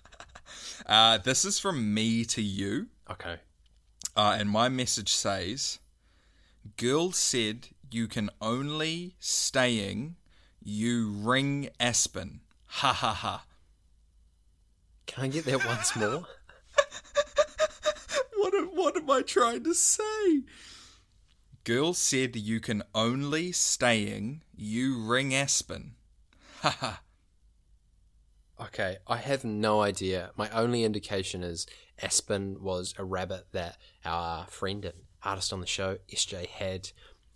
Uh, 0.86 1.18
this 1.18 1.44
is 1.44 1.58
from 1.58 1.92
me 1.92 2.24
to 2.26 2.40
you, 2.40 2.86
Okay. 3.10 3.38
uh, 4.16 4.36
and 4.38 4.48
my 4.48 4.68
message 4.68 5.12
says 5.12 5.80
Girl 6.76 7.10
said 7.10 7.66
you 7.90 8.06
can 8.06 8.30
only 8.40 9.16
staying 9.18 10.14
you 10.62 11.08
ring 11.10 11.70
Aspen. 11.80 12.42
Ha 12.66 12.92
ha 12.92 13.12
ha. 13.12 13.44
Can 15.08 15.24
I 15.24 15.28
get 15.28 15.46
that 15.46 15.66
once 15.66 15.96
more? 15.96 16.26
What 18.38 18.54
am, 18.54 18.66
what 18.76 18.96
am 18.96 19.10
I 19.10 19.22
trying 19.22 19.64
to 19.64 19.74
say? 19.74 20.42
Girl 21.66 21.94
said 21.94 22.36
you 22.36 22.60
can 22.60 22.84
only 22.94 23.50
staying 23.50 24.44
you 24.56 25.02
ring 25.02 25.34
Aspen. 25.34 25.96
Ha 26.60 26.70
ha. 26.70 27.02
Okay, 28.60 28.98
I 29.08 29.16
have 29.16 29.44
no 29.44 29.80
idea. 29.82 30.30
My 30.36 30.48
only 30.50 30.84
indication 30.84 31.42
is 31.42 31.66
Aspen 32.00 32.62
was 32.62 32.94
a 32.98 33.04
rabbit 33.04 33.48
that 33.50 33.78
our 34.04 34.46
friend 34.46 34.84
and 34.84 34.94
artist 35.24 35.52
on 35.52 35.58
the 35.60 35.66
show, 35.66 35.98
SJ, 36.08 36.46
had, 36.46 36.90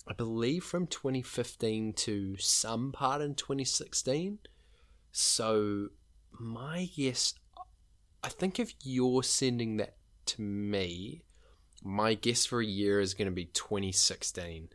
I 0.07 0.13
believe, 0.13 0.63
from 0.63 0.87
2015 0.87 1.93
to 1.95 2.37
some 2.37 2.93
part 2.93 3.21
in 3.23 3.35
2016. 3.35 4.39
So, 5.11 5.89
my 6.39 6.89
guess, 6.97 7.35
I 8.23 8.29
think 8.29 8.61
if 8.61 8.75
you're 8.85 9.25
sending 9.25 9.79
that 9.79 9.97
to 10.27 10.41
me, 10.41 11.25
my 11.83 12.15
guess 12.15 12.45
for 12.47 12.61
a 12.61 12.65
year 12.67 13.01
is 13.01 13.15
going 13.15 13.27
to 13.29 13.35
be 13.35 13.47
2016. 13.47 14.69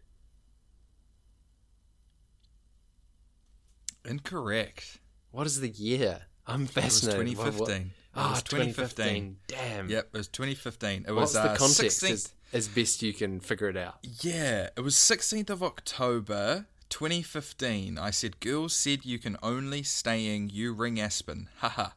Incorrect. 4.03 4.99
What 5.31 5.47
is 5.47 5.59
the 5.59 5.69
year? 5.69 6.23
I'm 6.47 6.65
fascinated. 6.67 7.27
It 7.27 7.37
was 7.37 7.37
fascinated. 7.37 7.37
What- 7.37 7.59
what- 7.59 7.67
2015. 7.67 7.91
Ah, 8.17 8.41
2015. 8.45 9.37
Damn. 9.47 9.89
Yep, 9.89 10.09
it 10.13 10.17
was 10.17 10.27
2015. 10.29 11.05
It 11.07 11.11
What's 11.11 11.33
was 11.33 11.33
the 11.33 11.51
uh, 11.51 11.55
context 11.57 12.01
16th 12.01 12.11
as, 12.11 12.33
as 12.53 12.67
best 12.69 13.01
you 13.01 13.13
can 13.13 13.41
figure 13.41 13.67
it 13.67 13.75
out? 13.75 13.97
Yeah, 14.21 14.69
it 14.77 14.81
was 14.81 14.95
16th 14.95 15.49
of 15.49 15.61
October 15.61 16.67
2015. 16.89 17.97
I 17.97 18.11
said, 18.11 18.39
Girls 18.39 18.73
said 18.73 19.03
you 19.03 19.19
can 19.19 19.35
only 19.43 19.83
staying 19.83 20.49
you 20.53 20.71
ring 20.71 20.97
Aspen. 20.99 21.49
Haha. 21.57 21.89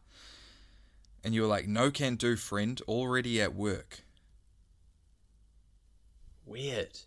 And 1.22 1.34
you 1.34 1.42
were 1.42 1.48
like, 1.48 1.68
No 1.68 1.92
can 1.92 2.16
do, 2.16 2.34
friend. 2.34 2.80
Already 2.88 3.40
at 3.40 3.54
work. 3.54 4.00
Weird. 6.48 6.98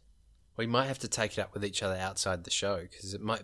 We 0.58 0.68
might 0.68 0.86
have 0.88 1.00
to 1.00 1.08
take 1.08 1.38
it 1.38 1.42
up 1.42 1.54
with 1.54 1.66
each 1.66 1.82
other 1.82 1.96
outside 1.96 2.44
the 2.44 2.52
show 2.52 2.82
because 2.82 3.14
it 3.14 3.22
might 3.22 3.44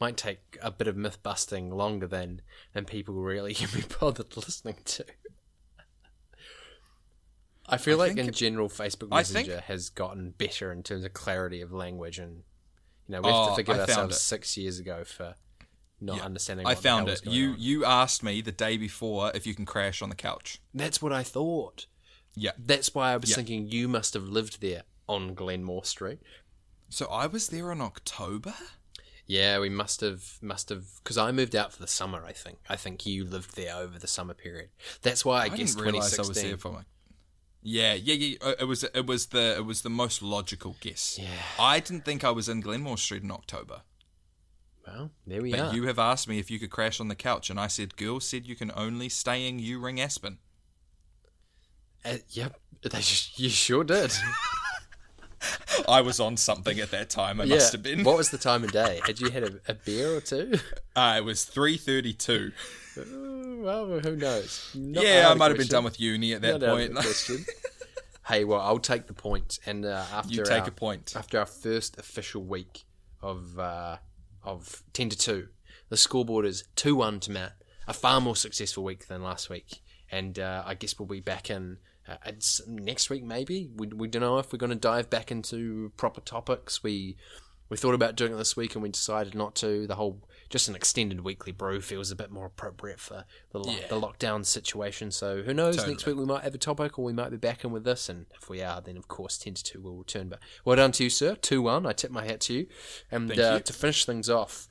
might 0.00 0.16
take 0.16 0.58
a 0.60 0.70
bit 0.70 0.88
of 0.88 0.96
myth 0.96 1.22
busting 1.22 1.70
longer 1.70 2.06
than 2.06 2.40
than 2.72 2.84
people 2.84 3.14
really 3.14 3.54
can 3.60 3.68
be 3.78 3.86
bothered 4.00 4.36
listening 4.36 4.76
to. 4.84 5.04
I 7.68 7.76
feel 7.78 8.00
I 8.00 8.08
like 8.08 8.16
in 8.16 8.28
it- 8.28 8.34
general, 8.34 8.68
Facebook 8.68 9.08
I 9.12 9.22
think- 9.22 9.48
Messenger 9.48 9.60
has 9.66 9.90
gotten 9.90 10.30
better 10.30 10.72
in 10.72 10.82
terms 10.82 11.04
of 11.04 11.12
clarity 11.12 11.60
of 11.60 11.72
language, 11.72 12.18
and 12.18 12.42
you 13.08 13.12
know 13.12 13.20
we 13.22 13.28
have 13.28 13.36
Oh, 13.36 13.48
to 13.50 13.54
forgive 13.56 13.78
ourselves 13.80 14.16
it. 14.16 14.20
six 14.20 14.56
years 14.56 14.78
ago 14.78 15.04
for 15.04 15.34
not 16.00 16.18
Yeah. 16.18 16.24
understanding. 16.24 16.66
I 16.66 16.70
What 16.70 16.82
the 16.82 16.88
hell 16.88 16.98
found 16.98 17.08
it. 17.08 17.26
You 17.26 17.50
on. 17.50 17.56
you 17.58 17.84
asked 17.84 18.22
me 18.22 18.40
the 18.40 18.52
day 18.52 18.76
before 18.76 19.32
if 19.34 19.46
you 19.46 19.54
can 19.54 19.64
crash 19.66 20.00
on 20.02 20.08
the 20.10 20.14
couch. 20.16 20.60
That's 20.74 21.00
what 21.02 21.12
I 21.12 21.22
thought. 21.22 21.86
Yeah. 22.34 22.52
That's 22.58 22.94
why 22.94 23.12
I 23.12 23.16
was 23.16 23.30
Yeah. 23.30 23.36
thinking 23.36 23.68
you 23.68 23.88
must 23.88 24.14
have 24.14 24.24
lived 24.28 24.60
there 24.60 24.82
on 25.08 25.34
Glenmore 25.34 25.84
Street. 25.84 26.18
So 26.88 27.06
I 27.06 27.26
was 27.26 27.48
there 27.48 27.72
in 27.72 27.80
October? 27.80 28.54
Yeah, 29.26 29.58
we 29.58 29.68
must 29.68 30.00
have 30.02 30.38
must 30.40 30.68
have 30.68 30.84
because 31.02 31.18
I 31.18 31.32
moved 31.32 31.56
out 31.56 31.72
for 31.72 31.80
the 31.80 31.88
summer. 31.88 32.24
I 32.24 32.32
think 32.32 32.58
I 32.68 32.76
think 32.76 33.04
you 33.06 33.24
lived 33.24 33.56
there 33.56 33.74
over 33.74 33.98
the 33.98 34.06
summer 34.06 34.34
period. 34.34 34.68
That's 35.02 35.24
why 35.24 35.40
I, 35.40 35.44
I 35.44 35.48
guess 35.48 35.74
didn't 35.74 35.82
realize 35.82 36.12
I 36.14 36.22
2016. 36.22 36.28
was 36.28 36.42
there 36.42 36.56
for 36.58 36.76
like 36.78 36.86
yeah, 37.62 37.94
yeah, 37.94 38.14
yeah. 38.14 38.36
uh, 38.40 38.54
It 38.60 38.64
was 38.66 38.84
it 38.84 39.06
was 39.06 39.26
the 39.26 39.56
it 39.56 39.64
was 39.64 39.82
the 39.82 39.90
most 39.90 40.22
logical 40.22 40.76
guess. 40.80 41.18
Yeah. 41.20 41.28
I 41.58 41.80
didn't 41.80 42.04
think 42.04 42.22
I 42.22 42.30
was 42.30 42.48
in 42.48 42.60
Glenmore 42.60 42.98
Street 42.98 43.24
in 43.24 43.32
October. 43.32 43.82
well, 44.86 45.10
there 45.26 45.42
we 45.42 45.50
But 45.50 45.60
are. 45.60 45.74
you 45.74 45.88
have 45.88 45.98
asked 45.98 46.28
me 46.28 46.38
if 46.38 46.48
you 46.48 46.60
could 46.60 46.70
crash 46.70 47.00
on 47.00 47.08
the 47.08 47.16
couch, 47.16 47.50
and 47.50 47.58
I 47.58 47.66
said, 47.66 47.96
"Girl 47.96 48.20
said 48.20 48.46
you 48.46 48.54
can 48.54 48.70
only 48.76 49.08
staying 49.08 49.58
you 49.58 49.80
ring 49.80 50.00
Aspen." 50.00 50.38
Uh, 52.04 52.18
yep, 52.30 52.60
they 52.82 53.00
you 53.34 53.48
sure 53.48 53.82
did. 53.82 54.12
I 55.88 56.00
was 56.00 56.20
on 56.20 56.36
something 56.36 56.80
at 56.80 56.90
that 56.90 57.10
time. 57.10 57.40
I 57.40 57.44
yeah. 57.44 57.56
must 57.56 57.72
have 57.72 57.82
been. 57.82 58.04
What 58.04 58.16
was 58.16 58.30
the 58.30 58.38
time 58.38 58.64
of 58.64 58.72
day? 58.72 59.00
Had 59.06 59.20
you 59.20 59.30
had 59.30 59.42
a, 59.44 59.52
a 59.68 59.74
beer 59.74 60.14
or 60.16 60.20
two? 60.20 60.54
Uh, 60.96 61.16
it 61.18 61.24
was 61.26 61.44
three 61.44 61.76
thirty-two. 61.76 62.52
well, 62.96 64.00
who 64.00 64.16
knows? 64.16 64.70
Not 64.74 65.04
Yeah, 65.04 65.28
I 65.30 65.34
might 65.34 65.48
have 65.48 65.58
been 65.58 65.66
done 65.66 65.84
with 65.84 66.00
uni 66.00 66.32
at 66.32 66.40
that 66.40 66.62
Not 66.62 66.70
point. 66.70 66.98
hey, 68.28 68.44
well, 68.44 68.60
I'll 68.62 68.78
take 68.78 69.06
the 69.06 69.12
point. 69.12 69.58
And 69.66 69.84
uh, 69.84 70.04
after 70.10 70.32
You 70.32 70.42
take 70.42 70.62
our- 70.62 70.68
a 70.68 70.72
point. 70.72 71.12
after 71.14 71.38
our 71.38 71.44
first 71.44 71.98
official 71.98 72.42
week 72.42 72.84
of 73.20 73.58
uh, 73.58 73.98
of 74.42 74.82
ten 74.94 75.10
to 75.10 75.18
two, 75.18 75.48
the 75.90 75.98
scoreboard 75.98 76.46
is 76.46 76.64
two 76.76 76.96
one 76.96 77.20
to 77.20 77.30
Matt. 77.30 77.52
A 77.86 77.92
far 77.92 78.20
more 78.22 78.34
successful 78.36 78.82
week 78.82 79.06
than 79.06 79.22
last 79.22 79.50
week, 79.50 79.82
and 80.10 80.38
uh, 80.38 80.62
I 80.64 80.72
guess 80.74 80.98
we'll 80.98 81.06
be 81.06 81.20
back 81.20 81.50
in. 81.50 81.76
Uh, 82.08 82.16
it's 82.26 82.60
next 82.66 83.10
week, 83.10 83.24
maybe. 83.24 83.68
We, 83.76 83.88
we 83.88 84.08
don't 84.08 84.22
know 84.22 84.38
if 84.38 84.52
we're 84.52 84.58
going 84.58 84.70
to 84.70 84.76
dive 84.76 85.10
back 85.10 85.30
into 85.30 85.92
proper 85.96 86.20
topics. 86.20 86.82
We 86.82 87.16
we 87.68 87.76
thought 87.76 87.94
about 87.94 88.14
doing 88.14 88.32
it 88.32 88.36
this 88.36 88.56
week, 88.56 88.74
and 88.74 88.82
we 88.82 88.88
decided 88.90 89.34
not 89.34 89.56
to. 89.56 89.86
The 89.88 89.96
whole 89.96 90.22
just 90.48 90.68
an 90.68 90.76
extended 90.76 91.22
weekly 91.22 91.50
brew 91.50 91.80
feels 91.80 92.12
a 92.12 92.16
bit 92.16 92.30
more 92.30 92.46
appropriate 92.46 93.00
for 93.00 93.24
the 93.50 93.58
lo- 93.58 93.72
Yeah. 93.72 93.88
the 93.88 94.00
lockdown 94.00 94.46
situation. 94.46 95.10
So 95.10 95.42
who 95.42 95.52
knows? 95.52 95.84
Next 95.84 96.06
week 96.06 96.16
we 96.16 96.24
might 96.24 96.44
have 96.44 96.54
a 96.54 96.58
topic, 96.58 96.96
or 96.98 97.04
we 97.04 97.12
might 97.12 97.30
be 97.30 97.36
back 97.36 97.64
in 97.64 97.72
with 97.72 97.82
this. 97.82 98.08
And 98.08 98.26
if 98.40 98.48
we 98.48 98.62
are, 98.62 98.80
then 98.80 98.96
of 98.96 99.08
course 99.08 99.36
ten 99.36 99.54
to 99.54 99.64
two 99.64 99.80
will 99.80 99.96
return. 99.96 100.28
But 100.28 100.38
well 100.64 100.76
done 100.76 100.92
to 100.92 101.04
you, 101.04 101.10
sir. 101.10 101.34
Two 101.34 101.60
one. 101.62 101.86
I 101.86 101.92
tip 101.92 102.12
my 102.12 102.24
hat 102.24 102.40
to 102.42 102.54
you. 102.54 102.66
And 103.10 103.28
uh, 103.36 103.54
you. 103.54 103.60
to 103.60 103.72
finish 103.72 104.04
things 104.04 104.30
off, 104.30 104.68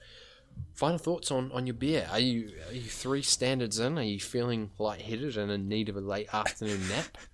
final 0.73 0.97
thoughts 0.97 1.31
on, 1.31 1.51
on 1.51 1.65
your 1.67 1.73
beer. 1.73 2.07
Are 2.11 2.19
you 2.19 2.51
are 2.67 2.73
you 2.73 2.81
three 2.81 3.21
standards 3.21 3.79
in? 3.79 3.97
Are 3.97 4.03
you 4.03 4.19
feeling 4.19 4.71
lightheaded 4.77 5.37
and 5.37 5.51
in 5.51 5.67
need 5.67 5.89
of 5.89 5.95
a 5.95 6.01
late 6.01 6.33
afternoon 6.33 6.87
nap? 6.89 7.17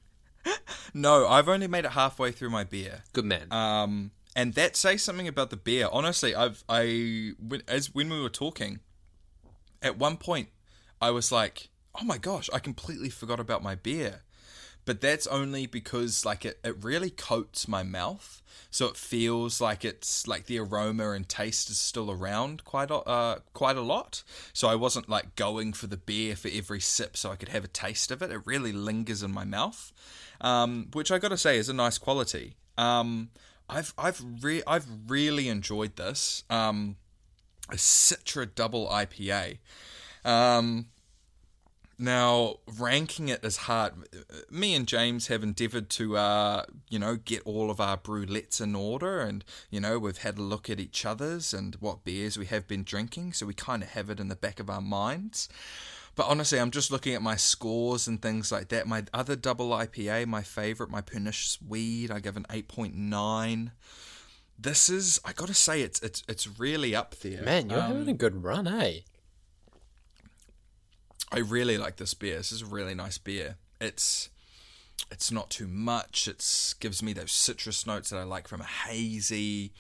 No, 0.93 1.27
I've 1.27 1.47
only 1.47 1.67
made 1.67 1.85
it 1.85 1.91
halfway 1.91 2.31
through 2.31 2.49
my 2.49 2.63
beer. 2.63 3.03
Good 3.13 3.23
man. 3.25 3.51
Um, 3.51 4.11
and 4.35 4.53
that 4.55 4.75
says 4.75 5.01
something 5.01 5.27
about 5.27 5.49
the 5.49 5.55
beer. 5.55 5.87
Honestly, 5.91 6.35
I've 6.35 6.63
I 6.67 7.33
when, 7.39 7.61
as 7.67 7.93
when 7.93 8.09
we 8.09 8.21
were 8.21 8.29
talking, 8.29 8.79
at 9.81 9.97
one 9.97 10.17
point, 10.17 10.49
I 11.01 11.11
was 11.11 11.31
like, 11.31 11.69
"Oh 11.99 12.03
my 12.03 12.17
gosh, 12.17 12.49
I 12.53 12.59
completely 12.59 13.09
forgot 13.09 13.39
about 13.39 13.63
my 13.63 13.75
beer." 13.75 14.21
But 14.91 14.99
that's 14.99 15.25
only 15.27 15.67
because 15.67 16.25
like 16.25 16.43
it, 16.43 16.59
it 16.65 16.83
really 16.83 17.11
coats 17.11 17.65
my 17.65 17.81
mouth, 17.81 18.41
so 18.69 18.87
it 18.87 18.97
feels 18.97 19.61
like 19.61 19.85
it's 19.85 20.27
like 20.27 20.47
the 20.47 20.59
aroma 20.59 21.11
and 21.11 21.29
taste 21.29 21.69
is 21.69 21.79
still 21.79 22.11
around 22.11 22.65
quite 22.65 22.91
a, 22.91 22.95
uh, 22.95 23.39
quite 23.53 23.77
a 23.77 23.81
lot. 23.81 24.21
So 24.51 24.67
I 24.67 24.75
wasn't 24.75 25.07
like 25.07 25.37
going 25.37 25.71
for 25.71 25.87
the 25.87 25.95
beer 25.95 26.35
for 26.35 26.49
every 26.53 26.81
sip, 26.81 27.15
so 27.15 27.31
I 27.31 27.37
could 27.37 27.47
have 27.47 27.63
a 27.63 27.69
taste 27.69 28.11
of 28.11 28.21
it. 28.21 28.33
It 28.33 28.45
really 28.45 28.73
lingers 28.73 29.23
in 29.23 29.31
my 29.31 29.45
mouth, 29.45 29.93
um, 30.41 30.89
which 30.91 31.09
I 31.09 31.19
got 31.19 31.29
to 31.29 31.37
say 31.37 31.57
is 31.57 31.69
a 31.69 31.73
nice 31.73 31.97
quality. 31.97 32.57
Um, 32.77 33.29
I've 33.69 33.93
I've 33.97 34.21
re- 34.41 34.63
I've 34.67 34.87
really 35.07 35.47
enjoyed 35.47 35.95
this. 35.95 36.43
Um, 36.49 36.97
a 37.69 37.75
Citra 37.75 38.53
Double 38.53 38.89
IPA. 38.89 39.59
Um, 40.25 40.87
now 42.01 42.57
ranking 42.79 43.29
it 43.29 43.43
is 43.45 43.57
hard. 43.57 43.93
Me 44.49 44.73
and 44.75 44.87
James 44.87 45.27
have 45.27 45.43
endeavoured 45.43 45.89
to, 45.91 46.17
uh, 46.17 46.65
you 46.89 46.97
know, 46.99 47.15
get 47.15 47.41
all 47.45 47.69
of 47.71 47.79
our 47.79 47.95
brew-lettes 47.97 48.59
in 48.59 48.75
order, 48.75 49.21
and 49.21 49.45
you 49.69 49.79
know 49.79 49.99
we've 49.99 50.17
had 50.17 50.37
a 50.37 50.41
look 50.41 50.69
at 50.69 50.79
each 50.79 51.05
other's 51.05 51.53
and 51.53 51.75
what 51.75 52.03
beers 52.03 52.37
we 52.37 52.47
have 52.47 52.67
been 52.67 52.83
drinking, 52.83 53.33
so 53.33 53.45
we 53.45 53.53
kind 53.53 53.83
of 53.83 53.89
have 53.89 54.09
it 54.09 54.19
in 54.19 54.27
the 54.27 54.35
back 54.35 54.59
of 54.59 54.69
our 54.69 54.81
minds. 54.81 55.47
But 56.13 56.27
honestly, 56.27 56.59
I'm 56.59 56.71
just 56.71 56.91
looking 56.91 57.13
at 57.13 57.21
my 57.21 57.37
scores 57.37 58.05
and 58.07 58.21
things 58.21 58.51
like 58.51 58.67
that. 58.67 58.85
My 58.85 59.05
other 59.13 59.37
double 59.37 59.69
IPA, 59.69 60.27
my 60.27 60.41
favourite, 60.41 60.91
my 60.91 60.99
Pernicious 60.99 61.57
Weed, 61.65 62.11
I 62.11 62.19
give 62.19 62.35
an 62.35 62.45
8.9. 62.49 63.71
This 64.59 64.89
is, 64.89 65.19
I 65.25 65.31
gotta 65.33 65.53
say, 65.53 65.81
it's 65.81 65.99
it's 66.01 66.21
it's 66.27 66.59
really 66.59 66.93
up 66.93 67.15
there. 67.15 67.41
man, 67.43 67.69
you're 67.69 67.79
Um, 67.79 67.91
having 67.93 68.09
a 68.09 68.13
good 68.13 68.43
run, 68.43 68.67
eh? 68.67 68.99
I 71.31 71.39
really 71.39 71.77
like 71.77 71.95
this 71.95 72.13
beer. 72.13 72.37
This 72.37 72.51
is 72.51 72.61
a 72.61 72.65
really 72.65 72.93
nice 72.93 73.17
beer. 73.17 73.55
It's 73.79 74.29
it's 75.09 75.31
not 75.31 75.49
too 75.49 75.67
much. 75.67 76.27
It's 76.27 76.73
gives 76.75 77.01
me 77.01 77.13
those 77.13 77.31
citrus 77.31 77.87
notes 77.87 78.09
that 78.09 78.17
I 78.17 78.23
like 78.23 78.47
from 78.47 78.61
a 78.61 78.65
hazy. 78.65 79.71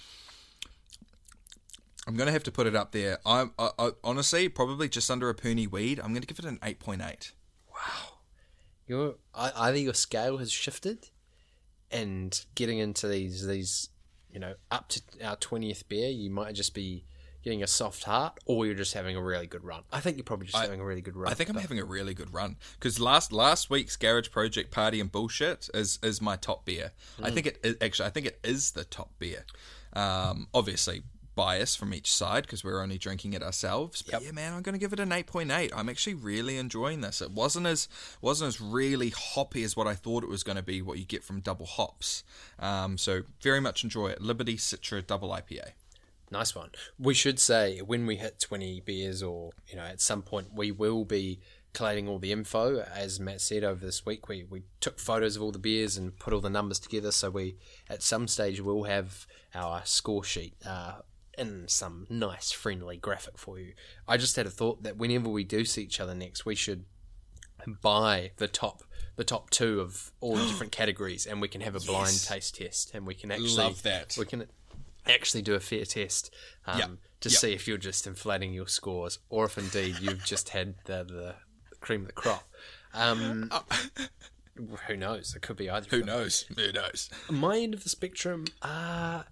I'm 2.07 2.15
gonna 2.15 2.31
have 2.31 2.43
to 2.43 2.51
put 2.51 2.67
it 2.67 2.75
up 2.75 2.91
there. 2.93 3.19
I'm 3.25 3.51
I, 3.59 3.71
I, 3.77 3.91
honestly 4.03 4.47
probably 4.49 4.87
just 4.87 5.11
under 5.11 5.29
a 5.29 5.35
Poonie 5.35 5.69
weed. 5.69 5.99
I'm 5.99 6.13
gonna 6.13 6.25
give 6.25 6.39
it 6.39 6.45
an 6.45 6.59
eight 6.63 6.79
point 6.79 7.01
eight. 7.01 7.33
Wow, 7.69 8.19
Your 8.87 9.15
either 9.35 9.77
your 9.77 9.93
scale 9.93 10.37
has 10.37 10.51
shifted, 10.51 11.09
and 11.91 12.43
getting 12.55 12.79
into 12.79 13.07
these 13.07 13.45
these 13.45 13.89
you 14.31 14.39
know 14.39 14.55
up 14.71 14.87
to 14.89 15.01
our 15.23 15.35
twentieth 15.35 15.87
beer, 15.89 16.09
you 16.09 16.29
might 16.29 16.55
just 16.55 16.73
be 16.73 17.03
getting 17.43 17.63
a 17.63 17.67
soft 17.67 18.03
heart, 18.03 18.39
or 18.45 18.65
you're 18.65 18.75
just 18.75 18.93
having 18.93 19.15
a 19.15 19.21
really 19.21 19.47
good 19.47 19.63
run. 19.63 19.83
I 19.91 19.99
think 19.99 20.17
you're 20.17 20.23
probably 20.23 20.47
just 20.47 20.57
having 20.57 20.79
a 20.79 20.85
really 20.85 21.01
good 21.01 21.15
run. 21.15 21.31
I 21.31 21.35
think 21.35 21.49
I'm 21.49 21.55
but- 21.55 21.61
having 21.61 21.79
a 21.79 21.85
really 21.85 22.13
good 22.13 22.33
run 22.33 22.57
because 22.79 22.99
last 22.99 23.31
last 23.31 23.69
week's 23.69 23.95
Garage 23.95 24.29
Project 24.31 24.71
Party 24.71 24.99
and 24.99 25.11
Bullshit 25.11 25.69
is 25.73 25.99
is 26.03 26.21
my 26.21 26.35
top 26.35 26.65
beer. 26.65 26.91
I 27.21 27.31
think 27.31 27.47
it 27.47 27.59
is, 27.63 27.75
actually 27.81 28.07
I 28.07 28.09
think 28.11 28.25
it 28.25 28.39
is 28.43 28.71
the 28.71 28.83
top 28.83 29.11
beer. 29.19 29.45
Um, 29.93 30.47
obviously 30.53 31.03
bias 31.35 31.75
from 31.75 31.93
each 31.93 32.11
side 32.11 32.43
because 32.43 32.63
we're 32.63 32.81
only 32.81 32.97
drinking 32.97 33.33
it 33.33 33.43
ourselves. 33.43 34.01
But 34.01 34.23
yeah, 34.23 34.31
man, 34.31 34.53
I'm 34.53 34.61
going 34.61 34.73
to 34.73 34.79
give 34.79 34.93
it 34.93 34.99
an 34.99 35.09
8.8. 35.09 35.71
I'm 35.75 35.89
actually 35.89 36.13
really 36.13 36.57
enjoying 36.57 37.01
this. 37.01 37.21
It 37.21 37.31
wasn't 37.31 37.67
as 37.67 37.87
wasn't 38.21 38.49
as 38.49 38.61
really 38.61 39.09
hoppy 39.09 39.63
as 39.63 39.75
what 39.75 39.87
I 39.87 39.95
thought 39.95 40.23
it 40.23 40.29
was 40.29 40.43
going 40.43 40.57
to 40.57 40.63
be. 40.63 40.81
What 40.81 40.97
you 40.97 41.05
get 41.05 41.23
from 41.23 41.39
double 41.39 41.65
hops. 41.65 42.23
Um, 42.59 42.97
so 42.97 43.23
very 43.41 43.59
much 43.59 43.83
enjoy 43.83 44.09
it. 44.09 44.21
Liberty 44.21 44.57
Citra 44.57 45.05
Double 45.05 45.29
IPA. 45.29 45.71
Nice 46.31 46.55
one. 46.55 46.69
We 46.97 47.13
should 47.13 47.39
say 47.39 47.79
when 47.79 48.05
we 48.05 48.15
hit 48.15 48.39
20 48.39 48.81
beers, 48.81 49.21
or 49.21 49.51
you 49.67 49.75
know, 49.75 49.83
at 49.83 49.99
some 50.01 50.21
point, 50.21 50.47
we 50.55 50.71
will 50.71 51.03
be 51.03 51.39
collating 51.73 52.07
all 52.07 52.19
the 52.19 52.31
info. 52.31 52.79
As 52.79 53.19
Matt 53.19 53.41
said 53.41 53.63
over 53.63 53.85
this 53.85 54.05
week, 54.05 54.27
we, 54.29 54.45
we 54.49 54.63
took 54.79 54.97
photos 54.97 55.35
of 55.35 55.41
all 55.41 55.51
the 55.51 55.59
beers 55.59 55.97
and 55.97 56.17
put 56.17 56.33
all 56.33 56.41
the 56.41 56.49
numbers 56.49 56.79
together. 56.79 57.11
So 57.11 57.29
we, 57.29 57.57
at 57.89 58.01
some 58.01 58.27
stage, 58.27 58.61
will 58.61 58.83
have 58.85 59.27
our 59.53 59.81
score 59.85 60.23
sheet 60.23 60.53
uh, 60.65 60.99
in 61.37 61.67
some 61.67 62.07
nice, 62.09 62.51
friendly 62.51 62.97
graphic 62.97 63.37
for 63.37 63.59
you. 63.59 63.73
I 64.07 64.17
just 64.17 64.35
had 64.37 64.45
a 64.45 64.49
thought 64.49 64.83
that 64.83 64.97
whenever 64.97 65.29
we 65.29 65.43
do 65.43 65.65
see 65.65 65.83
each 65.83 65.99
other 65.99 66.15
next, 66.15 66.45
we 66.45 66.55
should 66.55 66.85
buy 67.81 68.31
the 68.37 68.47
top. 68.47 68.83
The 69.17 69.23
top 69.25 69.49
two 69.49 69.81
of 69.81 70.11
all 70.21 70.35
the 70.35 70.45
different 70.47 70.71
categories, 70.71 71.25
and 71.27 71.41
we 71.41 71.47
can 71.47 71.61
have 71.61 71.75
a 71.75 71.79
blind 71.79 72.11
Yes. 72.13 72.25
taste 72.27 72.55
test, 72.55 72.91
and 72.93 73.05
we 73.05 73.13
can 73.13 73.31
actually 73.31 73.55
Love 73.55 73.83
that. 73.83 74.15
We 74.17 74.25
can 74.25 74.45
actually 75.07 75.41
do 75.41 75.53
a 75.55 75.59
fair 75.59 75.85
test 75.85 76.33
um, 76.67 76.77
Yep. 76.79 76.89
to 77.21 77.29
Yep. 77.29 77.39
see 77.39 77.53
if 77.53 77.67
you're 77.67 77.77
just 77.77 78.05
inflating 78.07 78.53
your 78.53 78.67
scores 78.67 79.19
or 79.29 79.45
if 79.45 79.57
indeed 79.57 79.99
you've 79.99 80.23
just 80.25 80.49
had 80.49 80.75
the, 80.85 81.03
the 81.03 81.35
cream 81.79 82.01
of 82.01 82.07
the 82.07 82.13
crop. 82.13 82.47
Um, 82.93 83.49
who 84.87 84.95
knows? 84.97 85.35
It 85.35 85.41
could 85.41 85.57
be 85.57 85.69
either. 85.69 85.87
Who 85.89 86.03
knows? 86.03 86.45
Who 86.55 86.71
knows? 86.71 87.09
My 87.29 87.57
end 87.57 87.73
of 87.73 87.83
the 87.83 87.89
spectrum, 87.89 88.45
uh, 88.61 89.23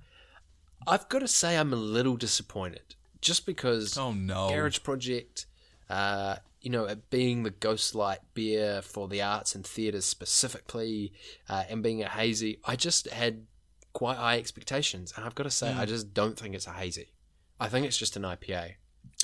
I've 0.87 1.09
got 1.09 1.19
to 1.19 1.27
say 1.27 1.57
I'm 1.57 1.73
a 1.73 1.77
little 1.77 2.15
disappointed 2.15 2.95
just 3.21 3.45
because 3.45 3.97
Oh 3.97 4.13
no. 4.13 4.49
Garage 4.49 4.81
Project, 4.81 5.45
uh, 5.89 6.37
you 6.61 6.69
know, 6.69 6.85
it 6.85 7.09
being 7.09 7.43
the 7.43 7.51
Ghostlight 7.51 8.19
beer 8.33 8.81
for 8.81 9.07
the 9.07 9.21
arts 9.21 9.55
and 9.55 9.65
theatres 9.65 10.05
specifically, 10.05 11.11
uh, 11.49 11.63
and 11.69 11.83
being 11.83 12.01
a 12.01 12.07
hazy, 12.09 12.59
I 12.65 12.75
just 12.75 13.09
had 13.09 13.45
quite 13.93 14.17
high 14.17 14.37
expectations, 14.37 15.13
and 15.15 15.25
I've 15.25 15.35
got 15.35 15.43
to 15.43 15.51
say, 15.51 15.73
I 15.73 15.85
just 15.85 16.13
don't 16.13 16.37
think 16.37 16.55
it's 16.55 16.67
a 16.67 16.71
hazy. 16.71 17.13
I 17.59 17.67
think 17.67 17.85
it's 17.85 17.97
just 17.97 18.15
an 18.15 18.23
IPA. 18.23 18.73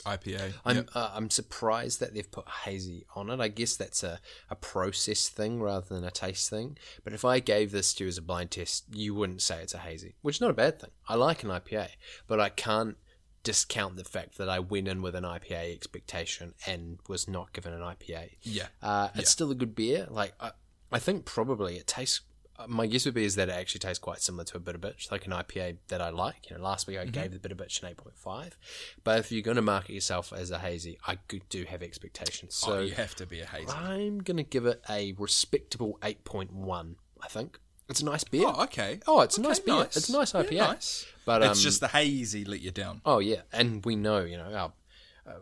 IPA. 0.05 0.53
I'm 0.66 0.76
Yep. 0.78 0.89
uh, 0.93 1.11
I'm 1.13 1.30
surprised 1.30 1.99
that 1.99 2.13
they've 2.13 2.30
put 2.30 2.47
hazy 2.66 3.05
on 3.16 3.30
it. 3.30 3.39
I 3.39 3.47
guess 3.47 3.76
that's 3.76 4.03
a, 4.03 4.20
a 4.49 4.55
process 4.55 5.30
thing 5.30 5.61
rather 5.61 5.88
than 5.93 6.03
a 6.03 6.11
taste 6.11 6.49
thing. 6.49 6.78
But 7.03 7.13
if 7.13 7.24
I 7.24 7.39
gave 7.39 7.72
this 7.72 7.93
to 7.95 8.03
you 8.03 8.07
as 8.09 8.18
a 8.18 8.22
blind 8.22 8.51
test, 8.51 8.86
you 8.93 9.16
wouldn't 9.16 9.41
say 9.41 9.61
it's 9.61 9.74
a 9.74 9.80
hazy, 9.80 10.16
which 10.22 10.38
is 10.38 10.41
not 10.41 10.49
a 10.51 10.53
bad 10.53 10.80
thing. 10.80 10.91
I 11.07 11.16
like 11.16 11.43
an 11.43 11.49
IPA, 11.49 11.89
but 12.28 12.39
I 12.39 12.49
can't 12.49 12.97
discount 13.43 13.95
the 13.95 14.03
fact 14.03 14.38
that 14.38 14.49
I 14.49 14.59
went 14.59 14.88
in 14.88 15.01
with 15.01 15.16
an 15.16 15.24
IPA 15.24 15.74
expectation 15.74 16.55
and 16.66 16.99
was 17.07 17.28
not 17.28 17.53
given 17.53 17.74
an 17.74 17.82
IPA. 17.82 18.32
Yeah. 18.41 18.68
Uh, 18.82 19.09
it's 19.16 19.30
still 19.30 19.51
a 19.51 19.55
good 19.55 19.76
beer. 19.76 20.07
Like 20.09 20.34
I, 20.39 20.51
I 20.91 20.99
think 20.99 21.26
probably 21.26 21.78
it 21.78 21.88
tastes. 21.88 22.22
My 22.68 22.88
guess 22.88 23.06
would 23.06 23.14
be 23.14 23.26
is 23.26 23.36
that 23.36 23.49
it 23.49 23.53
actually 23.53 23.80
tastes 23.80 23.99
quite 23.99 24.22
similar 24.22 24.43
to 24.45 24.58
a 24.58 24.60
bitter 24.60 24.78
bitch, 24.78 25.12
like 25.12 25.26
an 25.26 25.34
IPA 25.34 25.78
that 25.89 26.01
I 26.01 26.10
like. 26.10 26.49
You 26.49 26.58
know, 26.58 26.64
last 26.64 26.88
week 26.88 26.97
I 26.97 27.06
gave 27.06 27.32
the 27.32 27.39
bitter 27.39 27.56
bitch 27.56 27.82
an 27.84 27.89
eight 27.89 27.97
point 27.97 28.18
five, 28.18 28.58
but 29.03 29.20
if 29.20 29.32
you're 29.32 29.41
going 29.41 29.56
to 29.56 29.62
market 29.62 29.93
yourself 29.93 30.32
as 30.32 30.51
a 30.51 30.60
hazy, 30.60 30.97
I 31.06 31.18
do 31.49 31.66
have 31.66 31.84
expectations. 31.84 32.56
So 32.56 32.78
oh, 32.78 32.82
you 32.82 32.93
have 32.93 33.16
to 33.16 33.26
be 33.26 33.41
a 33.41 33.45
hazy. 33.45 33.72
I'm 33.72 34.20
going 34.20 34.38
to 34.38 34.43
give 34.43 34.66
it 34.66 34.82
a 34.89 35.14
respectable 35.18 35.99
eight 36.03 36.24
point 36.24 36.53
one. 36.53 36.95
I 37.22 37.28
think 37.28 37.60
it's 37.89 38.01
a 38.01 38.06
nice 38.06 38.24
beer. 38.24 38.47
Oh, 38.47 38.64
okay. 38.64 38.99
Oh, 39.08 39.22
it's 39.22 39.38
a 39.38 39.41
nice 39.41 39.60
beer. 39.60 39.84
It's 39.84 40.10
a 40.10 40.14
nice 40.14 40.34
Yeah, 40.34 40.41
IPA. 40.43 40.58
nice. 40.58 41.06
But 41.26 41.41
it's 41.41 41.60
um, 41.60 41.64
just 41.64 41.82
the 41.82 41.88
hazy 41.88 42.45
let 42.45 42.62
you 42.62 42.72
down. 42.72 43.01
Oh 43.06 43.20
yeah, 43.20 43.41
and 43.51 43.84
we 43.86 43.95
know 43.95 44.24
you 44.24 44.38
know 44.38 44.53
our 44.53 44.74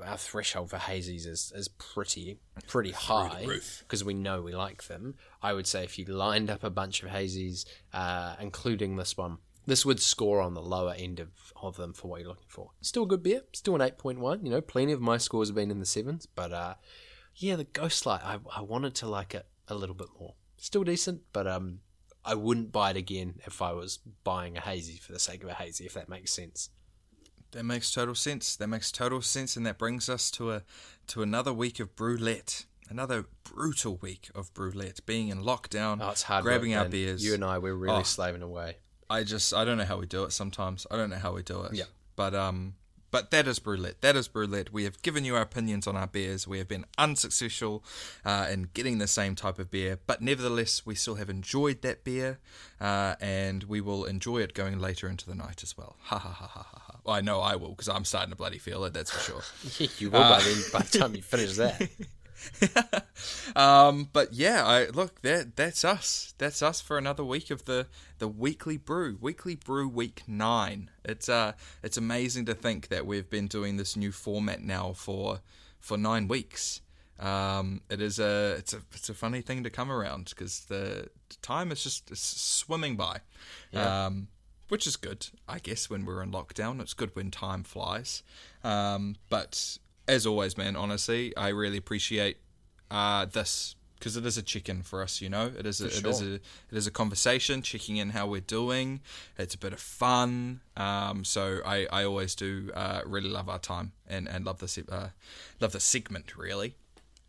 our 0.05 0.17
threshold 0.17 0.69
for 0.69 0.77
hazies 0.77 1.27
is, 1.27 1.51
is 1.55 1.67
pretty 1.67 2.39
pretty 2.67 2.91
high 2.91 3.45
because 3.79 4.03
we 4.03 4.13
know 4.13 4.41
we 4.41 4.53
like 4.53 4.83
them. 4.83 5.15
I 5.41 5.53
would 5.53 5.67
say 5.67 5.83
if 5.83 5.99
you 5.99 6.05
lined 6.05 6.49
up 6.49 6.63
a 6.63 6.69
bunch 6.69 7.03
of 7.03 7.09
hazies, 7.09 7.65
uh, 7.93 8.35
including 8.39 8.95
this 8.95 9.17
one, 9.17 9.39
this 9.65 9.85
would 9.85 10.01
score 10.01 10.41
on 10.41 10.53
the 10.53 10.61
lower 10.61 10.93
end 10.97 11.19
of, 11.19 11.29
of 11.61 11.75
them 11.75 11.93
for 11.93 12.07
what 12.07 12.21
you're 12.21 12.29
looking 12.29 12.45
for. 12.47 12.71
Still 12.81 13.03
a 13.03 13.07
good 13.07 13.23
beer, 13.23 13.41
still 13.53 13.75
an 13.75 13.81
eight 13.81 13.97
point 13.97 14.19
one. 14.19 14.45
You 14.45 14.51
know, 14.51 14.61
plenty 14.61 14.93
of 14.93 15.01
my 15.01 15.17
scores 15.17 15.49
have 15.49 15.55
been 15.55 15.71
in 15.71 15.79
the 15.79 15.85
sevens, 15.85 16.25
but 16.25 16.53
uh, 16.53 16.75
yeah, 17.35 17.55
the 17.55 17.65
Ghostlight, 17.65 18.23
I 18.23 18.39
I 18.55 18.61
wanted 18.61 18.95
to 18.95 19.07
like 19.07 19.35
it 19.35 19.45
a 19.67 19.75
little 19.75 19.95
bit 19.95 20.09
more. 20.19 20.35
Still 20.57 20.83
decent, 20.83 21.21
but 21.33 21.47
um. 21.47 21.79
I 22.25 22.35
wouldn't 22.35 22.71
buy 22.71 22.91
it 22.91 22.95
again 22.95 23.41
if 23.45 23.61
I 23.61 23.73
was 23.73 23.97
buying 24.23 24.55
a 24.55 24.61
hazy 24.61 24.95
for 24.95 25.11
the 25.11 25.19
sake 25.19 25.43
of 25.43 25.49
a 25.49 25.53
hazy, 25.53 25.85
if 25.85 25.95
that 25.95 26.07
makes 26.07 26.31
sense. 26.31 26.69
That 27.53 27.63
makes 27.63 27.91
total 27.91 28.15
sense. 28.15 28.55
That 28.55 28.67
makes 28.67 28.91
total 28.91 29.21
sense, 29.21 29.55
and 29.57 29.65
that 29.65 29.77
brings 29.77 30.09
us 30.09 30.29
to 30.31 30.51
a 30.51 30.63
to 31.07 31.21
another 31.23 31.53
week 31.53 31.79
of 31.79 31.95
brew-lette. 31.95 32.65
Another 32.89 33.25
brutal 33.43 33.97
week 34.01 34.29
of 34.35 34.53
brew-lette. 34.53 34.99
Being 35.05 35.29
in 35.29 35.39
lockdown, 35.41 35.99
Oh, 36.01 36.09
it's 36.11 36.23
hard. 36.23 36.43
grabbing 36.43 36.71
work, 36.71 36.77
our 36.79 36.83
man. 36.85 36.91
beers. 36.91 37.23
You 37.25 37.33
and 37.33 37.43
I, 37.43 37.57
we're 37.57 37.73
really 37.73 38.01
Oh. 38.01 38.03
slaving 38.03 38.41
away. 38.41 38.77
I 39.09 39.23
just 39.23 39.53
I 39.53 39.63
don't 39.65 39.77
know 39.77 39.85
how 39.85 39.97
we 39.97 40.05
do 40.05 40.23
it 40.25 40.31
sometimes. 40.31 40.85
I 40.91 40.97
don't 40.97 41.09
know 41.09 41.17
how 41.17 41.33
we 41.33 41.43
do 41.43 41.61
it. 41.63 41.73
Yeah. 41.73 41.85
But 42.15 42.35
um 42.35 42.75
but 43.11 43.29
that 43.29 43.47
is 43.47 43.59
brew-lette. 43.59 44.01
That 44.01 44.15
is 44.15 44.27
brew-lette. 44.27 44.73
We 44.73 44.85
have 44.85 44.99
given 45.03 45.23
you 45.23 45.35
our 45.35 45.43
opinions 45.43 45.85
on 45.85 45.95
our 45.95 46.07
beers. 46.07 46.47
We 46.47 46.57
have 46.57 46.67
been 46.67 46.85
unsuccessful 46.97 47.83
uh, 48.25 48.47
in 48.49 48.69
getting 48.73 48.97
the 48.97 49.05
same 49.07 49.35
type 49.35 49.59
of 49.59 49.69
beer, 49.69 49.99
but 50.07 50.19
nevertheless, 50.23 50.83
we 50.83 50.95
still 50.95 51.13
have 51.15 51.29
enjoyed 51.29 51.83
that 51.83 52.03
beer, 52.03 52.39
uh, 52.81 53.13
and 53.21 53.65
we 53.65 53.81
will 53.81 54.05
enjoy 54.05 54.39
it 54.39 54.55
going 54.55 54.79
later 54.79 55.07
into 55.07 55.27
the 55.27 55.35
night 55.35 55.61
as 55.61 55.77
well. 55.77 55.95
Ha 56.05 56.17
ha 56.17 56.29
ha 56.31 56.47
ha 56.47 56.65
ha. 56.71 56.92
Well, 57.03 57.15
I 57.15 57.21
know 57.21 57.39
I 57.41 57.55
will 57.55 57.69
because 57.69 57.89
I'm 57.89 58.05
starting 58.05 58.31
to 58.31 58.35
bloody 58.35 58.59
feel 58.59 58.85
it. 58.85 58.93
That's 58.93 59.11
for 59.11 59.19
sure. 59.19 59.87
you 59.99 60.09
will 60.09 60.21
by 60.21 60.41
then. 60.41 60.63
By 60.71 60.79
the 60.79 60.99
time 60.99 61.15
you 61.15 61.21
finish 61.21 61.55
that, 61.55 61.89
Um, 63.55 64.09
but 64.11 64.33
yeah, 64.33 64.65
I 64.65 64.87
look 64.87 65.21
that 65.21 65.55
that's 65.55 65.85
us. 65.85 66.33
That's 66.37 66.61
us 66.61 66.81
for 66.81 66.97
another 66.97 67.23
week 67.23 67.51
of 67.51 67.65
the 67.65 67.87
the 68.17 68.27
weekly 68.27 68.77
brew, 68.77 69.17
weekly 69.21 69.55
brew 69.55 69.87
week 69.87 70.23
nine. 70.27 70.89
It's 71.05 71.29
uh, 71.29 71.53
it's 71.83 71.97
amazing 71.97 72.45
to 72.45 72.53
think 72.53 72.87
that 72.87 73.05
we've 73.05 73.29
been 73.29 73.47
doing 73.47 73.77
this 73.77 73.95
new 73.95 74.11
format 74.11 74.61
now 74.61 74.93
for 74.93 75.41
for 75.79 75.97
nine 75.97 76.27
weeks. 76.27 76.81
Um, 77.19 77.81
it 77.89 78.01
is 78.01 78.19
a 78.19 78.55
it's 78.57 78.73
a 78.73 78.81
it's 78.93 79.09
a 79.09 79.13
funny 79.13 79.41
thing 79.41 79.63
to 79.63 79.69
come 79.69 79.91
around 79.91 80.29
because 80.29 80.61
the 80.61 81.09
time 81.41 81.71
is 81.71 81.83
just 81.83 82.09
swimming 82.15 82.95
by. 82.95 83.19
Um, 84.07 84.27
which 84.69 84.87
is 84.87 84.95
good, 84.95 85.27
I 85.47 85.59
guess, 85.59 85.89
when 85.89 86.05
we're 86.05 86.21
in 86.23 86.31
lockdown. 86.31 86.81
It's 86.81 86.93
good 86.93 87.15
when 87.15 87.31
time 87.31 87.63
flies. 87.63 88.23
Um, 88.63 89.15
but 89.29 89.77
as 90.07 90.25
always, 90.25 90.57
man, 90.57 90.75
honestly, 90.75 91.35
I 91.37 91.49
really 91.49 91.77
appreciate 91.77 92.37
uh, 92.91 93.25
this 93.25 93.75
because 94.03 94.17
it 94.17 94.25
is 94.25 94.37
a 94.37 94.41
check-in 94.41 94.81
for 94.81 95.01
us. 95.01 95.21
You 95.21 95.29
know, 95.29 95.51
it 95.57 95.65
is 95.65 95.79
a, 95.79 95.85
it 95.85 96.05
is 96.05 96.21
a 96.21 96.33
it 96.33 96.41
is 96.71 96.87
a 96.87 96.91
conversation, 96.91 97.61
checking 97.61 97.95
in 97.95 98.09
how 98.09 98.27
we're 98.27 98.41
doing. 98.41 98.99
It's 99.37 99.55
a 99.55 99.57
bit 99.57 99.71
of 99.71 99.79
fun. 99.79 100.59
Um, 100.75 101.23
so 101.23 101.61
I, 101.65 101.87
I 101.89 102.03
always 102.03 102.35
do 102.35 102.69
uh, 102.73 103.01
really 103.05 103.29
love 103.29 103.47
our 103.47 103.59
time 103.59 103.93
and, 104.05 104.27
and 104.27 104.43
love 104.43 104.59
this 104.59 104.77
uh, 104.77 105.09
love 105.61 105.71
the 105.71 105.79
segment 105.79 106.35
really. 106.37 106.75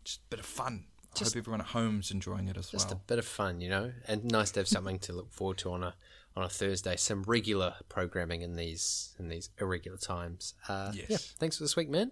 Just 0.03 0.19
a 0.19 0.29
bit 0.29 0.39
of 0.39 0.45
fun. 0.45 0.83
I 1.15 1.23
hope 1.23 1.37
everyone 1.37 1.61
at 1.61 1.67
home's 1.67 2.11
enjoying 2.11 2.49
it 2.49 2.57
as 2.57 2.73
well. 2.73 2.79
just 2.79 2.91
a 2.91 2.95
bit 2.95 3.19
of 3.19 3.25
fun, 3.25 3.61
you 3.61 3.69
know, 3.69 3.93
and 4.05 4.25
nice 4.25 4.51
to 4.51 4.59
have 4.59 4.67
something 4.67 4.99
to 4.99 5.13
look 5.13 5.31
forward 5.31 5.57
to 5.59 5.71
on 5.71 5.81
a 5.81 5.95
on 6.35 6.43
a 6.43 6.49
Thursday. 6.49 6.95
Some 6.97 7.23
regular 7.23 7.75
programming 7.89 8.41
in 8.41 8.55
these 8.55 9.13
in 9.19 9.29
these 9.29 9.49
irregular 9.59 9.97
times. 9.97 10.53
Uh, 10.67 10.91
Yes. 10.93 11.05
Yeah. 11.09 11.17
Thanks 11.39 11.57
for 11.57 11.63
this 11.63 11.75
week, 11.75 11.89
man. 11.89 12.11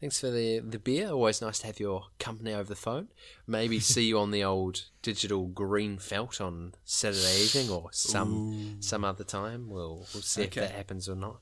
Thanks 0.00 0.20
for 0.20 0.30
the 0.30 0.60
the 0.60 0.78
beer. 0.78 1.10
Always 1.10 1.40
nice 1.40 1.58
to 1.60 1.66
have 1.66 1.80
your 1.80 2.06
company 2.18 2.52
over 2.52 2.68
the 2.68 2.76
phone. 2.76 3.08
Maybe 3.46 3.80
see 3.94 4.04
you 4.06 4.18
on 4.18 4.30
the 4.30 4.44
old 4.44 4.84
digital 5.02 5.46
green 5.46 5.98
felt 5.98 6.40
on 6.40 6.74
Saturday 6.84 7.42
evening 7.42 7.70
or 7.70 7.88
some 7.92 8.76
some 8.80 9.04
other 9.04 9.24
time. 9.24 9.68
We'll 9.68 10.06
we'll 10.14 10.22
see 10.22 10.42
Okay. 10.44 10.62
if 10.62 10.68
that 10.68 10.76
happens 10.76 11.08
or 11.08 11.16
not. 11.16 11.40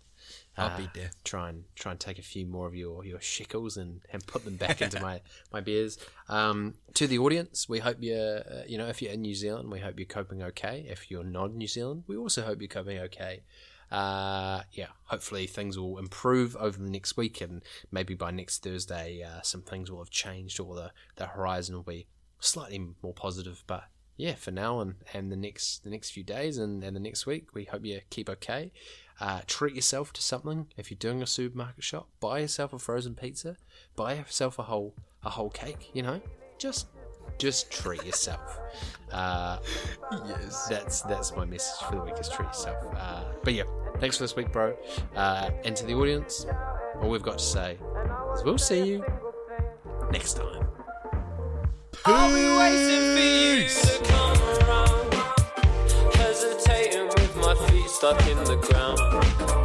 I'll 0.57 0.71
uh, 0.71 0.77
be 0.77 0.89
there. 0.95 1.11
Try 1.25 1.49
and 1.49 1.65
try 1.75 1.93
and 1.93 2.01
take 2.01 2.19
a 2.19 2.23
few 2.23 2.47
more 2.47 2.67
of 2.67 2.75
your, 2.75 3.05
your 3.05 3.21
shekels 3.21 3.77
and, 3.77 4.03
and 4.13 4.27
put 4.27 4.45
them 4.45 4.57
back 4.57 4.83
into 4.83 5.01
my, 5.01 5.21
my 5.53 5.61
beers. 5.61 5.99
Um, 6.29 6.75
to 6.95 7.07
the 7.07 7.19
audience, 7.19 7.69
we 7.69 7.79
hope 7.79 7.99
you're 8.01 8.39
uh, 8.39 8.63
you 8.67 8.77
know 8.79 8.89
if 8.89 9.01
you're 9.01 9.13
in 9.13 9.23
New 9.23 9.35
Zealand, 9.35 9.71
we 9.71 9.81
hope 9.81 9.99
you're 9.99 10.07
coping 10.07 10.43
okay. 10.43 10.87
If 10.89 11.11
you're 11.11 11.25
not 11.25 11.51
in 11.51 11.59
New 11.59 11.69
Zealand, 11.69 12.05
we 12.07 12.17
also 12.17 12.43
hope 12.43 12.61
you're 12.61 12.69
coping 12.69 12.99
okay. 12.99 13.43
Uh, 13.91 14.63
yeah, 14.73 14.87
hopefully 15.05 15.47
things 15.47 15.79
will 15.79 15.99
improve 15.99 16.57
over 16.57 16.79
the 16.79 16.89
next 16.89 17.17
week, 17.19 17.43
and 17.43 17.63
maybe 17.91 18.15
by 18.15 18.31
next 18.31 18.63
Thursday, 18.63 19.23
uh, 19.23 19.43
some 19.43 19.61
things 19.61 19.91
will 19.91 19.99
have 19.99 20.09
changed, 20.09 20.59
or 20.59 20.75
the, 20.75 20.93
the 21.17 21.27
horizon 21.27 21.77
will 21.77 21.83
be 21.83 22.07
slightly 22.41 22.83
more 23.03 23.13
positive. 23.13 23.63
But 23.67 23.85
yeah, 24.17 24.35
for 24.35 24.51
now 24.51 24.81
and, 24.81 24.95
and 25.13 25.31
the 25.31 25.37
next 25.37 25.85
the 25.85 25.91
next 25.91 26.11
few 26.11 26.23
days 26.23 26.57
and, 26.57 26.83
and 26.83 26.97
the 26.97 27.01
next 27.01 27.27
week, 27.27 27.55
we 27.55 27.65
hope 27.65 27.85
you 27.85 28.01
keep 28.09 28.31
okay. 28.31 28.73
Uh, 29.21 29.41
treat 29.47 29.75
yourself 29.75 30.13
to 30.15 30.23
something. 30.23 30.67
If 30.77 30.91
you're 30.91 30.99
doing 30.99 31.23
a 31.23 31.27
supermarket 31.27 31.85
shop, 31.85 32.09
buy 32.21 32.41
yourself 32.41 32.73
a 32.73 32.79
frozen 32.79 33.15
pizza. 33.15 33.57
Buy 33.97 34.15
yourself 34.15 34.59
a 34.59 34.63
whole 34.65 34.95
a 35.25 35.31
whole 35.31 35.51
cake. 35.51 35.91
You 35.93 36.03
know, 36.03 36.21
just 36.59 36.87
just 37.39 37.71
treat 37.71 38.05
yourself. 38.05 38.59
Uh, 39.11 39.59
Yes. 40.27 40.67
that's 40.69 41.03
that's 41.03 41.35
my 41.37 41.45
message 41.45 41.87
for 41.87 41.97
the 41.97 42.03
week 42.03 42.15
is 42.19 42.29
treat 42.29 42.47
yourself. 42.47 42.77
Uh, 42.97 43.25
but 43.45 43.55
yeah, 43.55 43.65
thanks 43.99 44.17
for 44.17 44.25
this 44.25 44.35
week, 44.37 44.53
bro. 44.53 44.77
Uh, 45.15 45.51
and 45.65 45.77
to 45.77 45.87
the 45.87 45.95
audience, 45.95 46.47
all 47.01 47.11
we've 47.11 47.23
got 47.23 47.39
to 47.39 47.45
say 47.45 47.79
is 48.35 48.43
we'll 48.45 48.59
see 48.59 48.83
you 48.85 49.05
next 50.11 50.35
time. 50.35 50.67
I'll 52.05 52.33
stuck 57.93 58.27
in 58.27 58.39
the 58.45 58.57
ground. 58.57 59.62